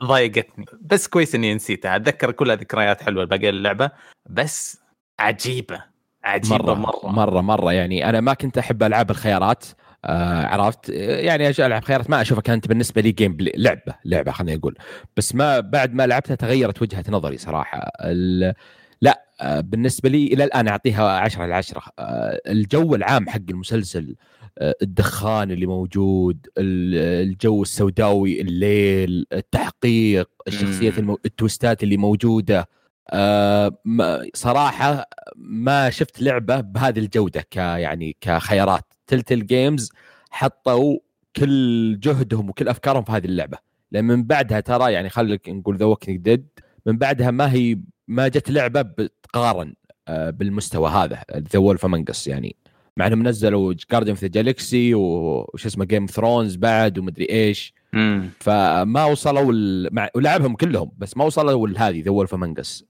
ضايقتني. 0.03 0.65
بس 0.81 1.07
كويس 1.07 1.35
إني 1.35 1.53
نسيتها. 1.53 1.95
أتذكر 1.95 2.31
كلها 2.31 2.55
ذكريات 2.55 3.03
حلوة 3.03 3.25
باقي 3.25 3.49
اللعبة. 3.49 3.91
بس 4.29 4.81
عجيبة 5.19 5.83
عجيبة 6.23 6.57
مرة 6.57 6.73
مرة, 6.73 7.11
مرة 7.11 7.41
مرة. 7.41 7.73
يعني 7.73 8.09
أنا 8.09 8.21
ما 8.21 8.33
كنت 8.33 8.57
أحب 8.57 8.83
ألعاب 8.83 9.11
الخيارات. 9.11 9.65
آه 10.05 10.45
عرفت؟ 10.45 10.89
يعني 10.89 11.49
أجي 11.49 11.65
ألعب 11.65 11.83
خيارات. 11.83 12.09
ما 12.09 12.21
اشوفها 12.21 12.41
كانت 12.41 12.67
بالنسبة 12.67 13.01
لي 13.01 13.11
gameplay 13.11 13.53
لعبه 13.57 13.95
لعبة 14.05 14.31
خليني 14.31 14.59
أقول. 14.59 14.75
بس 15.17 15.35
ما 15.35 15.59
بعد 15.59 15.93
ما 15.93 16.07
لعبتها 16.07 16.35
تغيرت 16.35 16.81
وجهة 16.81 17.03
نظري 17.09 17.37
صراحة. 17.37 17.91
ال- 18.01 18.53
لا 19.01 19.23
آه 19.41 19.59
بالنسبة 19.61 20.09
لي 20.09 20.27
إلى 20.27 20.43
الآن 20.43 20.67
أعطيها 20.67 21.09
10 21.19 21.41
على 21.43 21.53
10 21.55 21.81
آه 21.99 22.39
الجو 22.47 22.95
العام 22.95 23.29
حق 23.29 23.39
المسلسل 23.49 24.15
آه 24.57 24.75
الدخان 24.81 25.51
اللي 25.51 25.65
موجود 25.65 26.47
ال- 26.57 27.27
الجو 27.29 27.61
السوداوي 27.61 28.41
الليل 28.41 29.25
التحقيق 29.33 30.29
الشخصيات. 30.47 30.97
المو... 30.99 31.19
ال 31.25 31.34
twist 31.34 31.75
ات 31.75 31.83
اللي 31.83 31.97
موجودة. 31.97 32.69
آه 33.11 33.77
ما- 33.85 34.25
صراحة 34.33 35.09
ما 35.35 35.89
شفت 35.89 36.21
لعبة 36.21 36.61
بهذه 36.61 36.99
الجودة 36.99 37.41
ك 37.41 37.55
يعني 37.55 38.17
كخيارات. 38.21 38.93
Telltale 39.07 39.45
Games 39.45 39.91
حطوا 40.31 40.97
كل 41.35 41.99
جهدهم 41.99 42.49
وكل 42.49 42.67
أفكارهم 42.67 43.03
في 43.03 43.11
هذه 43.11 43.25
اللعبة. 43.25 43.57
لأن 43.91 44.05
من 44.05 44.23
بعدها 44.23 44.59
ترى 44.59 44.93
يعني 44.93 45.09
خليك 45.09 45.49
نقول 45.49 45.77
The 45.77 45.85
Walking 45.85 46.19
Dead 46.19 46.47
من 46.85 46.97
بعدها 46.97 47.31
ما 47.31 47.53
هي 47.53 47.77
ما 48.07 48.27
جت 48.27 48.51
لعبة 48.51 48.81
بتقارن 48.81 49.73
آه، 50.07 50.29
بالمستوى 50.29 50.89
هذا 50.89 51.23
The 51.53 51.59
Wolf 51.59 51.85
Among 51.85 52.15
Us 52.15 52.27
يعني. 52.27 52.55
مع 52.97 53.07
إنهم 53.07 53.27
نزلوا 53.27 53.73
Guardians 53.91 54.09
of 54.09 54.21
the 54.21 54.27
Galaxy 54.27 54.93
وش 54.95 55.65
اسمه 55.65 55.85
Game 55.85 56.05
Thrones 56.05 56.55
بعد 56.55 56.97
ومدري 56.97 57.27
إيش. 57.29 57.73
مم. 57.93 58.29
فما 58.39 59.05
وصلوا 59.05 59.51
ال... 59.53 59.89
مع... 59.95 60.09
ولعبهم 60.15 60.55
كلهم 60.55 60.91
بس 60.97 61.17
ما 61.17 61.25
وصلوا 61.25 61.67
لهذه 61.67 62.03
The 62.03 62.11
Wolf 62.11 62.33
Among 62.33 62.70
Us 62.70 62.85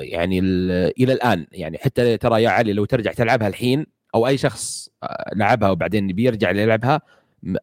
يعني 0.00 0.38
ال... 0.38 0.70
إلى 1.02 1.12
الآن 1.12 1.46
يعني. 1.52 1.78
حتى 1.78 2.16
ترى 2.16 2.42
يا 2.42 2.48
علي 2.48 2.72
لو 2.72 2.84
ترجع 2.84 3.12
تلعبها 3.12 3.48
الحين 3.48 3.86
أو 4.14 4.26
أي 4.26 4.38
شخص 4.38 4.88
آه، 5.02 5.30
لعبها 5.36 5.70
وبعدين 5.70 6.06
بيرجع 6.06 6.50
يلعبها 6.50 7.00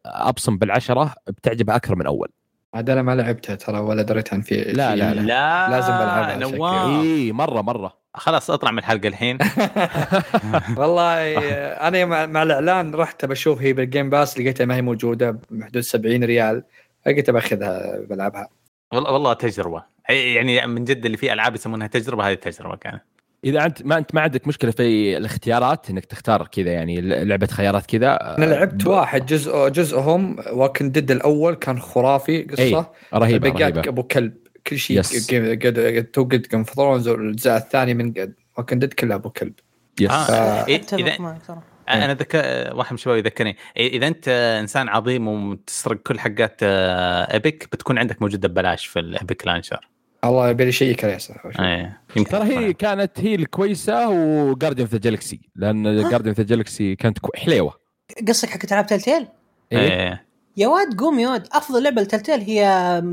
أبصم 0.06 0.58
بالعشرة 0.58 1.14
بتعجبها 1.26 1.76
أكثر 1.76 1.94
من 1.96 2.06
أول. 2.06 2.28
عاد 2.74 2.90
أنا 2.90 3.02
ما 3.02 3.14
لعبتها 3.14 3.54
ترى 3.56 3.78
ولا 3.78 4.02
دريت 4.02 4.34
عن 4.34 4.40
في 4.40 4.54
لا، 4.62 4.90
في- 4.90 4.96
لا، 4.96 5.14
لا. 5.14 5.20
لا. 5.20 5.70
لازم 5.70 5.92
بلعبها. 5.92 6.36
نواف 6.36 7.04
إي 7.04 7.32
مرة 7.32 7.60
مرة. 7.62 8.02
خلاص 8.14 8.50
اطلع 8.50 8.70
من 8.70 8.78
الحلقة 8.78 9.08
الحين. 9.08 9.38
والله 10.78 11.38
أنا 11.88 12.04
مع, 12.04 12.26
مع 12.26 12.42
الإعلان 12.42 12.94
رحت 12.94 13.24
بشوف 13.24 13.62
هي 13.62 13.72
بال 13.72 13.85
Game 13.85 14.10
Pass 14.10 14.38
لقيتها 14.38 14.64
ما 14.64 14.76
هي 14.76 14.82
موجودة 14.82 15.38
بحدود 15.50 15.82
70 15.82 16.24
ريال 16.24 16.62
قلت 17.06 17.30
بأخذها 17.30 17.98
بلعبها. 18.10 18.48
والله 18.92 19.10
والله 19.12 19.32
تجربة. 19.32 19.82
يعني 20.08 20.66
من 20.66 20.84
جد 20.84 21.04
اللي 21.04 21.16
فيه 21.16 21.32
ألعاب 21.32 21.54
يسمونها 21.54 21.86
تجربة 21.86 22.28
هذه 22.30 22.34
تجربه 22.34 22.76
كانت. 22.76 23.02
إذا 23.44 23.64
أنت 23.66 23.82
ما 23.86 23.98
أنت 23.98 24.14
ما 24.14 24.20
عندك 24.20 24.48
مشكلة 24.48 24.70
في 24.70 25.16
الاختيارات 25.16 25.90
إنك 25.90 26.04
تختار 26.04 26.46
كذا 26.52 26.72
يعني 26.72 27.00
لعبة 27.00 27.46
خيارات 27.46 27.86
كذا 27.86 28.36
أنا 28.38 28.44
لعبت 28.44 28.84
ب- 28.84 28.86
واحد 28.86 29.26
جزء 29.26 29.68
جزءهم 29.68 30.36
وكن 30.52 30.90
ديد 30.90 31.10
الأول 31.10 31.54
كان 31.54 31.80
خرافي 31.80 32.42
قصة. 32.42 32.62
أي، 32.62 32.84
رهيبة 33.14 33.48
رهيبة. 33.50 33.80
أبو 33.88 34.02
كلب 34.02 34.32
كل 34.66 34.78
شيء 34.78 34.98
يس. 35.00 35.26
توجد 36.12 36.42
جيم 36.48 36.60
اوف 36.60 36.70
ثرونز 36.74 37.08
والجزء 37.08 37.56
الثاني 37.56 37.94
من 37.94 38.12
قد. 38.12 38.34
وكن 38.58 38.78
ديد 38.78 38.92
كلها 38.92 39.16
أبو 39.16 39.30
كلب. 39.30 39.52
يس 40.00 40.10
آه. 40.10 40.66
إيه، 40.68 40.76
اتفق 40.76 40.98
إذا- 40.98 41.20
معك 41.20 41.42
صراحة 41.46 41.62
أنا 41.88 42.14
ذك 42.14 42.34
واحد 42.74 42.90
من 42.92 42.94
الشباب 42.94 43.16
يذكرني. 43.16 43.56
إذا 43.76 44.08
أنت 44.08 44.28
إنسان 44.60 44.88
عظيم 44.88 45.28
وتسرق 45.28 45.96
كل 45.96 46.20
حقات 46.20 46.60
آه، 46.62 47.32
Epic 47.32 47.68
بتكون 47.72 47.98
عندك 47.98 48.22
موجوده 48.22 48.48
ببلاش 48.48 48.86
في 48.86 48.98
ال 48.98 49.08
Epic 49.08 49.46
Launcher 49.46 49.88
الله 50.24 50.48
يبي 50.48 50.64
لي 50.64 50.72
شيء 50.72 51.18
صراحة. 51.18 51.64
إيه 51.64 52.00
يمكن 52.16 52.30
ترى 52.30 52.42
هي 52.44 52.72
كانت 52.72 53.20
هي 53.20 53.34
الكويسة 53.34 54.08
و 54.08 54.15
Guardians 54.15 54.80
of 54.80 54.92
the 54.92 54.98
Galaxy 54.98 55.40
لأن 55.56 56.10
Guardians 56.10 56.28
of 56.28 56.38
the 56.40 56.44
Galaxy 56.46 56.96
كانت. 56.96 57.18
حليوة. 57.36 57.74
قصدك 58.28 58.50
حق 58.50 58.58
العاب 58.72 58.86
Telltale 58.86 59.26
إيه؟ 59.72 59.78
إيه. 59.78 60.26
يا 60.56 60.68
واد 60.68 61.00
قوم 61.00 61.18
يا 61.18 61.28
واد. 61.28 61.46
أفضل 61.52 61.82
لعبة 61.82 62.02
ل 62.02 62.06
Telltale 62.06 62.40
هي 62.40 62.62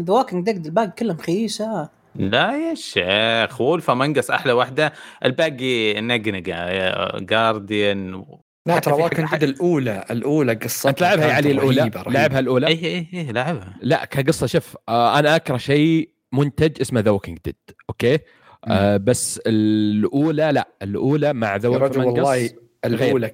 The 0.04 0.14
Walking 0.14 0.46
Dead 0.46 0.66
الباقي 0.66 0.92
كلهم 0.92 1.18
خيسة. 1.18 1.90
لا 2.16 2.70
يا 2.70 2.74
شيخ 2.76 3.62
Wolf 3.62 3.92
Among 3.92 4.20
Us 4.20 4.32
أحلى 4.32 4.52
واحدة. 4.54 4.94
الباقي 5.26 6.02
نقنقة. 6.02 7.20
Guardian 7.20 8.26
لا 8.68 8.80
ترى 8.80 9.10
حاجة- 9.10 9.36
ديد 9.36 9.44
الأولى 9.44 10.06
الأولى 10.12 10.54
قصتها 10.54 10.90
انت 10.90 11.02
لعبها 11.02 11.28
يا 11.28 11.34
علي 11.34 11.52
الأولى. 11.52 11.92
لعبها 12.08 12.40
الأولى؟ 12.40 12.68
اي 12.68 12.86
اي 12.86 13.08
اي 13.14 13.32
لعبها. 13.32 13.74
لا 13.82 14.06
كقصة 14.06 14.48
شوف 14.48 14.78
آه 14.90 15.20
أنا 15.20 15.36
أكره 15.36 15.58
شيء 15.58 16.10
منتج 16.34 16.82
اسمه 16.82 17.00
ذا 17.00 17.12
ووكينج 17.12 17.38
ديد 17.46 17.56
أوكي؟ 17.90 18.20
آه 18.68 18.98
بس 18.98 19.40
الأولى 19.48 20.52
لا 20.52 20.68
الأولى 20.82 21.34
مع 21.34 21.56
ذا 21.56 21.70
رجل 21.70 22.02
والله. 22.06 22.50
الأولى 22.86 23.32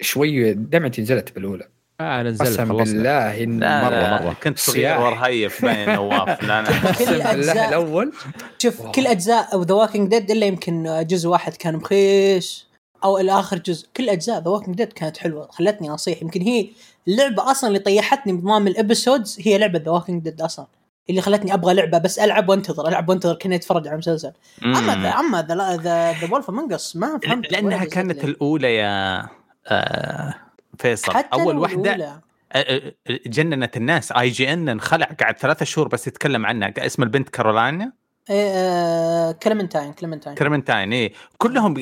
شوي 0.00 0.52
دمعتي 0.54 1.02
نزلت 1.02 1.34
بالأولى. 1.34 1.64
آه 2.00 2.22
نزلت 2.22 2.48
قسم 2.48 2.68
خلصنا. 2.68 2.84
بالله 2.84 3.42
إن 3.44 3.60
لا 3.60 3.88
مرة- 3.88 3.92
لا 3.92 4.22
مرة. 4.24 4.36
كنت 4.42 4.58
صغير. 4.58 5.00
ورهيف 5.00 5.62
باين 5.64 5.90
نواف. 5.94 6.42
لا 6.42 6.64
كل 6.68 6.88
قسم 6.88 7.04
بالله 7.04 7.30
الاجزاء 7.32 7.68
الأول. 7.68 8.12
شوف 8.58 8.80
واو. 8.80 8.92
كل 8.92 9.06
أجزاء 9.06 9.62
ذا 9.62 9.74
ووكينج 9.74 10.10
ديد 10.10 10.30
إلا 10.30 10.46
يمكن 10.46 11.04
جزء 11.08 11.28
واحد 11.28 11.54
كان 11.56 11.76
مخيس 11.76 12.66
أو 13.04 13.18
الآخر 13.18 13.58
جزء. 13.58 13.88
كل 13.96 14.08
أجزاء 14.08 14.42
The 14.42 14.48
Walking 14.48 14.76
Dead 14.76 14.92
كانت 14.92 15.16
حلوة 15.16 15.48
خلتني 15.50 15.90
اصيح 15.94 16.22
يمكن 16.22 16.40
هي 16.42 16.68
اللعبه 17.08 17.50
أصلا 17.50 17.68
اللي 17.68 17.78
طيحتني 17.80 18.32
بنظام 18.32 18.66
ال 18.66 18.74
episodes 18.74 19.38
هي 19.40 19.58
لعبة 19.58 19.78
The 19.78 19.90
Walking 19.90 20.22
Dead 20.22 20.40
أصلا. 20.40 20.66
اللي 21.10 21.20
خلتني 21.20 21.54
أبغى 21.54 21.74
لعبة 21.74 21.98
بس 21.98 22.18
ألعب 22.18 22.48
وانتظر 22.48 22.88
ألعب 22.88 23.08
وانتظر 23.08 23.34
كأني 23.34 23.56
أتفرج 23.56 23.86
على 23.86 23.94
المسلسل 23.94 24.32
أما 24.64 25.02
the 25.02 25.08
أما 25.08 25.42
the 25.42 25.76
the 25.76 26.12
The 26.12 26.32
Wolf 26.32 26.50
Among 26.50 26.83
Us 26.83 26.96
ما 26.96 27.18
فهمت 27.22 27.52
لأنها 27.52 27.84
كانت. 27.84 28.24
الأولى 28.24 28.74
يا 28.74 29.28
آه، 29.66 30.34
فيصل. 30.78 31.12
حتى 31.12 31.40
أول 31.40 31.58
واحدة. 31.58 32.22
آه، 32.52 32.92
آه، 33.08 33.18
جننت 33.26 33.76
الناس. 33.76 34.12
IGN 34.12 34.68
انخلع 34.68 35.06
قعد 35.06 35.38
ثلاثة 35.38 35.64
شهور 35.64 35.88
بس 35.88 36.06
يتكلم 36.06 36.46
عنها 36.46 36.72
اسم 36.78 37.02
البنت 37.02 37.28
كارولاينا 37.28 37.92
إيه، 38.30 38.50
آه، 38.50 39.32
كلمنتاين 39.32 39.92
كلمنتاين 39.92 40.36
كليمنتاين 40.36 40.92
إيه. 40.92 41.12
كلهم 41.38 41.74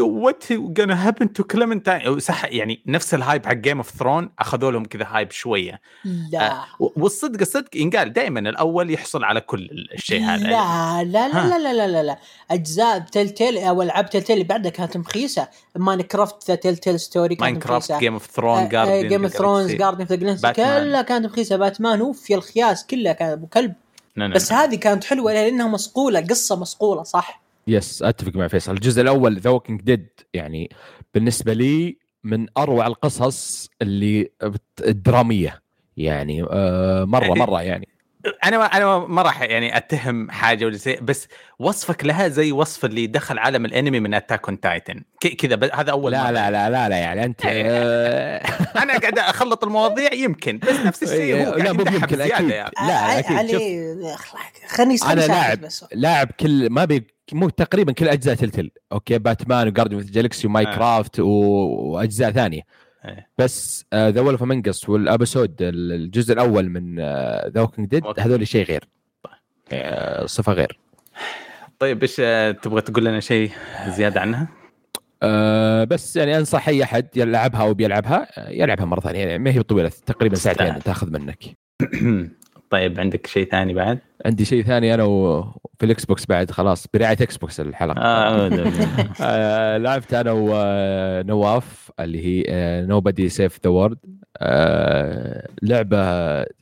what 0.00 0.44
gonna 0.52 1.08
happen 1.08 1.26
to 1.38 1.42
كليمنتاين 1.42 2.18
صح 2.18 2.44
يعني 2.44 2.82
نفس 2.86 3.14
ال 3.14 3.20
hype 3.20 3.46
حق 3.46 3.52
Game 3.52 3.76
of 3.76 3.90
Thrones 3.90 4.30
أخذوا 4.38 4.70
لهم 4.70 4.84
كذا 4.84 5.06
hype 5.08 5.30
شوية. 5.30 5.80
لا. 6.32 6.52
آه، 6.52 6.64
والصدق 6.78 7.40
الصدق 7.40 7.76
ينقال 7.76 8.12
دائما 8.12 8.40
الأول 8.40 8.90
يحصل 8.90 9.24
على 9.24 9.40
كل 9.40 9.88
الشيء 9.94 10.22
هذا. 10.22 10.46
لا 10.46 11.04
لا 11.04 11.26
ها. 11.26 11.48
لا 11.48 11.58
لا 11.58 11.72
لا 11.72 11.86
لا. 11.86 12.02
لا 12.02 12.18
أجزاء 12.50 12.98
Telltale 12.98 13.58
أو 13.58 13.82
ألعاب 13.82 14.10
Telltale 14.10 14.34
اللي 14.34 14.48
بعدها 14.48 14.70
كانت 14.70 14.96
مخيسة. 14.96 15.48
Minecraft 15.76 16.48
the 16.48 16.54
Telltale 16.54 17.00
Story 17.00 17.36
Mine 17.40 17.54
كانت 17.54 17.66
craft 17.66 17.90
مخيسة. 17.90 18.00
Game 18.00 18.12
of 18.12 18.26
Thrones 18.26 18.68
Guardian 18.68 19.08
Game 19.08 19.24
of 19.24 19.32
Thrones 19.32 19.72
Guardians 19.72 20.00
of 20.00 20.10
the 20.10 20.16
Galaxy 20.16 20.42
باتمان. 20.42 20.84
كلها 20.84 21.02
كانت 21.02 21.26
مخيسة. 21.26 21.56
باتمان 21.56 22.00
أوف 22.00 22.30
يا 22.30 22.36
الخياس 22.36 22.86
كلها 22.86 23.12
كان 23.12 23.28
ابو 23.28 23.46
كلب 23.46 23.74
بس 24.16 24.52
هذه 24.52 24.74
كانت 24.74 25.04
حلوة 25.04 25.32
لأنها 25.32 25.68
مصقوله 25.68 26.20
قصة 26.20 26.56
مصقوله 26.56 27.02
صح؟ 27.02 27.42
yes 27.66 28.02
أتفق 28.02 28.36
مع 28.36 28.48
فيصل. 28.48 28.72
الجزء 28.72 29.02
الأول 29.02 29.38
The 29.38 29.50
Walking 29.50 29.80
Dead 29.80 30.08
يعني 30.34 30.70
بالنسبة 31.14 31.52
لي 31.52 31.98
من 32.24 32.46
أروع 32.58 32.86
القصص 32.86 33.68
اللي 33.82 34.30
الدرامية 34.80 35.62
يعني 35.96 36.42
آه 36.50 37.04
مرة 37.04 37.34
مرة 37.44 37.62
يعني. 37.62 37.88
أنا 38.44 38.58
ما 38.58 38.64
أنا 38.64 38.98
ما 38.98 39.22
راح 39.22 39.42
يعني 39.42 39.76
أتهم 39.76 40.30
حاجة 40.30 40.64
ولا 40.64 40.78
شيء 40.78 41.00
بس 41.00 41.28
وصفك 41.58 42.04
لها 42.04 42.28
زي 42.28 42.52
وصف 42.52 42.84
اللي 42.84 43.06
دخل 43.06 43.38
عالم 43.38 43.64
الأنمي 43.64 44.00
من 44.00 44.14
Attack 44.14 44.48
on 44.48 44.60
Titan 44.60 45.02
كذا 45.38 45.54
ب- 45.54 45.70
هذا 45.74 45.90
أول 45.90 46.12
لا 46.12 46.22
مرة. 46.24 46.30
لا 46.30 46.50
لا 46.50 46.70
لا 46.70 46.88
لا 46.88 46.96
يعني 46.96 47.24
أنت 47.24 47.40
آه 47.46 48.38
أنا 48.82 48.98
قاعد 48.98 49.18
أخلط 49.18 49.64
المواضيع 49.64 50.12
يمكن 50.14 50.58
بس 50.58 50.76
نفس 50.86 51.02
الشيء 51.02 51.48
هو 51.48 51.54
لا 51.54 51.72
مو 51.72 51.80
يمكن 51.80 52.20
أكيد. 52.20 52.48
يعني. 52.50 52.70
لا 52.86 53.18
أكيد. 53.18 53.36
علي 53.36 54.16
خلني 54.68 54.96
أنا 55.06 55.20
لاعب 55.20 55.60
بس. 55.60 55.84
لاعب 55.92 56.30
كل 56.40 56.70
ما 56.70 56.84
بي 56.84 57.06
مو 57.32 57.48
تقريبا 57.48 57.92
كل 57.92 58.08
أجزاء 58.08 58.34
Telltale 58.34 58.70
okay 58.92 59.18
باتمان 59.18 59.68
و 59.68 59.71
Guardians 59.71 59.96
of 59.96 60.04
Galaxy 60.04 60.46
و 60.46 60.50
Mine 60.50 60.66
آه. 60.66 60.74
craft 60.76 61.20
و... 61.20 61.24
وأجزاء 61.28 62.30
ثانية. 62.30 62.62
إيه. 63.04 63.28
بس 63.38 63.84
The 63.94 64.20
Wolf 64.20 64.42
Among 64.42 64.75
Us 64.75 64.88
وال 64.88 65.03
episode 65.03 65.56
الجزء 65.60 66.32
الأول 66.32 66.68
من 66.68 66.96
The 67.50 67.60
Walking 67.60 67.88
Dead. 67.88 68.04
هذول 68.18 68.48
شيء 68.48 68.64
غير 68.64 68.88
آه، 69.72 70.26
صفة 70.26 70.52
غير 70.52 70.78
طيب 71.78 72.02
إيش 72.02 72.16
آه، 72.20 72.50
تبغى 72.50 72.80
تقول 72.80 73.04
لنا 73.04 73.20
شيء 73.20 73.50
زيادة 73.88 74.20
عنها؟ 74.20 74.48
أه 75.22 75.84
بس 75.84 76.16
يعني 76.16 76.38
أنصح 76.38 76.68
أي 76.68 76.82
أحد 76.82 77.08
يلعبها 77.16 77.62
أو 77.62 77.74
بيلعبها 77.74 78.26
آه، 78.38 78.50
يلعبها 78.50 78.84
مرة 78.84 79.00
ثانية 79.00 79.18
يعني 79.18 79.38
ما 79.38 79.50
هي 79.50 79.62
طويلة 79.62 79.90
تقريبا 80.06 80.36
ساعتين. 80.36 80.78
تاخذ 80.78 81.10
منك 81.10 81.44
طيب 82.74 83.00
عندك 83.00 83.26
شيء 83.26 83.50
ثاني 83.50 83.74
بعد؟ 83.74 83.98
عندي 84.26 84.44
شيء 84.44 84.62
ثاني 84.62 84.94
أنا 84.94 85.04
وفي 85.04 85.82
ال 85.82 86.04
Xbox 86.04 86.26
بعد 86.26 86.50
خلاص 86.50 86.86
برعاية 86.94 87.16
Xbox 87.20 87.60
الحلقة. 87.60 88.00
آه 88.00 88.50
آه 89.20 89.78
لعبت 89.78 90.14
أنا 90.14 90.32
ونواف 90.34 91.92
اللي 92.00 92.26
هي 92.26 92.44
آه، 92.48 92.84
Nobody 92.86 93.28
Saves 93.28 93.60
the 93.64 93.70
World 93.70 93.98
لعبة 95.62 95.98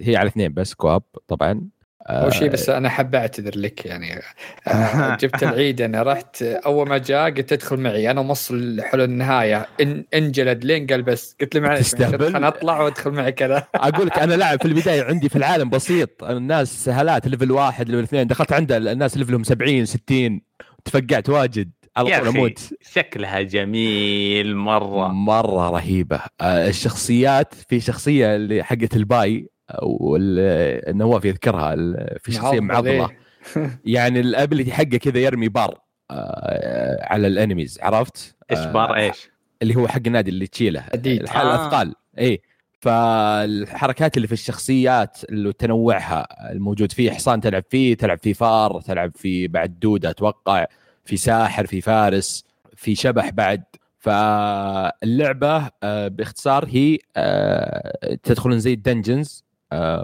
هي 0.00 0.16
على 0.16 0.28
اثنين 0.28 0.54
بس 0.54 0.74
co-op 0.74 1.02
طبعا. 1.28 1.50
آه، 1.50 1.71
اول 2.06 2.34
شيء 2.34 2.48
بس 2.48 2.68
أنا 2.68 2.88
حاب 2.88 3.14
أعتذر 3.14 3.58
لك 3.58 3.86
يعني. 3.86 4.22
آه، 4.68 5.16
جبت 5.20 5.42
العيد 5.42 5.80
أنا 5.80 6.02
رحت 6.02 6.42
أول 6.42 6.88
ما 6.88 6.98
جاء 6.98 7.30
قلت 7.30 7.52
ادخل 7.52 7.76
معي. 7.76 8.10
أنا 8.10 8.22
موصل 8.22 8.82
حلو 8.82 9.04
النهاية. 9.04 9.66
انجلد 9.80 10.64
لين 10.64 10.86
قال 10.86 11.02
بس. 11.02 11.36
قلت 11.40 11.54
له 11.54 11.60
معلش؟ 11.68 11.94
خليني 11.94 12.48
أطلع 12.48 12.80
وادخل 12.80 13.10
معي 13.10 13.32
كذا. 13.32 13.66
أقول 13.74 14.06
لك 14.06 14.18
أنا 14.18 14.34
لاعب 14.34 14.58
في 14.58 14.68
البداية 14.68 15.04
عندي 15.04 15.28
في 15.28 15.36
العالم 15.36 15.70
بسيط. 15.70 16.24
الناس 16.24 16.84
سهلات 16.84 17.28
level 17.28 17.52
واحد 17.52 17.88
level 17.88 18.02
اثنين. 18.02 18.26
دخلت 18.26 18.52
عند 18.52 18.72
الناس 18.72 19.16
level 19.16 19.36
هم 19.36 19.44
70 19.44 19.84
60 19.84 20.40
تفقعت 20.84 21.28
واجد. 21.28 21.70
على 21.96 22.18
طول 22.18 22.28
أموت. 22.28 22.70
شكلها 22.92 23.42
جميل 23.42 24.56
مرة. 24.56 25.08
مرة 25.08 25.70
رهيبة. 25.70 26.20
آه، 26.40 26.68
الشخصيات 26.68 27.54
في 27.68 27.80
شخصية 27.80 28.36
اللي 28.36 28.62
حقت 28.62 28.96
الباي. 28.96 29.51
والنواف 29.82 31.24
يذكرها 31.24 31.74
ال- 31.74 32.18
في 32.20 32.32
شخصية 32.32 32.60
معضل 32.60 32.98
معضله. 32.98 33.16
يعني 33.84 34.20
ال 34.20 34.27
ability 34.27 34.72
حقه 34.72 34.96
كذا 34.96 35.18
يرمي 35.18 35.48
بار 35.48 35.78
آه، 36.10 37.06
على 37.06 37.26
ال 37.26 37.33
enemies 37.33 37.78
عرفت؟ 37.82 38.36
إيش 38.50 38.58
آه، 38.58 38.72
بار 38.72 38.96
إيش؟ 38.96 39.30
اللي 39.62 39.76
هو 39.76 39.88
حق 39.88 40.00
النادي 40.06 40.30
اللي 40.30 40.46
تشيله. 40.46 40.84
الحال 40.94 41.46
آه. 41.46 41.54
الأثقال 41.54 41.94
إي 42.18 42.40
فالحركات 42.80 44.16
اللي 44.16 44.26
في 44.28 44.32
الشخصيات 44.32 45.18
اللي 45.28 45.52
تنوعها 45.52 46.52
الموجود 46.52 46.92
فيه 46.92 47.10
حصان 47.10 47.40
تلعب 47.40 47.64
فيه 47.70 47.94
تلعب 47.94 48.18
فيه 48.18 48.32
فار 48.32 48.80
تلعب 48.80 49.12
فيه 49.16 49.48
بعد 49.48 49.78
دودة 49.80 50.10
أتوقع 50.10 50.66
في 51.04 51.16
ساحر 51.16 51.66
في 51.66 51.80
فارس 51.80 52.44
في 52.76 52.94
شبح 52.94 53.30
بعد 53.30 53.62
فاللعبة 53.98 55.70
آه، 55.82 56.08
باختصار 56.08 56.66
هي 56.68 56.98
آه، 57.16 58.18
تدخلون 58.22 58.58
زي 58.58 58.72
ال 58.72 58.80
dungeons 58.80 59.44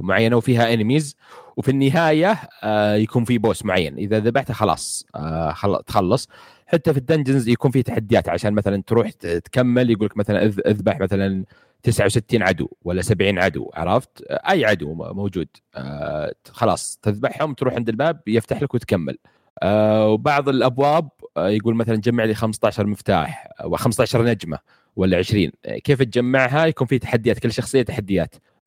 معينة 0.02 0.36
وفيها 0.36 0.74
enemies 0.74 1.16
وفي 1.56 1.70
النهاية 1.70 2.38
آه، 2.62 2.94
يكون 2.94 3.24
في 3.24 3.38
boss 3.38 3.64
معين. 3.64 3.96
إذا 3.98 4.18
ذبحته 4.18 4.54
خلاص 4.54 5.06
آه، 5.14 5.52
خل- 5.52 5.82
تخلص. 5.86 6.28
حتى 6.66 6.92
في 6.92 6.98
الدنجنز 6.98 7.48
يكون 7.48 7.70
في 7.70 7.82
تحديات. 7.82 8.28
عشان 8.28 8.52
مثلا 8.54 8.82
تروح 8.86 9.10
تكمل 9.10 9.90
يقول 9.90 10.06
لك 10.06 10.16
مثلا 10.16 10.42
اذ- 10.46 10.60
اذبح 10.66 11.00
مثلا 11.00 11.44
69 11.82 12.42
عدو 12.42 12.68
ولا 12.82 13.02
70 13.02 13.38
عدو 13.38 13.70
عرفت؟ 13.74 14.22
أي 14.30 14.64
عدو 14.64 14.94
موجود. 14.94 15.48
آه 15.74 16.32
خلاص 16.50 16.98
تذبحهم 17.02 17.54
تروح 17.54 17.74
عند 17.74 17.88
الباب 17.88 18.20
يفتح 18.26 18.62
لك 18.62 18.74
وتكمل. 18.74 19.18
آه 19.62 20.08
وبعض 20.08 20.48
الأبواب 20.48 21.08
آه 21.36 21.48
يقول 21.48 21.74
مثلا 21.74 21.96
جمع 21.96 22.24
لي 22.24 22.34
15 22.34 22.86
مفتاح 22.86 23.48
أو 23.60 23.76
15 23.76 24.24
نجمة 24.24 24.58
ولا 24.96 25.16
20 25.18 25.50
آه، 25.64 25.78
كيف 25.78 26.02
تجمعها؟ 26.02 26.66
يكون 26.66 26.86
في 26.86 26.98
تحديات 26.98 27.38
كل 27.38 27.52
شخصية 27.52 27.82
تحديات. 27.82 28.34
آه 28.34 28.34
تح... 28.34 28.57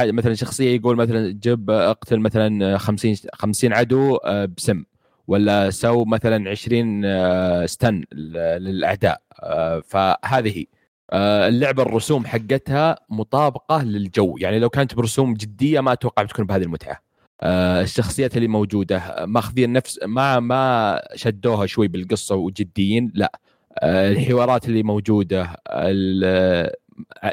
مثلا 0.00 0.34
شخصية 0.34 0.76
يقول 0.76 0.96
مثلا 0.96 1.32
جب 1.32 1.70
آه، 1.70 1.90
اقتل 1.90 2.20
مثلا 2.20 2.78
50 2.78 3.14
50 3.34 3.72
عدو 3.72 4.16
آه 4.16 4.44
بسم 4.44 4.84
ولا 5.28 5.70
سو 5.70 6.04
مثلا 6.04 6.50
20 6.50 7.02
آه، 7.04 7.66
skin 7.66 8.04
للأعداء. 8.12 9.22
آه، 9.42 9.82
فهذه 9.86 10.64
آه، 11.12 11.48
اللعبة 11.48 11.82
الرسوم 11.82 12.26
حقتها 12.26 12.96
مطابقة 13.10 13.82
للجو. 13.82 14.36
يعني 14.38 14.58
لو 14.58 14.68
كانت 14.70 14.94
برسوم 14.94 15.34
جدية 15.34 15.80
ما 15.80 15.92
أتوقع 15.92 16.22
بتكون 16.22 16.46
بهذه 16.46 16.62
المتعة. 16.62 17.02
آه، 17.42 17.82
الشخصيات 17.82 18.36
اللي 18.36 18.48
موجودة 18.48 18.96
آه، 18.98 19.24
ماخذين 19.26 19.72
نفس 19.72 20.00
ما 20.06 20.40
ما 20.40 21.02
شدوها 21.14 21.66
شوي 21.66 21.88
بالقصة 21.88 22.34
وجديين 22.34 23.12
لا. 23.14 23.32
آه، 23.78 24.10
الحوارات 24.12 24.68
اللي 24.68 24.82
موجودة 24.82 25.56
آه، 25.68 26.76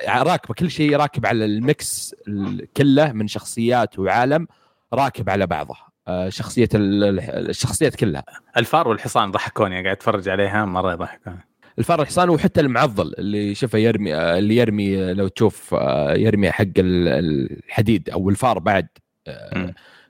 راكبه 0.07 0.53
كل 0.53 0.71
شيء 0.71 0.95
راكب 0.95 1.25
على 1.25 1.45
ال 1.45 1.63
mix 1.63 2.15
ال- 2.27 2.67
كله 2.77 3.11
من 3.11 3.27
شخصيات 3.27 3.99
وعالم 3.99 4.47
راكب 4.93 5.29
على 5.29 5.47
بعضه. 5.47 5.75
آه، 6.07 6.29
شخصية 6.29 6.69
ال- 6.75 7.03
ال- 7.03 7.49
الشخصيات 7.49 7.95
كلها. 7.95 8.23
الفار 8.57 8.87
والحصان 8.87 9.31
ضحكوني 9.31 9.75
قاعد 9.83 9.95
اتفرج 9.95 10.29
عليها 10.29 10.65
مرة 10.65 10.91
يضحكون 10.93 11.39
الفار 11.79 12.01
الحصان 12.01 12.29
وحتى 12.29 12.61
المعضل 12.61 13.13
اللي 13.19 13.55
شفه 13.55 13.77
يرمي 13.77 14.15
آه، 14.15 14.37
اللي 14.37 14.55
يرمي 14.55 15.03
آه، 15.03 15.13
لو 15.13 15.27
تشوف 15.27 15.71
يرمي 16.15 16.51
حق 16.51 16.63
ال- 16.77 17.07
الحديد 17.67 18.09
أو 18.09 18.29
الفار 18.29 18.59
بعد. 18.59 18.87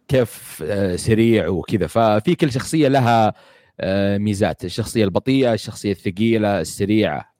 كيف 0.08 0.64
سريع 0.96 1.48
وكذا. 1.48 1.88
ففي 1.88 2.36
كل 2.36 2.52
شخصية 2.52 2.88
لها 2.88 3.34
ميزات 4.18 4.66
الشخصية 4.66 5.04
البطيئة 5.04 5.54
الشخصية 5.54 5.92
الثقيلة 5.92 6.62
السريعة. 6.62 7.34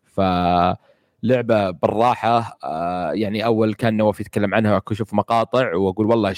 فلعبه 1.24 1.70
بالراحة 1.70 2.58
آه، 2.64 3.12
يعني 3.12 3.46
أول 3.46 3.74
كان 3.74 3.98
نواف 3.98 4.20
يتكلم 4.20 4.56
عنها 4.56 4.82
أشوف 4.92 5.14
مقاطع 5.14 5.76
وأقول 5.76 6.06
والله 6.06 6.36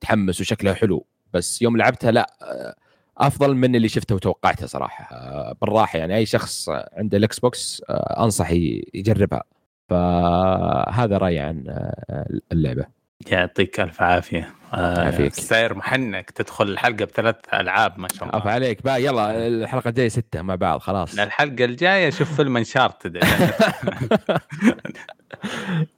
تحمس 0.00 0.40
وشكلها 0.40 0.74
حلو 0.74 1.06
بس 1.32 1.62
يوم 1.62 1.76
لعبتها 1.76 2.10
لا 2.10 2.36
آه، 2.42 2.74
أفضل 3.18 3.54
من 3.54 3.76
اللي 3.76 3.88
شفته 3.88 4.14
وتوقعته 4.14 4.66
صراحة 4.66 5.16
آه، 5.16 5.56
بالراحة 5.60 5.98
يعني 5.98 6.16
أي 6.16 6.26
شخص 6.26 6.68
عنده 6.68 7.18
ال 7.18 7.38
Xbox 7.38 7.82
آه، 7.88 8.24
أنصح 8.24 8.50
يجربها. 8.94 9.42
فهذا 9.88 11.18
رأيي 11.18 11.38
عن 11.38 11.64
آه، 11.68 12.40
اللعبة. 12.52 12.86
يعطيك 13.30 13.80
ألف 13.80 14.02
عافية. 14.02 14.54
آه 14.74 15.02
يعافيك. 15.02 15.34
ساير 15.34 15.74
محنك 15.74 16.30
تدخل 16.30 16.68
الحلقة 16.68 17.04
بثلاث 17.04 17.36
ألعاب 17.54 17.98
ما 17.98 18.08
شاء 18.14 18.28
عفا 18.28 18.38
الله 18.38 18.50
عليك. 18.50 18.82
بقى 18.82 19.04
يلا 19.04 19.46
الحلقة 19.46 19.88
الجاية 19.88 20.08
ستة 20.08 20.42
مع 20.42 20.54
بعض 20.54 20.80
خلاص. 20.80 21.18
الحلقة 21.18 21.64
الجاية 21.64 22.10
شوف 22.10 22.36
فيلم 22.36 22.56
Uncharted 22.56 23.18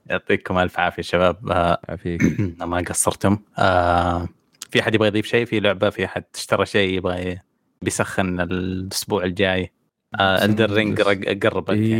يعطيكم 0.06 0.58
ألف 0.58 0.78
عافية 0.80 1.02
شباب. 1.02 1.48
آه 1.50 1.80
عافيك. 1.88 2.22
ما 2.60 2.78
قصرتم. 2.88 3.38
آه 3.58 4.28
في 4.70 4.80
أحد 4.80 4.94
يبغى 4.94 5.08
يضيف 5.08 5.26
شيء؟ 5.26 5.44
في 5.46 5.60
لعبة؟ 5.60 5.90
في 5.90 6.04
أحد 6.04 6.24
اشترى 6.34 6.66
شيء 6.66 6.94
يبغى 6.94 7.38
بيسخن 7.82 8.40
الأسبوع 8.40 9.24
الجاي؟ 9.24 9.72
آه 10.20 10.44
الدر 10.44 10.70
رينج 10.70 11.00
قربت 11.46 11.68
يعني. 11.70 11.96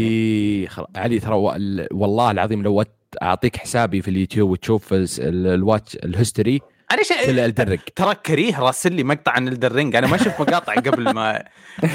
اي 0.63 0.67
خلاص. 0.69 0.89
علي 0.97 1.19
ترى 1.19 1.35
وال- 1.35 1.89
والله 1.93 2.31
العظيم 2.31 2.63
لو 2.63 2.75
أعطيك 3.23 3.57
حسابي 3.57 4.03
في 4.03 4.09
اليوتيوب 4.09 4.51
وتشوف 4.51 4.89
الواتش 4.93 5.97
الهيستوري 5.97 6.61
أنا 6.93 7.03
شيء 7.03 7.45
الدرج 7.45 7.79
ترى 7.97 8.15
كريه 8.15 8.61
راسل 8.61 8.93
لي 8.93 9.05
مقطع 9.05 9.33
عن 9.33 9.49
الدر 9.49 9.73
رينج. 9.73 9.97
أنا 9.97 10.07
ما 10.07 10.17
شفت 10.17 10.41
مقاطع 10.41 10.75
قبل 10.75 11.15
ما 11.15 11.45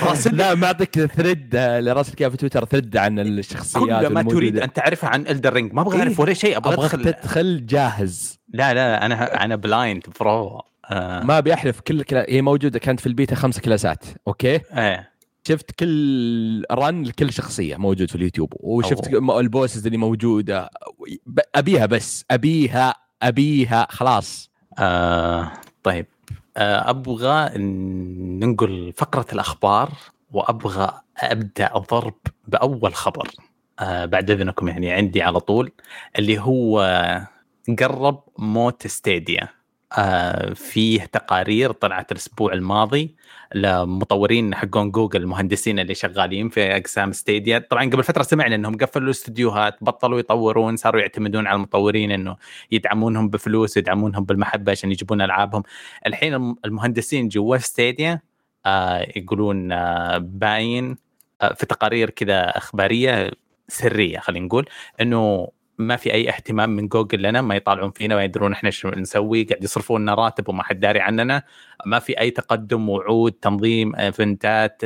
راسل 0.04 0.38
لا 0.38 0.56
ما 0.56 0.68
أعطيك 0.68 1.06
ثريد 1.06 1.56
آه، 1.56 1.80
اللي 1.80 1.92
راسلك 1.92 2.22
اياه 2.22 2.30
في 2.30 2.38
تويتر 2.38 2.66
ثريد 2.66 2.98
عن 2.98 3.20
الشخصيات 3.20 4.08
كل 4.08 4.14
ما. 4.14 4.24
تريد 4.24 4.60
أن 4.60 4.74
تعرفها 4.74 5.10
عن 5.10 5.28
Elden 5.28 5.54
Ring. 5.54 5.74
ما 5.74 5.82
أبغى 5.82 5.96
إيه. 5.96 6.04
اعرف 6.04 6.20
ولا 6.20 6.34
شيء 6.34 6.58
أبغى 6.58 6.74
أدخل. 6.74 7.14
تدخل 7.14 7.66
جاهز. 7.66 8.40
لا 8.54 8.74
لا 8.74 9.06
أنا 9.06 9.46
أنا 9.46 9.56
blind 9.56 10.04
bro 10.20 10.62
آه. 10.92 11.24
ما 11.24 11.40
بيحلف 11.40 11.80
كل 11.80 12.04
كلا... 12.04 12.26
هي 12.30 12.42
موجودة 12.42 12.80
كانت 12.80 13.00
في 13.00 13.08
البيتا 13.08 13.36
خمس 13.36 13.60
class 13.60 13.98
ات 13.98 14.06
okay؟ 14.28 14.60
إيه. 14.78 15.11
شفت 15.48 15.72
كل 15.72 16.64
run 16.72 17.04
لكل 17.04 17.34
شخصية 17.34 17.78
موجود 17.78 18.10
في 18.10 18.16
اليوتيوب 18.16 18.54
وشفت 18.60 19.14
أوه. 19.14 19.40
ال 19.40 19.46
bosses 19.46 19.86
اللي 19.86 19.98
موجودة. 19.98 20.70
أبيها 21.56 21.86
بس 21.86 22.26
أبيها 22.32 22.96
أبيها 23.22 23.88
خلاص. 23.90 24.52
آه 24.80 25.52
طيب. 25.84 26.06
آه 26.58 26.90
أبغى 26.90 27.58
ننقل 27.58 28.94
فقرة 28.98 29.26
الأخبار 29.34 29.92
وأبغى 30.32 30.92
أبدأ 31.18 31.70
اضرب 31.76 32.14
بأول 32.48 32.94
خبر 32.96 33.30
آه 33.80 34.06
بعد 34.06 34.32
إذنكم 34.32 34.68
يعني 34.68 34.92
عندي 34.92 35.22
على 35.22 35.40
طول 35.40 35.72
اللي 36.20 36.40
هو 36.40 36.80
قرب 37.80 38.24
موت 38.38 38.88
ستيديا. 38.88 39.48
آه 39.98 40.54
فيه 40.54 41.02
تقارير 41.06 41.72
طلعت 41.72 42.12
الأسبوع 42.12 42.54
الماضي 42.54 43.16
لمطورين 43.56 44.56
حقون 44.56 44.92
جوجل 44.92 45.22
المهندسين 45.22 45.80
اللي 45.80 45.96
شغالين 45.96 46.50
في 46.50 46.78
أقسام 46.78 47.12
ستيديا. 47.12 47.60
طبعا 47.70 47.86
قبل 47.86 48.04
فترة 48.04 48.24
سمعنا 48.24 48.56
إنهم 48.56 48.78
قفلوا 48.78 49.06
الاستديوهات 49.06 49.78
بطلوا 49.82 50.20
يطورون 50.20 50.76
صاروا 50.78 51.02
يعتمدون 51.02 51.48
على 51.48 51.56
المطورين 51.56 52.12
إنه 52.12 52.36
يدعمونهم 52.72 53.30
بفلوس 53.30 53.78
يدعمونهم 53.78 54.26
بالمحبة 54.26 54.72
عشان 54.72 54.92
يجيبون 54.92 55.22
ألعابهم. 55.22 55.64
الحين 56.08 56.34
الم- 56.34 56.56
المهندسين 56.66 57.28
جوا 57.28 57.58
Stadia 57.58 58.22
آه 58.66 59.08
يقولون 59.16 59.72
آه 59.72 60.18
باين 60.18 60.98
آه 61.42 61.54
في 61.54 61.66
تقارير 61.66 62.10
كذا 62.10 62.58
إخبارية 62.58 63.32
سرية 63.68 64.20
خلينا 64.20 64.46
نقول 64.46 64.66
إنه 65.02 65.48
ما 65.78 65.96
في 65.96 66.14
أي 66.14 66.30
اهتمام 66.30 66.70
من 66.70 66.88
جوجل 66.88 67.22
لنا 67.22 67.42
ما 67.42 67.56
يطالعون 67.56 67.92
فينا 67.92 68.16
ما 68.16 68.24
يدرون 68.24 68.54
إحنا 68.54 68.70
شو 68.70 68.90
نسوي 68.90 69.44
قاعد 69.44 69.64
يصرفون 69.64 70.02
لنا 70.02 70.14
راتب 70.14 70.50
وما 70.50 70.64
حد 70.64 70.80
داري 70.80 71.00
عننا. 71.00 71.44
ما 71.86 72.00
في 72.00 72.20
أي 72.20 72.32
تقدم 72.32 72.90
وعود 72.90 73.32
تنظيم 73.32 73.96
event 73.96 74.67
ات 74.67 74.82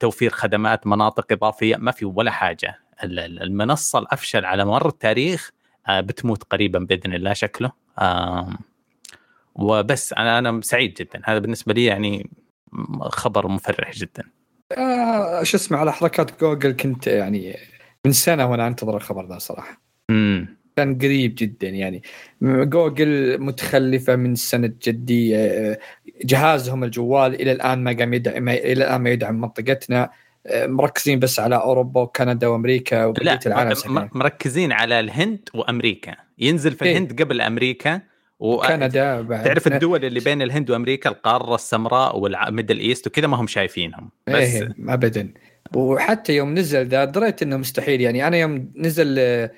توفير 0.00 0.30
خدمات 0.30 0.86
مناطق 0.86 1.32
إضافية 1.32 1.76
ما 1.76 1.90
في 1.92 2.04
ولا 2.04 2.30
حاجة. 2.30 2.78
المنصة 3.02 3.98
الأفشل 3.98 4.44
على 4.44 4.64
مر 4.64 4.88
التاريخ 4.88 5.50
آه، 5.88 6.00
بتموت 6.00 6.42
قريبا 6.42 6.78
بإذن 6.78 7.14
الله 7.14 7.32
شكله. 7.32 7.72
وبس 9.54 10.12
أنا 10.12 10.38
أنا 10.38 10.60
سعيد 10.60 10.94
جدا. 10.94 11.20
هذا 11.24 11.38
بالنسبة 11.38 11.74
لي 11.74 11.84
يعني 11.84 12.30
خبر 13.00 13.48
مفرح 13.48 13.92
جدا. 13.92 14.24
آه 14.78 15.42
شو 15.42 15.56
اسمه 15.56 15.78
على 15.78 15.92
حركات 15.92 16.40
جوجل 16.40 16.72
كنت 16.72 17.06
يعني 17.06 17.56
من 18.06 18.12
سنة 18.12 18.50
وأنا 18.50 18.66
أنتظر 18.66 18.96
الخبر 18.96 19.26
ذا 19.26 19.38
صراحة. 19.38 19.83
امم 20.10 20.54
كان 20.76 20.98
قريب 20.98 21.34
جدا 21.38 21.68
يعني. 21.68 22.02
جوجل 22.42 23.40
متخلفة 23.40 24.16
من 24.16 24.34
سنة 24.34 24.72
جدي 24.84 25.36
آه، 25.36 25.78
جهازهم 26.24 26.84
الجوال 26.84 27.34
إلى 27.34 27.52
الآن 27.52 27.84
ما 27.84 27.92
قام 27.92 28.14
يدعم 28.14 28.48
إلى 28.48 28.72
الآن 28.72 29.00
ما 29.00 29.10
يدعم 29.10 29.40
منطقتنا. 29.40 30.10
آه، 30.46 30.66
مركزين 30.66 31.18
بس 31.18 31.40
على 31.40 31.56
أوروبا 31.56 32.00
وكندا 32.00 32.46
وأمريكا 32.46 33.04
وبقية 33.04 33.38
العالم 33.46 34.08
مركزين 34.14 34.72
على 34.72 35.00
الهند 35.00 35.48
وأمريكا. 35.54 36.14
ينزل 36.38 36.72
في 36.72 36.84
إيه؟ 36.84 36.92
الهند 36.92 37.22
قبل 37.22 37.40
أمريكا 37.40 38.00
وكندا 38.38 39.20
بعد. 39.20 39.44
تعرف 39.44 39.66
الدول 39.66 40.04
اللي 40.04 40.20
بين 40.20 40.42
الهند 40.42 40.70
وأمريكا 40.70 41.10
القارة 41.10 41.54
السمراء 41.54 42.18
وال 42.18 42.33
Middle 42.33 42.78
East 42.78 43.06
وكذا 43.06 43.26
ما 43.26 43.36
هم 43.36 43.46
شايفينهم. 43.46 44.10
بس 44.26 44.34
إيه 44.34 44.74
ابدا. 44.88 45.32
وحتى 45.74 46.36
يوم 46.36 46.54
نزل 46.54 46.86
ذا 46.86 47.04
دريت 47.04 47.42
إنه 47.42 47.56
مستحيل 47.56 48.00
يعني. 48.00 48.26
أنا 48.26 48.36
يوم 48.36 48.72
نزل 48.76 49.16
آه، 49.18 49.50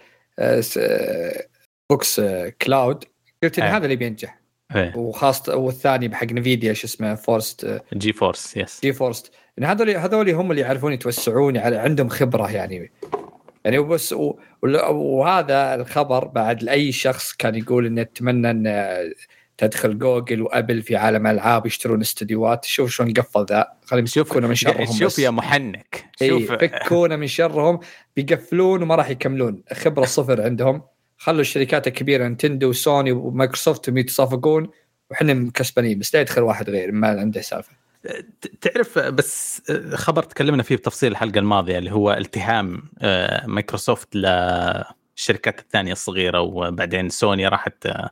Box 1.91 2.21
آه، 2.21 2.53
cloud 2.63 3.05
قلت 3.43 3.59
إن 3.59 3.65
هذا 3.65 3.85
اللي 3.85 3.97
بينجح. 3.97 4.39
أيه. 4.77 4.97
وخاصة 4.97 5.57
والثاني 5.57 6.09
بحق 6.09 6.27
نفيديا 6.33 6.73
شو 6.73 6.87
اسمه 6.87 7.15
GeForce 7.15 7.83
جي 7.95 8.13
فورس 8.13 8.57
yes 8.57 8.81
جي 8.83 8.93
فورست 8.93 9.33
يعني 9.57 9.73
هذول 9.73 9.91
هذول 9.91 10.31
هم 10.31 10.51
اللي 10.51 10.63
يعرفون 10.63 10.93
يتوسعون 10.93 11.57
عندهم 11.57 12.09
خبرة 12.09 12.51
يعني. 12.51 12.93
يعني 13.65 13.79
بس 13.79 14.15
وهذا 14.63 15.75
الخبر 15.75 16.25
بعد 16.25 16.63
لأي 16.63 16.93
شخص 16.93 17.33
كان 17.33 17.55
يقول 17.55 17.87
إنه 17.87 18.01
اتمنى 18.03 18.51
ان 18.51 18.67
تدخل 19.59 19.99
جوجل 19.99 20.43
وأبل 20.43 20.83
في 20.83 20.97
عالم 20.97 21.27
ألعاب 21.27 21.67
يشترون 21.67 22.01
استديوهات. 22.01 22.65
شوف 22.65 22.91
شلون 22.91 23.13
قفل 23.13 23.47
ذا. 23.51 23.67
خليهم 23.85 24.05
يفكونا 24.05 24.49
من 24.49 24.55
شرهم 24.65 24.87
شوف 24.87 25.03
بس. 25.03 25.19
يا 25.19 25.31
محنك. 25.31 26.05
شوف. 26.27 26.53
فكونا 26.53 27.17
من 27.17 27.27
شرهم 27.27 27.81
بيقفلون 28.17 28.83
وما 28.83 28.95
راح 28.95 29.11
يكملون. 29.11 29.63
خبرة 29.73 30.05
صفر 30.05 30.43
عندهم. 30.43 30.83
خلوا 31.19 31.41
الشركات 31.41 31.87
الكبيرة 31.87 32.29
نتندو 32.29 32.69
وسوني 32.69 33.13
ومايكروسوفت 33.13 33.89
يتصافقون 33.89 34.69
وحنا 35.11 35.51
كسبانين 35.55 35.99
بس 35.99 36.15
لا 36.15 36.21
يدخل 36.21 36.43
واحد 36.43 36.71
غير 36.71 36.93
ما 36.93 37.09
عنده 37.09 37.41
سالفة. 37.41 37.73
تعرف 38.61 38.99
بس 38.99 39.63
خبر 39.95 40.23
تكلمنا 40.23 40.63
فيه 40.63 40.77
بتفصيل 40.77 41.13
الحلقة 41.13 41.39
الماضية 41.39 41.79
اللي 41.79 41.93
هو 41.93 42.13
التهام 42.13 42.83
آه، 43.01 43.47
مايكروسوفت 43.47 44.17
للشركات 44.17 45.61
الثانية 45.61 45.93
الصغيرة 45.93 46.41
وبعدين 46.41 47.09
سوني 47.09 47.49
راحت 47.49 47.87
آه، 47.87 48.11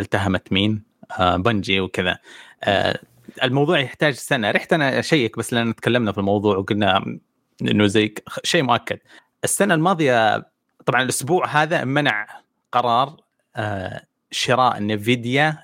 التهمت 0.00 0.52
مين 0.52 0.82
آه، 1.18 1.36
بنجي 1.36 1.80
وكذا. 1.80 2.18
الموضوع 3.42 3.78
يحتاج 3.78 4.14
سنة. 4.14 4.50
رحت 4.50 4.72
أنا 4.72 4.98
أشيك 4.98 5.38
بس 5.38 5.52
لأن 5.52 5.74
تكلمنا 5.74 6.12
في 6.12 6.18
الموضوع 6.18 6.56
وقلنا 6.56 7.18
إنه 7.62 7.86
زي 7.86 8.14
شيء 8.44 8.62
مؤكد. 8.62 8.98
السنة 9.44 9.74
الماضية 9.74 10.46
طبعا 10.86 11.02
الأسبوع 11.02 11.46
هذا 11.46 11.84
منع 11.84 12.26
قرار 12.72 13.16
شراء 14.30 14.86
نفيديا 14.86 15.58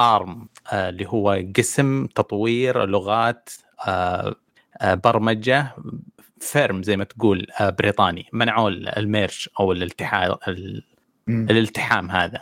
آرم 0.00 0.48
آه، 0.72 0.88
اللي 0.88 1.06
هو 1.06 1.42
قسم 1.56 2.06
تطوير 2.06 2.86
لغات 2.86 3.50
آه، 3.86 4.34
آه، 4.80 4.94
برمجة 4.94 5.76
firm 6.40 6.82
زي 6.82 6.96
ما 6.96 7.04
تقول 7.04 7.46
بريطاني. 7.60 8.26
منعوا 8.32 8.68
ال 8.70 8.83
merge 8.83 9.48
أو 9.60 9.72
الالتحام 9.72 10.36
الالتحام 11.28 12.10
هذا. 12.10 12.40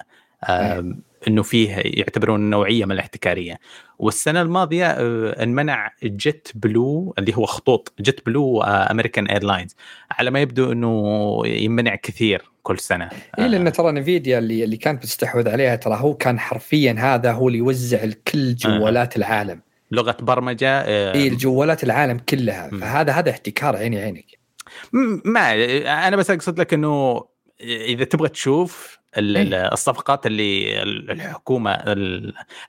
إنه 1.29 1.43
فيه 1.43 1.83
يعتبرون 1.85 2.51
نوعية 2.51 2.85
من 2.85 2.93
الاحتكارية. 2.93 3.59
والسنة 3.99 4.43
الماضية 4.43 4.91
انمنع 5.43 5.93
جيت 6.05 6.49
بلو 6.55 7.15
اللي 7.19 7.37
هو 7.37 7.47
خطوط 7.47 7.95
جيت 8.01 8.27
بلو 8.27 8.63
امريكان 8.63 9.27
ايرلاينز 9.27 9.77
على 10.11 10.31
ما 10.31 10.41
يبدو 10.41 10.73
إنه 10.73 11.43
يمنع 11.47 11.95
كثير 11.95 12.51
كل 12.63 12.79
سنة. 12.79 13.11
اي 13.39 13.49
لأن 13.49 13.73
ترى 13.73 13.93
نفيديا 13.93 14.39
اللي 14.39 14.65
اللي 14.65 14.77
كانت 14.77 15.03
بتستحوذ 15.03 15.49
عليها 15.49 15.77
ترى 15.77 15.95
هو 15.95 16.15
كان 16.15 16.39
حرفيا 16.39 16.93
هذا 16.99 17.33
هو 17.33 17.49
اللي 17.49 17.59
يوزع 17.59 18.07
كل 18.33 18.55
جوالات 18.55 19.15
آه. 19.15 19.19
العالم. 19.19 19.61
لغة 19.91 20.17
برمجة 20.21 20.81
آه 20.81 21.15
اي 21.15 21.29
الجوالات 21.29 21.85
العالم 21.85 22.19
كلها. 22.19 22.71
فهذا 22.71 23.13
هذا 23.13 23.31
احتكار 23.31 23.77
عيني 23.77 23.99
عينك. 23.99 24.25
ما 25.25 25.53
أنا 26.09 26.17
بس 26.17 26.31
أقصد 26.31 26.61
لك 26.61 26.75
إنه 26.75 27.25
إذا 27.61 28.05
تبغى 28.05 28.28
تشوف 28.28 28.99
إيه؟ 29.19 29.73
الصفقات 29.73 30.27
اللي 30.27 30.83
الحكومة 30.83 31.73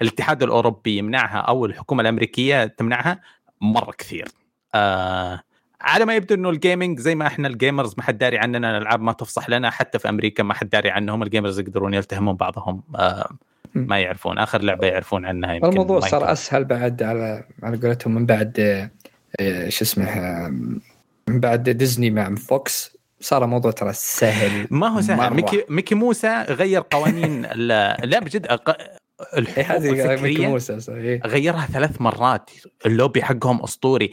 الاتحاد 0.02 0.44
الأوروبي 0.44 0.98
يمنعها 0.98 1.38
أو 1.38 1.66
الحكومة 1.66 2.02
الأمريكية 2.02 2.66
تمنعها 2.66 3.22
مرة 3.62 3.92
كثير. 3.92 4.28
آه 4.76 5.42
على 5.82 6.06
ما 6.06 6.16
يبدو 6.16 6.36
إنه 6.36 6.50
ال 6.50 6.57
gaming 6.57 7.00
زي 7.00 7.16
ما 7.16 7.28
إحنا 7.28 7.48
ال 7.48 7.55
gamers 7.55 7.96
ما 7.98 8.04
حد 8.04 8.18
داري 8.18 8.38
عننا 8.38 8.78
الألعاب 8.78 9.02
ما 9.02 9.12
تفصح 9.12 9.50
لنا 9.50 9.70
حتى 9.70 10.00
في 10.00 10.10
أمريكا 10.10 10.44
ما 10.44 10.54
حد 10.54 10.70
داري 10.70 10.90
عنهم 10.90 11.24
ال 11.24 11.29
gamers 11.29 11.60
يقدرون 11.60 11.94
يلتهمون 11.94 12.36
بعضهم. 12.36 12.84
آه 12.96 13.30
ما 13.76 14.00
يعرفون 14.00 14.38
آخر 14.38 14.62
لعبة 14.62 14.88
يعرفون 14.88 15.26
عنها 15.26 15.54
يمكن 15.54 15.68
الموضوع 15.68 16.00
صار 16.00 16.32
أسهل 16.32 16.66
بعد 16.66 17.04
على 17.04 17.44
على 17.64 17.78
قولتهم 17.78 18.16
من 18.16 18.26
بعد 18.26 18.60
آه، 19.40 19.70
شو 19.70 19.84
اسمه 19.86 20.06
آه، 20.06 20.48
من 21.28 21.40
بعد 21.40 21.70
ديزني 21.70 22.10
مع 22.10 22.36
فوكس. 22.36 22.97
صار 23.20 23.44
الموضوع 23.44 23.72
ترى 23.72 23.94
سهل. 23.94 24.68
ما 24.72 24.88
هو 24.88 25.02
سهل. 25.02 25.34
ميكي 25.34 25.64
ميكي 25.70 25.96
ماوس 25.96 26.46
غير 26.50 26.84
قوانين 26.92 27.42
لا 27.42 28.20
بجد 28.20 28.46
الحقوق 29.38 29.76
الفكرية 29.76 30.58
إيه. 30.90 31.22
غيرها 31.26 31.66
ثلاث 31.66 32.02
مرات. 32.02 32.50
اللوبي 32.86 33.24
حقهم 33.24 33.64
أسطوري. 33.64 34.12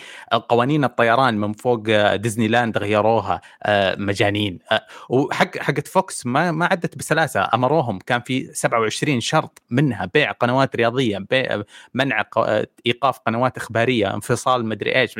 قوانين 0.48 0.84
الطيران 0.84 1.38
من 1.38 1.52
فوق 1.52 2.14
ديزني 2.14 2.48
لاند 2.48 2.78
غيروها 2.78 3.40
آه، 3.62 3.96
مجانين. 3.98 4.58
آه، 4.72 4.86
وحق 5.08 5.58
حقت 5.58 5.88
فوكس 5.88 6.26
ما 6.26 6.52
ما 6.52 6.66
عدت 6.66 6.98
بسلاسة. 6.98 7.48
أمروهم 7.54 7.98
كان 7.98 8.20
في 8.20 8.50
27 8.52 9.20
شرط 9.20 9.62
منها. 9.70 10.10
بيع 10.14 10.30
قنوات 10.30 10.76
رياضية 10.76 11.18
بيع 11.30 11.62
منع 11.94 12.24
إيقاف 12.86 13.18
قنوات 13.18 13.56
إخبارية 13.56 14.14
انفصال 14.14 14.66
مدري 14.66 15.00
إيش. 15.00 15.14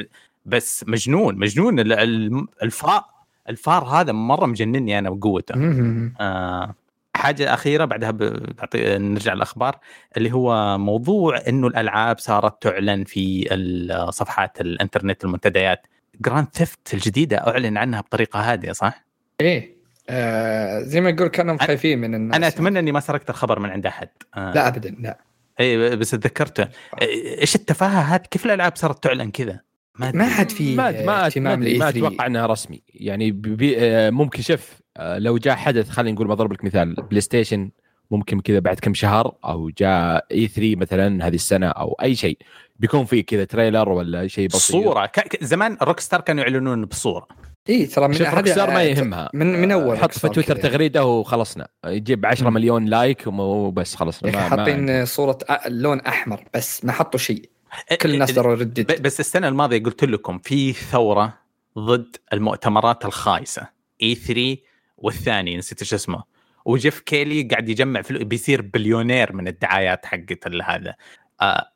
بس 0.47 0.85
مجنون 0.89 1.39
مجنون. 1.39 1.81
الفأر 2.63 3.14
الفأر 3.49 3.85
هذا 3.85 4.13
مرة 4.13 4.47
مجنني 4.47 4.99
أنا 4.99 5.11
بقوته 5.11 5.55
آه 6.21 6.75
حاجة 7.17 7.55
أخيرة 7.55 7.85
بعدها 7.85 8.11
بعطي 8.11 8.99
نرجع 8.99 9.33
الاخبار 9.33 9.79
اللي 10.17 10.33
هو 10.33 10.79
موضوع 10.79 11.41
إنه 11.49 11.67
الألعاب 11.67 12.19
صارت 12.19 12.63
تعلن 12.63 13.05
في 13.05 13.49
صفحات 14.11 14.61
الإنترنت 14.61 15.25
المنتديات. 15.25 15.87
جراند 16.21 16.47
ثيفت 16.53 16.95
الجديدة 16.95 17.37
أعلن 17.37 17.77
عنها 17.77 18.01
بطريقة 18.01 18.53
هادئة 18.53 18.73
صح؟ 18.73 19.05
إيه 19.41 19.75
آه 20.11 20.81
زي 20.81 21.01
ما 21.01 21.11
يقول 21.11 21.29
كانوا 21.29 21.57
خايفين 21.57 21.99
من 21.99 22.15
الناس. 22.15 22.37
أنا 22.37 22.49
أتمنى 22.49 22.79
إني 22.79 22.93
ما 22.93 23.01
سرقت 23.01 23.31
الخبر 23.31 23.59
من 23.59 23.71
عند 23.71 23.87
أحد. 23.87 24.09
آه. 24.37 24.53
لا 24.53 24.69
ابدا 24.69 24.97
لا. 24.99 25.19
اي 25.61 25.97
بس 25.97 26.11
تذكرته. 26.11 26.69
إيش 27.41 27.55
التفاهة 27.55 28.01
هذه؟ 28.01 28.23
كيف 28.23 28.47
الألعاب 28.47 28.77
صارت 28.77 29.05
تعلن 29.05 29.31
كذا؟ 29.31 29.61
ما 29.99 30.13
ما 30.13 30.29
حد 30.29 30.51
في 30.51 30.77
ما 30.77 30.91
ما, 30.91 31.31
ما, 31.37 31.57
ما 31.57 31.89
أتوقع 31.89 32.27
إنها 32.27 32.47
رسمي. 32.47 32.83
يعني 32.95 33.31
بي 33.31 33.77
آه، 33.79 34.11
ممكن 34.11 34.43
شوف 34.43 34.71
آه، 34.97 35.19
لو 35.19 35.39
جاء 35.39 35.57
حدث 35.57 35.91
خلينا 35.91 36.15
نقول 36.15 36.29
بضرب 36.29 36.53
لك 36.53 36.65
مثال. 36.65 36.95
بلاي 36.95 37.21
ستيشن 37.21 37.71
ممكن 38.11 38.41
كذا 38.41 38.59
بعد 38.59 38.79
كم 38.81 38.95
شهر 38.95 39.35
أو 39.45 39.71
جاء 39.79 40.27
E3 40.33 40.77
مثلا 40.77 41.27
هذه 41.27 41.35
السنة 41.35 41.67
أو 41.67 41.97
أي 42.03 42.15
شيء 42.15 42.39
بيكون 42.77 43.05
في 43.05 43.23
كذا 43.23 43.45
trailer 43.45 43.89
ولا 43.89 44.27
شيء 44.27 44.49
بسيط. 44.49 44.61
صوره 44.61 45.07
ك... 45.07 45.45
زمان 45.45 45.77
روك 45.83 46.01
ستار 46.01 46.21
كانوا 46.21 46.43
يعلنون 46.43 46.85
بصورة. 46.85 47.27
إي 47.69 47.87
ترى 47.87 48.09
من 48.09 48.17
روك 48.17 48.49
ستار 48.49 48.71
ما 48.71 48.83
يهمها. 48.83 49.31
من 49.35 49.61
من 49.63 49.73
أول 49.73 49.99
حط 49.99 50.13
في 50.13 50.29
تويتر 50.29 50.57
تغريدة 50.57 51.05
وخلصنا. 51.05 51.69
يجيب 51.87 52.27
10 52.27 52.51
مليون 52.51 52.85
like 52.85 53.27
وبس 53.27 53.95
خلصنا. 53.95 54.41
حاطين 54.41 55.05
صورة 55.05 55.39
لون 55.69 56.01
أحمر 56.01 56.45
بس 56.55 56.85
ما 56.85 56.93
حطوا 56.93 57.21
شيء. 57.21 57.54
كل 58.03 58.15
الناس 58.15 58.35
ترى 58.35 58.55
ردت 58.55 59.01
بس 59.01 59.21
السنة 59.21 59.49
الماضية 59.49 59.83
قلت 59.83 60.05
لكم 60.05 60.39
في 60.39 60.73
ثورة 60.73 61.39
ضد 61.79 62.17
المؤتمرات 62.33 63.05
الخايسة 63.05 63.69
E3 64.03 64.57
والثاني 64.97 65.57
نسيت 65.57 65.83
إيش 65.83 65.95
اسمه. 65.95 66.23
وجيف 66.65 67.01
كيلي 67.01 67.43
قاعد 67.43 67.69
يجمع 67.69 68.03
فلوس 68.03 68.23
بيصير 68.23 68.63
بليونير 68.63 69.33
من 69.33 69.49
الدعايات 69.49 70.07
حقت 70.07 70.63
هذا. 70.63 70.95
آه 71.41 71.71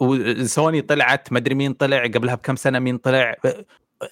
وسوني 0.00 0.82
طلعت 0.82 1.32
ما 1.32 1.38
أدري 1.38 1.54
مين 1.54 1.72
طلع 1.72 2.02
قبلها 2.04 2.34
بكم 2.34 2.56
سنة 2.56 2.78
مين 2.78 2.98
طلع. 2.98 3.36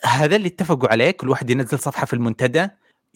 هذا 0.05 0.37
اللي 0.37 0.49
اتفقوا 0.49 0.89
عليه 0.89 1.11
كل 1.11 1.29
واحد 1.29 1.51
ينزل 1.51 1.79
صفحة 1.79 2.07
في 2.07 2.15
المنتدى. 2.15 2.69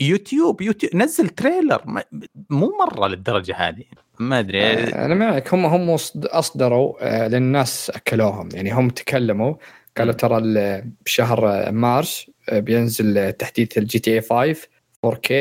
يوتيوب 0.09 0.61
يوتيوب 0.61 0.97
نزل 0.97 1.29
trailer 1.29 2.03
مو 2.51 2.73
مرة 2.81 3.09
للدرجة 3.09 3.55
هذه. 3.57 3.85
ما 4.19 4.39
أدري. 4.39 4.63
آه، 4.63 5.05
أنا 5.05 5.15
معك. 5.15 5.55
هم 5.55 5.67
هم 5.67 5.91
أصدروا 6.17 6.95
آه، 7.01 7.29
للناس 7.29 7.91
أكلوهم. 7.91 8.49
يعني 8.55 8.73
هم 8.73 8.89
تكلموا 8.91 9.55
قالوا. 9.99 10.13
ترى 10.13 10.43
بشهر 11.05 11.73
مارس 11.73 12.31
آه، 12.49 12.59
بينزل 12.61 13.33
تحديث 13.33 13.79
ال 13.79 13.99
GTA 13.99 14.21
5 14.21 14.69
4K 15.07 15.33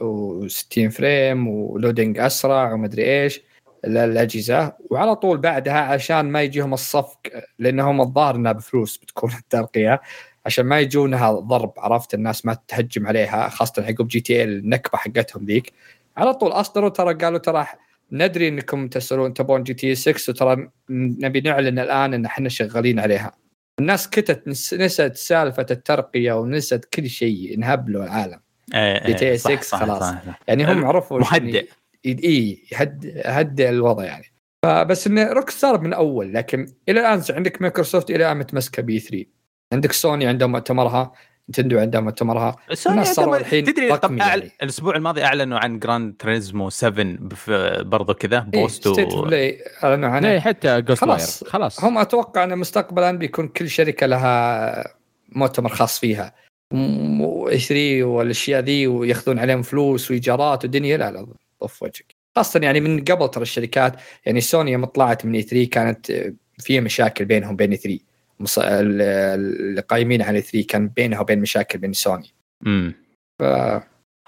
و60 0.00 0.88
frame 0.88 1.48
و 1.48 1.57
loading 1.57 2.18
أسرع 2.18 2.72
ومدري 2.72 3.22
إيش 3.22 3.40
للاجهزه 3.86 4.72
وعلى 4.90 5.16
طول 5.16 5.38
بعدها 5.38 5.78
عشان 5.80 6.20
ما 6.20 6.42
يجيهم 6.42 6.74
الصفق 6.74 7.18
لأنهم 7.58 8.00
الظاهر 8.00 8.36
إنها 8.36 8.52
بفلوس 8.52 8.96
بتكون 8.96 9.30
الترقيه 9.40 10.00
عشان 10.46 10.66
ما 10.66 10.80
يجونها 10.80 11.32
ضرب 11.32 11.72
عرفت؟ 11.78 12.14
الناس 12.14 12.46
ما 12.46 12.56
تهجم 12.68 13.06
عليها 13.06 13.48
خاصة 13.48 13.82
عقب 13.86 14.08
GTA 14.08 14.44
النكبة 14.44 14.98
حقتهم 14.98 15.44
ذيك. 15.44 15.72
على 16.16 16.34
طول 16.34 16.52
أصدروا 16.52 16.88
ترى 16.88 17.14
قالوا 17.14 17.38
ترى 17.38 17.66
ندري 18.12 18.48
إنكم 18.48 18.88
تسألون 18.88 19.34
تبون 19.34 19.62
GTA 19.62 19.94
6 19.94 20.30
وترى 20.30 20.68
نبي 20.90 21.40
نعلن 21.40 21.78
الآن 21.78 22.14
إن 22.14 22.24
إحنا 22.24 22.48
شغالين 22.48 23.00
عليها. 23.00 23.32
الناس 23.80 24.10
كتت 24.10 24.48
نس- 24.48 24.74
نسيت 24.74 25.16
سالفة 25.16 25.66
الترقية 25.70 26.32
ونسيت 26.32 26.84
كل 26.84 27.08
شيء 27.08 27.54
انهبلوا 27.54 28.04
العالم. 28.04 28.40
إيه، 28.74 29.04
إيه، 29.22 29.36
صح، 29.36 29.50
6 29.50 29.62
صح، 29.62 29.80
خلاص. 29.80 30.02
صح، 30.02 30.26
صح. 30.26 30.40
يعني 30.48 30.72
هم 30.72 30.84
عرفوا 30.84 31.18
مهدئ. 31.20 31.66
إي 32.06 32.62
يهدئ 32.72 33.28
يهدئ 33.28 33.68
الوضع 33.68 34.04
يعني. 34.04 34.24
فبس 34.64 35.06
إن 35.06 35.18
روك 35.18 35.50
ستار 35.50 35.80
من 35.80 35.92
أول 35.92 36.34
لكن 36.34 36.66
إلى 36.88 37.00
الآن 37.00 37.22
عندك 37.30 37.62
مايكروسوفت 37.62 38.10
إلى 38.10 38.16
الان 38.16 38.36
متمسكه 38.36 38.82
ب 38.82 38.98
E3 38.98 39.24
عندك 39.72 39.92
سوني 39.92 40.26
عندها 40.26 40.48
مؤتمرها 40.48 41.12
نتندو 41.50 41.78
عندها 41.78 42.00
مؤتمرها 42.00 42.56
سوني 42.72 42.94
الناس 42.94 43.14
صاروا 43.14 43.36
الحين 43.36 43.64
تدري 43.64 43.96
طب. 43.96 44.18
يعني. 44.18 44.50
الأسبوع 44.62 44.96
الماضي 44.96 45.24
أعلنوا 45.24 45.58
عن 45.58 45.78
جراند 45.78 46.14
تريزمو 46.18 46.70
7 46.70 47.04
بف... 47.04 47.50
برضو 47.80 48.14
كذا 48.14 48.48
إيه 48.54 48.62
post. 48.62 48.88
بلاي 48.88 49.64
أعلنوا 49.84 50.08
عنه 50.08 50.28
إيه، 50.28 50.40
حتى 50.40 50.80
ghost 50.80 51.00
خلاص. 51.00 51.44
خلاص 51.44 51.50
خلاص 51.50 51.84
هم 51.84 51.98
أتوقع 51.98 52.44
إن 52.44 52.58
مستقبلا 52.58 53.12
بيكون 53.12 53.48
كل 53.48 53.70
شركة 53.70 54.06
لها 54.06 54.94
مؤتمر 55.28 55.68
خاص 55.68 55.98
فيها 55.98 56.34
E3 56.70 58.02
والأشياء 58.02 58.60
ذي 58.60 58.86
ويأخذون 58.86 59.38
عليهم 59.38 59.62
فلوس 59.62 60.10
وإيجارات 60.10 60.64
ودنيا 60.64 60.96
لا 60.96 61.10
لا 61.10 61.26
طف 61.60 61.82
وجهك 61.82 62.14
خاصه 62.36 62.60
يعني 62.62 62.80
من 62.80 63.04
قبل 63.04 63.28
ترى 63.28 63.42
الشركات 63.42 63.96
يعني 64.26 64.40
سوني 64.40 64.72
يوم 64.72 64.84
طلعت 64.84 65.26
من 65.26 65.34
E3 65.34 65.64
كانت 65.70 66.32
فيها 66.58 66.80
مشاكل 66.80 67.24
بينهم 67.24 67.56
بين 67.56 67.70
اي 67.70 67.76
3 67.76 67.98
مص- 68.40 68.58
ال- 68.58 69.02
اللي 69.02 69.80
قايمين 69.80 70.22
على 70.22 70.40
3 70.40 70.62
كان 70.68 70.88
بينها 70.88 71.20
وبين 71.20 71.40
مشاكل 71.40 71.78
بين 71.78 71.92
سوني. 71.92 72.34
امم 72.66 72.94
ف 73.42 73.44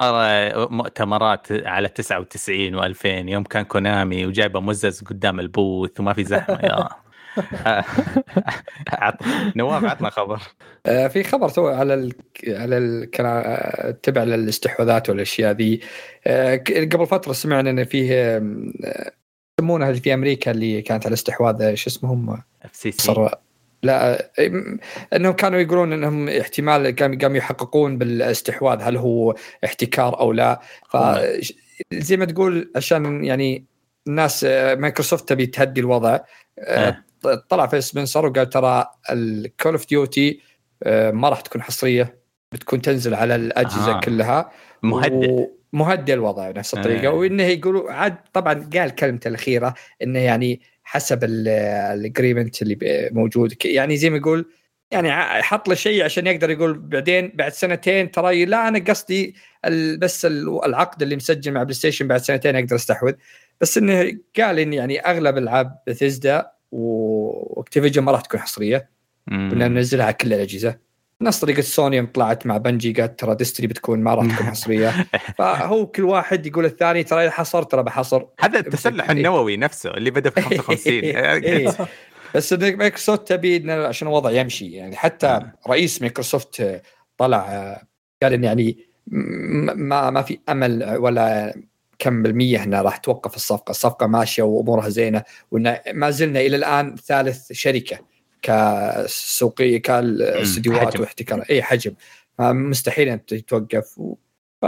أرى 0.03 0.53
مؤتمرات 0.71 1.53
على 1.53 1.89
99 1.89 2.95
و2000 2.95 3.07
يوم 3.07 3.43
كان 3.43 3.65
كونامي 3.65 4.27
وجايبة 4.27 4.61
مزز 4.61 5.03
قدام 5.03 5.41
البوث 5.41 6.01
وما 6.01 6.13
في 6.13 6.25
زحمة 6.25 6.59
يا. 6.63 6.89
نواف 9.57 9.85
عطنا 9.85 10.11
خبر. 10.11 10.41
آه، 10.87 11.09
في 11.09 11.23
خبر 11.23 11.49
تو 11.49 11.67
على 11.69 11.95
ال 11.95 12.13
على 12.49 12.79
ال 12.79 13.11
كان 13.11 13.55
تبع 14.03 14.23
للاستحواذات 14.23 15.11
والأشياء 15.11 15.53
ذي. 15.53 15.81
آه، 16.27 16.57
قبل 16.93 17.07
فترة 17.07 17.33
سمعنا 17.33 17.71
إن 17.71 17.85
فيه 17.85 18.11
آه، 18.13 19.13
يسمونها 19.61 19.89
اللي 19.91 20.01
في 20.01 20.15
أمريكا 20.15 20.51
اللي 20.51 20.83
كانت 20.83 21.03
على 21.07 21.09
الاستحواذ 21.09 21.63
آه، 21.63 21.75
شو 21.75 21.91
اسمهم؟ 21.91 22.31
FCC 22.63 23.15
لا 23.83 24.31
آم، 24.39 24.79
إنهم 25.13 25.33
كانوا 25.33 25.59
يقولون 25.61 25.93
إنهم 25.93 26.29
احتمال 26.29 26.97
قام- 26.97 27.19
قاموا 27.19 27.37
يحققون 27.37 27.99
بالاستحواذ 27.99 28.83
هل 28.83 28.97
هو 28.97 29.35
احتكار 29.65 30.21
أو 30.21 30.33
لا. 30.33 30.61
ف 30.91 30.97
زي 31.95 32.17
ما 32.17 32.25
تقول 32.25 32.73
عشان 32.77 33.25
يعني 33.25 33.65
الناس 34.07 34.45
مايكروسوفت 34.79 35.29
تبي 35.29 35.47
تهدي 35.47 35.81
الوضع 35.81 36.19
آه، 36.59 36.97
طلع 37.49 37.67
في 37.67 37.81
سبنسر 37.81 38.27
وقال 38.27 38.51
ترى 38.51 38.87
ال 39.11 39.23
Call 39.23 39.73
of 39.73 39.89
Duty 39.89 40.41
ما 40.87 41.29
راح 41.29 41.41
تكون 41.41 41.63
حصرية 41.63 42.19
بتكون 42.53 42.81
تنزل 42.83 43.15
على 43.15 43.35
الأجهزة 43.35 43.97
آه. 43.97 44.01
كلها. 44.01 44.51
مهدئ. 44.83 45.47
مهدئ 45.73 46.13
الوضع 46.15 46.51
بنفس 46.51 46.75
الطريقة. 46.75 47.07
آه. 47.09 47.11
وانه 47.11 47.43
يقولوا 47.43 47.93
عاد 47.93 48.17
طبعا 48.33 48.71
قال 48.75 48.91
كلمته 48.95 49.29
الأخيرة 49.29 49.75
إنه 50.03 50.19
يعني 50.19 50.61
حسب 50.89 51.25
ال 51.25 51.38
agreement 51.38 52.63
اللي 52.63 53.09
موجود. 53.13 53.55
يعني 53.65 53.97
زي 53.97 54.11
ما 54.11 54.17
يقول 54.17 54.47
يعني 54.91 55.13
حط 55.43 55.69
له 55.69 55.75
شيء 55.75 56.05
عشان 56.05 56.27
يقدر 56.27 56.51
يقول 56.51 56.79
بعدين 56.79 57.33
بعد 57.35 57.53
سنتين 57.53 58.11
ترى 58.11 58.45
لا 58.45 58.69
أنا 58.69 58.79
قصدي 58.79 59.35
بس 59.99 60.25
ال- 60.25 60.65
العقد 60.65 61.03
اللي 61.03 61.17
مسجل 61.17 61.53
مع 61.53 61.63
PlayStation 61.63 62.09
بعد 62.09 62.21
سنتين 62.21 62.57
أقدر 62.57 62.77
أستحوذ. 62.77 63.13
بس 63.61 63.79
إنه 63.79 64.19
قال 64.37 64.59
إن 64.59 64.73
يعني 64.73 65.01
أغلب 65.01 65.37
ألعاب 65.39 65.79
Bethesda 65.87 66.51
و 66.73 66.84
Activision 66.84 68.03
ما 68.03 68.13
راح 68.13 68.21
تكون 68.21 68.41
حصرية. 68.41 68.91
بدنا 69.51 69.69
ننزلها 69.69 70.05
على 70.07 70.15
كل 70.15 70.33
الأجهزة. 70.33 70.88
نفس 71.23 71.41
طريقة 71.41 71.61
سوني 71.61 71.97
يوم 71.97 72.07
طلعت 72.07 72.47
مع 72.47 72.57
Bungie 72.57 72.93
قالت 72.93 73.21
ترى 73.21 73.35
Destiny 73.35 73.67
بتكون 73.67 74.01
ما 74.01 74.15
راح 74.15 74.35
تكون 74.35 74.47
حصريه 74.51 75.07
فهو 75.39 75.87
كل 75.87 76.05
واحد 76.05 76.47
يقول 76.47 76.65
الثاني 76.65 77.05
ترى 77.05 77.23
إذا 77.25 77.31
حصر 77.31 77.63
ترى 77.63 77.83
بحصر. 77.83 78.25
هذا 78.41 78.59
التسلح 78.59 79.11
النووي 79.11 79.57
نفسه 79.57 79.91
اللي 79.91 80.11
بدأ 80.11 80.31
في 80.31 80.41
55 80.41 80.93
إيه. 80.95 81.75
بس 82.35 82.53
إن 82.53 82.77
مايكروسوفت 82.77 83.29
تبي 83.29 83.73
عشان 83.73 84.09
الوضع 84.09 84.31
يمشي. 84.31 84.73
يعني 84.73 84.97
حتى 84.97 85.27
آه. 85.27 85.53
رئيس 85.69 86.03
مايكروسوفت 86.03 86.83
طلع 87.17 87.43
قال 88.23 88.33
إن 88.33 88.45
يعني 88.45 88.79
ما 89.07 90.11
ما 90.11 90.23
في 90.23 90.39
أمل 90.49 90.97
ولا 90.99 91.55
كم 91.99 92.23
بالمية 92.23 92.65
انها 92.65 92.83
راح 92.83 92.97
توقف 92.97 93.37
الصفقة، 93.37 93.71
الصفقة 93.71 94.07
ماشية 94.07 94.43
وأمورها 94.43 94.89
زينة 94.89 95.23
وإن 95.51 95.79
ما 95.93 96.11
زلنا 96.11 96.41
إلى 96.41 96.57
الآن 96.57 96.97
ثالث 96.97 97.53
شركة. 97.53 97.99
كسوقيه 98.43 99.79
كالاستديوهات 99.83 100.93
حجم. 100.95 101.01
واحتكار 101.01 101.45
إي 101.51 101.63
حجم 101.63 101.93
مستحيل 102.41 103.09
ان 103.09 103.27
تتوقف 103.27 103.99
و... 103.99 104.15
ف 104.63 104.67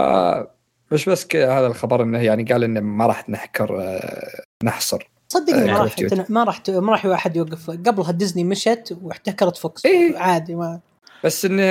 مش 0.92 1.08
بس 1.08 1.26
كذا 1.26 1.58
هذا 1.58 1.66
الخبر 1.66 2.02
إنه 2.02 2.18
يعني 2.18 2.44
قال 2.44 2.64
إنه 2.64 2.80
ما 2.80 3.06
راح 3.06 3.28
نحكر 3.30 3.80
آه، 3.82 4.42
نحصر 4.64 5.10
صدقني 5.28 5.64
ما 5.64 5.78
آه، 5.78 5.82
راح 5.82 5.96
of 5.96 6.00
Duty. 6.00 6.30
ما 6.30 6.44
راح 6.44 6.62
ما 6.68 6.92
راح 6.92 7.06
واحد 7.06 7.36
يوقف 7.36 7.70
قبلها 7.70 8.12
ديزني 8.12 8.44
مشت 8.44 8.98
واحتكرت 9.02 9.56
فوكس 9.56 9.86
إيه. 9.86 10.18
عادي 10.18 10.54
ما 10.54 10.80
بس 11.24 11.44
إنه 11.44 11.62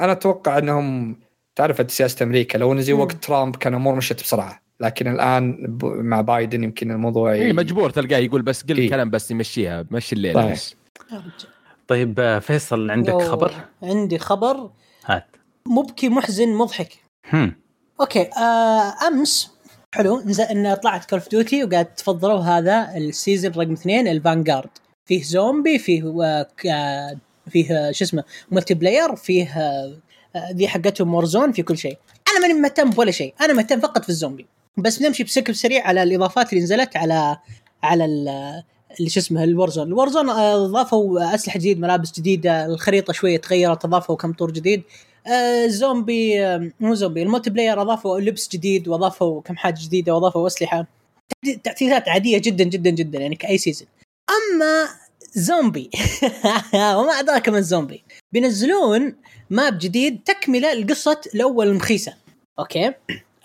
أنا 0.00 0.12
أتوقع 0.12 0.58
إنهم 0.58 1.16
تعرف 1.56 1.90
سياسة 1.92 2.24
أمريكا 2.24 2.58
لو 2.58 2.72
انه 2.72 2.80
زي. 2.80 2.92
وقت 2.92 3.24
ترامب 3.24 3.56
كان 3.56 3.72
الأمور 3.72 3.94
مشت 3.94 4.22
بسرعة 4.22 4.60
لكن 4.80 5.08
الآن 5.08 5.66
ب- 5.68 5.84
مع 5.84 6.20
بايدن 6.20 6.64
يمكن 6.64 6.90
الموضوع 6.90 7.32
إي 7.32 7.52
مجبور 7.52 7.90
تلقاه 7.90 8.18
يقول 8.18 8.42
بس 8.42 8.62
قل 8.64 8.78
إيه. 8.78 8.90
كلام 8.90 9.10
بس 9.10 9.30
يمشيها 9.30 9.86
مشي 9.90 10.14
الليلة 10.14 10.42
طيب. 10.42 10.52
بس 10.52 10.76
يا 11.12 11.16
رجال. 11.18 11.52
طيب 11.88 12.20
آه، 12.20 12.38
فيصل 12.38 12.90
عندك 12.90 13.12
يو، 13.12 13.18
خبر؟ 13.30 13.54
عندي 13.82 14.18
خبر 14.18 14.70
هات 15.06 15.26
مبكي 15.66 16.08
محزن 16.08 16.48
مضحك 16.48 16.92
هم. 17.32 17.56
أوكي 18.00 18.22
آه 18.32 18.94
أمس 19.08 19.50
حلو 19.94 20.20
نزل 20.20 20.44
إن 20.44 20.74
طلعت 20.74 21.04
Call 21.10 21.18
of 21.18 21.28
Duty 21.28 21.64
وقاعد 21.64 21.94
تفضلوا 21.94 22.40
هذا 22.40 22.96
ال 22.96 23.04
season 23.04 23.52
رقم 23.52 23.72
اثنين 23.72 24.08
ال 24.08 24.15
Vanguard 24.15 24.70
فيه 25.06 25.22
زومبي 25.22 25.78
فيه 25.78 26.22
آه، 26.24 26.48
آه، 26.70 27.16
فيه 27.50 27.72
آه، 27.88 27.90
شو 27.92 28.04
اسمه 28.04 28.24
multiplayer 28.50 29.16
فيه 29.16 29.48
آه، 29.48 29.92
ذي 30.52 30.68
حقتهم 30.68 31.14
Warzone 31.14 31.52
في 31.52 31.62
كل 31.62 31.78
شيء 31.78 31.98
أنا 32.30 32.40
ماني 32.40 32.54
مهتم 32.60 32.90
بولا 32.90 33.10
شيء 33.10 33.34
أنا 33.40 33.52
مهتم 33.52 33.80
فقط 33.80 34.02
في 34.02 34.08
الزومبي 34.08 34.46
بس 34.76 34.98
بنمشي 34.98 35.24
بشكل 35.24 35.54
سريع 35.54 35.86
على 35.86 36.02
الإضافات 36.02 36.52
اللي 36.52 36.64
نزلت 36.64 36.96
على 36.96 37.36
على 37.82 38.04
ال- 38.04 38.62
اللي 38.98 39.10
شو 39.10 39.20
اسمه 39.20 39.44
ال 39.44 39.49
Warzone 39.49 39.86
ال 39.88 39.93
Warzone 39.93 40.30
آه، 40.30 40.64
اضافوا 40.66 41.34
أسلحة 41.34 41.58
جديد 41.58 41.80
ملابس 41.80 42.12
جديدة 42.12 42.66
الخريطة 42.66 43.12
شوية 43.12 43.36
تغيرت 43.36 43.84
أضافوا 43.84 44.16
كم 44.16 44.32
طور 44.32 44.50
جديد. 44.50 44.82
آه، 45.26 45.66
زومبي 45.66 46.44
آه، 46.46 46.70
مو 46.80 46.94
زومبي 46.94 47.22
ال 47.22 47.50
multiplayer 47.50 47.82
أضافوا 47.82 48.20
لبس 48.20 48.48
جديد 48.48 48.88
وأضافوا 48.88 49.40
كم 49.42 49.56
حاجة 49.56 49.76
جديدة 49.84 50.14
وأضافوا 50.14 50.46
أسلحة. 50.46 50.86
تعدي- 51.44 51.60
تعديلات 51.64 52.08
عادية 52.08 52.38
جدا 52.38 52.64
جدا 52.64 52.90
جدا 52.90 53.18
يعني 53.18 53.36
كأي 53.36 53.58
season 53.58 53.88
أما 54.30 54.88
زومبي 55.34 55.90
وما 56.74 57.12
أدراك 57.20 57.48
ما 57.48 57.58
الزومبي. 57.58 58.04
بينزلون 58.32 59.14
map 59.50 59.78
جديد 59.78 60.20
تكملة 60.24 60.72
لقصة 60.74 61.20
الأول 61.34 61.66
المخيسة. 61.68 62.14
أوكي؟ 62.58 62.92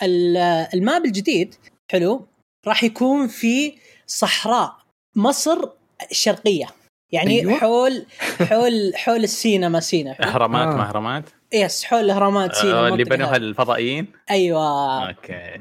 ال- 0.03 0.38
ال 0.73 0.81
map 0.81 1.06
الجديد 1.05 1.55
حلو 1.91 2.26
راح 2.67 2.84
يكون 2.84 3.27
في 3.27 3.73
صحراء. 4.07 4.78
مصر 5.19 5.69
الشرقيه 6.11 6.65
يعني 7.11 7.39
أيوة. 7.39 7.53
حول 7.59 8.05
حول 8.49 8.91
حول 8.95 9.23
السينا 9.23 9.79
سينا 9.79 10.13
حلو؟ 10.13 10.27
أهرامات 10.27 10.67
آه. 10.67 10.77
ما 10.77 10.83
أهرامات 10.89 11.23
yes 11.53 11.84
حول 11.83 11.99
الأهرامات 11.99 12.55
سينا 12.55 12.73
آه، 12.79 12.87
اللي 12.87 13.03
بنوها. 13.03 13.35
الفضائيين 13.35 14.07
أيوه 14.31 15.07
أوكي 15.09 15.59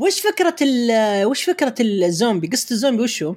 وش 0.00 0.20
فكرة 0.20 0.56
ال- 0.62 1.24
وش 1.26 1.44
فكرة 1.44 1.74
الزومبي 1.80 2.46
قصة 2.48 2.72
الزومبي 2.72 3.02
وشو 3.02 3.34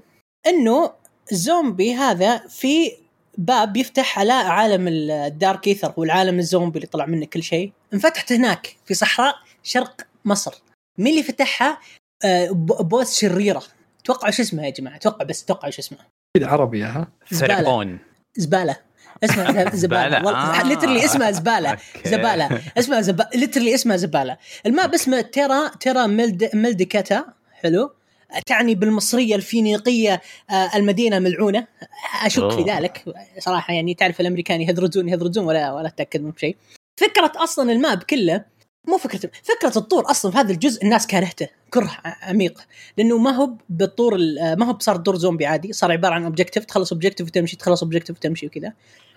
إنه 0.47 0.91
الزومبي 1.31 1.93
هذا 1.93 2.37
في 2.37 2.91
باب 3.37 3.77
يفتح 3.77 4.19
على 4.19 4.33
عالم 4.33 4.87
ال 4.87 5.03
Dark 5.03 5.67
Aether 5.67 5.93
والعالم 5.97 6.39
الزومبي 6.39 6.77
اللي 6.79 6.87
طلع 6.87 7.05
منه 7.05 7.25
كل 7.25 7.43
شيء 7.43 7.71
انفتحت 7.93 8.31
هناك 8.31 8.75
في 8.85 8.93
صحراء 8.93 9.35
شرق 9.63 10.01
مصر 10.25 10.53
مين 10.97 11.13
اللي 11.13 11.23
فتحها؟ 11.23 11.79
آه 12.25 12.49
ب- 12.51 12.89
بوث 12.89 13.19
شريرة 13.19 13.63
توقعوا 14.03 14.31
شو 14.31 14.41
اسمها 14.43 14.65
يا 14.65 14.69
جماعة؟ 14.69 14.97
توقع 14.97 15.25
بس 15.25 15.45
توقعوا 15.45 15.71
شو 15.71 15.81
اسمها 15.81 16.07
كذا 16.37 16.47
عربي 16.47 16.83
ها. 16.83 17.07
زبالة. 17.31 17.55
فرعون 17.61 17.99
زبالة. 18.37 18.75
اسمها 19.23 19.75
زبالة. 19.75 20.25
والله 20.25 20.59
آه. 20.61 20.63
ليترلي 20.67 21.05
اسمها 21.05 21.31
زبالة. 21.31 21.77
زبالة. 22.05 22.61
اسمها 22.77 23.01
زبالة 23.01 23.29
ليترلي 23.35 23.75
اسمها 23.75 23.97
زبالة. 23.97 24.37
الماب 24.65 24.93
اسمه 24.93 25.21
تيرا 25.21 25.67
تيرا 25.79 26.05
ميلد 26.07 26.49
ميلديكاتا 26.55 27.25
حلو. 27.53 27.91
تعني 28.45 28.75
بالمصرية 28.75 29.35
الفينيقية 29.35 30.21
آه، 30.49 30.69
المدينة 30.75 31.19
ملعونة. 31.19 31.67
أشك 32.25 32.51
في. 32.51 32.61
ذلك. 32.63 33.03
صراحة 33.39 33.73
يعني 33.73 33.93
تعرف 33.93 34.21
الأمريكان 34.21 34.61
يهذرزون 34.61 35.09
يهذرزون 35.09 35.45
ولا 35.45 35.73
ولا 35.73 35.87
أتأكد 35.87 36.21
من 36.21 36.33
شيء. 36.37 36.57
فكرة 36.97 37.31
أصلا 37.35 37.71
ال 37.71 37.79
map 37.79 38.03
كله 38.03 38.45
مو 38.87 38.97
فكره 38.97 39.31
فكرة 39.43 39.77
الطور 39.77 40.11
أصلا 40.11 40.31
في 40.31 40.37
هذا 40.37 40.51
الجزء 40.51 40.83
الناس 40.83 41.07
كارهته 41.07 41.47
كره 41.69 41.97
عميق 42.03 42.59
لأنه 42.97 43.17
ما 43.17 43.31
هو 43.31 43.49
بالطور 43.69 44.15
ال- 44.15 44.55
ما 44.59 44.65
هو 44.65 44.73
بصار 44.73 44.97
دور 44.97 45.15
زومبي 45.15 45.45
عادي 45.45 45.73
صار 45.73 45.91
عبارة 45.91 46.13
عن 46.13 46.23
objective 46.23 46.65
تخلص 46.65 46.91
objective 46.93 47.27
وتمشي 47.27 47.57
تخلص 47.57 47.83
objective 47.83 48.17
وتمشي 48.17 48.45
وكذا. 48.47 48.73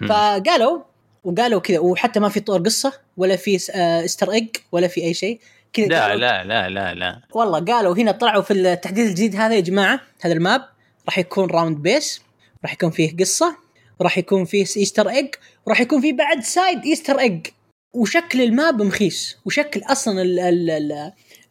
فقالوا 0.08 0.80
وقالوا 1.24 1.60
كذا 1.60 1.78
وحتى 1.78 2.20
ما 2.20 2.28
في 2.28 2.40
طور 2.40 2.62
قصة 2.62 2.92
ولا 3.16 3.36
في 3.36 3.56
Easter 4.04 4.32
egg 4.32 4.48
ولا 4.72 4.88
في 4.88 5.02
أي 5.04 5.14
شيء. 5.14 5.40
كذا 5.72 5.86
لا 5.86 6.16
لا 6.16 6.44
لا 6.44 6.68
لا 6.68 6.94
لا. 6.94 7.20
والله 7.34 7.60
قالوا 7.60 7.94
هنا 7.96 8.12
طلعوا 8.12 8.42
في 8.42 8.52
التحديث 8.52 9.08
الجديد 9.08 9.36
هذا 9.36 9.54
يا 9.54 9.60
جماعة 9.60 10.00
هذا 10.22 10.32
ال 10.34 10.43
map 10.43 10.68
راح 11.06 11.18
يكون 11.18 11.50
round 11.50 11.76
based 11.76 12.22
راح 12.62 12.72
يكون 12.72 12.90
فيه 12.90 13.16
قصة 13.16 13.56
وراح 14.00 14.18
يكون 14.18 14.44
فيه 14.44 14.64
Easter 14.76 15.08
egg 15.08 15.28
وراح 15.66 15.80
يكون 15.80 16.00
فيه 16.00 16.12
بعد 16.12 16.40
side 16.42 16.84
Easter 16.84 17.18
egg 17.18 17.46
وشكل 17.94 18.40
ال 18.42 18.52
map 18.52 18.82
مخيس 18.82 19.36
وشكل 19.44 19.80
أصلا 19.80 20.22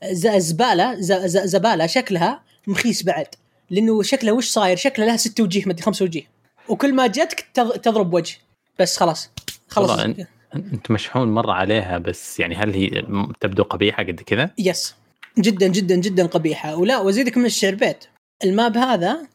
الزباله 0.03 0.95
زبالة 1.45 1.85
شكلها 1.87 2.43
مخيس 2.67 3.03
بعد. 3.03 3.27
لأنه 3.69 4.01
شكلها 4.03 4.33
وش 4.33 4.47
صاير؟ 4.49 4.77
شكلها 4.77 5.07
لها 5.07 5.17
ست 5.17 5.39
وجيه 5.39 5.63
مدري 5.65 5.81
خمس 5.83 6.01
وجيه. 6.01 6.23
وكل 6.69 6.93
ما 6.93 7.07
جتك 7.07 7.45
تض- 7.53 7.79
تضرب 7.79 8.13
وجه. 8.13 8.37
بس 8.79 8.97
خلاص. 8.97 9.29
خلاص. 9.67 9.99
انت 10.55 10.91
مشحون 10.91 11.27
مرة 11.33 11.51
عليها 11.51 11.97
بس 11.97 12.39
يعني 12.39 12.55
هل 12.55 12.73
هي 12.73 12.89
تبدو 13.39 13.63
قبيحة 13.63 14.03
قد 14.03 14.21
كذا؟ 14.25 14.49
yes. 14.57 14.95
جدا 15.39 15.67
جدا 15.67 15.95
جدا 15.95 16.25
قبيحة. 16.25 16.75
ولا 16.75 16.97
وأزيدك 16.99 17.37
من 17.37 17.45
الشعر 17.45 17.75
بيت 17.75 18.05
ال 18.43 18.52
map 18.52 18.77
هذا 18.77 19.27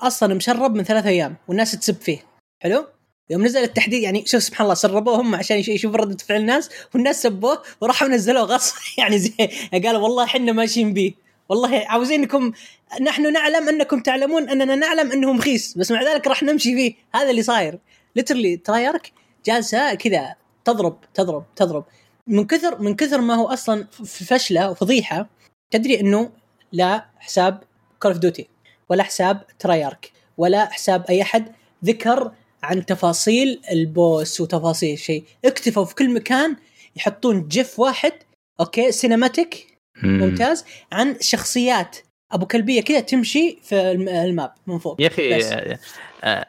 أصلا 0.00 0.34
مسرب 0.34 0.74
من 0.74 0.82
ثلاث 0.84 1.06
أيام 1.06 1.36
والناس 1.48 1.72
تسب 1.72 1.96
فيه. 2.00 2.18
حلو؟ 2.62 2.86
يوم 3.30 3.44
نزل 3.44 3.62
التحديث 3.62 4.02
يعني 4.02 4.26
شوف 4.26 4.42
سبحان 4.42 4.64
الله 4.64 4.74
سربوه 4.74 5.20
هم 5.20 5.34
عشان 5.34 5.56
يش- 5.58 5.68
يشوفوا 5.68 5.98
ردة 5.98 6.16
فعل 6.16 6.40
الناس 6.40 6.70
والناس 6.94 7.22
سبوه 7.22 7.62
وراحوا 7.80 8.08
نزلوه 8.08 8.42
غصب 8.42 8.74
يعني 8.98 9.18
زي 9.18 9.32
قالوا 9.72 10.00
والله 10.02 10.24
إحنا 10.24 10.52
ماشيين 10.52 10.92
به 10.94 11.14
والله 11.48 11.84
عاوزينكم 11.88 12.52
نحن 13.00 13.32
نعلم 13.32 13.68
أنكم 13.68 14.00
تعلمون 14.00 14.48
أننا 14.48 14.74
نعلم 14.74 15.12
انه 15.12 15.32
مخيس 15.32 15.78
بس 15.78 15.90
مع 15.90 16.02
ذلك 16.02 16.26
راح 16.26 16.42
نمشي 16.42 16.74
فيه 16.74 16.94
هذا 17.14 17.30
اللي 17.30 17.42
صاير. 17.42 17.78
literally 18.16 18.56
Treyarch 18.56 19.12
جالسة 19.46 19.94
كذا 19.94 20.34
تضرب 20.64 20.96
تضرب 21.14 21.44
تضرب. 21.56 21.84
من 22.26 22.46
كثر 22.46 22.78
من 22.82 22.94
كثر 22.96 23.20
ما 23.20 23.34
هو 23.34 23.46
أصلا 23.46 23.86
ف- 23.92 24.24
فشلة 24.24 24.70
وفضيحة 24.70 25.28
تدري 25.70 26.00
إنه 26.00 26.30
لا 26.72 27.06
حساب 27.18 27.62
Call 28.02 28.10
of 28.12 28.20
Duty 28.20 28.48
ولا 28.88 29.02
حساب 29.02 29.44
Treyarch 29.58 30.12
ولا 30.38 30.64
حساب 30.70 31.04
أي 31.10 31.22
أحد 31.22 31.52
ذكر 31.84 32.32
عن 32.64 32.86
تفاصيل 32.86 33.60
ال 33.72 33.86
boss 33.86 34.40
وتفاصيل 34.40 34.92
الشيء 34.92 35.24
اكتفوا 35.44 35.84
في 35.84 35.94
كل 35.94 36.14
مكان 36.14 36.56
يحطون 36.96 37.48
GIF 37.48 37.78
واحد 37.80 38.12
أوكي 38.60 38.92
cinematic 38.92 39.66
مم. 40.02 40.18
ممتاز 40.18 40.64
عن 40.92 41.16
شخصيات 41.20 41.96
أبو 42.32 42.46
كلبية 42.46 42.80
كذا 42.82 43.00
تمشي 43.00 43.58
في 43.62 43.90
الم- 43.90 44.08
الmap 44.08 44.52
من 44.66 44.78
فوق 44.78 45.00
يا 45.00 45.06
أخي. 45.06 45.34
آه، 45.44 45.78
آه، 46.24 46.46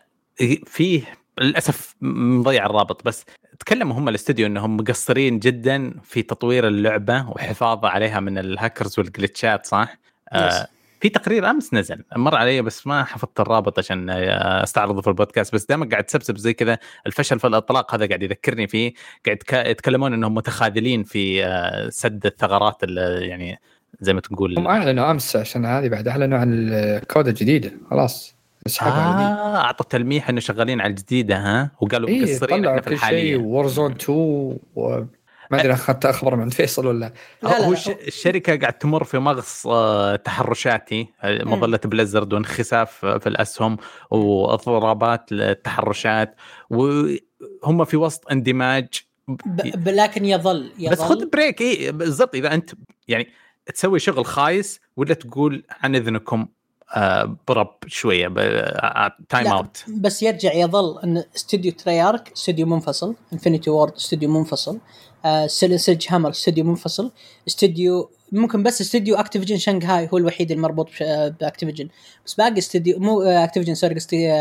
فيه 0.65 1.01
للأسف 1.41 1.95
مضيع 2.01 2.65
الرابط 2.65 3.05
بس 3.05 3.25
تكلموا 3.59 3.95
هم 3.97 4.09
الاستوديو 4.09 4.45
إنهم 4.47 4.77
مقصرين 4.77 5.39
جدا 5.39 5.93
في 6.03 6.21
تطوير 6.21 6.67
اللعبة 6.67 7.29
وحفاظ 7.29 7.85
عليها 7.85 8.19
من 8.19 8.37
ال 8.37 8.45
hackers 8.45 8.99
وال 8.99 9.14
glitchات 9.14 9.65
صح؟ 9.65 9.97
آه 10.33 10.67
في 11.05 11.09
تقرير 11.09 11.49
أمس 11.49 11.73
نزل 11.73 12.03
مر 12.15 12.35
علي 12.35 12.61
بس 12.61 12.87
ما 12.87 13.03
حفظت 13.03 13.39
الرابط 13.39 13.79
عشان 13.79 14.09
أستعرضه 14.09 15.01
في 15.01 15.07
البودكاست 15.07 15.53
بس 15.55 15.65
دائما 15.65 15.89
قاعد 15.91 16.03
تسبسب 16.03 16.37
زي 16.37 16.53
كذا 16.53 16.77
الفشل 17.07 17.39
في 17.39 17.47
الإطلاق 17.47 17.93
هذا 17.95 18.07
قاعد 18.07 18.23
يذكرني 18.23 18.67
فيه 18.67 18.93
قاعد 19.25 19.37
يتك- 19.37 19.53
يتكلمون 19.67 20.13
إنهم 20.13 20.33
متخاذلين 20.35 21.03
في 21.03 21.45
آه، 21.45 21.89
سد 21.89 22.25
الثغرات 22.25 22.83
اللي 22.83 23.27
يعني 23.27 23.59
زي 24.01 24.13
ما 24.13 24.21
تقول 24.21 24.59
هم 24.59 24.67
أعلنوا 24.67 25.11
أمس 25.11 25.35
عشان 25.35 25.65
هذه 25.65 25.87
بعد 25.89 26.07
أعلنوا 26.07 26.37
عن 26.37 26.69
الكود 26.73 27.27
الجديدة 27.27 27.71
خلاص. 27.89 28.35
آه 28.81 29.57
أعطوا 29.57 29.85
تلميح 29.89 30.29
إنه 30.29 30.39
شغالين 30.39 30.81
على 30.81 30.89
الجديدة 30.89 31.37
ها؟ 31.37 31.71
وقالوا. 31.81 32.09
إيه 32.09 32.21
مقصرين 32.21 32.65
إحنا 32.65 32.81
في 32.81 32.89
كل 32.89 32.89
شيء 32.89 32.95
الحاليه 32.97 33.37
وورزون 33.37 33.91
2 33.91 34.57
وما 35.51 35.61
أدري 35.61 35.73
أخذت 35.73 36.05
أخبار 36.05 36.35
من 36.35 36.49
فيصل 36.49 36.85
ولا 36.87 36.99
لا، 36.99 37.49
لا، 37.49 37.57
هو 37.65 37.71
لا. 37.71 37.77
الش- 37.77 37.87
الشركة 37.89 38.55
قاعد 38.59 38.73
تمر 38.73 39.03
في 39.03 39.19
مغص 39.19 39.67
آه، 39.67 40.15
تحرشاتي. 40.15 41.07
آه، 41.21 41.43
مظلة 41.43 41.79
بليزرد 41.85 42.33
وانخساف 42.33 43.05
في 43.05 43.27
الأسهم 43.29 43.77
واضرابات 44.11 45.31
للتحرشات. 45.31 46.35
وهم 46.69 47.85
في 47.85 47.97
وسط 47.97 48.31
اندماج. 48.31 48.87
ب- 49.27 49.87
لكن 49.89 50.25
يظل 50.25 50.71
يظل. 50.79 50.91
بس 50.91 51.01
خذ 51.01 51.29
break 51.29 51.61
اي 51.61 51.91
بالضبط. 51.91 52.35
إذا 52.35 52.53
أنت 52.53 52.71
يعني 53.07 53.27
تسوي 53.73 53.99
شغل 53.99 54.25
خايس 54.25 54.79
ولا 54.97 55.13
تقول 55.13 55.63
عن 55.83 55.95
إذنكم 55.95 56.47
آه، 56.95 57.37
brb 57.47 57.75
شوية 57.87 58.27
time 59.29 59.43
لا، 59.47 59.51
out 59.53 59.83
بس 59.87 60.23
يرجع 60.23 60.53
يظل 60.53 60.99
إن 61.03 61.23
استوديو 61.35 61.71
Treyarch 61.71 62.31
استوديو 62.31 62.65
منفصل 62.65 63.15
Infinity 63.33 63.69
Ward 63.69 63.93
استوديو 63.93 64.29
منفصل 64.29 64.79
Sledgehammer 65.47 66.29
استوديو 66.29 66.63
منفصل. 66.65 67.11
استوديو 67.47 68.09
ممكن 68.31 68.63
بس 68.63 68.81
استوديو 68.81 69.15
Activision 69.15 69.57
Shanghai 69.57 70.09
هو 70.13 70.17
الوحيد 70.17 70.51
المربوط 70.51 70.89
بش- 70.89 71.01
آه، 71.01 71.27
ب 71.27 71.33
Activision 71.33 71.87
بس 72.25 72.33
باقي 72.33 72.57
استوديو 72.57 72.99
مو 72.99 73.21
Activision 73.21 73.75
sorry 73.75 73.95
قصدي 73.95 74.31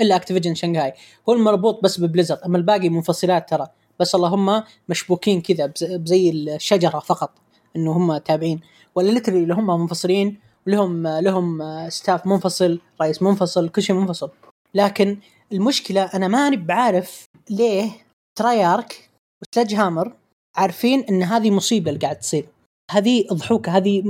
إلا 0.00 0.16
Activision 0.16 0.54
Shanghai 0.54 0.92
هو 1.28 1.32
المربوط 1.32 1.82
بس 1.84 2.00
ب 2.00 2.04
Blizzard 2.04 2.38
أما 2.46 2.58
الباقي 2.58 2.88
منفصلات 2.88 3.50
ترى. 3.50 3.66
بس 4.00 4.14
اللهم 4.14 4.62
مشبوكين 4.88 5.40
كذا 5.40 5.66
بز- 5.66 5.84
بزي 5.84 6.30
الشجرة 6.30 6.98
فقط 6.98 7.30
إنه 7.76 7.92
هم 7.92 8.16
تابعين. 8.16 8.60
ولا 8.94 9.10
literally 9.10 9.38
اللي 9.42 9.54
هم 9.54 9.80
منفصلين 9.80 10.38
ولهم 10.66 11.06
لهم 11.06 11.62
staff 11.88 12.26
منفصل 12.26 12.80
رئيس 13.02 13.22
منفصل 13.22 13.68
كل 13.68 13.82
شيء 13.82 13.96
منفصل. 13.96 14.30
لكن 14.74 15.18
المشكلة 15.52 16.02
أنا 16.02 16.28
ماني 16.28 16.56
بعارف 16.56 17.24
ليه 17.50 17.90
ترايارك 18.38 19.10
وسلج 19.42 19.74
هامر 19.74 20.12
عارفين 20.56 21.04
إن 21.10 21.22
هذه 21.22 21.50
مصيبة 21.50 21.90
اللي 21.90 22.00
قاعد 22.00 22.18
تصير. 22.18 22.46
هذه 22.90 23.24
اضحوكه 23.30 23.76
هذه 23.76 24.02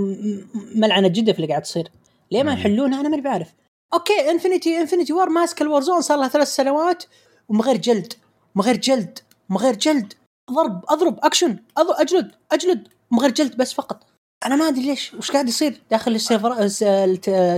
ملعنة 0.74 1.08
جدا 1.08 1.32
في 1.32 1.38
اللي 1.38 1.48
قاعد 1.48 1.62
تصير. 1.62 1.88
ليه 2.30 2.42
ما. 2.42 2.52
يحلونها؟ 2.52 3.00
أنا 3.00 3.08
ماني 3.08 3.22
بعارف 3.22 3.54
أوكي 3.94 4.30
انفنتي 4.30 4.80
انفنتي 4.80 5.12
وار 5.12 5.28
ماسك 5.28 5.62
الور 5.62 5.80
زون 5.80 6.00
صار 6.00 6.18
لها 6.18 6.28
ثلاث 6.28 6.48
سنوات 6.48 7.04
ومن 7.48 7.60
غير 7.60 7.76
جلد 7.76 8.12
من 8.54 8.62
غير 8.62 8.76
جلد 8.76 9.18
من 9.50 9.56
غير 9.56 9.76
جلد. 9.76 10.12
ضرب 10.52 10.84
أضرب 10.88 11.18
أكشن 11.22 11.58
أضرب 11.76 11.96
أجلد 12.00 12.30
أجلد 12.52 12.88
من 13.10 13.18
غير 13.18 13.30
جلد 13.30 13.56
بس 13.56 13.72
فقط. 13.72 14.06
أنا 14.46 14.56
ما 14.56 14.68
أدري 14.68 14.82
ليش 14.86 15.14
وش 15.14 15.30
قاعد 15.30 15.48
يصير؟ 15.48 15.80
داخل 15.90 16.14
السيرفر 16.14 16.54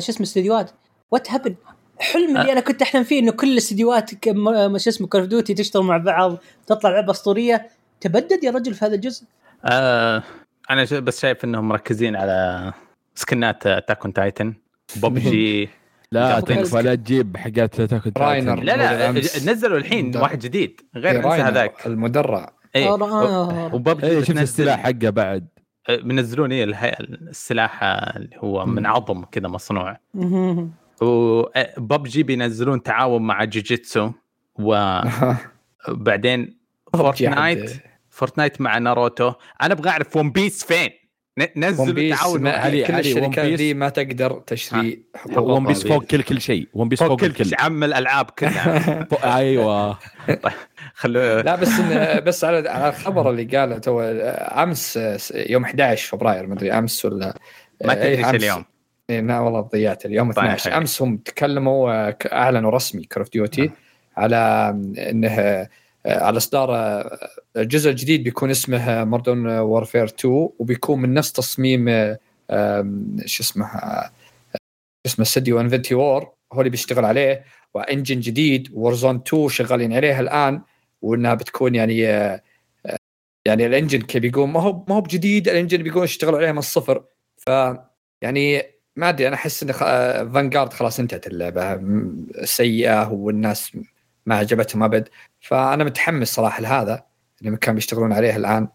شو 0.01 0.13
اسمه 0.13 0.17
الاستديوهات 0.17 0.71
what 1.11 1.31
happened 1.31 1.55
حلم 1.99 2.37
اللي 2.37 2.53
أنا 2.53 2.61
كنت 2.61 2.83
أحلم 2.83 3.05
فيه 3.05 3.19
إنه 3.19 3.33
كل 3.33 3.53
الاستديوهات 3.53 4.11
شو 4.77 4.91
اسمه 4.91 5.07
Call 5.07 5.21
of 5.21 5.31
Duty 5.31 5.55
تشتغل 5.55 5.83
مع 5.83 5.97
بعض 5.97 6.37
تطلع 6.67 6.91
لعبة 6.91 7.11
أسطورية 7.11 7.71
تبدد 8.05 8.45
يا 8.45 8.51
رجل 8.51 8.75
في 8.75 8.85
هذا 8.85 8.95
الجزء 8.95 9.25
آه 9.65 10.23
أنا 10.71 10.85
ش- 10.85 10.93
بس 10.95 11.21
شايف 11.21 11.45
إنهم 11.45 11.69
مركزين 11.69 12.17
على 12.17 12.73
skinات 13.15 13.67
Attack 13.67 14.03
on 14.05 14.13
Titan 14.13 14.55
PUBG 15.03 15.69
لا. 16.13 16.41
تكفى 16.41 16.83
لا 16.83 16.95
تجيب 16.95 17.37
حاجات 17.37 17.81
تاكل 17.81 18.13
Reiner. 18.17 18.61
لا 18.63 18.77
لا. 18.77 19.11
نزلوا 19.53 19.79
الحين 19.79 20.11
ده. 20.11 20.23
واحد 20.23 20.39
جديد 20.39 20.81
غير 20.97 21.33
إيه، 21.35 21.49
هذاك 21.49 21.87
المدرع 21.87 22.53
اي 22.77 22.89
آه، 22.89 23.03
آه. 23.03 23.75
وببجي 23.75 24.07
اي 24.07 24.25
شفت 24.25 24.39
السلاح 24.39 24.81
حقه 24.81 25.11
بعد 25.11 25.47
بينزلون 25.91 26.53
إيه 26.53 26.65
الهي- 26.65 26.97
السلاح 27.01 27.83
اللي 27.85 28.37
هو 28.39 28.67
من. 28.67 28.87
عظم 28.87 29.25
كذا 29.25 29.49
مصنوع. 29.49 29.99
وببجي 31.03 32.23
بينزلون 32.23 32.83
تعاون 32.83 33.23
مع 33.23 33.45
جوجيتسو 33.45 34.11
وبعدين 35.89 36.59
Fortnite 36.93 37.71
Fortnite 38.15 38.61
مع 38.61 38.79
ناروتو. 38.79 39.33
أنا 39.63 39.75
أبغى 39.75 39.91
أعرف 39.91 40.17
One 40.17 40.31
Piece 40.31 40.65
فين؟ 40.65 40.91
ن- 41.39 41.43
One 41.43 41.49
نزلوا 41.57 41.93
Piece 41.95 42.19
تعاونوا 42.19 42.41
ما 42.45 42.51
علي- 42.51 42.85
كل 42.85 42.95
الشركات. 42.99 43.39
ذي 43.47 43.75
ما 43.75 43.89
تقدر 43.89 44.43
تشتري 44.47 45.03
حقوق 45.17 45.49
One 45.51 45.67
Piece. 45.67 45.87
فوق 45.87 46.05
كل 46.05 46.23
كل 46.23 46.41
شيء. 46.41 46.69
One 46.75 46.89
Piece 46.89 46.99
فوق 46.99 47.09
فوق 47.09 47.31
كل 47.31 47.47
شيء 47.47 47.61
عم 47.61 47.85
الألعاب 47.85 48.31
كلها. 48.31 49.07
أيوه. 49.39 49.99
خلوا 50.95 51.43
لا 51.43 51.57
بس 51.57 51.69
إن 51.69 52.21
بس 52.25 52.45
على 52.45 52.69
على 52.69 52.89
الخبر 52.89 53.31
اللي 53.31 53.45
قاله 53.45 53.79
تو 53.79 54.01
أمس 54.01 54.99
يوم 55.35 55.65
11 55.65 56.09
فبراير 56.09 56.47
ما 56.47 56.55
أدري 56.55 56.73
أمس 56.73 57.05
ولا 57.05 57.39
ما 57.85 57.95
تدري 57.95 58.07
إيه،. 58.09 58.31
اليوم. 58.31 58.65
إيه، 59.11 59.21
لا 59.21 59.39
والله 59.41 59.61
ضيعت 59.61 60.07
اليوم 60.07 60.33
طيب، 60.33 60.45
12 60.45 60.71
حلو. 60.71 60.79
أمس 60.81 61.03
هم 61.03 61.17
تكلموا 61.17 61.93
آه، 62.09 62.17
أعلنوا 62.33 62.71
رسمي 62.71 63.03
Call 63.05 63.23
of 63.23 63.33
Duty 63.33 63.71
على 64.17 64.71
إنه 65.11 65.29
آه، 65.29 65.69
على 66.07 66.37
اصدار 66.37 66.75
آه، 66.77 67.19
الجزء 67.57 67.91
الجديد 67.91 68.25
بيكون 68.25 68.51
اسمه 68.51 69.05
Modern 69.05 69.47
Warfare 69.47 70.05
2 70.05 70.49
وبيكون 70.59 71.01
من 71.01 71.15
نفس 71.15 71.33
تصميم 71.33 71.89
آه، 72.51 73.01
شو 73.27 73.43
اسمه 73.43 73.67
آه، 73.67 74.11
اسمه 75.07 75.23
استديو 75.25 75.61
Infinity 75.61 75.95
Ward 75.95 76.33
هو 76.53 76.61
اللي 76.61 76.71
بيشتغل 76.71 77.05
عليه 77.05 77.45
و 77.75 77.81
engine 77.81 78.21
جديد 78.21 78.69
Warzone 78.73 79.17
2 79.27 79.49
شغالين 79.49 79.93
عليه 79.93 80.21
الآن 80.21 80.63
وإنها 81.03 81.35
بتكون 81.35 81.75
يعني 81.75 82.09
آه، 82.09 82.43
آه، 82.87 82.97
يعني 83.47 83.67
ال 83.67 83.72
engine 83.72 84.01
كيف 84.03 84.23
بيقول 84.23 84.49
ما 84.49 84.61
هو 84.61 84.85
ما 84.89 84.95
هو 84.95 85.01
بجديد 85.01 85.49
ال 85.49 85.54
engine 85.54 85.83
بيقول 85.83 86.05
يشتغلوا 86.05 86.39
عليه 86.39 86.53
من 86.53 86.59
الصفر. 86.59 87.05
ف 87.37 87.51
يعني 88.23 88.63
ما 88.97 89.09
أدري 89.09 89.29
أنا 89.29 89.37
أحس 89.37 89.63
إن 89.63 89.73
Vanguard 90.33 90.73
خلاص 90.73 91.01
انتهت 91.01 91.27
اللعبة. 91.27 91.81
سيئة 92.45 93.13
والناس 93.13 93.79
ما 94.27 94.37
عجبتهم 94.37 94.83
أبد. 94.83 95.09
فأنا 95.45 95.85
متحمس 95.85 96.35
صراحة 96.35 96.63
لهذا 96.63 97.03
اللي 97.43 97.57
كانوا 97.57 97.75
بيشتغلون 97.75 98.13
عليه 98.13 98.37
الآن. 98.37 98.69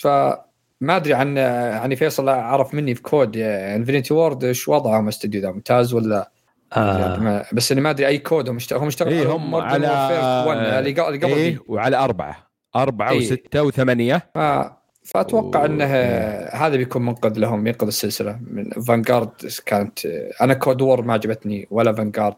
فما 0.00 0.96
أدري 0.96 1.14
عن 1.14 1.36
يعني 1.36 1.96
فيصل 1.96 2.28
عرف 2.28 2.74
مني 2.74 2.94
في 2.94 3.02
كود 3.02 3.36
Infinity 3.36 4.14
Ward 4.14 4.44
إيش 4.44 4.68
وضعهم 4.68 5.04
الاستوديو 5.04 5.40
ذا 5.42 5.50
ممتاز 5.50 5.94
ولا؟ 5.94 6.30
آه. 6.76 7.16
ما- 7.16 7.44
بس 7.52 7.72
اني 7.72 7.80
ما 7.80 7.90
أدري 7.90 8.06
أي 8.06 8.18
كود 8.18 8.48
هم 8.48 8.56
اشتغلوا 8.56 8.82
هم 8.84 8.86
اشتغلوا 8.88 9.12
إيه، 9.14 9.20
على 9.20 9.32
هم 9.32 9.60
على- 9.60 9.74
Warfare 9.74 10.48
1 10.48 10.58
اللي 10.78 10.92
قبل 11.18 11.34
دي. 11.34 11.58
وعلى 11.68 11.96
أربعة. 11.96 12.36
أربعة 12.76 13.10
إيه. 13.10 13.18
وستة 13.18 13.62
وثمانية. 13.62 14.30
ف- 14.34 14.82
فأتوقع 15.04 15.62
و- 15.62 15.64
إنه 15.64 15.84
هذا 16.52 16.76
بيكون 16.76 17.02
منقذ 17.06 17.38
لهم 17.38 17.66
ينقذ 17.66 17.86
السلسلة. 17.86 18.38
من 18.50 18.70
Vanguard 18.70 19.30
كانت 19.66 20.06
أنا 20.40 20.54
Cold 20.54 20.82
War 20.82 21.02
ما 21.02 21.12
عجبتني 21.12 21.68
ولا 21.70 21.92
Vanguard 21.92 22.36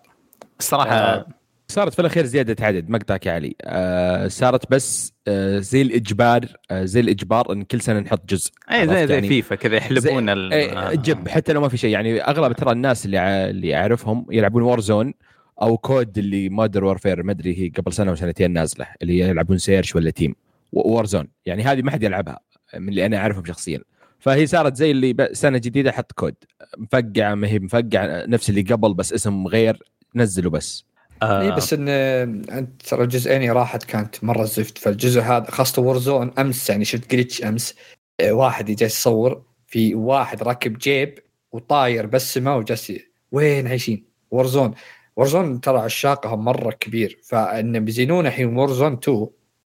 الصراحه 0.61 0.95
آه. 0.97 1.27
صارت 1.75 1.93
في 1.95 1.99
الأخير 2.01 2.25
زيادة 2.27 2.67
عدد 2.67 2.89
مقطعك 2.91 3.27
يا 3.27 3.33
علي. 3.33 3.55
آه 3.63 4.29
صارت 4.29 4.71
بس 4.71 5.13
آه 5.29 5.59
زي 5.59 5.83
الإجبار 5.83 6.47
آه 6.71 6.85
زي 6.85 7.01
الإجبار 7.01 7.53
إن 7.53 7.63
كل 7.63 7.81
سنة 7.81 8.01
نحط 8.01 8.29
جزء 8.31 8.51
اي 8.73 8.89
زي 8.89 9.07
زي 9.07 9.15
يعني؟ 9.15 9.29
فيفا 9.29 9.55
كذا 9.55 9.77
يحلبون 9.77 10.29
ال 10.29 10.53
إيه، 10.53 10.95
جب 10.95 11.29
حتى 11.29 11.53
لو 11.53 11.61
ما 11.61 11.69
في 11.69 11.77
شيء 11.77 11.91
يعني 11.91 12.21
أغلب 12.23 12.53
ترى 12.53 12.73
الناس 12.73 13.07
اللي 13.07 13.19
ع- 13.19 13.49
اللي 13.49 13.77
أعرفهم 13.77 14.27
يلعبون 14.31 14.63
Warzone 14.63 15.15
أو 15.63 15.79
كود 15.79 16.19
اللي 16.19 16.49
Modern 16.49 16.85
Warfare 16.85 17.23
ما 17.23 17.33
أدري 17.33 17.59
هي 17.59 17.69
قبل 17.69 17.93
سنة 17.93 18.13
وسنتين 18.13 18.53
نازلة 18.53 18.87
اللي 19.03 19.19
يلعبون 19.19 19.59
search 19.59 19.97
ولا 19.97 20.11
team 20.11 20.35
Warzone 20.73 21.29
يعني 21.47 21.63
هذه 21.63 21.83
ما 21.83 21.91
حد 21.91 22.03
يلعبها 22.03 22.41
من 22.77 22.89
اللي 22.89 23.07
أنا 23.07 23.17
أعرفهم 23.17 23.45
شخصيا. 23.45 23.81
فهي 24.19 24.47
صارت 24.47 24.77
زي 24.77 24.91
اللي 24.91 25.29
سنة 25.33 25.59
جديدة 25.59 25.93
حط 25.93 26.13
كود 26.13 26.35
مفقعه 26.79 27.35
ما 27.35 27.49
هي 27.49 27.59
مفقعه 27.59 28.27
نفس 28.27 28.51
اللي 28.51 28.63
قبل 28.63 28.95
بس 28.95 29.13
اسم 29.13 29.47
غير 29.47 29.83
نزلوا 30.17 30.51
بس. 30.53 30.85
آه. 31.25 31.43
اي 31.43 31.53
بس 31.53 31.73
إن 31.73 31.89
انت 31.89 32.83
ترى 32.83 33.03
الجزئين 33.03 33.53
راحت 33.53 33.85
كانت 33.85 34.25
مرة 34.25 34.45
زفت. 34.45 34.79
فالجزء 34.79 35.21
هذا 35.21 35.51
خاصة 35.51 35.83
Warzone 35.83 36.31
أمس 36.39 36.71
يعني 36.71 36.85
شفت 36.85 37.11
glitch 37.15 37.45
أمس. 37.45 37.75
آه، 38.21 38.33
واحد 38.33 38.71
جالس 38.71 38.83
يصور 39.01 39.43
في 39.67 39.95
واحد 39.95 40.43
راكب 40.43 40.79
جيب 40.79 41.19
وطاير 41.53 42.07
بالسماء 42.07 42.59
وجالس 42.59 42.93
وين 43.33 43.67
عايشين؟ 43.67 44.05
Warzone 44.31 44.75
Warzone 45.17 45.61
ترى 45.61 45.79
عشاقها 45.79 46.37
مرة 46.37 46.71
كبير. 46.71 47.19
فإن 47.25 47.85
بيزينون 47.85 48.27
الحين 48.27 48.57
Warzone 48.57 48.93
2 48.93 49.27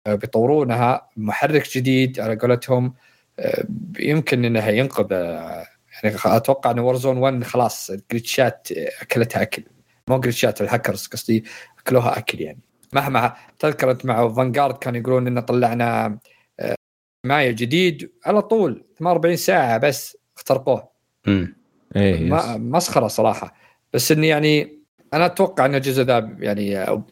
آه، 0.07 0.15
بيطورونها 0.15 1.10
محرك 1.18 1.69
جديد 1.77 2.19
على 2.19 2.36
قولتهم. 2.36 2.94
آه، 3.40 3.65
يمكن 3.99 4.45
إنها 4.45 4.69
ينقذ 4.69 5.07
آه، 5.11 5.65
يعني 6.03 6.15
أتوقع 6.26 6.72
إن 6.72 6.80
Warzone 6.80 7.18
1 7.18 7.44
خلاص 7.44 7.90
ال 7.90 7.99
glitchات 7.99 8.68
آه، 8.77 8.90
أكلتها 9.02 9.41
أكل. 9.41 9.64
مو 10.10 10.19
glitchات 10.19 10.61
ال 10.61 10.67
hackers 10.67 11.07
قصدي 11.07 11.44
أكلوها 11.80 12.18
أكل 12.18 12.41
يعني. 12.41 12.60
مهما 12.94 13.34
تذكر 13.60 13.91
انت 13.91 14.06
مع 14.06 14.30
Vanguard 14.34 14.77
كانوا 14.77 14.99
يقولون 14.99 15.27
إن 15.27 15.40
طلعنا 15.40 16.19
آه، 16.60 16.76
مايا 17.23 17.52
جديد 17.52 18.11
على 18.26 18.41
طول 18.41 18.86
48 18.99 19.36
ساعة 19.38 19.77
بس 19.77 20.18
اخترقوه. 20.38 20.90
مم. 21.27 21.56
إيه 21.95 22.30
ما 22.30 22.57
مسخرة 22.57 23.07
صراحة. 23.07 23.56
بس 23.94 24.11
إني 24.11 24.27
يعني 24.27 24.80
أنا 25.14 25.26
أتوقع 25.26 25.65
ان 25.65 25.76
الجزء 25.76 26.03
ذا 26.03 26.36
يعني 26.40 26.77
آه، 26.77 27.03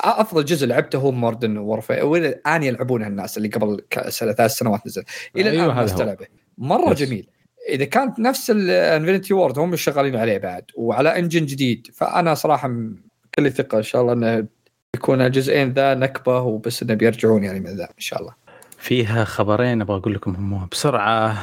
أفضل 0.00 0.44
جزء 0.44 0.66
لعبته 0.66 0.98
هو 0.98 1.12
Modern 1.12 1.56
Warfare 1.58 2.04
وإلى 2.04 2.28
الآن 2.28 2.62
يلعبونها 2.62 3.08
الناس 3.08 3.36
اللي 3.36 3.48
قبل 3.48 3.84
ثلاث 4.10 4.40
سنوات 4.40 4.86
نزل. 4.86 5.04
إلى 5.36 5.50
أيوة، 5.50 5.64
الان 5.64 5.76
الناس 5.76 5.92
هو. 5.92 5.98
تلعبه 5.98 6.26
مرة 6.58 6.90
بس. 6.90 6.98
جميل. 6.98 7.28
إذا 7.68 7.84
كانت 7.84 8.18
نفس 8.18 8.50
ال 8.50 8.59
Infinity 8.59 9.34
Ward 9.34 9.58
هم 9.58 9.76
شغالين 9.76 10.16
عليه 10.16 10.38
بعد 10.38 10.64
وعلى 10.74 11.18
engine 11.18 11.46
جديد 11.46 11.86
فأنا 11.94 12.34
صراحة 12.34 12.70
كل 13.34 13.52
ثقة 13.52 13.78
إن 13.78 13.82
شاء 13.82 14.02
الله 14.02 14.12
إنه 14.12 14.46
يكون 14.96 15.20
الجزئين 15.20 15.72
ذا 15.72 15.94
نكبة 15.94 16.40
وبس 16.40 16.82
إنه 16.82 16.94
بيرجعون 16.94 17.44
يعني 17.44 17.60
من 17.60 17.76
ذا 17.76 17.84
إن 17.84 17.88
شاء 17.98 18.20
الله. 18.20 18.34
فيها 18.78 19.24
خبرين 19.24 19.80
أبغى 19.80 19.96
أقول 19.96 20.14
لكم 20.14 20.34
هم 20.34 20.68
بسرعة 20.72 21.38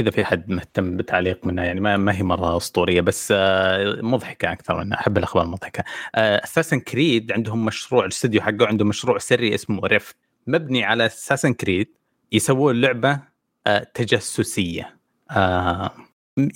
إذا 0.00 0.10
في 0.10 0.24
حد 0.24 0.50
مهتم 0.50 0.96
بتعليق 0.96 1.46
منها 1.46 1.64
يعني 1.64 1.80
ما, 1.80 1.96
ما 1.96 2.16
هي 2.16 2.22
مرة 2.22 2.56
أسطورية 2.56 3.00
بس 3.00 3.32
آه، 3.36 3.98
مضحكة 4.02 4.52
أكثر 4.52 4.84
منها 4.84 4.98
أحب 4.98 5.18
الأخبار 5.18 5.44
المضحكة. 5.44 5.84
Assassin's 6.14 6.80
Creed 6.80 7.32
عندهم 7.32 7.64
مشروع 7.64 8.04
الاستوديو 8.04 8.42
حقه 8.42 8.66
عنده 8.66 8.84
مشروع 8.84 9.18
سري 9.18 9.54
اسمه 9.54 9.86
Rift 9.86 10.16
مبني 10.46 10.84
على 10.84 11.06
Assassin's 11.06 11.52
Creed 11.52 11.88
يسوون 12.32 12.80
لعبة 12.80 13.20
آه، 13.66 13.86
تجسسية. 13.94 14.96
آه، 15.34 15.90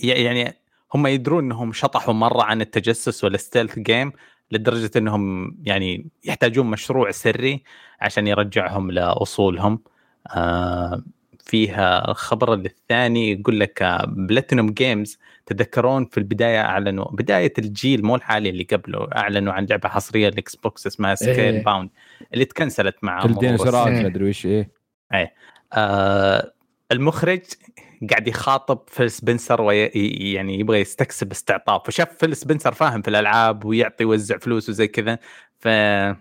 يعني 0.00 0.54
هم 0.94 1.06
يدرون 1.06 1.44
إنهم 1.44 1.72
شطحوا 1.72 2.14
مرة 2.14 2.42
عن 2.42 2.60
التجسس 2.60 3.24
وال 3.24 3.36
stealth 3.36 3.78
game 3.78 4.12
لدرجة 4.50 4.90
إنهم 4.96 5.56
يعني 5.62 6.10
يحتاجون 6.24 6.66
مشروع 6.66 7.10
سري 7.10 7.62
عشان 8.00 8.26
يرجعهم 8.26 8.90
لأصولهم 8.90 9.80
آه، 10.36 11.02
فيها 11.40 12.10
الخبر 12.10 12.54
الثاني 12.54 13.32
يقول 13.32 13.60
لك 13.60 14.02
Platinum 14.08 14.70
Games 14.70 15.18
تذكرون 15.46 16.04
في 16.04 16.18
البداية 16.18 16.60
أعلنوا 16.60 17.04
بداية 17.10 17.52
الجيل 17.58 18.04
مو 18.04 18.16
الحالي 18.16 18.50
اللي 18.50 18.64
قبله 18.64 19.08
أعلنوا 19.16 19.52
عن 19.52 19.66
لعبة 19.66 19.88
حصرية 19.88 20.28
لل 20.28 20.56
Xbox 20.56 20.86
اسمها 20.86 21.14
Scale 21.14 21.54
إيه. 21.54 21.64
bound 21.64 21.90
اللي 22.34 22.44
تكنسلت 22.44 22.96
مع 23.02 23.24
الديناصورات. 23.24 23.88
ما 23.88 24.06
أدري 24.06 24.28
وش 24.28 24.46
إيه 24.46 24.70
آه 25.72 26.52
المخرج 26.92 27.40
قاعد 28.10 28.28
يخاطب 28.28 28.78
Phil 28.88 29.10
Spencer 29.10 29.62
وي 29.62 29.84
يعني 30.32 30.60
يبغى 30.60 30.80
يستكسب 30.80 31.30
استعطاف. 31.30 31.88
وشاف 31.88 32.08
Phil 32.18 32.36
Spencer 32.36 32.72
فاهم 32.72 33.02
في 33.02 33.08
الألعاب 33.08 33.64
ويعطي 33.64 34.04
يوزع 34.04 34.38
فلوس 34.38 34.68
وزي 34.68 34.88
كذا 34.88 35.18
ف 35.58 35.66
يقول 35.66 36.16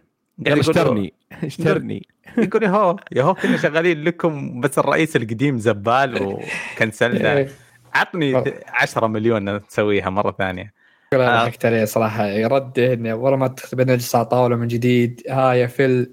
له- 0.46 0.60
اشترني. 0.60 1.14
اشترني. 1.44 2.08
يقول 2.38 2.64
يهو 2.64 2.96
يهو 3.12 3.34
كنا 3.34 3.58
شغالين 3.58 4.04
لكم 4.04 4.62
بس 4.62 4.80
الرئيس 4.80 5.16
القديم 5.16 5.58
زبال 5.58 6.24
وكنسلنا 6.24 7.34
إيه. 7.38 7.50
عطني 7.94 8.44
10 8.68 9.08
مليون 9.08 9.56
نسويها 9.56 10.10
مرة 10.10 10.36
ثانية. 10.38 10.74
أنا 11.14 11.42
آه. 11.42 11.46
ضحكت 11.46 11.66
عليه 11.66 11.86
صراحة. 11.86 12.26
يرده 12.26 12.94
انه 12.94 13.16
ورا 13.16 13.36
ما 13.36 13.48
تخ- 13.48 13.74
نجلس 13.74 14.16
على 14.16 14.26
طاولة 14.26 14.56
من 14.56 14.68
جديد. 14.68 15.22
ها 15.30 15.54
يا 15.54 15.68
Phil 15.68 16.12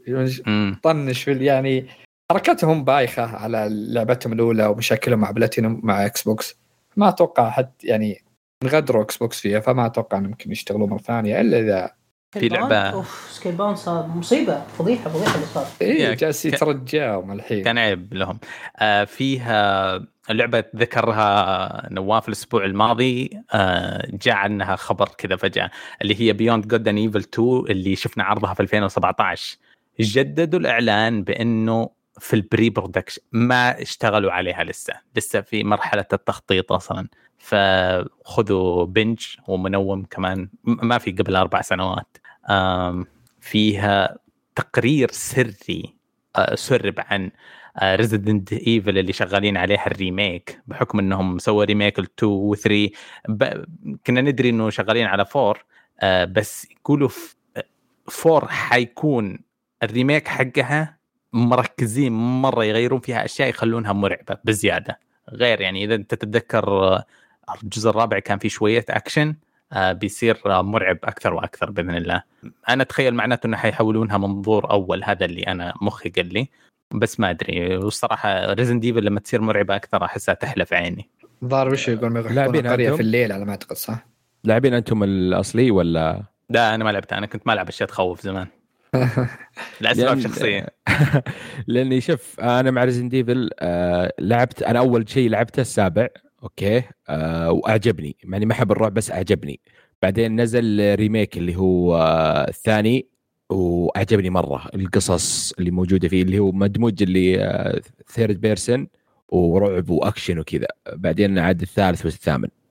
طنش 0.82 1.22
Phil 1.22 1.42
يعني 1.42 1.86
حركاتهم 2.34 2.84
بايخة 2.84 3.22
على 3.36 3.68
لعبتهم 3.70 4.32
الأولى 4.32 4.66
ومشاكلهم 4.66 5.18
مع 5.18 5.30
بلاتينوم 5.30 5.80
مع 5.82 6.06
Xbox 6.06 6.58
ما 6.96 7.08
أتوقع 7.08 7.50
حد 7.50 7.70
يعني 7.84 8.24
انغدروا 8.62 9.02
Xbox 9.02 9.40
فيها 9.40 9.60
فما 9.60 9.86
أتوقع 9.86 10.18
إنهم 10.18 10.30
يمكن 10.30 10.52
يشتغلوا 10.52 10.86
مرة 10.86 10.98
ثانية 10.98 11.40
إلا 11.40 11.58
إذا 11.58 11.90
في 12.32 12.48
لعبة- 12.48 12.72
أوف 12.72 13.28
Scalebound 13.32 13.74
صار 13.74 14.06
مصيبة 14.06 14.62
فضيحة 14.78 15.10
فضيحة 15.10 15.34
اللي 15.34 15.46
صار. 15.46 15.66
اي 15.82 16.14
جالس 16.14 16.44
يترجاهم 16.46 17.32
الحين. 17.32 17.64
كان 17.64 17.78
عيب 17.78 18.14
لهم. 18.14 18.38
آه 18.78 19.04
فيها 19.04 20.00
لعبة 20.30 20.64
ذكرها 20.76 21.88
نواف 21.92 22.28
الأسبوع 22.28 22.64
الماضي 22.64 23.30
آه 23.54 24.08
جاء 24.22 24.34
عنها 24.34 24.76
خبر 24.76 25.08
كذا 25.18 25.36
فجأة 25.36 25.70
اللي 26.02 26.20
هي 26.20 26.32
Beyond 26.32 26.68
Good 26.68 26.88
and 26.88 26.96
Evil 26.96 27.18
2 27.18 27.48
اللي 27.70 27.96
شفنا 27.96 28.24
عرضها 28.24 28.54
في 28.54 28.60
2017 28.60 29.56
جددوا 30.00 30.60
الإعلان 30.60 31.22
بأنه 31.22 31.90
في 32.18 32.36
ال 32.36 32.70
pre-production 32.70 33.22
ما 33.32 33.82
اشتغلوا 33.82 34.32
عليها 34.32 34.64
لسه. 34.64 34.94
لسه 35.16 35.40
في 35.40 35.64
مرحلة 35.64 36.06
التخطيط 36.12 36.72
أصلا. 36.72 37.08
فخذوا 37.38 38.84
بنج 38.84 39.26
ومنوم 39.48 40.04
كمان. 40.04 40.48
ما 40.64 40.98
في 40.98 41.12
قبل 41.12 41.36
أربع 41.36 41.60
سنوات. 41.60 42.16
فيها 43.40 44.18
تقرير 44.56 45.10
سري 45.10 45.94
آه، 46.36 46.54
سرب 46.54 46.94
عن 46.98 47.30
Resident 47.82 48.52
Evil 48.52 48.98
اللي 48.98 49.12
شغالين 49.12 49.56
عليها 49.56 49.86
ال 49.86 49.97
remake 49.97 50.62
بحكم 50.66 50.98
إنهم 50.98 51.38
سووا 51.38 51.64
remake 51.64 51.98
ال 51.98 52.08
2 52.18 52.32
و 52.32 52.54
3 52.54 52.90
كنا 54.06 54.20
ندري 54.20 54.48
إنه 54.48 54.70
شغالين 54.70 55.06
على 55.06 55.24
4 55.36 55.54
آه، 56.00 56.24
بس 56.24 56.70
يقولوا 56.70 57.08
4 58.26 58.48
حيكون 58.48 59.38
ال 59.82 59.89
remake 59.89 60.28
حقها 60.28 60.93
مركزين 61.34 62.12
مرة 62.12 62.64
يغيرون 62.64 63.00
فيها 63.00 63.24
أشياء 63.24 63.48
يخلونها 63.48 63.92
مرعبة 63.92 64.36
بزيادة 64.44 64.98
غير 65.30 65.60
يعني 65.60 65.84
إذا 65.84 65.94
أنت 65.94 66.14
تتذكر 66.14 66.68
آه، 66.68 67.04
الجزء 67.62 67.90
الرابع 67.90 68.18
كان 68.18 68.38
فيه 68.38 68.48
شوية 68.48 68.84
أكشن 68.90 69.34
آه، 69.72 69.92
بيصير 69.92 70.40
مرعب 70.46 70.98
أكثر 71.04 71.34
وأكثر 71.34 71.70
بإذن 71.70 71.96
الله. 71.96 72.22
أنا 72.68 72.82
أتخيل 72.82 73.14
معناته 73.14 73.46
إنه 73.46 73.56
حيحولونها 73.56 74.18
منظور 74.18 74.70
أول 74.70 75.04
هذا 75.04 75.24
اللي 75.24 75.42
أنا 75.42 75.74
مخي 75.82 76.08
قال 76.08 76.32
لي 76.34 76.48
بس 76.90 77.20
ما 77.20 77.30
أدري 77.30 77.76
والصراحة 77.76 78.52
Resident 78.52 78.80
Evil 78.80 79.04
لما 79.04 79.20
تصير 79.20 79.40
مرعبة 79.40 79.76
أكثر 79.76 80.04
أحسها 80.04 80.34
تحلى 80.34 80.66
في 80.66 80.74
عيني. 80.74 81.08
الظاهر 81.42 81.68
وش 81.68 81.88
يقول 81.88 82.34
لاعبين 82.34 82.66
قريه 82.66 82.90
في 82.90 83.00
الليل 83.00 83.32
على 83.32 83.44
ما 83.44 83.50
أعتقد 83.50 83.76
صح؟ 83.76 84.06
لاعبين 84.44 84.74
أنتم 84.74 85.02
الأصلي 85.02 85.70
ولا؟ 85.70 86.22
لا 86.50 86.74
أنا 86.74 86.84
ما 86.84 86.90
لعبتها 86.90 87.18
أنا 87.18 87.26
كنت 87.26 87.46
ما 87.46 87.52
ألعب 87.52 87.68
أشياء 87.68 87.88
تخوف 87.88 88.20
زمان. 88.20 88.46
لاسباب 89.80 90.20
شخصية. 90.20 90.66
لأني 91.66 92.00
شوف 92.00 92.40
أنا 92.40 92.70
مع 92.70 92.84
Resident 92.84 93.08
Evil 93.08 93.50
آه 93.60 94.12
لعبت 94.18 94.62
أنا 94.62 94.78
أول 94.78 95.08
شيء 95.08 95.28
لعبته 95.30 95.60
السابع 95.60 96.08
أوكي 96.42 96.82
آه 97.08 97.50
وأعجبني. 97.52 98.16
يعني 98.24 98.46
ما 98.46 98.52
أحب 98.52 98.72
الرعب 98.72 98.94
بس 98.94 99.10
أعجبني. 99.10 99.60
بعدين 100.02 100.40
نزل 100.40 100.94
remake 100.94 101.36
اللي 101.36 101.56
هو 101.56 101.96
آه 101.96 102.48
الثاني 102.48 103.08
وأعجبني 103.50 104.30
مرة 104.30 104.66
القصص 104.74 105.52
اللي 105.52 105.70
موجودة 105.70 106.08
فيه 106.08 106.22
اللي 106.22 106.38
هو 106.38 106.52
مدموج 106.52 107.02
اللي 107.02 107.82
third 108.08 108.40
person 108.40 108.88
ورعب 109.28 109.90
وأكشن 109.90 110.38
وكذا. 110.38 110.66
بعدين 110.92 111.38
عاد 111.38 111.62
الثالث 111.62 112.04
والثامن. 112.04 112.48
آه 112.48 112.63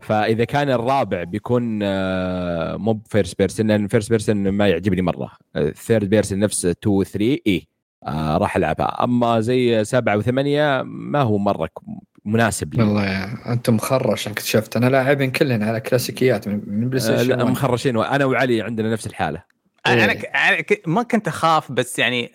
فإذا 0.00 0.44
كان 0.44 0.70
الرابع 0.70 1.24
بيكون 1.24 1.80
آه 1.82 2.76
مو 2.76 3.00
first 3.10 3.38
person 3.38 3.66
لأن 3.66 3.88
first 3.88 4.10
person 4.10 4.48
ما 4.48 4.68
يعجبني 4.68 5.02
مرة. 5.02 5.32
third 5.74 6.10
person 6.10 6.38
نفس 6.38 6.66
2 6.66 6.96
و 6.96 7.04
3 7.04 7.38
اي 7.46 7.68
آه 8.06 8.36
راح 8.36 8.56
ألعبها. 8.56 9.04
أما 9.04 9.40
زي 9.40 9.84
سبعة 9.84 10.16
وثمانية 10.16 10.82
ما 10.82 11.20
هو 11.20 11.38
مرة 11.38 11.68
مناسب 12.24 12.74
لي. 12.74 12.82
والله 12.82 13.06
يا 13.06 13.52
انت 13.52 13.70
مخرش 13.70 14.28
اكتشفت 14.28 14.76
أنا 14.76 14.86
لاعبين 14.86 15.30
كلنا 15.30 15.66
على 15.66 15.80
كلاسيكيات 15.80 16.48
من 16.48 16.88
PlayStation 16.88 17.38
لا 17.38 17.44
مخرشين 17.44 17.96
أنا 17.96 18.24
وعلي 18.24 18.62
عندنا 18.62 18.92
نفس 18.92 19.06
الحالة. 19.06 19.42
أنا 19.86 20.12
إيه. 20.12 20.82
ما 20.86 21.02
كنت 21.02 21.28
أخاف 21.28 21.72
بس 21.72 21.98
يعني 21.98 22.30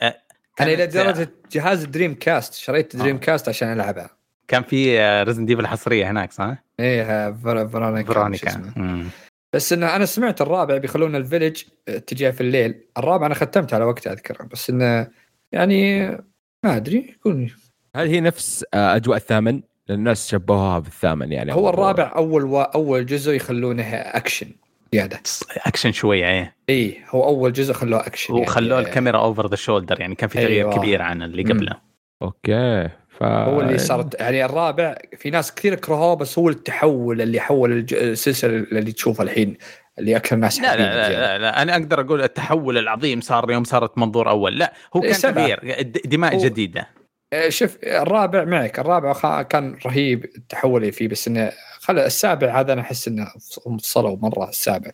أنا 0.62 0.74
إلى 0.74 0.88
درجة 0.88 1.30
جهاز 1.52 1.86
Dreamcast 1.86 2.54
شريت 2.54 2.96
Dream 2.96 3.16
آه. 3.16 3.20
cast 3.20 3.50
عشان 3.50 3.74
ألعبها. 3.74 4.10
كان 4.52 4.64
في 4.64 5.00
Resident 5.24 5.46
Evil 5.46 5.68
حصرية 5.68 6.12
هناك 6.12 6.32
صح؟ 6.32 6.64
إيه 6.80 7.32
Veronica 7.32 8.14
Veronica 8.14 8.74
بس 9.54 9.74
إنه 9.74 9.96
أنا 9.96 10.06
سمعت 10.06 10.42
الرابع 10.42 10.78
بيخلون 10.78 11.16
ال 11.16 11.22
village 11.22 11.64
تجي 12.08 12.32
في 12.32 12.42
الليل. 12.42 12.84
الرابع 12.98 13.26
أنا 13.26 13.36
ختمته 13.36 13.76
على 13.76 13.86
وقت 13.86 14.08
اذكر 14.08 14.46
بس 14.52 14.70
إنه 14.70 15.08
يعني 15.52 16.08
ما 16.66 16.76
أدري 16.76 17.10
يكون 17.10 17.50
هل 17.96 18.08
هي 18.08 18.22
نفس 18.22 18.66
آه، 18.74 18.96
أجواء 18.96 19.18
الثامن؟ 19.18 19.62
الناس 19.90 20.30
شبهوها 20.30 20.80
بالثامن 20.80 21.32
يعني. 21.32 21.54
هو 21.54 21.70
الرابع 21.70 22.14
أول 22.16 22.44
و... 22.44 22.62
أول 22.62 23.06
جزء 23.06 23.34
يخلونه 23.34 23.84
اكشن 23.96 24.48
زيادة. 24.94 25.20
اكشن 25.58 25.92
شوية 25.92 26.26
إيه. 26.26 26.56
اي 26.70 26.98
هو 27.10 27.24
أول 27.24 27.54
جزء 27.54 27.74
خلوه 27.74 28.08
اكشن 28.08 28.34
وخلوه 28.34 28.78
يعني 28.78 28.90
الكاميرا 28.90 29.20
over 29.20 29.48
the 29.48 29.56
shoulder 29.56 30.02
يعني 30.02 30.16
كان 30.16 30.30
في 30.30 30.36
تغيير 30.36 30.72
أيوة. 30.72 30.76
كبير 30.78 31.02
عن 31.02 31.22
اللي 31.22 31.44
قبله. 31.44 31.78
أوكي. 32.22 32.90
ف... 33.22 33.24
هو 33.24 33.62
اللي 33.62 33.78
صارت 33.78 34.22
يعني 34.22 34.46
الرابع 34.46 34.96
في 35.18 35.30
ناس 35.30 35.56
كثير 35.56 35.76
كرهوه 35.76 36.14
بس 36.14 36.40
هو 36.40 36.50
التحول 36.50 37.22
اللي 37.22 37.40
حول 37.40 37.86
السلسلة 37.92 38.52
اللي 38.52 38.92
تشوفها 38.92 39.24
الحين 39.24 39.58
اللي 40.00 40.16
أكثر 40.16 40.36
ناس 40.36 40.62
لا 40.62 40.76
لا, 40.76 40.82
لا, 40.82 41.10
لا, 41.10 41.38
لا 41.38 41.62
أنا 41.62 41.74
أقدر 41.74 42.02
أقول 42.02 42.22
التحول 42.22 42.78
العظيم 42.78 43.22
صار 43.22 43.52
يوم 43.52 43.64
صارت 43.64 43.98
منظور 43.98 44.30
أول. 44.30 44.58
لا 44.58 44.74
هو 44.96 45.02
كان 45.02 45.14
تغيير 45.14 45.82
دماء 46.06 46.36
هو... 46.36 46.40
جديدة. 46.40 46.88
آه، 47.34 47.50
شوف 47.50 47.78
الرابع 47.84 48.44
معك 48.44 48.80
الرابع 48.80 49.42
كان 49.42 49.78
رهيب 49.86 50.26
التحول 50.26 50.82
اللي 50.82 50.92
فيه 50.92 51.08
بس 51.08 51.28
إنه 51.28 51.52
خل 51.80 52.00
السابع 52.00 52.60
هذا 52.60 52.74
أنا 52.74 52.82
أحس 52.82 53.08
إنه 53.08 53.28
انفصلوا 53.68 54.18
مرة 54.22 54.50
السابع. 54.50 54.92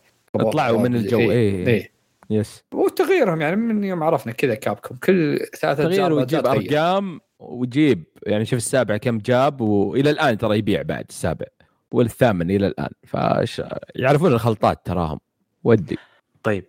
طلعوا 0.52 0.78
من 0.78 0.94
الجو 0.94 1.20
اي 1.20 1.30
إيه, 1.30 1.66
إيه. 1.66 1.90
يس 2.30 2.64
وتغييرهم 2.74 3.40
يعني 3.40 3.56
من 3.56 3.84
يوم 3.84 4.02
عرفنا 4.02 4.32
كذا 4.32 4.54
كابكم 4.54 4.96
كل 4.96 5.46
ثلاثة 5.60 5.82
تغيير 5.82 6.12
ويجيب 6.12 6.46
أرقام 6.46 7.20
ويجيب 7.38 8.04
يعني 8.26 8.44
شوف 8.44 8.56
السابع 8.56 8.96
كم 8.96 9.18
جاب 9.18 9.60
وإلى 9.60 10.10
الآن 10.10 10.38
ترى 10.38 10.58
يبيع 10.58 10.82
بعد 10.82 11.04
السابع 11.08 11.46
والثامن 11.92 12.50
إلى 12.50 12.66
الآن. 12.66 12.90
فايش 13.06 13.62
يعرفون 13.94 14.32
الخلطات 14.32 14.86
تراهم. 14.86 15.20
ودي. 15.64 15.98
طيب 16.42 16.64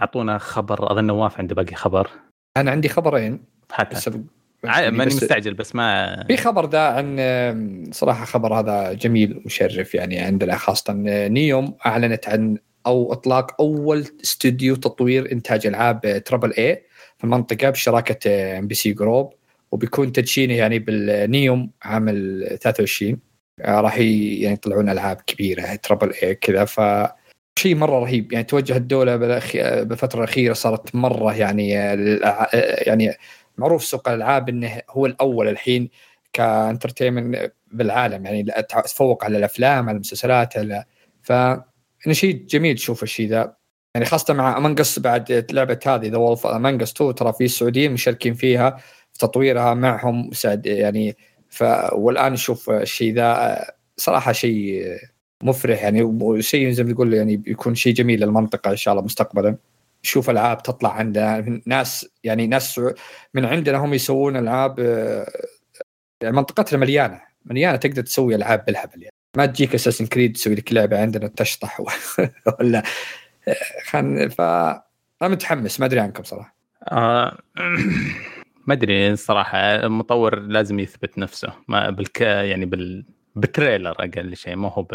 أعطونا 0.00 0.38
خبر. 0.38 0.92
أظن 0.92 1.04
نواف 1.04 1.38
عنده 1.38 1.54
باقي 1.54 1.74
خبر. 1.74 2.10
أنا 2.56 2.70
عندي 2.70 2.88
خبرين. 2.88 3.44
حتى. 3.72 4.10
يعني 4.64 4.96
ماني 4.96 5.14
مستعجل 5.14 5.54
بس 5.54 5.74
ما 5.74 6.24
في 6.28 6.36
خبر 6.36 6.68
ذا 6.68 6.80
عن 6.80 7.90
صراحة 7.92 8.24
خبر 8.24 8.54
هذا 8.54 8.92
جميل 8.92 9.36
ومشرف 9.36 9.94
يعني 9.94 10.18
عندنا 10.18 10.56
خاصة 10.56 10.92
نيوم 11.28 11.76
أعلنت 11.86 12.28
عن 12.28 12.58
أو 12.86 13.12
إطلاق 13.12 13.60
أول 13.60 14.04
استوديو 14.24 14.76
تطوير 14.76 15.32
إنتاج 15.32 15.66
ألعاب 15.66 16.22
triple 16.24 16.52
A 16.52 16.86
في 17.18 17.24
المنطقة 17.24 17.70
بشراكة 17.70 18.30
MBC 18.58 18.74
Group 18.74 19.32
وبيكون 19.74 20.12
تدشينه 20.12 20.54
يعني 20.54 20.78
بالنيوم 20.78 21.70
عام 21.82 22.06
23 22.62 23.20
راح 23.60 23.98
يعني 23.98 24.42
يطلعون 24.52 24.88
ألعاب 24.88 25.16
كبيرة 25.26 25.74
triple 25.74 26.12
A 26.22 26.34
كذا. 26.34 26.64
ف 26.64 26.80
شيء 27.58 27.74
مرة 27.76 27.98
رهيب. 27.98 28.32
يعني 28.32 28.44
توجه 28.44 28.76
الدولة 28.76 29.16
بالفترة 29.16 30.18
الأخيرة 30.18 30.52
صارت 30.52 30.94
مرة 30.94 31.34
يعني 31.36 31.68
يعني 31.68 33.12
معروف 33.58 33.84
سوق 33.84 34.08
الألعاب 34.08 34.48
إنه 34.48 34.80
هو 34.90 35.06
الأول 35.06 35.48
الحين 35.48 35.90
ك 36.32 36.41
entertainment 36.41 37.52
بالعالم. 37.72 38.26
يعني 38.26 38.46
تفوق 38.84 39.24
على 39.24 39.38
الأفلام 39.38 39.88
على 39.88 39.94
المسلسلات 39.94 40.56
على 40.58 40.84
ف 41.22 41.32
شيء 42.10 42.44
جميل 42.46 42.74
تشوف 42.74 43.02
الشيء 43.02 43.28
ذا. 43.28 43.56
يعني 43.94 44.06
خاصة 44.06 44.34
مع 44.34 44.56
Among 44.58 44.87
Us 44.87 44.98
بعد 44.98 45.46
لعبة 45.52 45.78
هذه 45.86 46.08
The 46.08 46.16
Wolf 46.16 46.46
Among 46.46 46.79
Us 46.79 46.92
2 46.92 47.14
ترى 47.14 47.32
في 47.32 47.44
السعوديين 47.44 47.92
مشاركين 47.92 48.34
فيها. 48.34 48.80
في 49.14 49.18
تطويرها 49.18 49.74
معهم 49.74 50.28
مساعد 50.28 50.66
يعني 50.66 51.16
ف 51.48 51.64
والآن 51.92 52.32
نشوف 52.32 52.70
الشيء 52.70 53.14
ذا 53.14 53.64
صراحة 53.96 54.32
شيء 54.32 54.84
مفرح 55.42 55.82
يعني. 55.82 56.02
وشيء 56.02 56.70
زي 56.70 56.84
ما 56.84 56.92
تقول 56.92 57.14
يعني 57.14 57.36
بيكون 57.36 57.74
شيء 57.74 57.94
جميل 57.94 58.20
للمنطقة 58.20 58.70
إن 58.70 58.76
شاء 58.76 58.94
الله 58.94 59.04
مستقبلا. 59.04 59.56
نشوف 60.04 60.30
ألعاب 60.30 60.62
تطلع 60.62 60.92
عندنا 60.92 61.60
ناس 61.66 62.08
يعني 62.24 62.46
ناس 62.46 62.80
من 63.34 63.44
عندنا 63.44 63.78
هم 63.78 63.94
يسوون 63.94 64.36
ألعاب 64.36 64.78
يعني 66.22 66.36
منطقتنا 66.36 66.78
مليانة 66.78 67.20
مليانة 67.44 67.76
تقدر 67.76 68.02
تسوي 68.02 68.34
ألعاب 68.34 68.64
بالهبل 68.64 69.02
يعني. 69.02 69.14
ما 69.36 69.46
تجيك 69.46 69.74
اساسن 69.74 70.06
كريد 70.06 70.32
تسوي 70.32 70.54
لك 70.54 70.72
لعبة 70.72 71.00
عندنا 71.00 71.28
تشطح 71.28 71.80
ولا 72.60 72.82
خان 73.84 74.28
ف 74.28 74.40
أنا 75.22 75.28
متحمس 75.28 75.80
ما 75.80 75.86
أدري 75.86 76.00
عنكم 76.00 76.22
صراحة. 76.22 76.54
آه 76.92 77.38
ما 78.66 78.74
أدري 78.74 79.10
الصراحه 79.10 79.58
المطور 79.58 80.38
لازم 80.38 80.80
يثبت 80.80 81.18
نفسه 81.18 81.52
ما 81.68 81.90
بالك 81.90 82.20
يعني 82.20 82.64
بال 82.64 83.04
بالتريلر 83.36 83.90
أقل 83.90 84.36
شيء 84.36 84.56
ما 84.56 84.68
هو 84.68 84.82
ب 84.82 84.94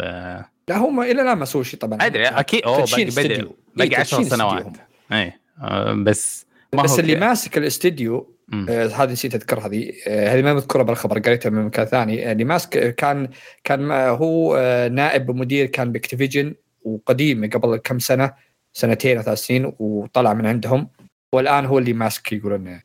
لا 0.68 0.76
هم 0.76 1.00
إلى 1.00 1.22
الآن 1.22 1.38
ما 1.38 1.44
سووا 1.44 1.62
شيء 1.62 1.80
طبعا 1.80 1.98
أدري 2.06 2.26
أكيد 2.26 2.62
أوه 2.64 2.84
باقي 3.16 3.48
باقي 3.76 3.96
10 3.96 4.22
سنوات. 4.22 4.76
اي 5.12 5.32
آه 5.62 5.92
بس 5.92 6.46
ما 6.74 6.82
بس 6.82 7.00
اللي 7.00 7.14
ماسك 7.14 7.58
الاستديو 7.58 8.36
آه 8.68 8.86
هذه 8.86 9.12
نسيت 9.12 9.34
أذكر 9.34 9.66
هذه 9.66 9.92
آه 10.08 10.34
هذه 10.34 10.42
ما 10.42 10.54
مذكورة 10.54 10.82
بالخبر 10.82 11.18
قريتها 11.18 11.50
من 11.50 11.64
مكان 11.64 11.86
ثاني. 11.86 12.32
اللي 12.32 12.44
ماسك 12.44 12.94
كان 12.94 13.28
كان 13.64 13.90
هو 13.90 14.56
آه 14.56 14.88
نائب 14.88 15.30
مدير 15.30 15.66
كان 15.66 15.92
ب 15.92 15.98
Activision 15.98 16.54
وقديم 16.82 17.50
قبل 17.50 17.76
كم 17.76 17.98
سنة 17.98 18.32
سنتين 18.72 19.16
أو 19.16 19.22
ثلاث 19.22 19.38
سنين 19.38 19.72
وطلع 19.78 20.34
من 20.34 20.46
عندهم. 20.46 20.88
والآن 21.32 21.66
هو 21.66 21.78
اللي 21.78 21.92
ماسك 21.92 22.32
يقولون 22.32 22.80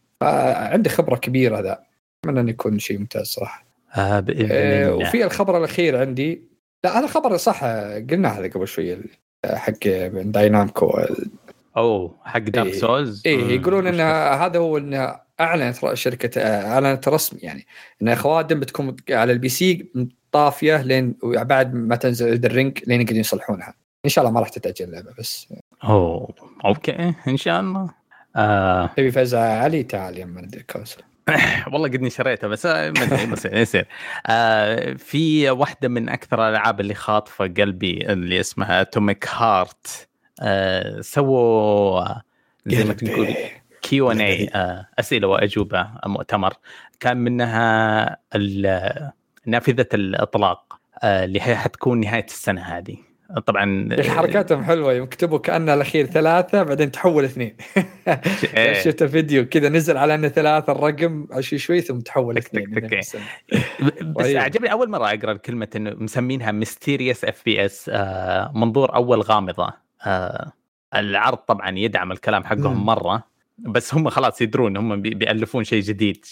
عنده 0.71 0.89
خبرة 0.89 1.15
كبيرة 1.15 1.59
ذا. 1.59 1.79
أتمنى 2.23 2.39
انه 2.39 2.49
يكون 2.49 2.79
شيء 2.79 2.99
ممتاز 2.99 3.25
صراحة. 3.25 3.65
آه 3.95 4.19
بإذن 4.19 4.51
آه 4.51 4.95
وفي 4.95 5.25
الخبر 5.25 5.57
الأخير 5.57 5.97
عندي. 5.97 6.41
لا 6.83 6.99
هذا 6.99 7.07
خبر 7.07 7.37
صح 7.37 7.63
قلنا 8.09 8.39
هذا 8.39 8.47
قبل 8.47 8.67
شوية 8.67 8.99
حق 9.45 9.87
Bandai 10.13 10.60
Namco 10.60 10.99
أوه 11.77 12.15
حق 12.23 12.39
Dark 12.39 12.73
Souls؟ 12.73 13.23
اي 13.25 13.31
إيه 13.31 13.59
يقولون 13.59 13.87
إن 13.87 13.99
هذا 14.41 14.59
هو 14.59 14.77
انه 14.77 15.15
أعلنت 15.39 15.93
شركة 15.93 16.41
أعلنت 16.41 17.07
رسمي 17.07 17.39
يعني 17.43 17.65
إن 18.01 18.15
خوادم 18.15 18.59
بتكون 18.59 18.95
على 19.09 19.31
ال 19.31 19.49
PC 19.49 19.91
طافية 20.31 20.81
لين 20.81 21.15
بعد 21.23 21.73
ما 21.73 21.95
تنزل 21.95 22.45
ال 22.45 22.52
Ring 22.52 22.79
لين 22.87 23.01
يقدرون 23.01 23.19
يصلحونها. 23.19 23.73
إن 24.05 24.09
شاء 24.09 24.23
الله 24.23 24.33
ما 24.33 24.39
راح 24.39 24.49
تتأجل 24.49 24.85
اللعبة 24.85 25.11
بس. 25.19 25.53
أوه 25.83 26.35
أوكي 26.65 27.13
إن 27.27 27.37
شاء 27.37 27.59
الله. 27.61 27.89
آه. 28.35 28.89
تبي 28.97 29.11
فزع 29.11 29.39
علي؟ 29.39 29.83
تعال 29.83 30.17
يما 30.17 30.39
الكوسه 30.39 30.97
والله 31.71 31.89
قدني 31.89 32.09
شريته 32.09 32.47
بس 32.47 32.65
أدري 32.65 33.25
بس 33.25 33.45
يصير. 33.45 33.87
آه 34.27 34.93
في 34.93 35.49
واحدة 35.49 35.87
من 35.89 36.09
أكثر 36.09 36.47
الألعاب 36.47 36.79
اللي 36.79 36.93
خاطفة 36.93 37.47
قلبي 37.47 38.11
اللي 38.11 38.39
اسمها 38.39 38.81
Atomic 38.81 39.27
Heart 39.27 40.07
آه 40.41 41.01
سووا 41.01 42.05
زي 42.65 42.83
ما 42.83 42.93
تقول 42.93 43.35
Q 43.81 44.11
and 44.11 44.21
A 44.21 44.49
أسئلة 44.99 45.27
وأجوبة 45.27 45.87
مؤتمر. 46.05 46.53
كان 46.99 47.17
منها 47.17 48.17
نافذة 49.45 49.87
الإطلاق 49.93 50.79
آه، 51.03 51.25
اللي 51.25 51.41
هي 51.41 51.55
حتكون 51.55 51.99
نهاية 51.99 52.25
السنة 52.25 52.61
هذه. 52.61 52.97
طبعا 53.45 53.89
حركاتهم 54.07 54.63
حلوة 54.63 54.93
يكتبوا 54.93 55.37
كأنه 55.39 55.73
الأخير 55.73 56.05
ثلاثة 56.05 56.63
بعدين 56.63 56.91
تحول 56.91 57.23
اثنين 57.23 57.55
إيه. 58.57 58.73
شفت 58.83 59.03
فيديو 59.03 59.45
كذا 59.45 59.69
نزل 59.69 59.97
على 59.97 60.15
إنه 60.15 60.27
ثلاثة 60.27 60.71
الرقم 60.71 61.27
شوي 61.39 61.59
شوي 61.59 61.81
ثم 61.81 61.99
تحول 61.99 62.35
تك- 62.41 62.45
اثنين 62.45 62.73
تك. 62.89 62.93
بس 64.17 64.25
رهيب. 64.25 64.35
اعجبني 64.37 64.71
أول 64.71 64.89
مرة 64.89 65.07
أقرأ 65.09 65.31
الكلمة 65.31 65.67
إنه 65.75 65.91
مسمينها 65.97 66.51
mysterious 66.51 67.25
FPS 67.25 67.91
منظور 68.55 68.95
أول 68.95 69.21
غامضة 69.21 69.73
آه، 70.05 70.51
العرض 70.95 71.37
طبعا 71.37 71.69
يدعم 71.69 72.11
الكلام 72.11 72.43
حقهم. 72.43 72.85
مرة 72.85 73.23
بس 73.59 73.93
هم 73.93 74.09
خلاص 74.09 74.41
يدرون 74.41 74.77
هم 74.77 75.01
بي- 75.01 75.09
بيألفون 75.13 75.63
شيء 75.63 75.81
جديد 75.81 76.25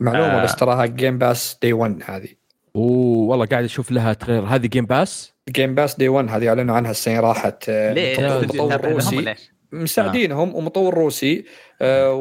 معلومة 0.00 0.40
آه. 0.40 0.44
بس 0.44 0.56
تراها 0.56 0.86
جيم 0.86 1.18
باس 1.18 1.58
دي 1.62 1.72
1 1.72 2.02
هذه 2.04 2.28
والله 2.74 3.46
قاعد 3.46 3.64
أشوف 3.64 3.90
لها 3.92 4.12
trailer. 4.12 4.44
هذه 4.46 4.66
جيم 4.66 4.86
باس 4.86 5.34
Game 5.50 5.74
Pass 5.74 5.96
day 5.96 6.08
1 6.08 6.28
هذه 6.30 6.48
أعلنوا 6.48 6.76
عنها 6.76 6.90
السنة 6.90 7.20
راحت. 7.20 7.64
آه، 7.68 7.92
ليه 7.92 8.38
مطور 8.42 8.84
روسي؟ 8.92 9.34
مساعدينهم 9.72 10.54
ومطور 10.54 10.94
روسي. 10.94 11.44
آه، 11.82 12.12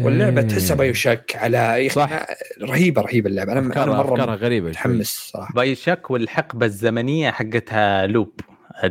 واللعبة. 0.00 0.42
تحسها 0.42 0.76
BioShock 0.76 1.32
على 1.36 1.88
صح. 1.90 2.08
أنا- 2.10 2.62
رهيبة 2.62 3.02
رهيبة 3.02 3.30
اللعبة. 3.30 3.52
أنا 3.52 3.60
افكارها 3.60 4.02
مرة 4.02 4.34
غريبة 4.34 4.64
شوي. 4.66 4.70
متحمس 4.70 5.30
صراحة. 5.32 5.54
BioShock 5.54 6.10
والحقبة 6.10 6.66
الزمنية 6.66 7.30
حقتها 7.30 8.06
لوب. 8.06 8.40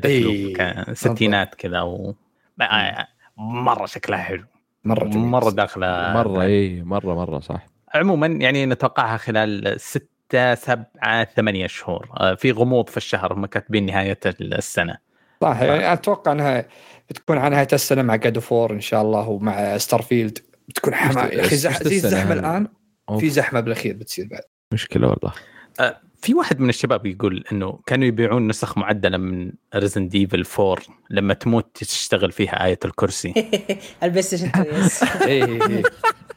إيه. 0.05 0.23
لوب 0.23 0.57
كان 0.57 0.93
ستينات 0.93 1.55
كذا 1.55 1.81
و... 1.81 2.15
مرة 3.37 3.85
شكلها 3.85 4.17
حلو. 4.19 4.43
مرة 4.83 5.03
جميل. 5.07 5.25
مرة 5.25 5.49
داخلة. 5.49 6.13
مرة 6.13 6.41
اي 6.43 6.81
مرة 6.81 7.15
مرة 7.15 7.39
صح. 7.39 7.65
عموما 7.95 8.27
يعني 8.27 8.65
نتوقعها 8.65 9.17
خلال 9.17 9.75
ستة 10.27 10.55
سبعة 10.55 11.27
ثمانية 11.35 11.67
شهور. 11.67 12.09
آه، 12.19 12.35
في 12.35 12.51
غموض 12.51 12.89
في 12.89 12.97
الشهر 12.97 13.33
هم 13.33 13.45
كاتبين 13.45 13.85
نهاية 13.85 14.19
السنة. 14.25 14.97
صح 15.41 15.61
يعني 15.61 15.93
أتوقع 15.93 16.31
أنها 16.31 16.65
بتكون 17.09 17.37
على 17.37 17.55
نهاية 17.55 17.67
السنة 17.73 18.01
مع 18.01 18.15
God 18.15 18.39
of 18.39 18.52
War 18.52 18.71
إن 18.71 18.81
شاء 18.81 19.01
الله 19.01 19.29
ومع 19.29 19.77
Starfield. 19.77 20.39
بتكون 20.67 20.95
حما 20.95 21.21
يا 21.21 21.41
أخي 21.41 21.55
زي 21.55 21.69
الزحمة؟ 21.69 22.33
الآن. 22.33 22.67
في 23.19 23.29
زحمة 23.29 23.59
بالأخير 23.59 23.95
بتصير 23.95 24.27
بعد. 24.27 24.41
مشكلة 24.73 25.07
والله. 25.07 25.33
آه، 25.79 26.01
في 26.21 26.33
واحد 26.33 26.59
من 26.59 26.69
الشباب 26.69 27.05
يقول 27.05 27.43
إنه 27.51 27.79
كانوا 27.85 28.07
يبيعون 28.07 28.47
نسخ 28.47 28.77
معدلة 28.77 29.17
من 29.17 29.51
Resident 29.75 30.07
Evil 30.07 30.45
4 30.59 30.77
لما 31.09 31.33
تموت 31.33 31.77
تشتغل 31.77 32.31
فيها 32.31 32.65
آية 32.65 32.79
الكرسي. 32.85 33.33
ال 34.03 34.21
PlayStation 34.21 34.47
2 34.47 34.65
yes 34.75 35.03
إيه 35.03 35.45
إيه. 35.45 35.83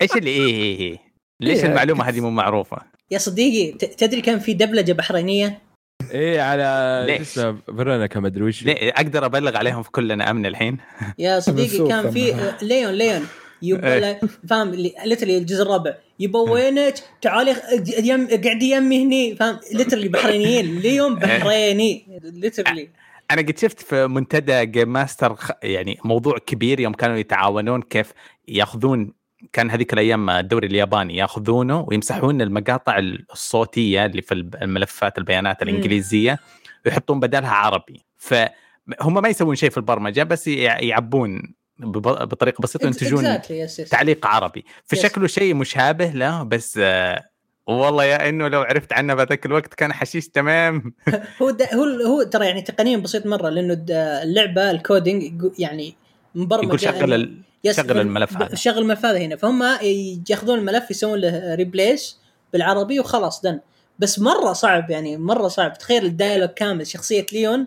إيش 0.02 0.12
اللي 0.16 0.30
إيه 0.30 0.46
إيه 0.46 0.78
إيه. 0.78 0.98
ليش 1.40 1.58
إيه، 1.58 1.66
المعلومة 1.70 2.04
هذه 2.04 2.20
مو 2.20 2.30
معروفة؟ 2.30 2.99
يا 3.10 3.18
صديقي 3.18 3.72
ت- 3.72 3.84
تدري 3.84 4.20
كان 4.20 4.38
في 4.38 4.54
دبلجة 4.54 4.92
بحرينية؟ 4.92 5.58
إيه 6.10 6.40
على 6.40 6.62
اسمه 7.20 7.58
فيرونيكا 7.76 8.20
ما 8.20 8.28
أدري 8.28 8.42
وش. 8.44 8.64
أقدر 8.68 9.26
أبلغ 9.26 9.56
عليهم 9.56 9.82
في 9.82 9.90
كلنا 9.90 10.30
أمن 10.30 10.46
الحين؟ 10.46 10.78
يا 11.18 11.40
صديقي 11.46 11.88
كان 11.88 12.10
في 12.10 12.32
معها. 12.32 12.56
ليون 12.62 12.92
ليون. 12.92 13.26
يبا 13.62 13.94
إيه. 13.94 14.20
فاهم 14.48 14.70
literally 15.04 15.38
الجزء 15.38 15.62
الرابع. 15.62 15.94
يبا 16.20 16.38
وينك 16.38 16.94
تعالي 17.22 17.56
يم 18.02 18.28
قاعد 18.44 18.62
يمي 18.62 19.04
هني 19.04 19.36
فاهم؟ 19.36 19.58
literally 19.74 20.08
بحرينيين. 20.08 20.78
ليون 20.80 21.14
بحريني. 21.14 22.20
literally 22.22 22.88
أنا 23.30 23.42
قد 23.42 23.58
شفت 23.58 23.80
في 23.80 24.06
منتدى 24.06 24.66
Game 24.66 24.92
Master 24.92 25.34
خ- 25.34 25.50
يعني 25.62 25.98
موضوع 26.04 26.38
كبير 26.38 26.80
يوم 26.80 26.92
كانوا 26.92 27.16
يتعاونون 27.16 27.82
كيف 27.82 28.12
ياخذون 28.48 29.12
كان 29.52 29.70
هذيك 29.70 29.92
الأيام 29.92 30.30
الدوري 30.30 30.66
الياباني 30.66 31.16
يأخذونه 31.16 31.80
ويمسحون 31.88 32.42
المقاطع 32.42 32.98
الصوتية 33.32 34.06
اللي 34.06 34.22
في 34.22 34.34
الملفات 34.34 35.18
البيانات. 35.18 35.62
الإنجليزية 35.62 36.38
ويحطون 36.86 37.20
بدلها 37.20 37.50
عربي 37.50 38.04
فهم 38.16 39.22
ما 39.22 39.28
يسوون 39.28 39.56
شيء 39.56 39.70
في 39.70 39.76
البرمجة 39.76 40.22
بس 40.22 40.48
يع- 40.48 40.80
يعبون 40.80 41.54
بطريقة 41.78 42.62
بسيطة 42.62 42.86
ينتجون. 42.86 43.24
تعليق 43.90 44.26
عربي. 44.26 44.64
فشكله 44.84 45.26
شيء 45.26 45.54
مشابه 45.54 46.06
له 46.06 46.42
بس 46.42 46.80
والله 47.66 48.04
يا 48.04 48.28
إنه 48.28 48.48
لو 48.48 48.60
عرفت 48.62 48.92
عنه 48.92 49.14
بذاك 49.14 49.46
الوقت 49.46 49.74
كان 49.74 49.92
حشيش 49.92 50.28
تمام 50.28 50.94
هو 51.42 51.56
هو 51.74 51.84
هو 52.06 52.22
ترى 52.22 52.46
يعني 52.46 52.62
تقنيا 52.62 52.96
بسيط 52.96 53.26
مرة 53.26 53.48
لأنه 53.48 53.84
اللعبة 54.22 54.70
ال 54.70 54.81
coding 54.81 55.44
يعني 55.58 55.94
مبرمجه 56.34 56.66
يقول 56.66 56.80
شغل 56.80 57.14
ال... 57.14 57.36
يس- 57.64 57.76
شغل 57.76 58.00
الملف 58.00 58.36
هذا. 58.36 58.54
شغل 58.54 58.78
الملف 58.78 59.04
هذا 59.06 59.18
هنا. 59.18 59.36
فهم 59.36 59.62
ياخذون 60.30 60.58
الملف 60.58 60.90
يسوون 60.90 61.18
له 61.18 61.54
replace 61.54 62.18
بالعربي 62.52 63.00
وخلاص 63.00 63.42
done 63.42 63.60
بس 63.98 64.18
مرة 64.18 64.52
صعب 64.52 64.90
يعني 64.90 65.16
مرة 65.16 65.48
صعب. 65.48 65.78
تخيل 65.78 66.04
ال 66.04 66.09
dialogue 66.09 66.48
كامل 66.48 66.86
شخصية 66.86 67.26
ليون 67.32 67.66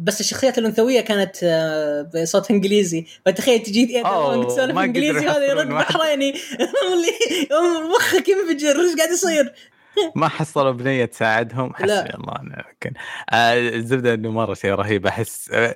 بس 0.00 0.20
الشخصيات 0.20 0.58
الأنثوية 0.58 1.00
كانت 1.00 1.36
آه، 1.42 2.10
بصوت 2.14 2.50
إنجليزي. 2.50 3.06
فتخيل 3.26 3.62
تجي 3.62 3.86
تسولف 4.46 4.78
إنجليزي 4.78 5.28
هذا 5.28 5.46
يرد. 5.46 5.68
بحريني. 5.68 6.32
مخك 7.96 8.28
ينفجر. 8.28 8.80
إيش 8.80 8.96
قاعد 8.96 9.10
يصير؟ 9.12 9.52
ما 10.14 10.28
حصلوا 10.28 10.72
بنية 10.72 11.04
تساعدهم. 11.04 11.74
حسبي 11.74 11.92
الله 11.92 12.34
ونعم 12.40 12.46
الوكيل. 12.46 12.92
آه 13.30 13.58
الزبدة 13.76 14.14
إنه 14.14 14.30
مرة 14.30 14.54
شيء 14.54 14.70
رهيب. 14.70 15.06
أحس 15.06 15.50
آه 15.52 15.74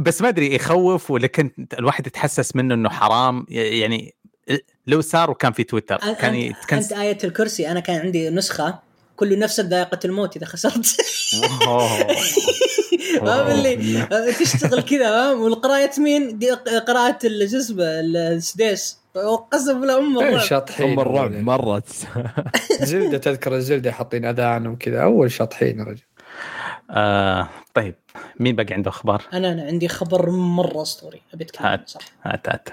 بس 0.00 0.22
ما 0.22 0.28
أدري 0.28 0.54
يخوف 0.54 1.10
ولا 1.10 1.26
كنت 1.26 1.74
الواحد 1.74 2.06
يتحسس 2.06 2.56
منه 2.56 2.74
إنه 2.74 2.88
حرام؟ 2.88 3.46
يعني 3.48 4.14
لو 4.86 5.00
صار 5.00 5.30
وكان 5.30 5.52
في 5.52 5.64
تويتر 5.64 5.98
أنت- 5.98 6.20
كان 6.20 6.34
أنت, 6.34 6.56
يتكنس 6.56 6.92
أنت 6.92 7.00
آية 7.00 7.18
الكرسي 7.24 7.70
أنا 7.70 7.80
كان 7.80 8.00
عندي 8.00 8.30
نسخة 8.30 8.78
كل 9.16 9.38
نفس 9.38 9.60
ذائقة 9.60 9.98
الموت 10.04 10.36
إذا 10.36 10.46
خسرت. 10.46 10.86
فاهم 13.20 13.46
اللي 13.54 13.76
تشتغل 14.40 14.82
كذا 14.82 14.98
فاهم؟ 15.10 15.40
والقراية 15.42 15.90
مين؟ 15.98 16.38
دي 16.38 16.52
ال- 16.52 17.50
شو 17.50 17.56
اسمه 17.56 17.84
السديس. 17.84 18.98
قسم 19.52 19.80
بالله 19.80 19.98
أم 19.98 20.18
إيه، 20.18 20.28
الرعب. 20.28 20.44
شاطحين 20.44 20.92
أم 20.92 21.00
الرعب. 21.00 21.32
مره 21.32 21.82
زلده 22.82 23.18
تذكر 23.18 23.56
الزلده 23.56 23.92
حاطين 23.92 24.24
أذان 24.24 24.66
وكذا 24.66 25.02
أول 25.02 25.30
شاطحين 25.32 25.78
يا 25.78 25.84
رجل. 25.84 26.02
آه 26.90 27.48
طيب. 27.74 27.94
مين 28.40 28.56
باقي 28.56 28.74
عنده 28.74 28.90
أخبار؟ 28.90 29.22
أنا 29.32 29.52
أنا 29.52 29.62
عندي 29.62 29.88
خبر 29.88 30.30
مرة 30.30 30.82
أسطوري. 30.82 31.22
أبي 31.34 31.44
أتكلم 31.44 31.66
هات. 31.66 31.88
صح. 31.88 32.00
هات 32.22 32.48
هات. 32.48 32.68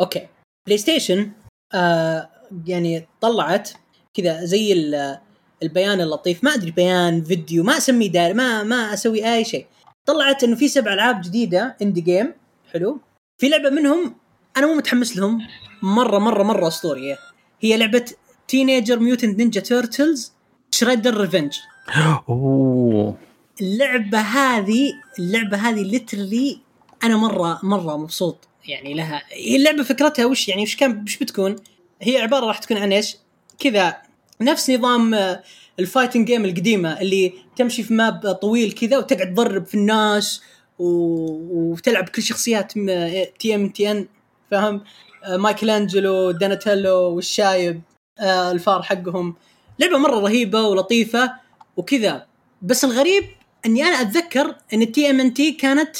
أوكي. 0.00 0.26
PlayStation 0.66 1.30
آه 1.74 2.28
يعني 2.66 3.06
طلعت 3.20 3.70
كذا 4.14 4.44
زي 4.44 4.72
ال- 4.72 5.18
البيان 5.62 6.00
اللطيف. 6.00 6.44
ما 6.44 6.54
أدري 6.54 6.70
بيان 6.70 7.24
فيديو 7.24 7.64
ما 7.64 7.76
أسميه 7.76 8.10
داير 8.10 8.34
ما 8.34 8.62
ما 8.62 8.94
أسوي 8.94 9.34
أي 9.34 9.44
شيء. 9.44 9.66
طلعت 10.06 10.44
إنه 10.44 10.56
في 10.56 10.68
سبع 10.68 10.92
ألعاب 10.92 11.20
جديدة 11.20 11.76
indie 11.82 12.00
game 12.00 12.32
حلو. 12.72 13.00
في 13.40 13.48
لعبة 13.48 13.70
منهم 13.70 14.14
أنا 14.56 14.66
مو 14.66 14.74
متحمس 14.74 15.16
لهم. 15.16 15.38
مرة 15.82 16.18
مرة 16.18 16.42
مرة 16.42 16.68
أسطورية. 16.68 17.18
هي 17.60 17.76
لعبة 17.76 18.04
Teenage 18.48 18.98
Mutant 18.98 19.38
Ninja 19.38 19.60
Turtles 19.60 20.32
Shredder's 20.70 21.16
Revenge 21.20 21.58
أوه. 22.28 23.16
اللعبة 23.60 24.18
هذه 24.18 24.92
اللعبة 25.18 25.56
هذه 25.56 25.82
literally 25.82 26.58
أنا 27.04 27.16
مرة 27.16 27.60
مرة 27.62 27.96
مبسوط 27.96 28.48
يعني 28.68 28.94
لها 28.94 29.22
هي 29.32 29.56
اللعبة 29.56 29.82
فكرتها 29.82 30.26
وش 30.26 30.48
يعني 30.48 30.62
وش 30.62 30.76
كان 30.76 31.02
وش 31.02 31.16
بتكون؟ 31.16 31.56
هي 32.02 32.18
عبارة 32.18 32.46
راح 32.46 32.58
تكون 32.58 32.76
عن 32.76 32.92
إيش؟ 32.92 33.16
كذا 33.58 33.96
نفس 34.40 34.70
نظام 34.70 35.14
آه، 35.14 35.42
ال 35.80 35.85
fighting 35.85 36.26
game 36.26 36.44
القديمة 36.44 37.00
اللي 37.00 37.32
تمشي 37.56 37.82
في 37.82 37.94
map 37.94 38.32
طويل 38.32 38.72
كذا 38.72 38.98
وتقعد 38.98 39.34
تضرب 39.34 39.66
في 39.66 39.74
الناس 39.74 40.42
و... 40.78 40.86
وتلعب 41.72 42.08
كل 42.08 42.22
شخصيات 42.22 42.72
TMNT 43.38 44.06
فاهم؟ 44.50 44.84
آه، 45.24 45.36
مايكل 45.36 45.70
انجلو 45.70 46.30
داناتيلو 46.30 46.94
والشايب 46.94 47.80
آه، 48.18 48.50
الفار 48.50 48.82
حقهم 48.82 49.34
لعبة 49.78 49.98
مرة 49.98 50.20
رهيبة 50.20 50.62
ولطيفة 50.62 51.32
وكذا 51.76 52.26
بس 52.62 52.84
الغريب 52.84 53.24
إني 53.66 53.82
أنا 53.82 54.00
أتذكر 54.00 54.54
إن 54.74 54.82
ال 54.82 55.10
TMNT 55.10 55.52
كانت 55.52 55.96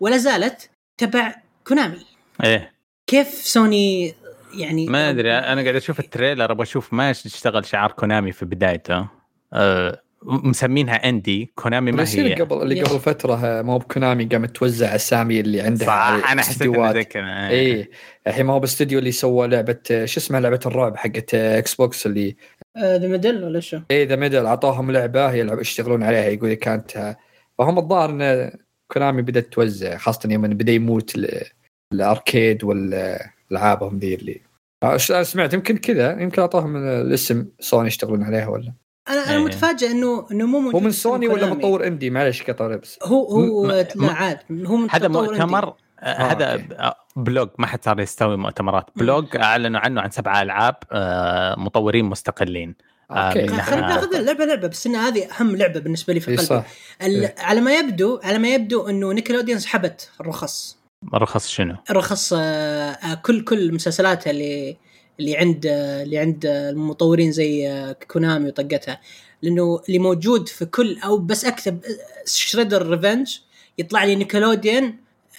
ولا 0.00 0.16
زالت 0.16 0.70
تبع 0.98 1.34
كونامي. 1.66 1.98
إيه. 2.44 2.72
كيف 3.06 3.28
سوني 3.28 4.14
يعني 4.54 4.86
ما 4.86 5.10
أدري 5.10 5.32
أنا 5.32 5.62
قاعد 5.62 5.76
أشوف 5.76 6.00
ال 6.00 6.06
trailer 6.06 6.52
أبغى 6.52 6.62
أشوف 6.62 6.92
ما 6.92 7.10
اشتغل 7.10 7.66
شعار 7.66 7.92
كونامي 7.92 8.32
في 8.32 8.44
بدايته. 8.44 9.08
آه 9.52 10.02
مسمينها 10.24 11.08
indie 11.08 11.52
كونامي 11.54 11.92
ما 11.92 12.04
هي. 12.08 12.34
قبل 12.34 12.62
اللي. 12.62 12.82
قبل 12.82 13.00
فترة 13.00 13.62
مو 13.62 13.78
بكونامي 13.78 14.24
قامت 14.24 14.56
توزع 14.56 14.94
أسامي 14.94 15.40
اللي 15.40 15.60
عندها 15.60 15.86
صح 15.86 16.30
أنا 16.32 16.42
حسيت 16.42 16.76
اي 17.16 17.90
الحين 18.26 18.46
ما 18.46 18.52
هو 18.52 18.60
باستديو 18.60 18.98
اللي 18.98 19.12
سوى 19.12 19.48
لعبة 19.48 19.78
شو 19.88 20.20
اسمها 20.20 20.40
لعبة 20.40 20.60
الرعب 20.66 20.96
حقت 20.96 21.34
Xbox 21.34 22.06
اللي 22.06 22.36
ذا 22.78 23.08
ميدل 23.08 23.44
ولا 23.44 23.60
شو؟ 23.60 23.80
اي 23.90 24.04
ذا 24.04 24.16
ميدل 24.16 24.46
اعطوهم 24.46 24.90
لعبة 24.90 25.32
يلعب 25.32 25.60
يشتغلون 25.60 26.02
عليها. 26.02 26.24
يقول 26.28 26.54
كانت 26.54 27.16
فهم 27.58 27.78
الظاهر 27.78 28.10
إن 28.10 28.52
كونامي 28.92 29.22
بدأت 29.22 29.52
توزع 29.52 29.96
خاصة 29.96 30.32
يوم 30.32 30.42
بدأ 30.42 30.72
يموت 30.72 31.14
ال- 31.16 31.44
الأركيد 31.92 32.64
والألعابهم 32.64 33.98
ذي 33.98 34.14
اللي. 34.14 34.40
آه، 34.82 34.96
ش- 34.96 35.10
أنا 35.12 35.22
سمعت 35.22 35.54
يمكن 35.54 35.76
كذا. 35.76 36.20
يمكن 36.20 36.40
اعطوهم 36.42 36.76
الاسم. 36.76 37.46
سوني 37.60 37.86
يشتغلون 37.88 38.22
عليها 38.22 38.48
ولا؟ 38.48 38.72
أنا 39.08 39.24
أنا 39.24 39.36
إيه. 39.36 39.44
متفاجئ 39.44 39.90
إنه 39.90 40.26
إنه 40.32 40.46
مو 40.46 40.58
موجود 40.60 40.74
هو 40.74 40.80
من 40.80 40.90
سوني 40.90 41.28
ولا. 41.28 41.46
مطور 41.54 41.86
إندي؟ 41.86 42.10
معلش 42.10 42.42
قطع 42.42 42.66
لبس 42.66 42.98
هو 43.02 43.24
هو 43.24 43.62
م- 43.64 43.70
لا 43.70 44.12
عاد 44.12 44.38
هو 44.66 44.76
من 44.76 44.88
هذا 44.90 45.08
مؤتمر. 45.08 45.74
آه، 46.02 46.22
هذا 46.32 46.52
أوكي. 46.52 46.62
ب- 46.62 46.92
بلوج 47.16 47.48
ما 47.58 47.66
حد 47.66 47.84
صار 47.84 48.00
يستوي 48.00 48.36
مؤتمرات. 48.36 48.86
بلوج 48.96 49.36
أعلنوا 49.36 49.80
عنه 49.80 50.00
عن 50.00 50.10
سبعة 50.10 50.42
ألعاب 50.42 50.74
آه، 50.92 51.54
مطورين 51.58 52.04
مستقلين. 52.04 52.74
آه، 53.10 53.14
okay. 53.14 53.48
خلينا 53.48 53.86
ناخذ 53.88 54.20
لعبه 54.20 54.44
لعبة 54.44 54.68
بس 54.68 54.86
ان 54.86 54.96
هذه 54.96 55.28
أهم 55.40 55.56
لعبة 55.56 55.80
بالنسبة 55.80 56.12
لي 56.14 56.20
في 56.20 56.30
إي 56.30 56.36
قلبي. 56.36 56.46
صح. 56.48 56.64
ال- 57.02 57.24
إيه. 57.24 57.34
على 57.38 57.60
ما 57.60 57.78
يبدو 57.78 58.20
على 58.24 58.38
ما 58.38 58.54
يبدو 58.54 58.88
إنه 58.88 59.12
Nickelodeon 59.12 59.58
سحبت 59.58 60.10
الرخص. 60.20 60.76
رخص 61.14 61.48
شنو؟ 61.48 61.76
رخص 61.90 62.32
آه، 62.32 62.38
آه، 62.40 63.14
كل 63.14 63.44
كل 63.44 63.74
مسلسلاتها 63.74 64.30
اللي 64.30 64.76
اللي 65.20 65.36
عند 65.36 65.66
آه، 65.66 66.02
اللي 66.02 66.18
عند 66.18 66.46
آه، 66.46 66.70
المطورين 66.70 67.32
زي 67.32 67.68
آه، 67.70 67.92
كونامي 67.92 68.48
وطقتها. 68.48 69.00
لأنه 69.42 69.80
اللي 69.88 69.98
موجود 69.98 70.48
في 70.48 70.64
كل 70.64 70.98
أو 71.04 71.18
بس 71.18 71.44
اكتب 71.44 71.80
Shredder's 72.26 72.86
Revenge 72.90 73.38
يطلع 73.78 74.04
لي 74.04 74.14
Nickelodeon 74.14 74.84
آه، 74.84 74.94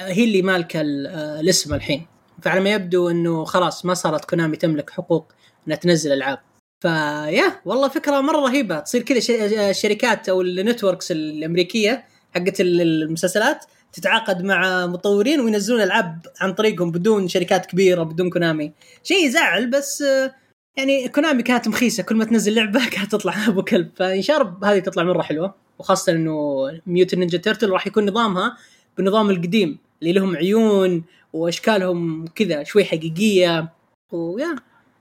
هي 0.08 0.24
اللي 0.24 0.42
مالكه 0.42 0.82
ال- 0.82 1.08
الاسم 1.40 1.74
الحين. 1.74 2.06
فعلى 2.42 2.60
ما 2.62 2.70
يبدو 2.74 3.10
إنه 3.10 3.44
خلاص 3.46 3.86
ما 3.86 3.94
صارت 3.94 4.26
كونامي 4.26 4.58
تملك 4.58 4.90
حقوق 4.90 5.32
إنها 5.68 5.78
تنزل 5.78 6.12
ألعاب. 6.12 6.40
فيا 6.82 7.62
والله 7.66 7.88
فكرة 7.88 8.22
مرة 8.22 8.38
رهيبة. 8.38 8.80
تصير 8.80 9.02
كذا 9.02 9.70
الشركات 9.70 10.30
أو 10.30 10.42
ال 10.42 10.49
networks 10.49 11.12
الأمريكية 11.12 12.06
حقت 12.36 12.62
ال- 12.62 12.82
المسلسلات 12.82 13.66
تتعاقد 13.94 14.44
مع 14.44 14.86
مطورين 14.86 15.40
وينزلون 15.42 15.82
ألعاب 15.82 16.26
عن 16.42 16.54
طريقهم 16.54 16.92
بدون 16.92 17.28
شركات 17.28 17.66
كبيرة 17.66 18.04
بدون 18.04 18.30
كونامي. 18.30 18.72
شيء 19.04 19.26
يزعل 19.26 19.70
بس 19.70 20.04
يعني 20.78 21.08
كونامي 21.10 21.44
كانت 21.44 21.68
مخيسة. 21.68 22.04
كل 22.04 22.16
ما 22.16 22.26
تنزل 22.26 22.56
لعبة 22.56 22.90
كانت 22.94 23.12
تطلع 23.12 23.48
أبو 23.48 23.64
كلب. 23.64 23.90
فان 23.96 24.22
شاء 24.22 24.42
الله 24.42 24.58
هذه 24.74 24.80
تطلع 24.80 25.04
مرة 25.04 25.22
حلوة. 25.22 25.56
وخاصة 25.80 26.12
إنه 26.12 26.36
Mutant 26.88 27.16
Ninja 27.16 27.38
Turtle 27.38 27.70
راح 27.70 27.88
يكون 27.88 28.06
نظامها 28.10 28.58
بالنظام 28.98 29.30
القديم. 29.30 29.80
اللي 30.04 30.14
لهم 30.14 30.36
عيون 30.36 31.04
وأشكالهم 31.34 32.26
كذا 32.36 32.64
شوي 32.64 32.86
حقيقية 32.86 33.70
ويا 34.12 34.56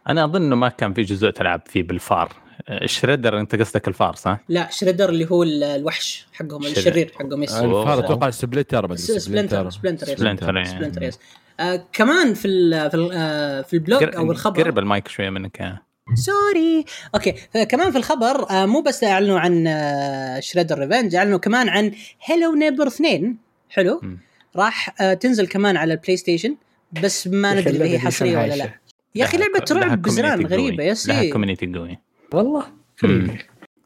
أنا 0.08 0.24
أظن 0.24 0.42
إنه 0.42 0.56
ما 0.56 0.68
كان 0.68 0.94
في 0.94 1.02
جزء 1.02 1.30
تلعب 1.30 1.62
فيه 1.66 1.82
بالفار 1.82 2.32
آه، 2.68 2.86
Shredder 2.86 3.40
أنت 3.40 3.54
قصدك 3.54 3.88
الفار 3.88 4.14
صح؟ 4.14 4.38
لا 4.48 4.68
Shredder 4.70 5.08
اللي 5.08 5.30
هو 5.30 5.42
ال- 5.42 5.64
الوحش 5.64 6.26
حقهم 6.32 6.62
شرير. 6.62 6.76
الشرير 6.76 7.12
حقهم 7.18 7.42
yes 7.42 7.52
الفار 7.54 7.98
أتوقع 7.98 8.30
Splinter 8.30 8.80
ما 8.86 8.94
أدري 8.94 8.96
Splinter 9.18 9.70
Splinter 9.70 10.08
yes. 10.08 10.18
Splinter، 10.18 10.56
إيه. 10.58 10.64
سبلنتر 10.64 11.02
yes 11.02 11.18
آه 11.60 11.84
كمان 11.92 12.34
في 12.34 12.48
ال 12.48 12.90
في 12.90 12.96
ال 12.96 13.10
آه 13.12 13.62
في 13.62 13.74
ال 13.74 13.83
blog 13.83 14.16
أو 14.16 14.32
الخبر 14.32 14.62
قرب 14.62 14.78
المايك 14.78 15.08
شوية 15.08 15.30
منك 15.30 15.60
آه. 15.60 15.80
sorry 16.14 16.84
okay 17.14 17.32
كمان 17.68 17.90
في 17.90 17.98
الخبر 17.98 18.50
آه 18.50 18.66
مو 18.66 18.80
بس 18.80 19.04
أعلنوا 19.04 19.40
عن 19.40 19.66
آه 19.66 20.40
Shredder's 20.40 20.78
Revenge 20.78 21.14
أعلنوا 21.14 21.38
كمان 21.38 21.68
عن 21.68 21.92
Hello 22.24 22.54
Neighbor 22.54 22.86
2 22.86 23.36
حلو 23.70 24.00
مم. 24.02 24.18
راح 24.56 25.00
آه 25.00 25.14
تنزل 25.14 25.46
كمان 25.46 25.76
على 25.76 25.94
البلاي 25.94 26.16
ستيشن 26.16 26.56
بس 27.02 27.26
ما 27.26 27.54
ندري 27.54 27.76
إذا 27.76 27.84
هي 27.84 27.98
حصرية 27.98 28.38
ولا 28.38 28.54
لا. 28.54 28.70
يا 29.14 29.24
أخي 29.24 29.36
لعبة 29.38 29.64
رعب 29.72 30.02
بزران 30.02 30.46
غريبه 30.46 30.96
لها 31.06 31.20
إيه. 31.20 31.32
community 31.32 31.66
قوي. 31.66 31.98
والله. 32.32 32.66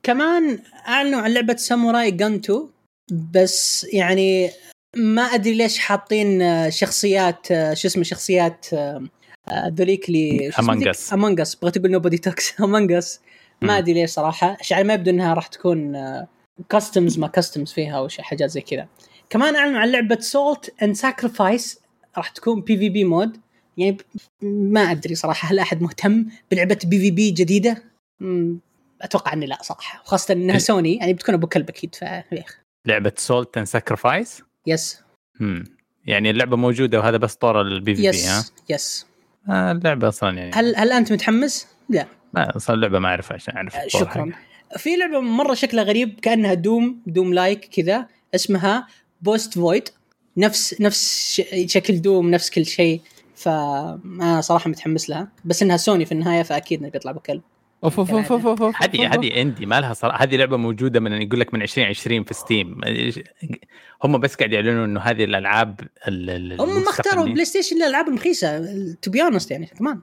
كمان 0.03 0.59
أعلنوا 0.89 1.21
عن 1.21 1.35
لعبة 1.35 1.57
Samurai 1.57 2.11
Gunn 2.11 2.35
2 2.35 2.69
بس 3.35 3.87
يعني 3.93 4.51
ما 4.97 5.23
أدري 5.23 5.55
ليش 5.55 5.79
حاطين 5.79 6.43
آه، 6.43 6.69
شخصيات 6.69 7.53
آه، 7.53 7.75
شو 7.75 7.89
اسمه 7.89 8.03
شخصيات 8.03 8.67
ذوليك 9.69 10.09
اللي 10.09 10.51
Among 10.53 10.95
Us. 10.95 11.13
Among 11.13 11.41
Us 11.41 11.55
بغيت 11.55 11.77
أقول 11.77 11.91
nobody 11.91 12.19
talks 12.19 12.61
Among 12.61 12.93
Us. 12.93 13.21
ما 13.63 13.79
أدري 13.79 13.93
ليش 13.93 14.11
صراحة. 14.11 14.57
على 14.73 14.85
ما 14.85 14.95
يبدو 14.95 15.11
إنها 15.11 15.35
راح 15.35 15.47
تكون 15.47 15.97
costumes 16.69 17.19
ما 17.19 17.27
costumes 17.27 17.73
فيها 17.73 17.99
أو 17.99 18.09
شيء 18.09 18.25
حاجات 18.25 18.51
زي 18.51 18.61
كذا. 18.61 18.89
كمان 19.31 19.57
أعلنوا 19.57 19.81
عن 19.81 19.93
لعبة 19.93 20.19
Salt 20.21 20.75
and 20.83 20.95
Sacrifice 20.95 21.81
راح 22.17 22.29
تكون 22.29 22.61
PvP 22.61 23.05
mode. 23.05 23.37
يعني 23.77 23.97
ما 24.43 24.81
أدري 24.81 25.15
صراحة 25.15 25.49
هل 25.49 25.59
أحد 25.59 25.83
مهتم 25.83 26.27
بلعبة 26.51 26.79
PvP 26.85 27.31
جديدة؟ 27.31 27.83
أتوقع 29.03 29.33
إني 29.33 29.47
لا 29.47 29.59
صراحة. 29.63 30.03
وخاصة 30.03 30.35
إنها 30.35 30.59
سوني. 30.59 30.97
يعني 30.97 31.13
بتكون 31.13 31.35
أبو 31.35 31.47
كلب 31.47 31.69
أكيد 31.69 31.95
ف 31.95 32.05
لعبة 32.87 33.13
Salt 33.17 33.57
and 33.57 33.67
Sacrifice 33.67 34.43
yes 34.67 35.03
يعني 36.05 36.31
اللعبة 36.31 36.57
موجودة 36.57 36.99
وهذا 36.99 37.17
بس 37.17 37.35
طور 37.35 37.61
ال 37.61 37.95
PvP 37.95 38.25
ها؟ 38.25 38.45
yes 38.69 39.07
آه، 39.49 39.73
اللعبة 39.73 40.09
أصلا 40.09 40.39
يعني 40.39 40.53
هل 40.55 40.77
هل 40.77 40.93
أنت 40.93 41.13
متحمس؟ 41.13 41.69
لا. 41.89 42.07
ما 42.35 42.57
أصلا 42.57 42.77
اللعبة 42.77 42.99
ما 42.99 43.09
اعرفها 43.09 43.35
عشان 43.35 43.57
أعرف 43.57 43.77
الطور 43.77 44.01
شكرا. 44.01 44.33
في 44.77 44.97
لعبة 44.97 45.21
مرة 45.21 45.55
شكلها 45.55 45.85
غريب 45.85 46.21
كأنها 46.21 46.55
Doom 46.55 47.03
Doom 47.07 47.35
like 47.35 47.65
كذا 47.65 48.07
اسمها 48.35 48.87
Post 49.23 49.55
Void 49.55 49.89
نفس 50.37 50.81
نفس 50.81 51.41
شكل 51.67 52.03
Doom 52.03 52.31
نفس 52.31 52.51
كل 52.51 52.67
شيء. 52.67 53.01
فانا 53.37 54.41
صراحة 54.41 54.71
متحمس 54.71 55.11
لها. 55.11 55.29
بس 55.45 55.63
إنها 55.63 55.77
سوني 55.77 56.05
في 56.05 56.13
النهاية 56.13 56.43
فأكيد 56.43 56.81
إنه 56.81 56.89
بيطلع 56.91 57.13
بكلب. 57.13 57.43
أوف 57.85 57.99
أوف 57.99 58.11
أوف 58.15 58.33
أوف 58.33 58.63
أوف 58.63 58.77
هذه 58.83 59.15
هذه 59.15 59.43
indie 59.43 59.67
ما 59.67 59.81
لها 59.81 59.95
صراحة. 59.95 60.23
هذه 60.25 60.37
لعبة 60.37 60.57
موجودة 60.57 61.01
من 61.01 61.23
يقول 61.23 61.41
لك 61.41 61.55
من 61.55 61.63
2020 61.63 62.25
في 62.25 62.35
Steam 62.35 62.81
هم 64.05 64.19
بس 64.21 64.35
قاعد 64.35 64.53
يعلنوا 64.53 64.85
إنه 64.85 65.01
هذه 65.01 65.25
الألعاب 65.25 65.81
ال- 66.09 66.31
ال- 66.31 66.61
هم 66.61 66.75
ما 66.83 66.91
اختاروا. 66.91 67.25
بلاي 67.25 67.45
ستيشن 67.45 67.77
الالعاب 67.77 68.09
المخيسه 68.09 68.59
to 69.03 69.11
be 69.11 69.23
honest 69.23 69.51
يعني 69.51 69.67
كمان 69.67 70.01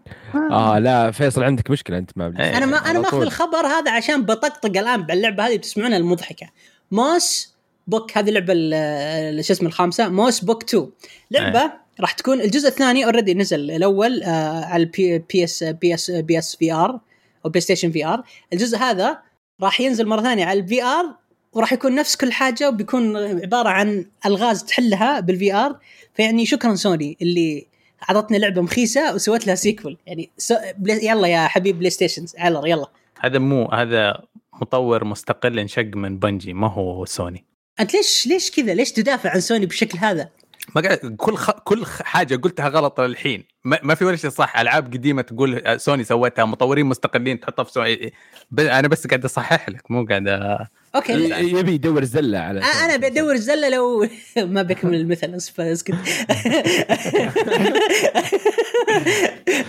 آه 0.51 0.79
لا 0.79 1.11
فيصل 1.11 1.43
عندك 1.43 1.69
مشكلة 1.71 1.97
أنت 1.97 2.11
ما 2.15 2.33
إيه. 2.39 2.57
أنا 2.57 2.65
ما 2.65 2.77
أنا 2.77 2.99
ماخذ. 2.99 3.21
الخبر 3.21 3.65
هذا 3.67 3.91
عشان 3.91 4.21
بطقطق 4.25 4.77
الآن 4.79 5.01
باللعبة 5.01 5.47
هذه 5.47 5.55
تسمعونها 5.55 5.97
المضحكة. 5.97 6.47
Moss 6.91 7.52
Book 7.87 8.17
هذه 8.17 8.29
اللعبه 8.29 8.53
ال- 8.53 8.73
ال- 8.73 9.45
شو 9.45 9.53
اسمه 9.53 9.67
الخامسة 9.67 10.09
Moss 10.09 10.39
Book 10.39 10.63
2 10.63 10.89
لعبة 11.31 11.71
راح 11.99 12.11
تكون 12.11 12.41
الجزء 12.41 12.67
الثاني 12.67 13.05
already 13.05 13.33
نزل 13.33 13.71
الأول 13.71 14.23
آه 14.23 14.65
على 14.65 14.83
البي 14.83 15.17
بي 15.19 15.43
اس 15.43 15.63
بي 15.63 15.93
اس 15.93 16.11
بي 16.11 16.39
اس 16.39 16.55
في 16.55 16.73
ار 16.73 16.99
أو 17.45 17.49
بلاي 17.49 17.61
ستيشن 17.61 17.91
VR 17.91 18.23
الجزء 18.53 18.77
هذا 18.77 19.17
راح 19.61 19.81
ينزل 19.81 20.07
مرة 20.07 20.21
ثانية 20.21 20.45
على 20.45 20.59
ال 20.59 20.83
VR 20.83 21.05
وراح 21.53 21.73
يكون 21.73 21.95
نفس 21.95 22.15
كل 22.15 22.31
حاجة 22.31 22.69
وبيكون 22.69 23.17
عبارة 23.17 23.69
عن 23.69 24.05
ألغاز 24.25 24.63
تحلها 24.63 25.19
بال 25.19 25.53
VR. 25.53 25.79
فيعني 26.13 26.45
شكرا 26.45 26.75
سوني 26.75 27.17
اللي 27.21 27.67
اعطتنا 28.09 28.37
لعبة 28.37 28.61
مخيسة 28.61 29.15
وسوت 29.15 29.47
لها 29.47 29.55
sequel 29.55 29.97
يعني 30.05 30.29
سو... 30.37 30.55
بلاي... 30.77 31.05
يلا 31.05 31.27
يا 31.27 31.47
حبيب 31.47 31.77
بلاي 31.79 31.89
ستيشن 31.89 32.25
يلا 32.45 32.67
يلا. 32.67 32.87
هذا 33.19 33.39
مو 33.39 33.65
هذا 33.65 34.21
مطور 34.61 35.03
مستقل 35.03 35.59
انشق 35.59 35.91
من 35.95 36.19
Bungie 36.19 36.53
ما 36.53 36.67
هو 36.67 37.05
سوني. 37.05 37.45
أنت 37.79 37.93
ليش 37.93 38.27
ليش 38.27 38.51
كذا؟ 38.51 38.73
ليش 38.73 38.91
تدافع 38.91 39.29
عن 39.29 39.39
سوني 39.39 39.65
بالشكل 39.65 39.97
هذا؟ 39.97 40.29
ما 40.75 40.81
قاعد 40.81 40.97
كل 40.97 41.35
خ... 41.35 41.51
كل 41.51 41.85
حاجة 41.85 42.35
قلتها 42.35 42.67
غلط 42.67 43.01
للحين. 43.01 43.43
ما, 43.63 43.79
ما 43.83 43.95
في 43.95 44.05
ولا 44.05 44.15
شيء 44.15 44.29
صح. 44.29 44.59
ألعاب 44.59 44.93
قديمة 44.93 45.21
تقول 45.21 45.55
آه، 45.65 45.77
سوني 45.77 46.03
سوتها 46.03 46.45
مطورين 46.45 46.85
مستقلين 46.85 47.39
تحطها 47.39 47.63
في 47.63 47.71
سوني. 47.71 48.13
ب... 48.51 48.59
أنا 48.59 48.87
بس 48.87 49.07
قاعد 49.07 49.25
أصحح 49.25 49.69
لك 49.69 49.91
مو 49.91 50.05
قاعد 50.05 50.27
أ... 50.27 50.67
okay. 50.95 51.13
يبي 51.59 51.71
يدور 51.73 52.03
زلة 52.03 52.39
على 52.39 52.61
آه، 52.61 52.85
أنا 52.85 52.97
بدور 52.97 53.33
الزله 53.33 53.69
لو 53.69 54.07
ما 54.37 54.61
بكمل 54.61 54.95
المثل 54.95 55.35
اسف 55.35 55.61
أسكت. 55.61 55.93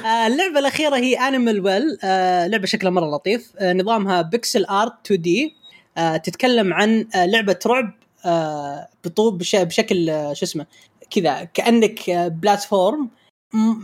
آه، 0.05 0.26
اللعبة 0.26 0.59
الأخيرة 0.59 0.97
هي 0.97 1.14
Animal 1.14 1.60
Well 1.60 1.98
لعبة 2.51 2.66
شكلها 2.66 2.90
مرة 2.93 3.16
لطيف. 3.16 3.52
آه، 3.59 3.72
نظامها 3.72 4.22
pixel 4.22 4.64
art 4.64 4.93
2D 5.06 5.64
تتكلم 5.96 6.74
عن 6.74 7.06
آه، 7.14 7.26
لعبة 7.26 7.58
رعب 7.66 7.92
آه، 8.26 8.88
بطول 9.04 9.38
بش- 9.38 9.56
بشكل 9.56 10.10
آه، 10.10 10.32
شو 10.32 10.44
اسمه 10.44 10.66
كذا 11.10 11.44
كأنك 11.44 12.10
آه، 12.10 12.28
platform. 12.28 13.10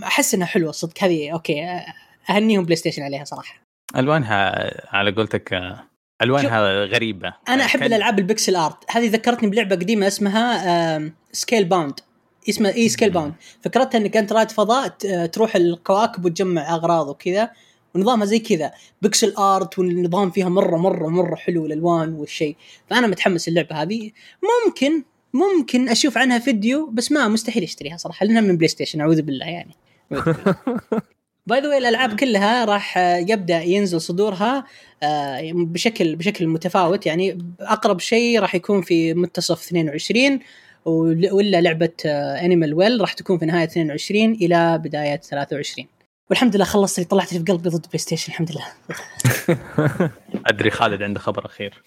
أحس 0.04 0.34
إنها 0.34 0.46
حلوة 0.46 0.72
صدق. 0.72 1.04
هذه 1.04 1.30
okay 1.32 1.64
آه، 1.64 1.84
أهنيهم 2.30 2.64
بلاي 2.64 2.76
ستيشن 2.76 3.02
عليها 3.02 3.24
صراحة. 3.24 3.54
ألوانها 3.96 4.70
على 4.96 5.10
قولتك 5.12 5.52
آه، 5.52 5.84
ألوانها 6.22 6.84
غريبة. 6.84 7.32
أنا 7.48 7.64
أحب 7.64 7.80
كان- 7.80 7.88
الألعاب 7.88 8.18
ال 8.18 8.25
pixel 8.25 8.56
art. 8.56 8.76
هذه 8.90 9.08
ذكرتني 9.10 9.50
بلعبة 9.50 9.76
قديمة 9.76 10.06
اسمها 10.06 11.12
Scalebound. 11.32 12.00
اسمها 12.48 12.72
إي 12.74 12.88
Scalebound. 12.88 13.34
فكرتها 13.62 13.98
إنك 13.98 14.16
أنت 14.16 14.32
رائد 14.32 14.50
فضاء 14.50 14.88
تروح 15.26 15.56
الكواكب 15.56 16.24
وتجمع 16.24 16.74
أغراض 16.74 17.08
وكذا. 17.08 17.50
ونظامها 17.94 18.26
زي 18.26 18.38
كذا. 18.38 18.72
pixel 19.02 19.34
art 19.38 19.78
والنظام 19.78 20.30
فيها 20.30 20.48
مرة 20.48 20.76
مرة 20.76 21.08
مرة 21.08 21.34
حلو 21.34 21.66
الالوان 21.66 22.12
والشيء. 22.12 22.56
فأنا 22.90 23.06
متحمس 23.06 23.48
اللعبه 23.48 23.82
هذه. 23.82 24.10
ممكن 24.66 25.02
ممكن 25.34 25.88
أشوف 25.88 26.18
عنها 26.18 26.38
فيديو 26.38 26.86
بس 26.92 27.12
ما 27.12 27.28
مستحيل 27.28 27.62
أشتريها 27.62 27.96
صراحة 27.96 28.26
لأنها 28.26 28.40
من 28.40 28.56
بلاي 28.56 28.68
ستيشن 28.68 29.00
أعوذ 29.00 29.22
بالله 29.22 29.46
يعني. 29.46 29.74
by 31.46 31.60
the 31.60 31.78
الألعاب 31.78 32.16
كلها 32.20 32.64
راح 32.64 32.98
آه، 32.98 33.16
يبدأ 33.16 33.62
ينزل 33.62 34.00
صدورها 34.00 34.64
آه، 35.02 35.50
بشكل 35.54 36.16
بشكل 36.16 36.46
متفاوت. 36.46 37.06
يعني 37.06 37.38
أقرب 37.60 38.00
شيء 38.00 38.40
راح 38.40 38.54
يكون 38.54 38.82
في 38.82 39.14
منتصف 39.14 39.62
22 39.66 40.40
ول- 40.84 41.28
ولا 41.32 41.60
لعبة 41.60 41.90
Animal 42.06 42.74
Well 42.74 43.00
راح 43.00 43.12
تكون 43.12 43.38
في 43.38 43.46
نهاية 43.46 43.64
22 43.64 44.32
إلى 44.32 44.78
بداية 44.84 45.16
23 45.16 45.86
والحمد 46.30 46.56
لله 46.56 46.64
خلصت 46.64 46.98
اللي 46.98 47.08
طلعت 47.08 47.32
اللي 47.32 47.44
في 47.44 47.52
قلبي 47.52 47.68
ضد 47.68 47.86
بلاي 47.86 47.98
ستيشن 47.98 48.32
الحمد 48.32 48.50
لله. 48.52 48.66
أدري 50.46 50.70
خالد 50.70 51.02
عنده 51.02 51.20
خبر 51.20 51.46
أخير. 51.46 51.82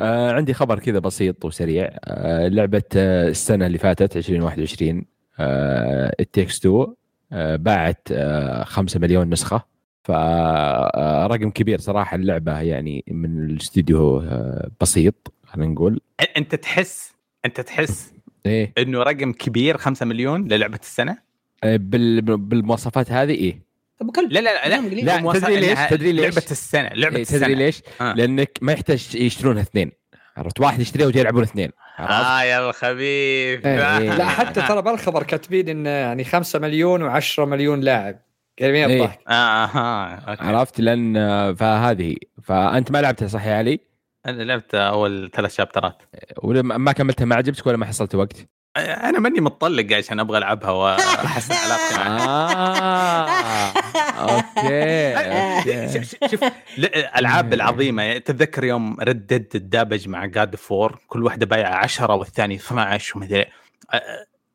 آه 0.00 0.32
عندي 0.32 0.54
خبر 0.54 0.78
كذا 0.78 0.98
بسيط 0.98 1.44
وسريع. 1.44 1.90
آه 2.04 2.48
لعبة 2.48 2.82
آه 2.96 3.28
السنة 3.28 3.66
اللي 3.66 3.78
فاتت 3.78 4.16
2021 4.16 5.04
آه 5.38 6.14
التكس 6.20 6.58
2 6.58 6.86
آه 7.32 7.56
باعت 7.56 8.08
آه 8.12 8.64
5 8.64 9.00
مليون 9.00 9.30
نسخة. 9.30 9.64
فرقم 10.04 11.50
كبير 11.50 11.80
صراحة 11.80 12.14
اللعبة 12.16 12.60
يعني 12.60 13.04
من 13.08 13.44
الاستديو 13.50 14.18
آه 14.20 14.70
بسيط 14.80 15.32
خلينا 15.46 15.72
نقول. 15.72 16.00
أنت 16.36 16.54
تحس 16.54 17.12
أنت 17.44 17.60
تحس 17.60 18.12
إيه. 18.46 18.72
إنه 18.78 19.02
رقم 19.02 19.32
كبير 19.32 19.76
5 19.76 20.06
مليون 20.06 20.48
للعبة 20.48 20.78
السنة؟ 20.82 21.18
آه، 21.64 21.76
بال 21.76 22.20
بالمواصفات 22.36 23.12
هذه 23.12 23.30
إيه. 23.30 23.67
ابو 24.00 24.12
كلب 24.12 24.32
لا 24.32 24.40
لا 24.40 24.68
لا. 24.68 24.80
لا، 24.88 25.20
مواصفات 25.20 25.50
تدري 25.50 25.60
ليش؟ 25.60 25.78
تدري 25.90 26.12
ليش؟ 26.12 26.24
لعبة 26.24 26.50
السنة 26.50 26.88
لعبة 26.88 27.16
إيه 27.16 27.22
السنة 27.22 27.38
تدري 27.38 27.54
ليش؟ 27.54 27.82
آه. 28.00 28.12
لأنك 28.12 28.58
ما 28.62 28.72
يحتاج 28.72 29.14
يشترونها 29.14 29.62
اثنين 29.62 29.92
عرفت 30.36 30.60
واحد 30.60 30.80
يشتريها 30.80 31.06
وجاي 31.06 31.20
يلعبون 31.20 31.42
اثنين 31.42 31.70
عرفت؟ 31.98 32.26
آه 32.26 32.42
يا 32.42 32.68
الخبيث 32.68 33.66
إيه، 33.66 33.98
إيه. 33.98 34.14
لا 34.14 34.24
حتى 34.24 34.62
ترى 34.62 34.82
بالخبر 34.82 35.22
كاتبين 35.22 35.68
انه 35.68 35.90
يعني 35.90 36.24
5 36.24 36.58
مليون 36.58 37.20
و10 37.20 37.38
مليون 37.38 37.80
لاعب 37.80 38.18
قريبين 38.60 38.90
إيه. 38.90 39.02
الضحك 39.02 39.18
آه 39.28 39.32
آه 39.64 40.14
أوكي 40.14 40.42
عرفت 40.44 40.80
لأن 40.80 41.16
آه، 41.16 41.52
فهذه 41.52 42.16
فأنت 42.42 42.90
ما 42.90 43.02
لعبتها 43.02 43.28
صح 43.28 43.46
يا 43.46 43.54
علي؟ 43.54 43.80
أنا 44.26 44.42
لعبت 44.42 44.74
أول 44.74 45.30
ثلاث 45.34 45.56
شابترات 45.56 46.02
ولا 46.42 46.62
ما 46.62 46.78
ما 46.78 46.92
كملتها 46.92 47.24
ما 47.24 47.34
عجبتك 47.36 47.66
ولا 47.66 47.76
ما 47.76 47.86
حصلت 47.86 48.14
وقت؟ 48.14 48.48
أنا 48.76 49.18
ماني 49.18 49.40
مطلق 49.40 49.92
عشان 49.96 50.20
أبغى 50.20 50.38
ألعبها 50.38 50.70
واحسن 50.70 51.54
علاقتي 51.64 51.94
معها 51.96 53.72
okay 54.20 55.14
okay. 55.18 55.92
شوف 55.92 56.30
شوف 56.30 56.40
لا، 56.76 57.08
الألعاب 57.18 57.52
العظيمة 57.52 58.18
تتذكر 58.18 58.64
يوم 58.64 58.96
Red 59.00 59.40
Dead 59.40 59.70
تذابح 59.70 60.08
مع 60.08 60.26
God 60.26 60.56
of 60.56 60.73
War 60.73 60.98
كل 61.08 61.24
واحدة 61.24 61.46
بايعة 61.46 61.74
10 61.74 62.14
والثاني 62.14 62.54
12 62.54 63.18
ومدري 63.18 63.44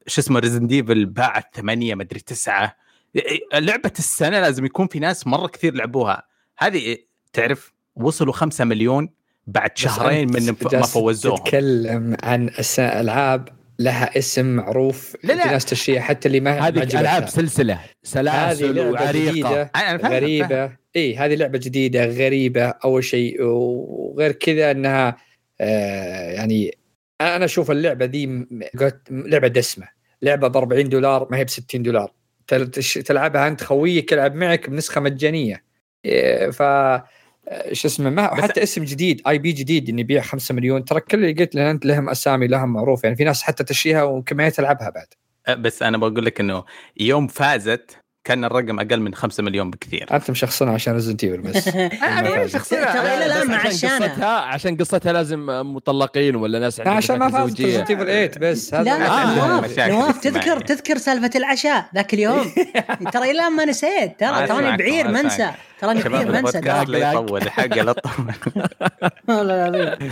شو 0.07 0.21
اسمه 0.21 0.39
Resident 0.39 0.67
Evil 0.67 1.05
باعت 1.05 1.55
8 1.55 1.95
مدري 1.95 2.19
9 2.19 2.75
لعبة 3.53 3.91
السنة 3.99 4.39
لازم 4.39 4.65
يكون 4.65 4.87
في 4.87 4.99
ناس 4.99 5.27
مرة 5.27 5.47
كثير 5.47 5.73
لعبوها. 5.73 6.23
هذه 6.57 6.97
تعرف 7.33 7.73
وصلوا 7.95 8.33
5 8.33 8.65
مليون 8.65 9.09
بعد 9.47 9.77
شهرين 9.77 10.33
من 10.33 10.45
ما 10.73 10.81
فوزوهم. 10.81 11.37
تتكلم 11.37 12.17
عن 12.23 12.49
ألعاب 12.79 13.49
لها 13.83 14.17
اسم 14.17 14.45
معروف 14.45 15.15
لا، 15.23 15.33
لا. 15.33 15.43
في 15.43 15.49
ناس 15.49 15.65
تشتريها 15.65 16.01
حتى 16.01 16.27
اللي 16.27 16.39
ما 16.39 16.51
هذه. 16.67 16.99
ألعاب 16.99 17.27
سلسلة 17.29 17.73
هذه 17.73 17.79
سلاسل 18.03 18.79
وعريقة. 18.79 19.69
غريبة. 19.97 20.71
اي 20.95 21.15
هذه 21.15 21.35
لعبة 21.35 21.57
جديدة 21.57 22.05
غريبة 22.05 22.65
أول 22.65 23.03
شيء. 23.03 23.41
وغير 23.43 24.31
كذا 24.31 24.71
إنها 24.71 25.17
آه 25.61 26.31
يعني 26.31 26.77
أنا 27.21 27.45
أشوف 27.45 27.71
اللعبة 27.71 28.05
دي 28.05 28.47
قلت 28.79 29.01
لعبة 29.11 29.47
دسمة. 29.47 29.87
لعبة 30.21 30.47
ب 30.47 30.57
40 30.57 30.89
دولار 30.89 31.27
ما 31.31 31.37
هي 31.37 31.43
ب 31.43 31.49
60 31.49 31.83
دولار. 31.83 32.13
تل- 32.47 32.71
تش- 32.71 32.93
تلعبها 32.93 33.47
أنت 33.47 33.63
خويك 33.63 34.11
يلعب 34.11 34.35
معك 34.35 34.69
بنسخة 34.69 35.01
مجانية. 35.01 35.63
إيه، 36.05 36.49
ف 36.49 36.61
شو 37.71 37.87
اسمه 37.87 38.09
ما 38.09 38.33
بس- 38.33 38.41
حتى 38.41 38.63
اسم 38.63 38.83
جديد 38.83 39.21
اي 39.27 39.37
بي 39.37 39.51
جديد 39.51 39.89
انه 39.89 39.99
يبيع 40.01 40.21
5 40.21 40.55
مليون 40.55 40.85
ترى 40.85 40.99
كل 40.99 41.17
اللي 41.25 41.33
قلت 41.33 41.55
أنت 41.55 41.85
لهم 41.85 42.09
أسامي 42.09 42.47
لهم 42.47 42.73
معروف 42.73 43.03
يعني 43.03 43.15
في 43.15 43.23
ناس 43.23 43.43
حتى 43.43 43.63
تشيها 43.63 44.03
وكمان 44.03 44.51
تلعبها 44.51 44.89
بعد. 44.89 45.07
أه، 45.47 45.53
بس 45.53 45.83
أنا 45.83 45.97
بقول 45.97 46.25
لك 46.25 46.39
إنه 46.39 46.63
يوم 46.99 47.27
فازت 47.27 47.97
كان 48.23 48.45
الرقم 48.45 48.79
أقل 48.79 48.99
من 48.99 49.15
5 49.15 49.43
مليون 49.43 49.71
بكثير. 49.71 50.07
أنت 50.11 50.31
مشخصنها 50.31 50.73
عشان 50.73 50.93
Resident 50.93 51.23
Evil 51.23 51.41
بس. 51.41 51.69
شخصيا 52.53 52.93
ترى 52.93 53.17
إلى 53.17 53.25
الآن 53.25 53.41
بس 53.41 53.47
مع 53.47 53.55
عشان 53.55 53.89
عشانها. 53.89 54.07
قصتها 54.07 54.39
عشان 54.39 54.77
قصتها 54.77 55.13
لازم 55.13 55.45
مطلقين 55.45 56.35
ولا 56.35 56.59
ناس 56.59 56.79
عندهم 56.79 56.97
عشان 56.97 57.19
ما 57.19 57.29
زوجية. 57.29 57.65
Resident 57.65 57.89
Evil 57.89 58.05
8 58.05 58.51
بس. 58.51 58.73
هذا 58.73 58.83
لا 58.83 58.97
لا 58.99 59.23
آه، 59.23 59.35
نواف 59.35 59.79
نواف 59.79 60.19
تذكر. 60.19 60.59
تذكر 60.59 60.97
سالفة 60.97 61.29
العشاء 61.35 61.85
ذاك 61.95 62.13
اليوم. 62.13 62.45
ترى 63.13 63.23
إلى 63.23 63.31
الآن 63.31 63.51
ما 63.51 63.65
نسيت. 63.65 64.19
ترى 64.19 64.47
تراني 64.47 64.77
بعير 64.77 65.07
ما. 65.07 65.19
انسى 65.19 65.51
تراني 65.81 66.03
بعير 66.03 66.31
ما 66.31 66.39
انسى 66.39 66.61
لا. 66.61 67.11
يطول 67.11 67.41
الحلقة 67.41 67.81
لا 67.81 67.93
تطول 67.93 68.33
والله 69.27 69.67
العظيم. 69.67 70.11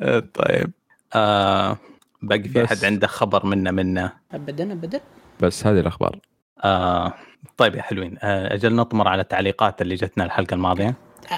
طيب. 0.38 0.70
آه 1.14 1.78
باقي 2.22 2.48
في. 2.48 2.64
أحد 2.64 2.84
عنده 2.84 3.06
خبر 3.06 3.46
منا 3.46 3.70
منا 3.70 4.12
ابدا 4.32 4.72
ابدا. 4.72 5.00
بس 5.40 5.66
هذه 5.66 5.80
الأخبار. 5.80 6.18
آه 6.64 7.14
طيب 7.56 7.74
يا 7.74 7.82
حلوين 7.82 8.16
آه 8.22 8.54
أجل 8.54 8.74
نطمر 8.74 9.08
على 9.08 9.22
التعليقات 9.22 9.82
اللي 9.82 9.94
جتنا 9.94 10.24
الحلقة 10.24 10.54
الماضية. 10.54 10.94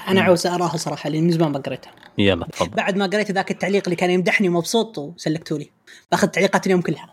أنا 0.07 0.21
عاوز 0.21 0.47
أراها 0.47 0.77
صراحة 0.77 1.09
لأن 1.09 1.23
من 1.23 1.31
زمان 1.31 1.51
ما 1.51 1.59
قريتها. 1.59 1.91
يلا 2.17 2.45
تفضل. 2.45 2.69
بعد 2.69 2.97
ما 2.97 3.05
قريت 3.05 3.31
ذاك 3.31 3.51
التعليق 3.51 3.83
اللي 3.85 3.95
كان 3.95 4.09
يمدحني 4.09 4.49
ومبسوط 4.49 4.97
وسلكتوا 4.97 5.57
لي. 5.57 5.69
باخذ 6.11 6.27
تعليقات 6.27 6.65
اليوم 6.65 6.81
كلها. 6.81 7.11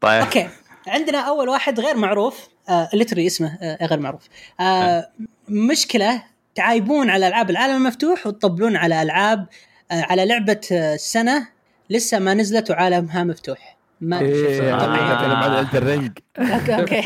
طيب. 0.00 0.22
okay. 0.22 0.48
عندنا 0.86 1.18
أول 1.18 1.48
واحد 1.48 1.80
غير 1.80 1.96
معروف 1.96 2.48
آه 2.68 2.88
literally 2.94 3.26
اسمه 3.26 3.58
آه 3.62 3.86
غير 3.86 4.00
معروف. 4.00 4.22
آه. 4.60 5.10
مشكلة 5.48 6.22
تعايبون 6.54 7.10
على 7.10 7.28
ألعاب 7.28 7.50
العالم 7.50 7.76
المفتوح 7.76 8.26
وتطبلون 8.26 8.76
على 8.76 9.02
ألعاب 9.02 9.46
آه 9.90 10.02
على 10.02 10.26
لعبة 10.26 10.60
آه 10.72 10.94
السنة 10.94 11.48
لسه 11.90 12.18
ما 12.18 12.34
نزلت 12.34 12.70
وعالمها 12.70 13.24
مفتوح. 13.24 13.76
ما 14.00 14.20
آه. 14.20 14.20
اتكلم 14.20 15.32
عن 15.32 15.66
شوف 15.66 16.68
يا 16.68 16.76
okay 16.80 17.00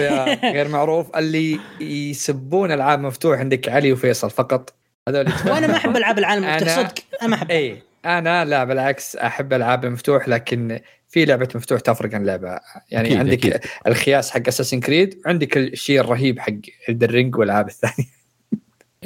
غير 0.53 0.69
معروف 0.69 1.17
اللي 1.17 1.59
يسبون 1.81 2.73
العاب 2.73 3.01
مفتوح 3.01 3.39
عندك 3.39 3.69
علي 3.69 3.93
وفيصل 3.93 4.31
فقط. 4.31 4.75
هذول 5.09 5.27
وأنا 5.47 5.67
ما 5.67 5.77
أحب 5.77 5.97
ألعاب 5.97 6.19
العالم 6.19 6.45
المفتوح 6.45 6.69
أنا- 6.69 6.79
صدق 6.79 6.95
أنا 7.23 7.31
ما 7.31 7.37
أحب. 7.37 7.51
اي 7.51 7.83
أنا 8.05 8.45
لا 8.45 8.65
بالعكس 8.65 9.17
أحب 9.17 9.53
ألعاب 9.53 9.85
المفتوح 9.85 10.29
لكن 10.29 10.81
في 11.09 11.25
لعبة 11.25 11.49
مفتوح 11.55 11.81
تفرق 11.81 12.15
عن 12.15 12.25
لعبة. 12.25 12.59
يعني 12.91 13.09
أكيد، 13.09 13.19
عندك 13.19 13.47
أكيد. 13.47 13.61
الخياس 13.87 14.31
حق 14.31 14.43
Assassin's 14.49 14.81
Creed 14.81 15.21
وعندك 15.27 15.57
الشيء 15.57 16.01
الرهيب 16.01 16.39
حق 16.41 16.53
Elden 16.89 17.15
Ring 17.15 17.37
والألعاب 17.37 17.69
الثانية. 17.69 18.14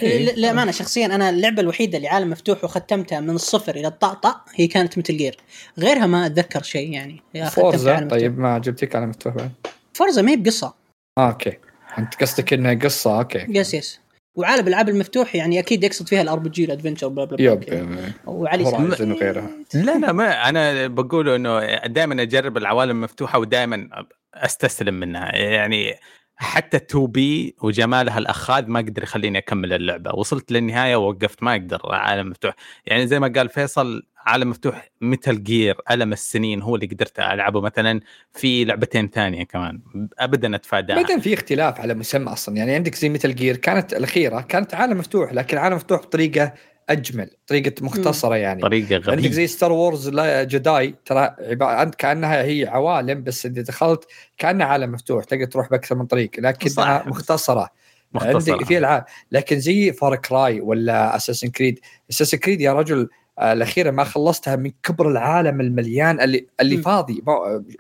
ل- 0.02 0.34
للامانه 0.36 0.72
شخصيا 0.72 1.06
أنا 1.06 1.30
اللعبة 1.30 1.62
الوحيدة 1.62 1.96
اللي 1.96 2.08
عالم 2.08 2.30
مفتوح 2.30 2.64
وختمتها 2.64 3.20
من 3.20 3.30
الصفر 3.30 3.74
إلى 3.76 3.86
الطقطق 3.88 4.40
هي 4.54 4.66
كانت 4.66 4.98
Metal 4.98 5.16
Gear. 5.16 5.36
غيرها 5.78 6.06
ما 6.06 6.26
أتذكر 6.26 6.62
شيء 6.62 6.92
يعني. 6.92 7.22
Forza؟ 7.50 7.94
عالم. 7.94 8.08
طيب 8.08 8.38
ما 8.38 8.54
عجبتك 8.54 8.96
على 8.96 9.06
مفتوح 9.06 9.34
بعد؟ 9.34 9.50
Forza 9.94 10.22
ما 10.22 10.30
هي 10.32 10.36
بقصة. 10.36 10.74
آه 11.18 11.28
okay. 11.28 11.52
أنت 11.98 12.14
قصدك 12.14 12.52
إنها 12.52 12.74
قصة؟ 12.74 13.18
okay. 13.18 13.46
yes 13.48 13.74
yes 13.74 14.00
وعالم 14.34 14.62
الألعاب 14.62 14.88
المفتوح 14.88 15.34
يعني 15.34 15.58
أكيد 15.58 15.84
يقصد 15.84 16.08
فيها 16.08 16.22
ال 16.22 16.38
RPG 16.38 16.48
ال 16.48 16.64
adventure 16.64 17.08
blah 17.08 17.24
blah 17.24 17.54
blah 17.54 17.74
yep. 17.78 18.12
وعلي 18.26 18.64
Horizon 18.64 19.12
وغيرها. 19.12 19.50
لا 19.74 19.98
لا 19.98 20.12
ما 20.12 20.48
أنا 20.48 20.86
بقول 20.86 21.28
إنه 21.28 21.86
دائما 21.86 22.22
أجرب 22.22 22.56
العوالم 22.56 22.90
المفتوحة 22.90 23.38
ودائما 23.38 23.88
أستسلم 24.34 24.94
منها. 24.94 25.36
يعني 25.36 25.94
حتى 26.40 26.76
2 26.76 27.06
بي 27.06 27.54
وجمالها 27.60 28.18
الاخاذ 28.18 28.66
ما 28.66 28.80
قدر 28.80 29.02
يخليني 29.02 29.38
أكمل 29.38 29.72
اللعبة. 29.72 30.14
وصلت 30.14 30.52
للنهاية 30.52 30.96
ووقفت 30.96 31.42
ما 31.42 31.52
أقدر 31.52 31.80
عالم 31.84 32.30
مفتوح. 32.30 32.54
يعني 32.86 33.06
زي 33.06 33.20
ما 33.20 33.32
قال 33.36 33.48
فيصل 33.48 34.02
عالم 34.26 34.50
مفتوح 34.50 34.90
مثل 35.00 35.42
جير 35.42 35.76
ألم 35.90 36.12
السنين 36.12 36.62
هو 36.62 36.74
اللي 36.74 36.86
قدرت 36.86 37.20
ألعبه. 37.20 37.60
مثلا 37.60 38.00
في 38.32 38.64
لعبتين 38.64 39.08
ثانية 39.08 39.44
كمان. 39.44 39.80
ابدا 40.18 40.54
أتفاداها. 40.54 40.96
بعدين 40.96 41.20
في 41.20 41.34
اختلاف 41.34 41.80
على 41.80 41.94
مسمى 41.94 42.32
أصلا. 42.32 42.56
يعني 42.56 42.74
عندك 42.74 42.94
زي 42.94 43.08
مثل 43.08 43.34
جير 43.34 43.56
كانت 43.56 43.92
الأخيرة 43.92 44.40
كانت 44.40 44.74
عالم 44.74 44.98
مفتوح 44.98 45.32
لكن 45.32 45.58
عالم 45.58 45.76
مفتوح 45.76 46.00
بطريقة 46.00 46.52
أجمل 46.88 47.30
طريقة 47.46 47.72
مختصرة 47.84 48.36
يعني. 48.36 48.62
طريقة 48.62 48.94
عندك 48.94 49.08
غريبة. 49.08 49.28
زي 49.30 49.46
Star 49.46 49.72
Wars 49.72 50.08
ال 50.08 50.44
Jedi 50.44 50.94
ترى 51.04 51.34
عباره 51.40 51.70
عن 51.70 51.90
كأنها 51.90 52.42
هي 52.42 52.66
عوالم 52.66 53.22
بس 53.22 53.46
إذا 53.46 53.62
دخلت 53.62 54.04
كأنها 54.38 54.66
عالم 54.66 54.92
مفتوح 54.92 55.24
تقدر 55.24 55.44
تروح 55.44 55.70
بأكثر 55.70 55.94
من 55.94 56.06
طريق 56.06 56.30
لكنها. 56.38 57.04
مختصرة. 57.06 57.70
مختصرة. 58.14 58.54
عندك 58.54 58.64
في 58.64 58.78
العاب 58.78 59.04
لكن 59.32 59.60
زي 59.60 59.92
Far 59.92 60.16
Cry 60.16 60.60
ولا 60.60 61.16
Assassin's 61.16 61.48
Creed 61.48 61.80
Assassin's 62.10 62.38
Creed 62.38 62.60
يا 62.60 62.72
رجل 62.72 63.08
الأخيرة 63.42 63.90
ما 63.90 64.04
خلصتها 64.04 64.56
من 64.56 64.72
كبر 64.82 65.08
العالم 65.08 65.60
المليان 65.60 66.20
اللي 66.20 66.46
اللي 66.60 66.76
م. 66.76 66.82
فاضي. 66.82 67.22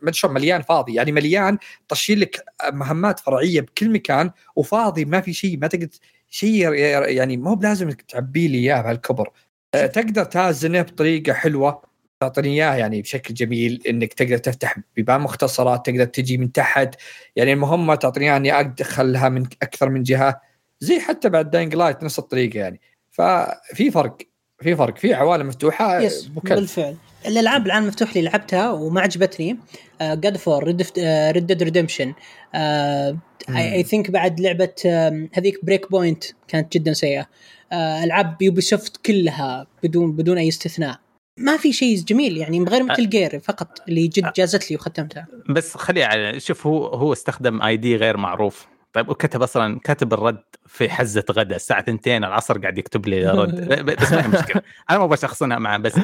ما 0.02 0.12
شلون 0.12 0.34
مليان 0.34 0.62
فاضي. 0.62 0.94
يعني 0.94 1.12
مليان 1.12 1.58
تشيل 1.88 2.20
لك 2.20 2.44
مهمات 2.72 3.20
فرعية 3.20 3.60
بكل 3.60 3.90
مكان 3.90 4.30
وفاضي 4.56 5.04
ما 5.04 5.20
في 5.20 5.32
شيء 5.32 5.58
ما 5.58 5.66
تقدر 5.66 5.88
شيء 6.28 6.72
يعني 6.72 7.36
مو 7.36 7.54
بلازم 7.54 7.90
تعبي 7.90 8.48
لي 8.48 8.58
اياه 8.58 8.82
بهالكبر 8.82 9.30
آه، 9.74 9.86
تقدر 9.86 10.24
توازنه 10.24 10.82
بطريقة 10.82 11.32
حلوة 11.32 11.82
تعطيني 12.20 12.48
اياه 12.48 12.74
يعني 12.74 13.02
بشكل 13.02 13.34
جميل 13.34 13.82
إنك 13.88 14.12
تقدر 14.12 14.38
تفتح 14.38 14.76
بيبان 14.96 15.20
مختصرات 15.20 15.86
تقدر 15.86 16.04
تجي 16.04 16.38
من 16.38 16.52
تحت. 16.52 16.94
يعني 17.36 17.52
المهمه 17.52 17.94
تعطيني 17.94 18.26
إياها 18.26 18.36
إني 18.36 18.60
أدخلها 18.60 19.28
من 19.28 19.46
أكثر 19.62 19.88
من 19.88 20.02
جهة. 20.02 20.40
زي 20.80 21.00
حتى 21.00 21.28
بعد 21.28 21.50
Dying 21.50 21.74
Light 21.74 22.04
نفس 22.04 22.18
الطريقة 22.18 22.58
يعني. 22.58 22.80
ففي 23.10 23.90
فرق. 23.90 24.16
في 24.62 24.76
فرق 24.76 24.98
في 24.98 25.14
عوالم 25.14 25.48
مفتوحة 25.48 26.00
yes 26.00 26.26
بالفعل. 26.26 26.96
الألعاب 27.26 27.66
العالم 27.66 27.84
المفتوح 27.84 28.08
اللي 28.08 28.22
لعبتها 28.22 28.70
وما 28.70 29.00
عجبتني 29.00 29.58
God 30.00 30.36
of 30.36 30.47
War 30.47 30.64
Red 30.64 31.46
Dead 31.46 31.62
Redemption 31.62 32.14
I 33.48 33.82
think 33.82 34.10
بعد 34.10 34.40
لعبة 34.40 34.74
هذيك 35.32 35.64
Breakpoint 35.64 36.24
كانت 36.48 36.72
جدا 36.72 36.92
سيئة. 36.92 37.26
آه، 37.72 38.04
ألعاب 38.04 38.42
Ubisoft 38.42 38.96
كلها 38.96 39.66
بدون 39.82 40.12
بدون 40.12 40.38
أي 40.38 40.48
استثناء. 40.48 40.98
ما 41.38 41.56
في 41.56 41.72
شيء 41.72 41.96
جميل 41.96 42.36
يعني 42.36 42.64
غير 42.64 42.82
Metal 42.84 43.08
Gear 43.08 43.40
فقط 43.40 43.78
اللي 43.88 44.06
جد 44.06 44.32
جازت 44.36 44.70
لي 44.70 44.76
وختمتها. 44.76 45.26
بس 45.48 45.76
خلي 45.76 46.04
على 46.04 46.40
شوف 46.40 46.66
هو 46.66 46.86
هو 46.86 47.12
استخدم 47.12 47.62
ID 47.62 47.96
غير 47.96 48.16
معروف. 48.16 48.66
طيب 48.92 49.08
وكتب 49.08 49.42
أصلا 49.42 49.80
كاتب 49.80 50.12
الرد 50.12 50.42
في 50.66 50.90
حزة 50.90 51.24
غدا 51.30 51.56
الساعة 51.56 51.84
2 51.88 52.24
العصر 52.24 52.58
قاعد 52.58 52.78
يكتب 52.78 53.06
لي 53.06 53.30
رد. 53.30 53.68
بس 54.00 54.12
ما 54.12 54.24
هي 54.24 54.28
مشكلة. 54.28 54.62
أنا 54.90 54.98
ما 54.98 55.04
أبغى 55.04 55.14
أشخصنها 55.14 55.58
معه 55.58 55.78
بس 55.78 55.94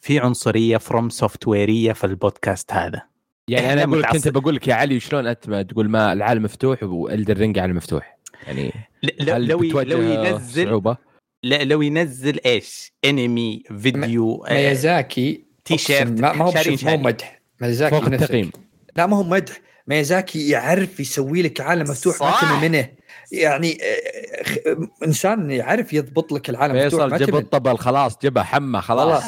في 0.00 0.18
عنصرية 0.18 0.76
FromSoftware 0.76 1.48
يه 1.48 1.92
في 1.92 2.04
البودكاست 2.04 2.72
هذا. 2.72 3.02
يعني 3.48 3.72
أنا 3.72 3.84
أقول 3.84 4.04
كنت 4.04 4.28
بقول 4.28 4.54
لك 4.54 4.68
يا 4.68 4.74
علي 4.74 5.00
شلون 5.00 5.26
أنت 5.26 5.48
ما 5.48 5.62
تقول 5.62 5.88
ما 5.88 6.12
العالم 6.12 6.42
مفتوح 6.42 6.82
وإلدر 6.82 7.36
رينج 7.36 7.58
عالم 7.58 7.76
مفتوح؟ 7.76 8.18
يعني 8.46 8.72
لو 9.20 9.36
لو 9.82 10.02
ينزل 10.02 10.64
صعوبة؟ 10.64 10.96
لا 11.42 11.64
لو 11.64 11.82
ينزل 11.82 12.40
إيش؟ 12.46 12.92
انمي 13.04 13.62
فيديو 13.78 14.44
ميازاكي 14.50 15.44
تي 15.64 15.78
شيرت 15.78 16.20
ما, 16.20 16.32
ما 16.32 16.44
هو 16.44 16.96
مدح. 16.96 17.42
ميازاكي 17.60 17.96
فوق 17.96 18.04
التقييم. 18.04 18.50
لا 18.96 19.06
ما 19.06 19.16
هو 19.16 19.22
مدح. 19.22 19.60
ميازاكي 19.86 20.48
يعرف 20.48 21.00
يسوي 21.00 21.42
لك 21.42 21.60
عالم 21.60 21.82
مفتوح 21.90 22.42
ما 22.42 22.60
منه. 22.68 22.88
يعني 23.32 23.78
آه، 23.82 24.88
إنسان 25.06 25.50
يعرف 25.50 25.92
يضبط 25.92 26.32
لك 26.32 26.50
العالم 26.50 26.74
مفتوح 26.86 27.04
فيصل 27.04 27.18
جاب 27.18 27.36
الطبل 27.36 27.78
خلاص 27.78 28.18
جبه 28.22 28.42
حمى 28.42 28.80
خلاص. 28.80 29.22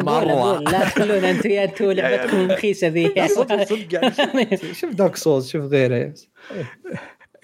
مرة. 0.00 0.60
لا 0.60 0.84
خلونا 0.88 1.30
أنتم 1.30 1.50
يا 1.50 1.64
أنتم 1.64 1.90
لعبتكم 1.92 2.36
المخيسه 2.36 2.86
ذي. 2.88 3.28
صدق 3.28 3.64
صدق 3.64 3.94
يعني 3.94 4.74
شوف 4.74 4.90
Dark 4.98 5.16
Souls 5.16 5.48
شوف 5.48 5.64
غيره. 5.64 6.14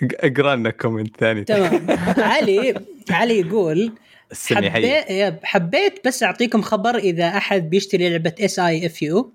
اقرأ 0.03 0.57
لنا 0.57 0.70
comment 0.70 1.16
ثاني. 1.16 1.45
تمام. 1.45 1.87
علي 2.19 2.74
علي 3.11 3.41
يقول 3.41 3.93
حبيت 4.53 5.35
حبيت 5.43 6.07
بس 6.07 6.23
أعطيكم 6.23 6.62
خبر 6.62 6.97
إذا 6.97 7.28
أحد 7.28 7.70
بيشتري 7.70 8.09
لعبة 8.09 8.33
S 8.40 8.59
I 8.59 8.86
F 8.86 9.02
U 9.02 9.32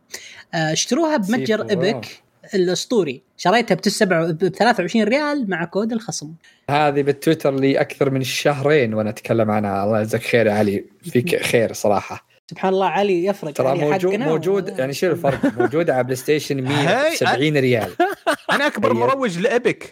اشتروها 0.53 1.17
بمتجر 1.17 1.69
Epic. 1.69 2.20
الاسطوري. 2.53 3.21
شريتها 3.37 3.75
ب 3.75 4.47
23 4.47 5.03
ريال 5.03 5.49
مع 5.49 5.65
كود 5.65 5.91
الخصم. 5.91 6.33
هذه 6.69 7.01
بالتويتر 7.01 7.55
لي 7.55 7.81
أكثر 7.81 8.09
من 8.09 8.23
شهرين 8.23 8.93
وأنا 8.93 9.09
أتكلم 9.09 9.51
عنها. 9.51 9.83
الله 9.83 10.01
يجزاك 10.01 10.21
خير 10.21 10.47
يا 10.47 10.53
علي. 10.53 10.85
فيك 11.03 11.41
خير 11.51 11.73
صراحة. 11.73 12.30
سبحان 12.51 12.73
الله 12.73 12.85
علي 12.85 13.25
يفرق 13.25 13.51
ترى 13.51 13.75
موجود 13.75 14.15
موجود 14.15 14.79
يعني 14.79 14.93
شو 14.93 15.07
الفرق. 15.07 15.39
موجوده 15.59 15.93
على 15.93 16.03
PlayStation 16.03 16.61
170 16.61 17.57
ريال. 17.57 17.89
أنا 18.51 18.67
أكبر 18.67 18.93
مروج 18.93 19.39
ل 19.39 19.48
Epic. 19.48 19.89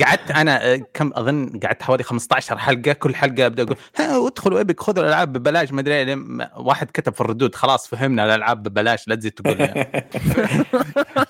قعدت 0.00 0.30
أنا 0.30 0.76
كم 0.94 1.12
أظن 1.14 1.60
قعدت 1.64 1.82
حوالي 1.82 2.02
15 2.02 2.58
حلقة 2.58 2.92
كل 2.92 3.14
حلقة 3.14 3.46
أبدأ 3.46 3.62
أقول 3.62 3.76
ها 3.96 4.26
ادخلوا 4.26 4.60
Epic 4.60 4.80
خذوا 4.80 5.04
الألعاب 5.04 5.32
ببلاش. 5.32 5.72
ما 5.72 5.80
أدري 5.80 6.24
واحد 6.56 6.90
كتب 6.90 7.14
في 7.14 7.20
الردود 7.20 7.54
خلاص 7.54 7.88
فهمنا 7.88 8.24
الألعاب 8.24 8.62
ببلاش 8.62 9.08
لا 9.08 9.14
تزيد 9.14 9.32
تقول 9.32 9.56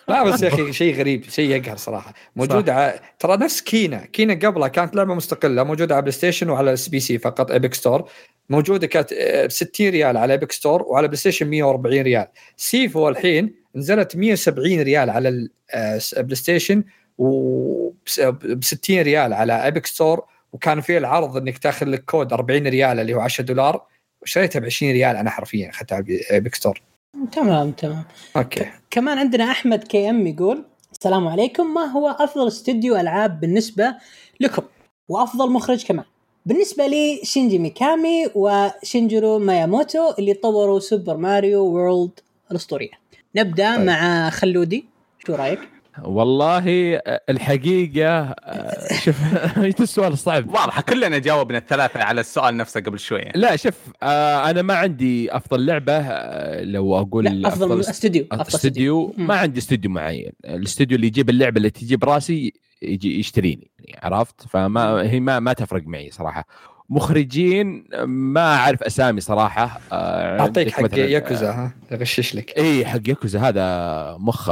لا 0.08 0.22
بس 0.24 0.42
يا 0.42 0.48
أخي 0.48 0.72
شيء 0.72 0.94
غريب 0.98 1.24
شيء 1.24 1.50
يقهر 1.50 1.76
صراحة. 1.76 2.14
موجوده 2.36 3.00
ترى 3.18 3.36
نفس 3.36 3.60
Kena. 3.60 4.04
Kena 4.04 4.48
قبلها 4.48 4.68
كانت 4.68 4.96
لعبة 4.96 5.14
مستقلة 5.14 5.64
موجودة 5.64 5.94
على 5.94 6.02
PlayStation 6.02 6.50
وعلى 6.50 6.72
PC 6.72 7.18
فقط 7.18 7.50
Epic 7.50 7.74
Store. 7.74 8.08
موجودة 8.50 8.86
كانت 8.86 9.14
ب 9.44 9.50
60 9.50 9.88
ريال 9.88 10.16
على 10.16 10.34
Epic 10.34 10.52
Store 10.52 10.82
وعلى 10.82 11.06
PlayStation 11.08 11.46
140 11.46 12.00
ريال. 12.00 12.26
Sifu 12.56 13.08
الحين 13.08 13.54
نزلت 13.76 14.16
170 14.16 14.80
ريال 14.80 15.10
على 15.10 15.48
ال 16.16 16.36
PlayStation 16.36 16.84
و 17.18 17.90
ب 18.30 18.64
60 18.64 19.00
ريال 19.00 19.32
على 19.32 19.52
Epic 19.52 19.86
Store 19.86 20.24
وكان 20.52 20.80
في 20.80 20.98
العرض 20.98 21.36
إنك 21.36 21.58
تاخذ 21.58 21.86
لك 21.86 22.04
كود 22.04 22.32
40 22.32 22.66
ريال 22.66 23.00
اللي 23.00 23.14
هو 23.14 23.20
10 23.20 23.44
دولار. 23.44 23.86
وشريتها 24.22 24.60
ب 24.60 24.64
20 24.64 24.92
ريال 24.92 25.16
أنا 25.16 25.30
حرفيا 25.30 25.70
أخذتها 25.70 25.96
على 25.96 26.20
Epic 26.30 26.54
Store 26.54 26.82
تمام 27.32 27.70
تمام. 27.70 28.04
okay. 28.36 28.66
كمان 28.90 29.18
عندنا 29.18 29.50
أحمد 29.50 29.84
KM 29.84 30.26
يقول 30.26 30.64
السلام 30.92 31.28
عليكم 31.28 31.74
ما 31.74 31.84
هو 31.84 32.08
أفضل 32.08 32.48
استوديو 32.48 32.96
ألعاب 32.96 33.40
بالنسبة 33.40 33.94
لكم؟ 34.40 34.62
وأفضل 35.08 35.52
مخرج 35.52 35.86
كمان. 35.86 36.04
بالنسبة 36.46 36.86
لي 36.86 37.20
شينجي 37.22 37.58
ميكامي 37.58 38.26
وشيجيرو 38.34 39.38
مياموتو 39.38 40.12
اللي 40.18 40.34
طوروا 40.34 40.80
Super 40.80 41.16
Mario 41.16 41.64
World 41.64 42.10
الأسطورية. 42.50 42.90
نبدأ 43.36 43.76
طيب. 43.76 43.86
مع 43.86 44.30
خلودي. 44.30 44.84
شو 45.26 45.34
رأيك؟ 45.34 45.58
والله 46.04 46.64
الحقيقة 47.30 48.34
شوف 49.04 49.16
السؤال 49.80 50.12
الصعب؟ 50.12 50.48
واضحه 50.48 50.82
كلنا 50.82 51.18
جاوبنا 51.18 51.58
الثلاثة 51.58 52.02
على 52.02 52.20
السؤال 52.20 52.56
نفسه 52.56 52.80
قبل 52.80 52.98
شوية. 52.98 53.32
لا 53.34 53.56
شوف 53.56 53.74
آه، 54.02 54.50
أنا 54.50 54.62
ما 54.62 54.74
عندي 54.74 55.36
أفضل 55.36 55.66
لعبة 55.66 55.92
آه، 55.92 56.62
لو 56.64 56.96
أقول 56.96 57.24
لا 57.24 57.48
أفضل 57.48 57.80
استوديو 57.80 58.26
أفضل 58.32 58.56
استوديو 58.56 59.14
ما 59.16 59.34
عندي 59.34 59.58
استوديو 59.58 59.90
معين. 59.90 60.32
الأستوديو 60.44 60.96
اللي 60.96 61.06
يجيب 61.06 61.30
اللعبة 61.30 61.56
اللي 61.56 61.70
تجيب 61.70 62.04
راسي 62.04 62.52
يجي 62.82 63.18
يشتريني 63.18 63.70
يعني 63.78 64.00
عرفت؟ 64.14 64.48
فما 64.48 65.02
هي 65.10 65.20
ما 65.20 65.40
ما 65.40 65.52
تفرق 65.52 65.82
معي 65.86 66.10
صراحة. 66.10 66.46
مخرجين 66.90 67.84
ما 68.06 68.54
أعرف 68.54 68.82
أسامي 68.82 69.20
صراحة 69.20 69.80
آه، 69.92 70.40
أعطيك 70.40 70.70
حق 70.70 70.98
ياكوزا 70.98 71.50
ها؟ 71.50 71.74
أغشش 71.92 72.34
لك. 72.34 72.58
إي 72.58 72.86
حق 72.86 73.08
ياكوزا 73.08 73.40
هذا 73.40 74.16
مخ 74.20 74.50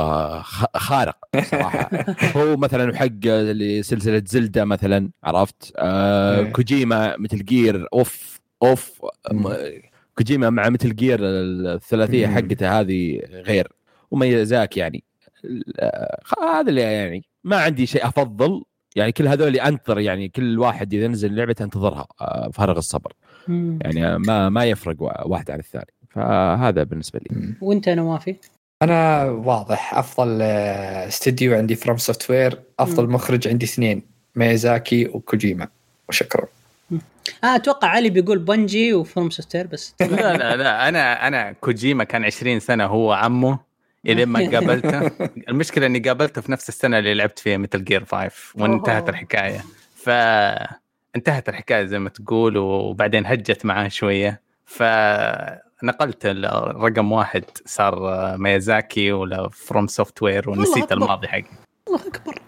خارق 0.76 1.16
صراحة. 1.50 1.90
هو 2.36 2.56
مثلا 2.56 2.96
حق 2.96 3.28
سلسله 3.80 4.22
زلدة 4.26 4.64
مثلا 4.64 5.10
عرفت؟ 5.24 5.72
آه 5.76 6.38
إيه. 6.38 6.52
كوجيما 6.52 7.16
مثل 7.16 7.44
جير 7.44 7.86
أوف 7.92 8.40
أوف 8.62 9.00
كوجيما 10.18 10.50
مع 10.50 10.68
مثل 10.68 10.96
جير 10.96 11.18
الثلاثية 11.22 12.26
حقته 12.26 12.80
هذه 12.80 13.20
غير. 13.30 13.72
وميزاك 14.10 14.76
يعني 14.76 15.04
هذا 16.42 16.68
اللي 16.68 16.80
يعني 16.80 17.24
ما 17.44 17.56
عندي 17.56 17.86
شيء 17.86 18.08
أفضل. 18.08 18.62
يعني 18.96 19.12
كل 19.12 19.28
هذول 19.28 19.56
أنتظر 19.56 19.98
يعني 20.00 20.28
كل 20.28 20.58
واحد 20.58 20.94
إذا 20.94 21.08
نزل 21.08 21.36
لعبة 21.36 21.54
أنتظرها 21.60 22.06
آه، 22.20 22.50
فارغ 22.54 22.78
الصبر. 22.78 23.12
مم. 23.48 23.78
يعني 23.82 24.18
ما 24.18 24.48
ما 24.48 24.64
يفرق 24.64 24.96
واحد 25.26 25.50
عن 25.50 25.58
الثاني. 25.58 25.92
فهذا 26.10 26.82
بالنسبة 26.82 27.20
لي. 27.30 27.54
وأنت 27.60 27.88
نوافي؟ 27.88 28.36
أنا 28.82 29.24
واضح. 29.24 29.94
أفضل 29.94 30.38
آه، 30.42 31.08
استديو 31.08 31.54
عندي 31.54 31.74
FromSoftware 31.74 32.60
أفضل 32.78 33.06
مم. 33.06 33.14
مخرج 33.14 33.48
عندي 33.48 33.66
اثنين 33.66 34.02
ميزاكي 34.36 35.06
وكوجيما. 35.06 35.68
وشكرا. 36.08 36.46
آه 37.44 37.56
أتوقع 37.56 37.88
علي 37.88 38.10
بيقول 38.10 38.38
Bungie 38.38 38.86
و 38.86 38.94
FromSoftware 38.94 39.66
بس. 39.66 39.94
لا 40.00 40.36
لا 40.36 40.56
لا. 40.56 40.88
أنا 40.88 41.26
اانا 41.26 41.52
كوجيما 41.52 42.04
كان 42.04 42.24
20 42.24 42.60
سنة 42.60 42.86
هو 42.86 43.12
عمه. 43.12 43.73
الين 44.06 44.28
ما 44.28 44.50
قابلته. 44.50 45.10
المشكلة 45.50 45.86
إني 45.86 45.98
قابلته 45.98 46.40
في 46.40 46.52
نفس 46.52 46.68
السنة 46.68 46.98
اللي 46.98 47.14
لعبت 47.14 47.38
فيها 47.38 47.56
Metal 47.56 47.84
Gear 47.84 48.04
5 48.04 48.30
وانتهت 48.54 49.08
الحكاية. 49.08 49.64
ف 49.94 50.08
انتهت 51.16 51.48
الحكاية 51.48 51.84
زي 51.84 51.98
ما 51.98 52.08
تقول 52.08 52.56
وبعدين 52.56 53.26
هجت 53.26 53.64
معاه 53.64 53.88
شوية. 53.88 54.40
فنقلت 54.66 56.26
الرقم 56.26 57.12
واحد 57.12 57.44
صار 57.66 57.96
ميازاكي 58.38 59.12
ولا 59.12 59.48
FromSoftware 59.48 60.50
ونسيت 60.50 60.92
الماضي 60.92 61.28
حقي. 61.28 61.44
الله 61.88 62.00
أكبر. 62.06 62.38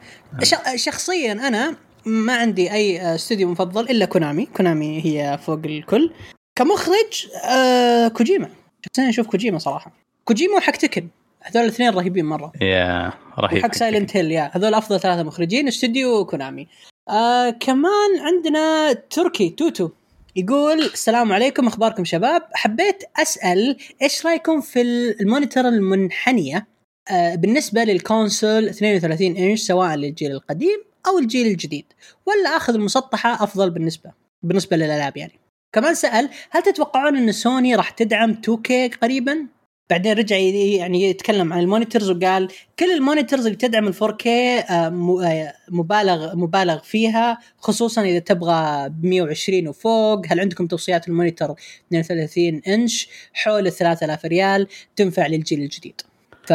شخصيا 0.77 1.33
أنا 1.33 1.77
ما 2.07 2.37
عندي 2.37 2.73
أي 2.73 3.15
استوديو 3.15 3.49
مفضل 3.49 3.91
إلا 3.91 4.05
كونامي. 4.05 4.47
كونامي 4.47 5.05
هي 5.05 5.39
فوق 5.39 5.61
الكل. 5.65 6.11
كمخرج 6.57 7.27
آه 7.51 8.09
كوجيما. 8.09 8.49
شخصيا 8.87 9.09
أشوف 9.09 9.27
كوجيما 9.27 9.59
صراحة. 9.59 9.93
كوجيما 10.25 10.57
وحق 10.57 10.73
Tekken. 10.73 11.09
هذول 11.47 11.63
الاثنين 11.63 11.91
رهيبين 11.91 12.25
مرة. 12.25 12.53
يا 12.61 13.13
رهيب. 13.39 13.63
حق 13.63 13.75
Silent 13.75 14.17
Hill 14.17 14.31
يا. 14.33 14.51
هذول 14.55 14.75
أفضل 14.75 15.01
ثلاثة 15.01 15.23
مخرجين 15.23 15.69
استوديو 15.69 16.25
كونامي. 16.25 16.69
آه 17.09 17.51
كمان 17.51 18.21
عندنا 18.21 18.93
تركي 18.93 19.51
توتو. 19.51 19.91
يقول 20.37 20.83
السلام 20.83 21.33
عليكم 21.33 21.67
أخباركم 21.67 22.05
شباب؟ 22.05 22.43
حبيت 22.55 23.05
أسأل 23.17 23.77
إيش 24.03 24.27
رأيكم 24.27 24.61
في 24.61 24.81
ال 25.21 25.27
monitor 25.27 25.69
المنحنية؟ 25.69 26.67
آه 27.11 27.35
بالنسبة 27.35 27.85
لل 27.85 28.03
console 28.03 28.69
32 28.69 29.37
إنش 29.37 29.61
سواء 29.61 29.95
للجيل 29.95 30.33
القديم 30.33 30.85
أو 31.07 31.19
الجيل 31.19 31.47
الجديد. 31.47 31.85
ولا 32.27 32.57
أخذ 32.57 32.75
المسطحة 32.75 33.45
أفضل 33.45 33.71
بالنسبة 33.71 34.11
بالنسبة 34.43 34.77
للألعاب 34.77 35.17
يعني. 35.17 35.41
كمان 35.73 35.95
سأل 35.95 36.29
هل 36.51 36.63
تتوقعون 36.63 37.17
إن 37.17 37.33
سوني 37.33 37.75
راح 37.75 37.91
تدعم 37.91 38.35
2K 38.35 38.99
قريبا؟ 39.03 39.47
بعدين 39.91 40.13
رجع 40.13 40.37
يعني 40.37 41.03
يتكلم 41.03 41.53
عن 41.53 41.61
ال 41.61 41.66
monitors 41.66 42.11
وقال 42.11 42.49
كل 42.79 42.91
ال 42.95 43.01
monitors 43.01 43.47
اللي 43.47 43.59
تدعم 43.59 43.89
ال 43.89 43.95
4K 43.95 44.27
آه، 44.27 44.63
آه، 44.71 45.55
مبالغ 45.69 46.37
مبالغ 46.37 46.79
فيها 46.79 47.39
خصوصا 47.59 48.03
إذا 48.03 48.19
تبغى 48.19 48.89
ب 48.89 49.05
120 49.05 49.69
وفوق 49.69 50.27
هل 50.27 50.41
عندكم 50.41 50.67
توصيات 50.67 51.09
ال 51.09 51.14
monitor 51.14 51.55
32 51.89 52.63
إنش 52.69 53.09
حول 53.33 53.67
ال 53.67 53.73
3000 53.73 54.25
ريال 54.25 54.67
تنفع 54.97 55.27
للجيل 55.27 55.61
الجديد. 55.61 56.01
ف 56.47 56.53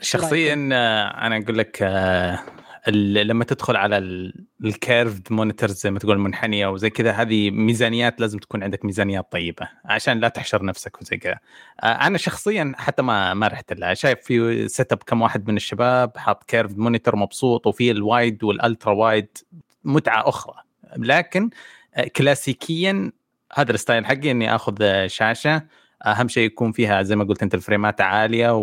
شخصيا 0.00 0.68
آه، 0.72 1.26
أنا 1.26 1.36
أقول 1.36 1.58
لك 1.58 1.82
لما 2.86 3.44
تدخل 3.44 3.76
على 3.76 3.98
ال 4.64 4.74
curved 4.74 5.32
monitors 5.32 5.74
زي 5.74 5.90
ما 5.90 5.98
تقول 5.98 6.18
منحنيه 6.18 6.66
وزي 6.66 6.90
كذا 6.90 7.12
هذه 7.12 7.50
ميزانيات 7.50 8.20
لازم 8.20 8.38
تكون 8.38 8.62
عندك 8.62 8.84
ميزانيات 8.84 9.32
طيبة 9.32 9.68
عشان 9.84 10.20
لا 10.20 10.28
تحشر 10.28 10.64
نفسك 10.64 11.00
وزي 11.02 11.16
كذا. 11.16 11.38
آه، 11.82 11.86
أنا 11.86 12.18
شخصيا 12.18 12.72
حتى 12.76 13.02
ما 13.02 13.34
ما 13.34 13.48
رحت 13.48 13.72
لها. 13.72 13.94
شايف 13.94 14.18
في 14.20 14.68
setup 14.68 15.02
كم 15.02 15.22
واحد 15.22 15.48
من 15.48 15.56
الشباب 15.56 16.16
حاط 16.16 16.44
curved 16.44 16.78
monitor 16.78 17.16
مبسوط 17.16 17.66
وفي 17.66 17.90
ال 17.90 18.01
wide 18.01 18.44
وال 18.44 18.58
ultra 18.58 18.92
wide 18.92 19.28
متعة 19.84 20.28
أخرى. 20.28 20.54
لكن 20.96 21.50
آه، 21.94 22.08
كلاسيكيا 22.16 23.12
هذا 23.54 23.72
الستايل 23.72 24.06
حقي 24.06 24.30
إني 24.30 24.54
آخذ 24.54 25.06
شاشة. 25.06 25.62
أهم 26.06 26.28
شيء 26.28 26.44
يكون 26.46 26.72
فيها 26.72 27.02
زي 27.02 27.16
ما 27.16 27.24
قلت 27.24 27.42
أنت 27.42 27.54
الفريمات 27.54 28.00
عالية 28.00 28.56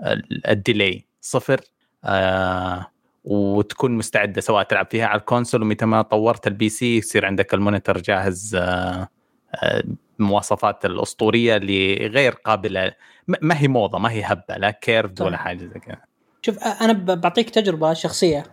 وال 0.00 0.30
delay 0.30 1.04
صفر. 1.20 1.60
آه 2.06 2.86
وتكون 3.24 3.92
مستعدة 3.92 4.40
سواء 4.40 4.62
تلعب 4.62 4.86
فيها 4.90 5.06
على 5.06 5.20
ال 5.20 5.25
console 5.25 5.62
ومتى 5.62 5.86
ما 5.86 6.02
طورت 6.02 6.46
ال 6.46 6.68
PC 6.68 6.96
يصير 6.98 7.26
عندك 7.26 7.54
ال 7.54 7.60
monitor 7.60 7.98
جاهز 7.98 8.54
آه 8.54 9.08
آه 9.54 9.84
المواصفات 10.20 10.84
الأسطورية 10.84 11.56
اللي 11.56 11.94
غير 12.06 12.32
قابلة. 12.32 12.92
ما 13.26 13.60
هي 13.60 13.68
موضة 13.68 13.98
ما 13.98 14.10
هي 14.10 14.22
هبة 14.24 14.56
لا 14.56 14.70
curved 14.70 15.22
ولا 15.22 15.36
حاجة 15.36 15.58
زي 15.58 15.80
كذا. 15.80 15.96
شوف 16.42 16.58
أنا 16.58 16.92
بعطيك 16.92 17.50
تجربة 17.50 17.92
شخصية 17.92 18.44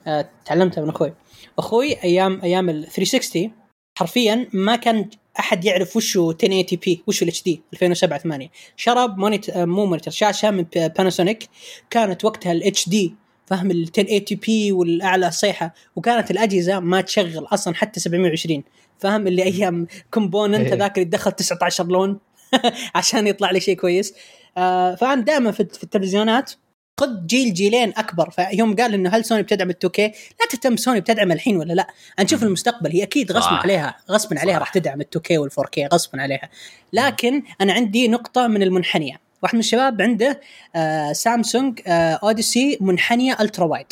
تعلمتها 0.45 0.81
من 0.81 0.89
أخوي. 0.89 1.13
أخوي 1.59 2.03
أيام 2.03 2.39
أيام 2.43 2.69
ال 2.69 2.87
360 2.87 3.51
حرفيا 3.97 4.47
ما 4.53 4.75
كان 4.75 5.09
أحد 5.39 5.65
يعرف 5.65 5.95
وشو 5.95 6.31
1080 6.31 6.65
p 6.85 7.03
وشو 7.07 7.25
ال 7.25 7.43
HD 7.43 7.61
2007 7.73 8.19
8 8.19 8.49
شرى 8.75 9.17
monitor 9.17 9.65
مو 9.65 9.85
monitor 9.85 10.13
شاشة 10.13 10.51
من 10.51 10.65
باناسونيك 10.75 11.49
كانت 11.89 12.25
وقتها 12.25 12.51
ال 12.51 12.89
HD 12.89 13.15
فاهم 13.53 13.71
ال 13.71 13.81
1080 13.97 14.39
p 14.45 14.71
والأعلى 14.71 15.31
صيحه 15.31 15.73
وكانت 15.95 16.31
الأجهزة 16.31 16.79
ما 16.79 17.01
تشغل 17.01 17.47
أصلا 17.51 17.75
حتى 17.75 17.99
720 17.99 18.63
فاهم 18.99 19.27
اللي 19.27 19.43
أيام 19.43 19.87
component 20.11 20.67
إيه. 20.67 20.73
هذاك 20.73 20.97
اللي 20.97 21.09
دخل 21.09 21.31
19 21.31 21.87
لون 21.87 22.19
عشان 22.95 23.27
يطلع 23.27 23.51
لي 23.51 23.59
شيء 23.59 23.75
كويس. 23.75 24.13
آه 24.57 24.95
فأنا 24.95 25.21
دائما 25.21 25.51
في, 25.51 25.65
في 25.65 25.83
التلفزيونات 25.83 26.51
خذ 26.99 27.25
جيل 27.25 27.53
جيلين 27.53 27.93
أكبر. 27.97 28.29
فيوم 28.29 28.75
قال 28.75 28.93
إنه 28.93 29.09
هل 29.09 29.25
سوني 29.25 29.41
بتدعم 29.41 29.69
ال 29.69 29.75
2K 29.85 29.99
لا 29.99 30.47
تهتم 30.49 30.77
سوني 30.77 30.99
بتدعم 30.99 31.31
الحين 31.31 31.57
ولا 31.57 31.73
لا. 31.73 31.87
نشوف 32.19 32.43
المستقبل 32.43 32.91
هي 32.91 33.03
أكيد 33.03 33.31
غصبا 33.31 33.55
عليها 33.55 33.97
غصبا 34.11 34.39
عليها 34.39 34.57
راح 34.57 34.69
تدعم 34.69 35.01
ال 35.01 35.07
2K 35.17 35.31
وال 35.31 35.51
4K 35.51 35.93
غصبا 35.93 36.21
عليها. 36.21 36.49
لكن 36.93 37.43
أنا 37.61 37.73
عندي 37.73 38.07
نقطة 38.07 38.47
من 38.47 38.63
المنحنية. 38.63 39.22
واحد 39.43 39.55
من 39.55 39.59
الشباب 39.59 40.01
عنده 40.01 40.39
آه 40.75 41.11
سامسونج 41.13 41.79
آه 41.87 42.19
Odyssey 42.23 42.77
منحنية 42.81 43.37
ultra 43.41 43.65
wide 43.65 43.85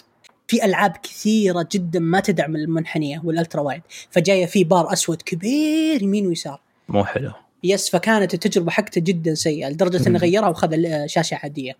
في 0.47 0.65
ألعاب 0.65 0.91
كثيرة 1.03 1.67
جدا 1.71 1.99
ما 1.99 2.19
تدعم 2.19 2.55
المنحنية 2.55 3.21
وال 3.23 3.34
ultra 3.34 3.61
wide 3.61 3.81
فجاية 4.09 4.45
في 4.45 4.63
بار 4.63 4.93
أسود 4.93 5.21
كبير 5.21 6.01
يمين 6.03 6.27
ويسار. 6.27 6.61
مو 6.89 7.03
حلو. 7.05 7.31
yes 7.63 7.89
فكانت 7.89 8.33
التجربة 8.33 8.71
حقته 8.71 9.01
جدا 9.01 9.33
سيئة 9.33 9.69
لدرجة 9.69 10.07
إنه 10.07 10.19
غيرها 10.19 10.49
وخذ 10.49 10.75
شاشة 11.05 11.39
عادية. 11.43 11.75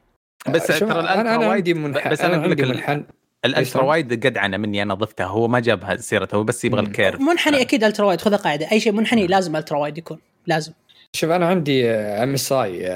بس 0.50 0.68
ترى 0.68 0.76
ال 0.92 0.97
ultra 0.97 1.22
أنا 1.22 1.38
wide 1.48 1.70
منح... 1.70 2.08
بس 2.08 2.22
أنا 2.22 2.36
أقول 2.38 2.52
لك 2.52 2.60
عندي 2.62 2.72
ال- 2.72 2.78
منحن 2.78 3.04
ال 3.46 3.52
ultra 3.52 3.84
wide 3.84 4.26
قدعنه 4.26 4.58
مني 4.58 4.82
أنا 4.82 4.94
ضفتها. 4.94 5.26
هو 5.26 5.48
ما 5.48 5.60
جابها 5.60 5.96
سيرته 5.96 6.36
هو 6.36 6.44
بس 6.44 6.66
يبغى. 6.66 6.82
ال 6.82 6.87
curve. 6.87 7.22
منحني 7.22 7.62
أكيد 7.62 7.84
ultra 7.84 8.06
wide 8.06 8.22
خذها 8.22 8.38
قاعدة 8.38 8.72
أي 8.72 8.80
شيء 8.80 8.92
منحني 8.92 9.28
لازم 9.28 9.56
ultra 9.56 9.78
wide 9.78 9.98
يكون 9.98 10.18
لازم. 10.48 10.72
شوف 11.16 11.30
أنا 11.32 11.46
عندي 11.48 11.90
MSI 11.92 12.88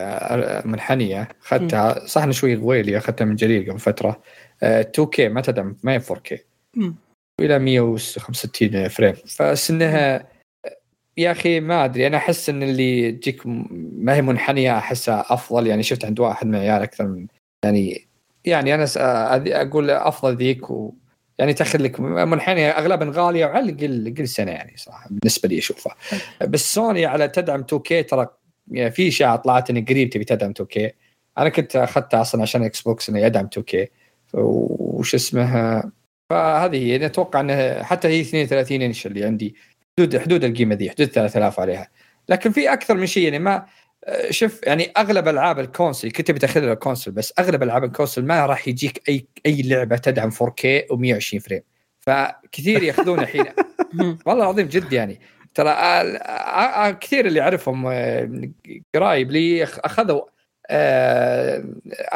منحنية. 0.65 1.27
أخذتها 1.43 2.05
صح 2.07 2.29
شوي 2.31 2.55
غويلي 2.55 2.97
أخذتها 2.97 3.25
من 3.25 3.35
جرير 3.35 3.69
قبل 3.69 3.79
فترة. 3.79 4.21
آه، 4.63 4.81
2 4.81 5.07
K 5.07 5.29
ما 5.29 5.41
تدعم 5.41 5.77
ما 5.83 5.91
هي 5.93 5.99
4 6.09 6.19
K. 6.19 6.39
إلى 7.41 7.59
165 7.59 8.87
frame. 8.87 9.13
بس 9.41 9.71
إنها 9.71 10.27
يا 11.17 11.31
أخي 11.31 11.59
ما 11.59 11.85
أدري. 11.85 12.07
أنا 12.07 12.17
أحس 12.17 12.49
إن 12.49 12.63
اللي 12.63 13.11
تجيك 13.11 13.41
ما 13.45 14.15
هي 14.15 14.21
منحنية 14.21 14.77
أحسها 14.77 15.25
أفضل. 15.29 15.67
يعني 15.67 15.83
شفت 15.83 16.05
عند 16.05 16.19
واحد 16.19 16.47
من 16.47 16.55
عيال 16.55 16.81
أكثر 16.81 17.07
من 17.07 17.27
يعني 17.65 18.07
يعني 18.45 18.75
أنا 18.75 18.85
س- 18.85 18.97
أقول 18.97 19.89
أفضل 19.89 20.35
ذيك 20.35 20.69
و 20.71 20.93
يعني 21.39 21.53
تاخذ 21.53 21.81
لك 21.81 21.99
منحنيه 21.99 22.69
اغلبا 22.69 23.11
غالية 23.15 23.45
وعلى 23.45 23.69
الأقل 23.69 24.15
قل 24.17 24.27
سنة 24.27 24.51
يعني 24.51 24.73
صراحة 24.77 25.09
بالنسبة 25.09 25.49
لي 25.49 25.57
أشوفها. 25.57 25.95
بس 26.41 26.73
سوني 26.73 27.05
على 27.05 27.27
تدعم 27.27 27.59
2 27.59 27.81
K 27.81 28.03
ترى 28.03 28.27
يعني 28.71 28.91
في 28.91 29.07
اشاعه 29.07 29.35
طلعت 29.35 29.69
ان 29.69 29.85
قريب 29.85 30.09
تبي 30.09 30.23
تدعم 30.23 30.51
2 30.51 30.67
K 30.67 30.91
أنا 31.37 31.49
كنت 31.49 31.75
أخذتها 31.75 32.21
أصلا 32.21 32.41
عشان 32.41 32.63
Xbox 32.63 33.09
انه 33.09 33.19
يدعم 33.19 33.45
2 33.45 33.63
K 33.63 33.89
وش 34.33 35.15
اسمه؟ 35.15 35.83
فهذه 36.29 36.77
هي. 36.77 36.95
أنا 36.95 37.05
أتوقع 37.05 37.39
إنها 37.39 37.83
حتى 37.83 38.07
هي 38.07 38.21
32 38.21 38.81
إنش 38.81 39.05
اللي 39.05 39.23
عندي. 39.23 39.55
حدود 39.99 40.17
حدود 40.17 40.43
القيمة 40.43 40.75
ذي 40.75 40.89
حدود 40.89 41.07
3000 41.07 41.59
عليها. 41.59 41.89
لكن 42.29 42.51
في 42.51 42.73
أكثر 42.73 42.95
من 42.95 43.05
شيء 43.05 43.23
يعني 43.23 43.39
ما 43.39 43.65
شوف 44.29 44.63
يعني 44.63 44.91
أغلب 44.97 45.27
ألعاب 45.27 45.59
ال 45.59 45.66
console 45.66 46.11
كنت 46.11 46.31
بتاخذها 46.31 46.73
ال 46.73 46.78
console 46.78 47.11
بس 47.11 47.33
أغلب 47.39 47.63
ألعاب 47.63 47.83
ال 47.83 47.89
console 47.89 48.25
ما 48.25 48.45
راح 48.45 48.67
يجيك 48.67 49.09
أي 49.09 49.27
أي 49.45 49.61
لعبة 49.61 49.97
تدعم 49.97 50.31
4K 50.31 50.65
و120 50.93 51.37
frame 51.37 51.61
فكثير 51.99 52.83
يأخذون 52.83 53.19
الحين. 53.19 53.45
والله 54.25 54.43
العظيم 54.43 54.67
جد 54.67 54.93
يعني. 54.93 55.19
ترى 55.55 55.69
آه، 55.69 55.73
آه، 55.73 56.87
آه، 56.87 56.91
كثير 56.91 57.25
اللي 57.25 57.41
اعرفهم 57.41 57.87
آه، 57.87 58.49
قرايب 58.95 59.31
لي 59.31 59.63
أخذوا 59.63 60.21
آه، 60.69 61.65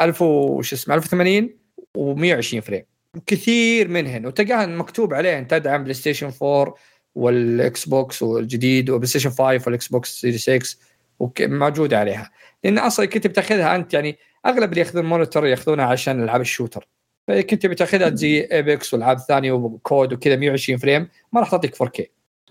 1000 0.00 0.22
وش 0.22 0.72
اسمه 0.72 0.94
1080 0.94 1.58
و120 1.98 2.58
frame 2.58 2.84
كثير 3.26 3.88
منهن 3.88 4.26
وتلقاها 4.26 4.66
مكتوب 4.66 5.14
عليهن 5.14 5.46
تدعم 5.46 5.82
PlayStation 5.82 6.32
4 6.42 6.74
وال 7.14 7.88
Xbox 7.88 8.22
والجديد 8.22 8.90
و 8.90 9.06
PlayStation 9.06 9.30
5 9.30 9.42
وال 9.42 9.88
Xbox 9.88 10.20
Series 10.20 10.50
X 10.50 10.78
وك- 11.20 11.42
موجودة 11.42 11.98
عليها. 11.98 12.30
لأن 12.64 12.78
أصلا 12.78 13.06
كنت 13.06 13.26
بتأخذها 13.26 13.76
أنت 13.76 13.94
يعني 13.94 14.18
أغلب 14.46 14.70
اللي 14.70 14.80
يأخذون 14.80 15.04
monitor 15.04 15.46
يأخذونها 15.46 15.84
عشان 15.84 16.22
ألعاب 16.22 16.40
ال 16.40 16.45
shooter. 16.45 16.88
فكنت 17.28 17.66
بتأخذها 17.66 18.10
زي 18.14 18.40
Apex 18.52 18.94
وألعاب 18.94 19.18
ثانية 19.18 19.52
و 19.52 19.67
COD 19.67 20.12
وكذا 20.12 20.36
120 20.36 20.78
frame 20.78 21.08
ما 21.32 21.40
راح 21.40 21.50
تعطيك 21.50 21.74
4K 21.82 22.02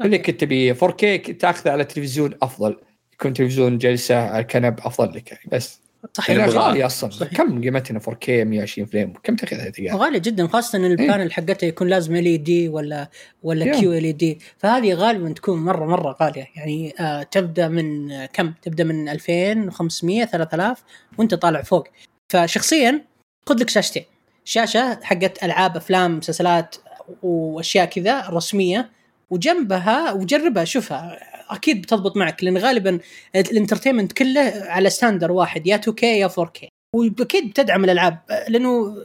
اللي 0.02 0.18
كنت 0.18 0.41
تبي 0.41 0.74
4K 0.74 1.32
تاخذه 1.40 1.72
على 1.72 1.82
التلفزيون 1.84 2.34
أفضل 2.41 2.78
يكون 3.14 3.34
تلفزيون 3.34 3.78
جلسة 3.78 4.16
على 4.30 4.40
الكنب 4.40 4.80
أفضل 4.80 5.16
لك 5.18 5.32
يعني 5.32 5.44
بس. 5.52 5.82
صحيح 6.13 6.35
لأنها 6.38 6.49
صحيح. 6.51 6.61
غاليه 6.63 6.85
أصلا. 6.85 7.09
صحيح. 7.09 7.34
كم 7.38 7.61
قيمتنا 7.63 7.99
4K 7.99 8.30
120 8.30 8.88
frame؟ 8.88 9.14
كم 9.23 9.35
تاخذها 9.35 9.69
تلقاها 9.69 9.95
غالي 9.97 10.19
جدا 10.19 10.47
خاصة 10.47 10.77
إن 10.77 10.85
ال 10.86 10.94
panel 10.94 11.34
حقتها 11.34 11.67
يكون 11.67 11.88
لازم 11.88 12.15
LED 12.15 12.69
ولا 12.69 13.09
ولا. 13.43 13.80
QLED 13.80 14.40
فهذه 14.57 14.93
غالبا 14.93 15.34
تكون 15.34 15.59
مره 15.59 15.85
مرة 15.85 16.17
غالية. 16.21 16.47
يعني 16.55 16.93
آه 16.99 17.23
تبدأ 17.23 17.67
من 17.67 18.09
كم؟ 18.26 18.53
تبدأ 18.61 18.84
من 18.84 19.09
2500 19.09 20.26
3000 20.26 20.84
وأنت 21.17 21.34
طالع 21.34 21.61
فوق. 21.61 21.88
فشخصيا 22.30 23.05
خذ 23.49 23.55
لك 23.59 23.69
شاشتين. 23.69 24.03
شاشة 24.45 24.99
حقت 25.03 25.43
ألعاب 25.43 25.76
أفلام 25.77 26.17
مسلسلات 26.17 26.76
وأشياء 27.23 27.85
كذا 27.85 28.30
رسمية 28.30 28.89
وجيبها 29.30 30.11
وجربها 30.11 30.63
شوفها. 30.63 31.19
أكيد 31.49 31.81
بتضبط 31.81 32.17
معك 32.17 32.43
لأن 32.43 32.57
غالبا 32.57 32.99
ال 33.36 33.41
entertainment 33.41 34.11
كله 34.11 34.53
على 34.55 34.89
standard 34.90 35.31
واحد 35.31 35.67
يا 35.67 35.77
2K 35.89 36.03
يا 36.03 36.27
4K 36.27 36.67
وأكيد 36.95 37.49
بتدعم 37.49 37.84
الألعاب 37.84 38.17
لأنه 38.49 38.95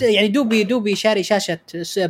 يعني 0.00 0.28
دوبي 0.28 0.64
دوبي 0.64 0.94
شاري 0.96 1.22
شاشة 1.22 1.58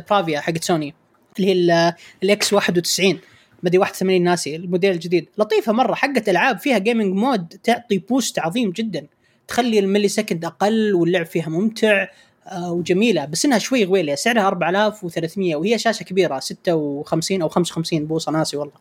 برافيا 0.09 0.39
حقت 0.39 0.63
سوني 0.63 0.93
اللي 1.39 1.47
هي 1.47 1.53
ال- 1.53 1.93
ال 2.23 2.38
X 2.38 2.53
91 2.53 3.19
مدري 3.63 3.77
81 3.77 4.23
ناسي 4.23 4.55
الموديل 4.55 4.91
الجديد. 4.91 5.29
لطيفة 5.37 5.73
مرة 5.73 5.93
حقت 5.95 6.29
ألعاب 6.29 6.59
فيها 6.59 6.77
gaming 6.77 7.15
mode 7.15 7.47
تعطي 7.63 7.97
boost 7.97 8.39
عظيم 8.39 8.71
جدا 8.71 9.07
تخلي 9.47 9.79
ال 9.79 10.07
millisecond 10.07 10.45
أقل 10.45 10.93
واللعب 10.93 11.25
فيها 11.25 11.49
ممتع 11.49 12.07
وجميلة 12.55 13.25
بس 13.25 13.45
إنها 13.45 13.57
شوي 13.57 13.85
غويلة. 13.85 14.15
سعرها 14.15 14.47
4300 14.47 15.55
وهي 15.55 15.77
شاشة 15.77 16.03
كبيرة 16.03 16.39
56 16.39 17.41
أو 17.41 17.49
55 17.49 18.05
بوصة 18.05 18.31
ناسي 18.31 18.57
والله. 18.57 18.73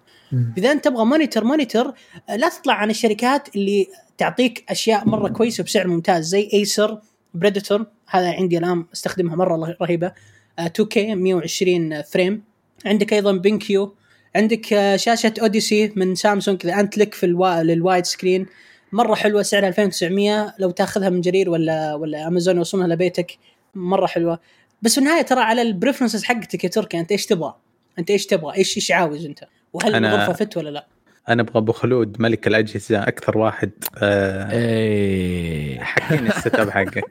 إذا 0.59 0.73
أنت 0.73 0.85
تبغى 0.85 1.05
monitor 1.05 1.45
monitor 1.45 1.93
آه، 2.29 2.37
لا 2.37 2.49
تطلع 2.49 2.75
عن 2.75 2.91
الشركات 2.91 3.57
اللي 3.57 3.87
تعطيك 4.19 4.65
أشياء 4.69 5.09
مرة 5.09 5.29
كويسة 5.29 5.65
بسعر 5.65 5.87
ممتاز 5.87 6.25
زي 6.25 6.49
Acer 6.55 6.99
Predator 7.35 7.87
هذا 8.07 8.33
عندي 8.33 8.59
الآن 8.59 8.85
أستخدمها 8.95 9.37
مرة 9.37 9.77
رهيبة. 9.83 10.13
آه، 10.59 10.69
2K 10.69 10.97
120 10.99 12.03
frame. 12.03 12.43
عندك 12.87 13.13
أيضا 13.13 13.33
BenQ 13.33 13.95
عندك 14.37 14.73
آه، 14.73 14.97
شاشة 14.97 15.35
Odyssey 15.41 15.93
من 15.97 16.15
سامسونج 16.15 16.61
إذا 16.65 16.81
أنت 16.81 16.99
لك 16.99 17.15
في 17.15 17.27
الوا... 17.27 17.63
لل 17.63 17.77
wide 17.77 18.05
screen 18.05 18.47
مرة 18.93 19.15
حلوة 19.15 19.43
سعرها 19.43 19.69
2900 19.69 20.55
لو 20.59 20.71
تاخذها 20.71 21.11
من 21.11 21.21
جرير 21.21 21.51
ولا 21.51 21.95
ولا 21.95 22.27
امازون 22.27 22.57
يوصلونها 22.57 22.89
لبيتك. 22.89 23.39
مرة 23.77 24.07
حلوة 24.07 24.39
بس 24.83 24.95
في 24.95 24.99
النهاية 25.01 25.23
ترى 25.23 25.41
على 25.41 25.63
ال 25.63 25.68
preferences 25.68 26.25
حقتك 26.25 26.65
يا 26.65 26.69
تركي 26.69 27.01
أنت 27.01 27.13
إيش 27.13 27.27
تبغى؟ 27.27 27.55
أنت 27.99 28.11
إيش 28.11 28.27
تبغى؟ 28.27 28.57
إيش 28.57 28.77
إيش 28.77 28.91
عاوز 28.91 29.27
أنت؟ 29.27 29.45
وهل 29.73 29.93
أنا- 29.93 29.97
الغرفة 29.97 30.33
فت 30.33 30.57
ولا 30.57 30.71
لا؟ 30.71 30.87
أنا 31.29 31.43
أبغى 31.43 31.59
أبو 31.59 31.73
خلود 31.73 32.21
ملك 32.21 32.47
الأجهزة 32.47 33.03
أكثر 33.03 33.39
واحد 33.39 33.71
آه 33.99 34.51
إيه 34.53 35.81
حكيني 35.81 36.29
السيت 36.29 36.55
اب 36.55 36.71
حقك 36.71 37.05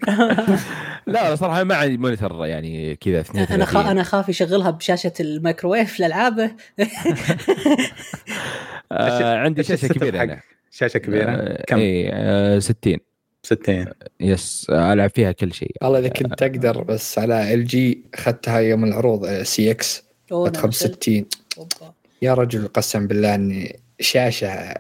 لا 1.07 1.35
صراحة 1.35 1.63
ما 1.63 1.75
عندي 1.75 1.97
مونيتر 1.97 2.45
يعني 2.45 2.95
كذا 2.95 3.19
32 3.19 3.55
أنا 3.55 3.65
خا... 3.65 3.91
أنا 3.91 4.03
خاف 4.03 4.29
يشغلها 4.29 4.71
بشاشة 4.71 5.13
الميكروويف 5.19 5.99
لألعابه 5.99 6.51
آه 8.91 9.37
عندي 9.37 9.63
شاشة 9.63 9.87
كبيرة؟ 9.87 10.23
أنا 10.23 10.41
شاشة 10.71 10.97
كبيرة 10.97 11.31
آه 11.31 11.63
كم؟ 11.67 11.77
اي 11.77 12.09
آه 12.13 12.59
60 12.59 12.97
60 13.45 13.85
يس 14.19 14.67
ألعب 14.69 15.09
فيها 15.09 15.31
كل 15.31 15.53
شيء. 15.53 15.71
والله 15.81 15.99
إذا 15.99 16.07
كنت 16.07 16.33
تقدر 16.39 16.83
بس 16.83 17.19
على 17.19 17.53
إل 17.53 17.65
جي 17.65 18.03
أخذتها 18.13 18.59
يوم 18.59 18.83
العروض 18.83 19.27
سي 19.43 19.71
إكس 19.71 20.03
أوه، 20.31 20.47
أدخل 20.47 20.61
نعم، 20.61 20.71
60 20.71 21.25
أوبا. 21.57 21.93
يا 22.21 22.33
رجل 22.33 22.67
قسم 22.67 23.07
بالله 23.07 23.35
إني 23.35 23.79
شاشة 23.99 24.73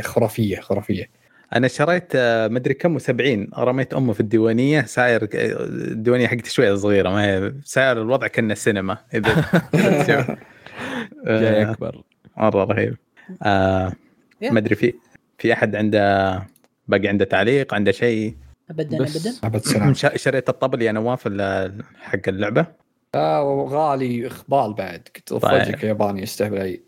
خرافية 0.00 0.60
خرافية. 0.60 1.10
أنا 1.54 1.68
شريت 1.68 2.12
آه، 2.14 2.48
مدري 2.48 2.74
كم 2.74 2.98
و70 2.98 3.58
رميت 3.58 3.94
أمه 3.94 4.12
في 4.12 4.20
الديوانية 4.20 4.82
ساير 4.82 5.28
الديوانية 5.34 6.26
حقتي 6.26 6.50
شوية 6.50 6.74
صغيرة 6.74 7.08
ما 7.10 7.24
هي 7.24 7.52
ساير 7.64 8.02
الوضع 8.02 8.26
كأنه 8.26 8.54
سينما. 8.54 8.98
إذا 9.14 9.44
جاي 11.26 11.64
آه، 11.64 11.70
أكبر. 11.70 12.02
مرة 12.36 12.64
رهيب. 12.64 12.96
آه. 13.42 13.92
ما 14.42 14.58
أدري 14.58 14.74
في 14.74 14.94
في 15.38 15.52
أحد 15.52 15.76
عنده 15.76 16.42
باقي 16.88 17.08
عنده 17.08 17.24
تعليق 17.24 17.74
عنده 17.74 17.92
شيء 17.92 18.34
ابدا. 18.70 19.06
ابدا 19.44 19.92
شريت 20.16 20.48
الطبل 20.48 20.82
يا 20.82 20.92
نواف 20.92 21.26
ال- 21.26 21.82
حق 22.00 22.20
اللعبة 22.28 22.66
آه 23.14 23.42
وغالي 23.42 24.26
اخبال 24.26 24.74
بعد 24.74 25.08
كنت 25.16 25.32
طيب. 25.34 25.84
ياباني 25.84 26.22
يستهبل 26.22 26.80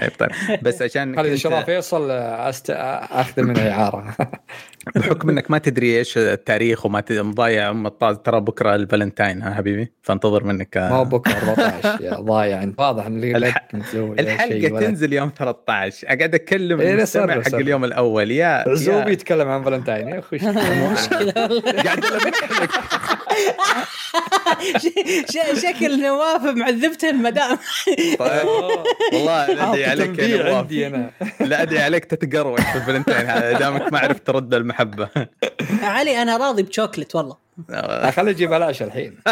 طيب 0.00 0.10
طيب. 0.18 0.30
بس 0.62 0.82
عشان 0.86 1.18
هذا 1.18 1.36
شراه 1.36 1.62
فيصل 1.62 2.10
آه، 2.10 2.48
أست... 2.48 2.70
اخذ 2.70 3.42
منه 3.42 3.70
إعارة. 3.70 4.16
بحكم 4.96 5.28
إنك 5.30 5.50
ما 5.50 5.58
تدري 5.58 5.98
إيش 5.98 6.18
التاريخ 6.18 6.86
وما 6.86 7.00
ت- 7.00 7.12
مضايع 7.12 7.70
ام 7.70 7.86
الطاز 7.86 8.16
ترى 8.24 8.40
بكرة 8.40 8.74
الفالنتاين 8.74 9.42
ها 9.42 9.54
حبيبي؟ 9.54 9.92
فانتظر 10.02 10.44
منك 10.44 10.76
ما 10.76 10.88
هو 10.88 11.04
بكرة 11.04 11.32
14 11.32 12.02
يا 12.04 12.14
ضايع. 12.20 12.62
انت 12.62 12.80
واضح 12.80 13.06
إن 13.06 13.24
الح- 13.24 13.68
الحلقة 13.94 14.80
تنزل 14.80 15.12
يوم 15.12 15.32
13 15.38 16.06
أقعد 16.08 16.34
أكلم 16.34 16.80
إيه، 16.80 16.94
المستمع 16.94 17.34
صرف- 17.34 17.48
حق. 17.48 17.54
اليوم 17.54 17.84
الأول. 17.84 18.30
يا 18.30 18.64
عزوبي 18.68 18.98
يا- 18.98 19.08
يتكلم 19.12 19.48
عن 19.48 19.62
فالنتاين 19.64 20.08
يا 20.08 20.18
أخوي. 20.18 20.38
مشكلة 20.92 21.32
قاعد 25.34 25.56
شكل 25.58 26.02
نواف 26.02 26.42
معذبته 26.44 27.10
المدام. 27.10 27.58
طيب. 28.18 28.46
والله 29.12 29.46
لا 29.46 29.74
أدعي 29.84 30.04
عليك 30.06 30.18
يا 30.18 30.42
نواف 30.42 30.56
عندي 30.56 30.86
أنا. 30.86 31.10
لا 31.40 31.62
أدعي 31.62 31.82
عليك 31.82 32.04
تتقروش 32.04 32.60
في 32.60 32.78
الفالنتين 32.78 33.14
هذا 33.14 33.58
دامك 33.58 33.92
ما 33.92 33.98
عرفت 33.98 34.26
ترد 34.26 34.54
المحبة. 34.54 35.08
علي 35.82 36.22
أنا 36.22 36.36
راضي 36.36 36.62
بشوكلت 36.62 37.14
والله. 37.14 37.36
خليه 38.10 38.30
يجيب 38.30 38.50
بلاش 38.50 38.82
الحين. 38.82 39.18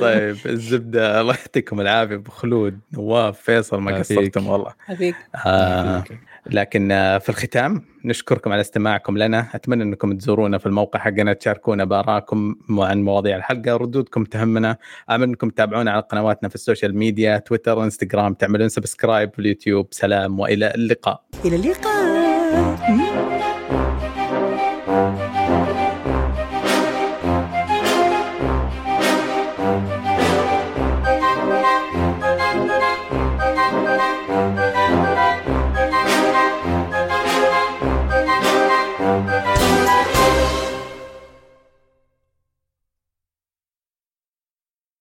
طيب 0.00 0.36
الزبدة 0.46 1.20
الله 1.20 1.34
يعطيكم 1.34 1.80
العافية. 1.80 2.14
أبو 2.14 2.30
خلود 2.30 2.80
نواف 2.92 3.40
فيصل 3.40 3.80
ما. 3.80 3.98
قصرتم 3.98 4.46
والله. 4.46 4.74
حبيبي 4.78 5.16
آه. 5.46 6.04
لكن 6.50 6.92
آه، 6.92 7.18
في 7.18 7.28
الختام 7.28 7.82
نشكركم 8.04 8.52
على 8.52 8.60
استماعكم 8.60 9.18
لنا. 9.18 9.48
أتمنى 9.54 9.82
أنكم 9.82 10.18
تزورونا 10.18 10.58
في 10.58 10.66
الموقع 10.66 11.00
حقنا 11.00 11.32
تشاركونا 11.32 11.84
بآرائكم 11.84 12.54
عن 12.70 13.02
مواضيع 13.02 13.36
الحلقة 13.36 13.76
ردودكم 13.76 14.24
تهمنا. 14.24 14.76
امل 15.10 15.22
أنكم 15.22 15.50
تتابعونا 15.50 15.90
على 15.90 16.02
قنواتنا 16.10 16.48
في 16.48 16.54
ال 16.54 16.60
social 16.60 16.96
media 16.96 17.38
تويتر 17.38 17.84
إنستغرام 17.84 18.34
تعملون 18.34 18.68
subscribe 18.68 19.32
في 19.32 19.38
اليوتيوب. 19.38 19.86
سلام 19.90 20.40
وإلى 20.40 20.74
اللقاء. 20.74 21.24
إلى 21.44 21.56
اللقاء. 21.56 23.47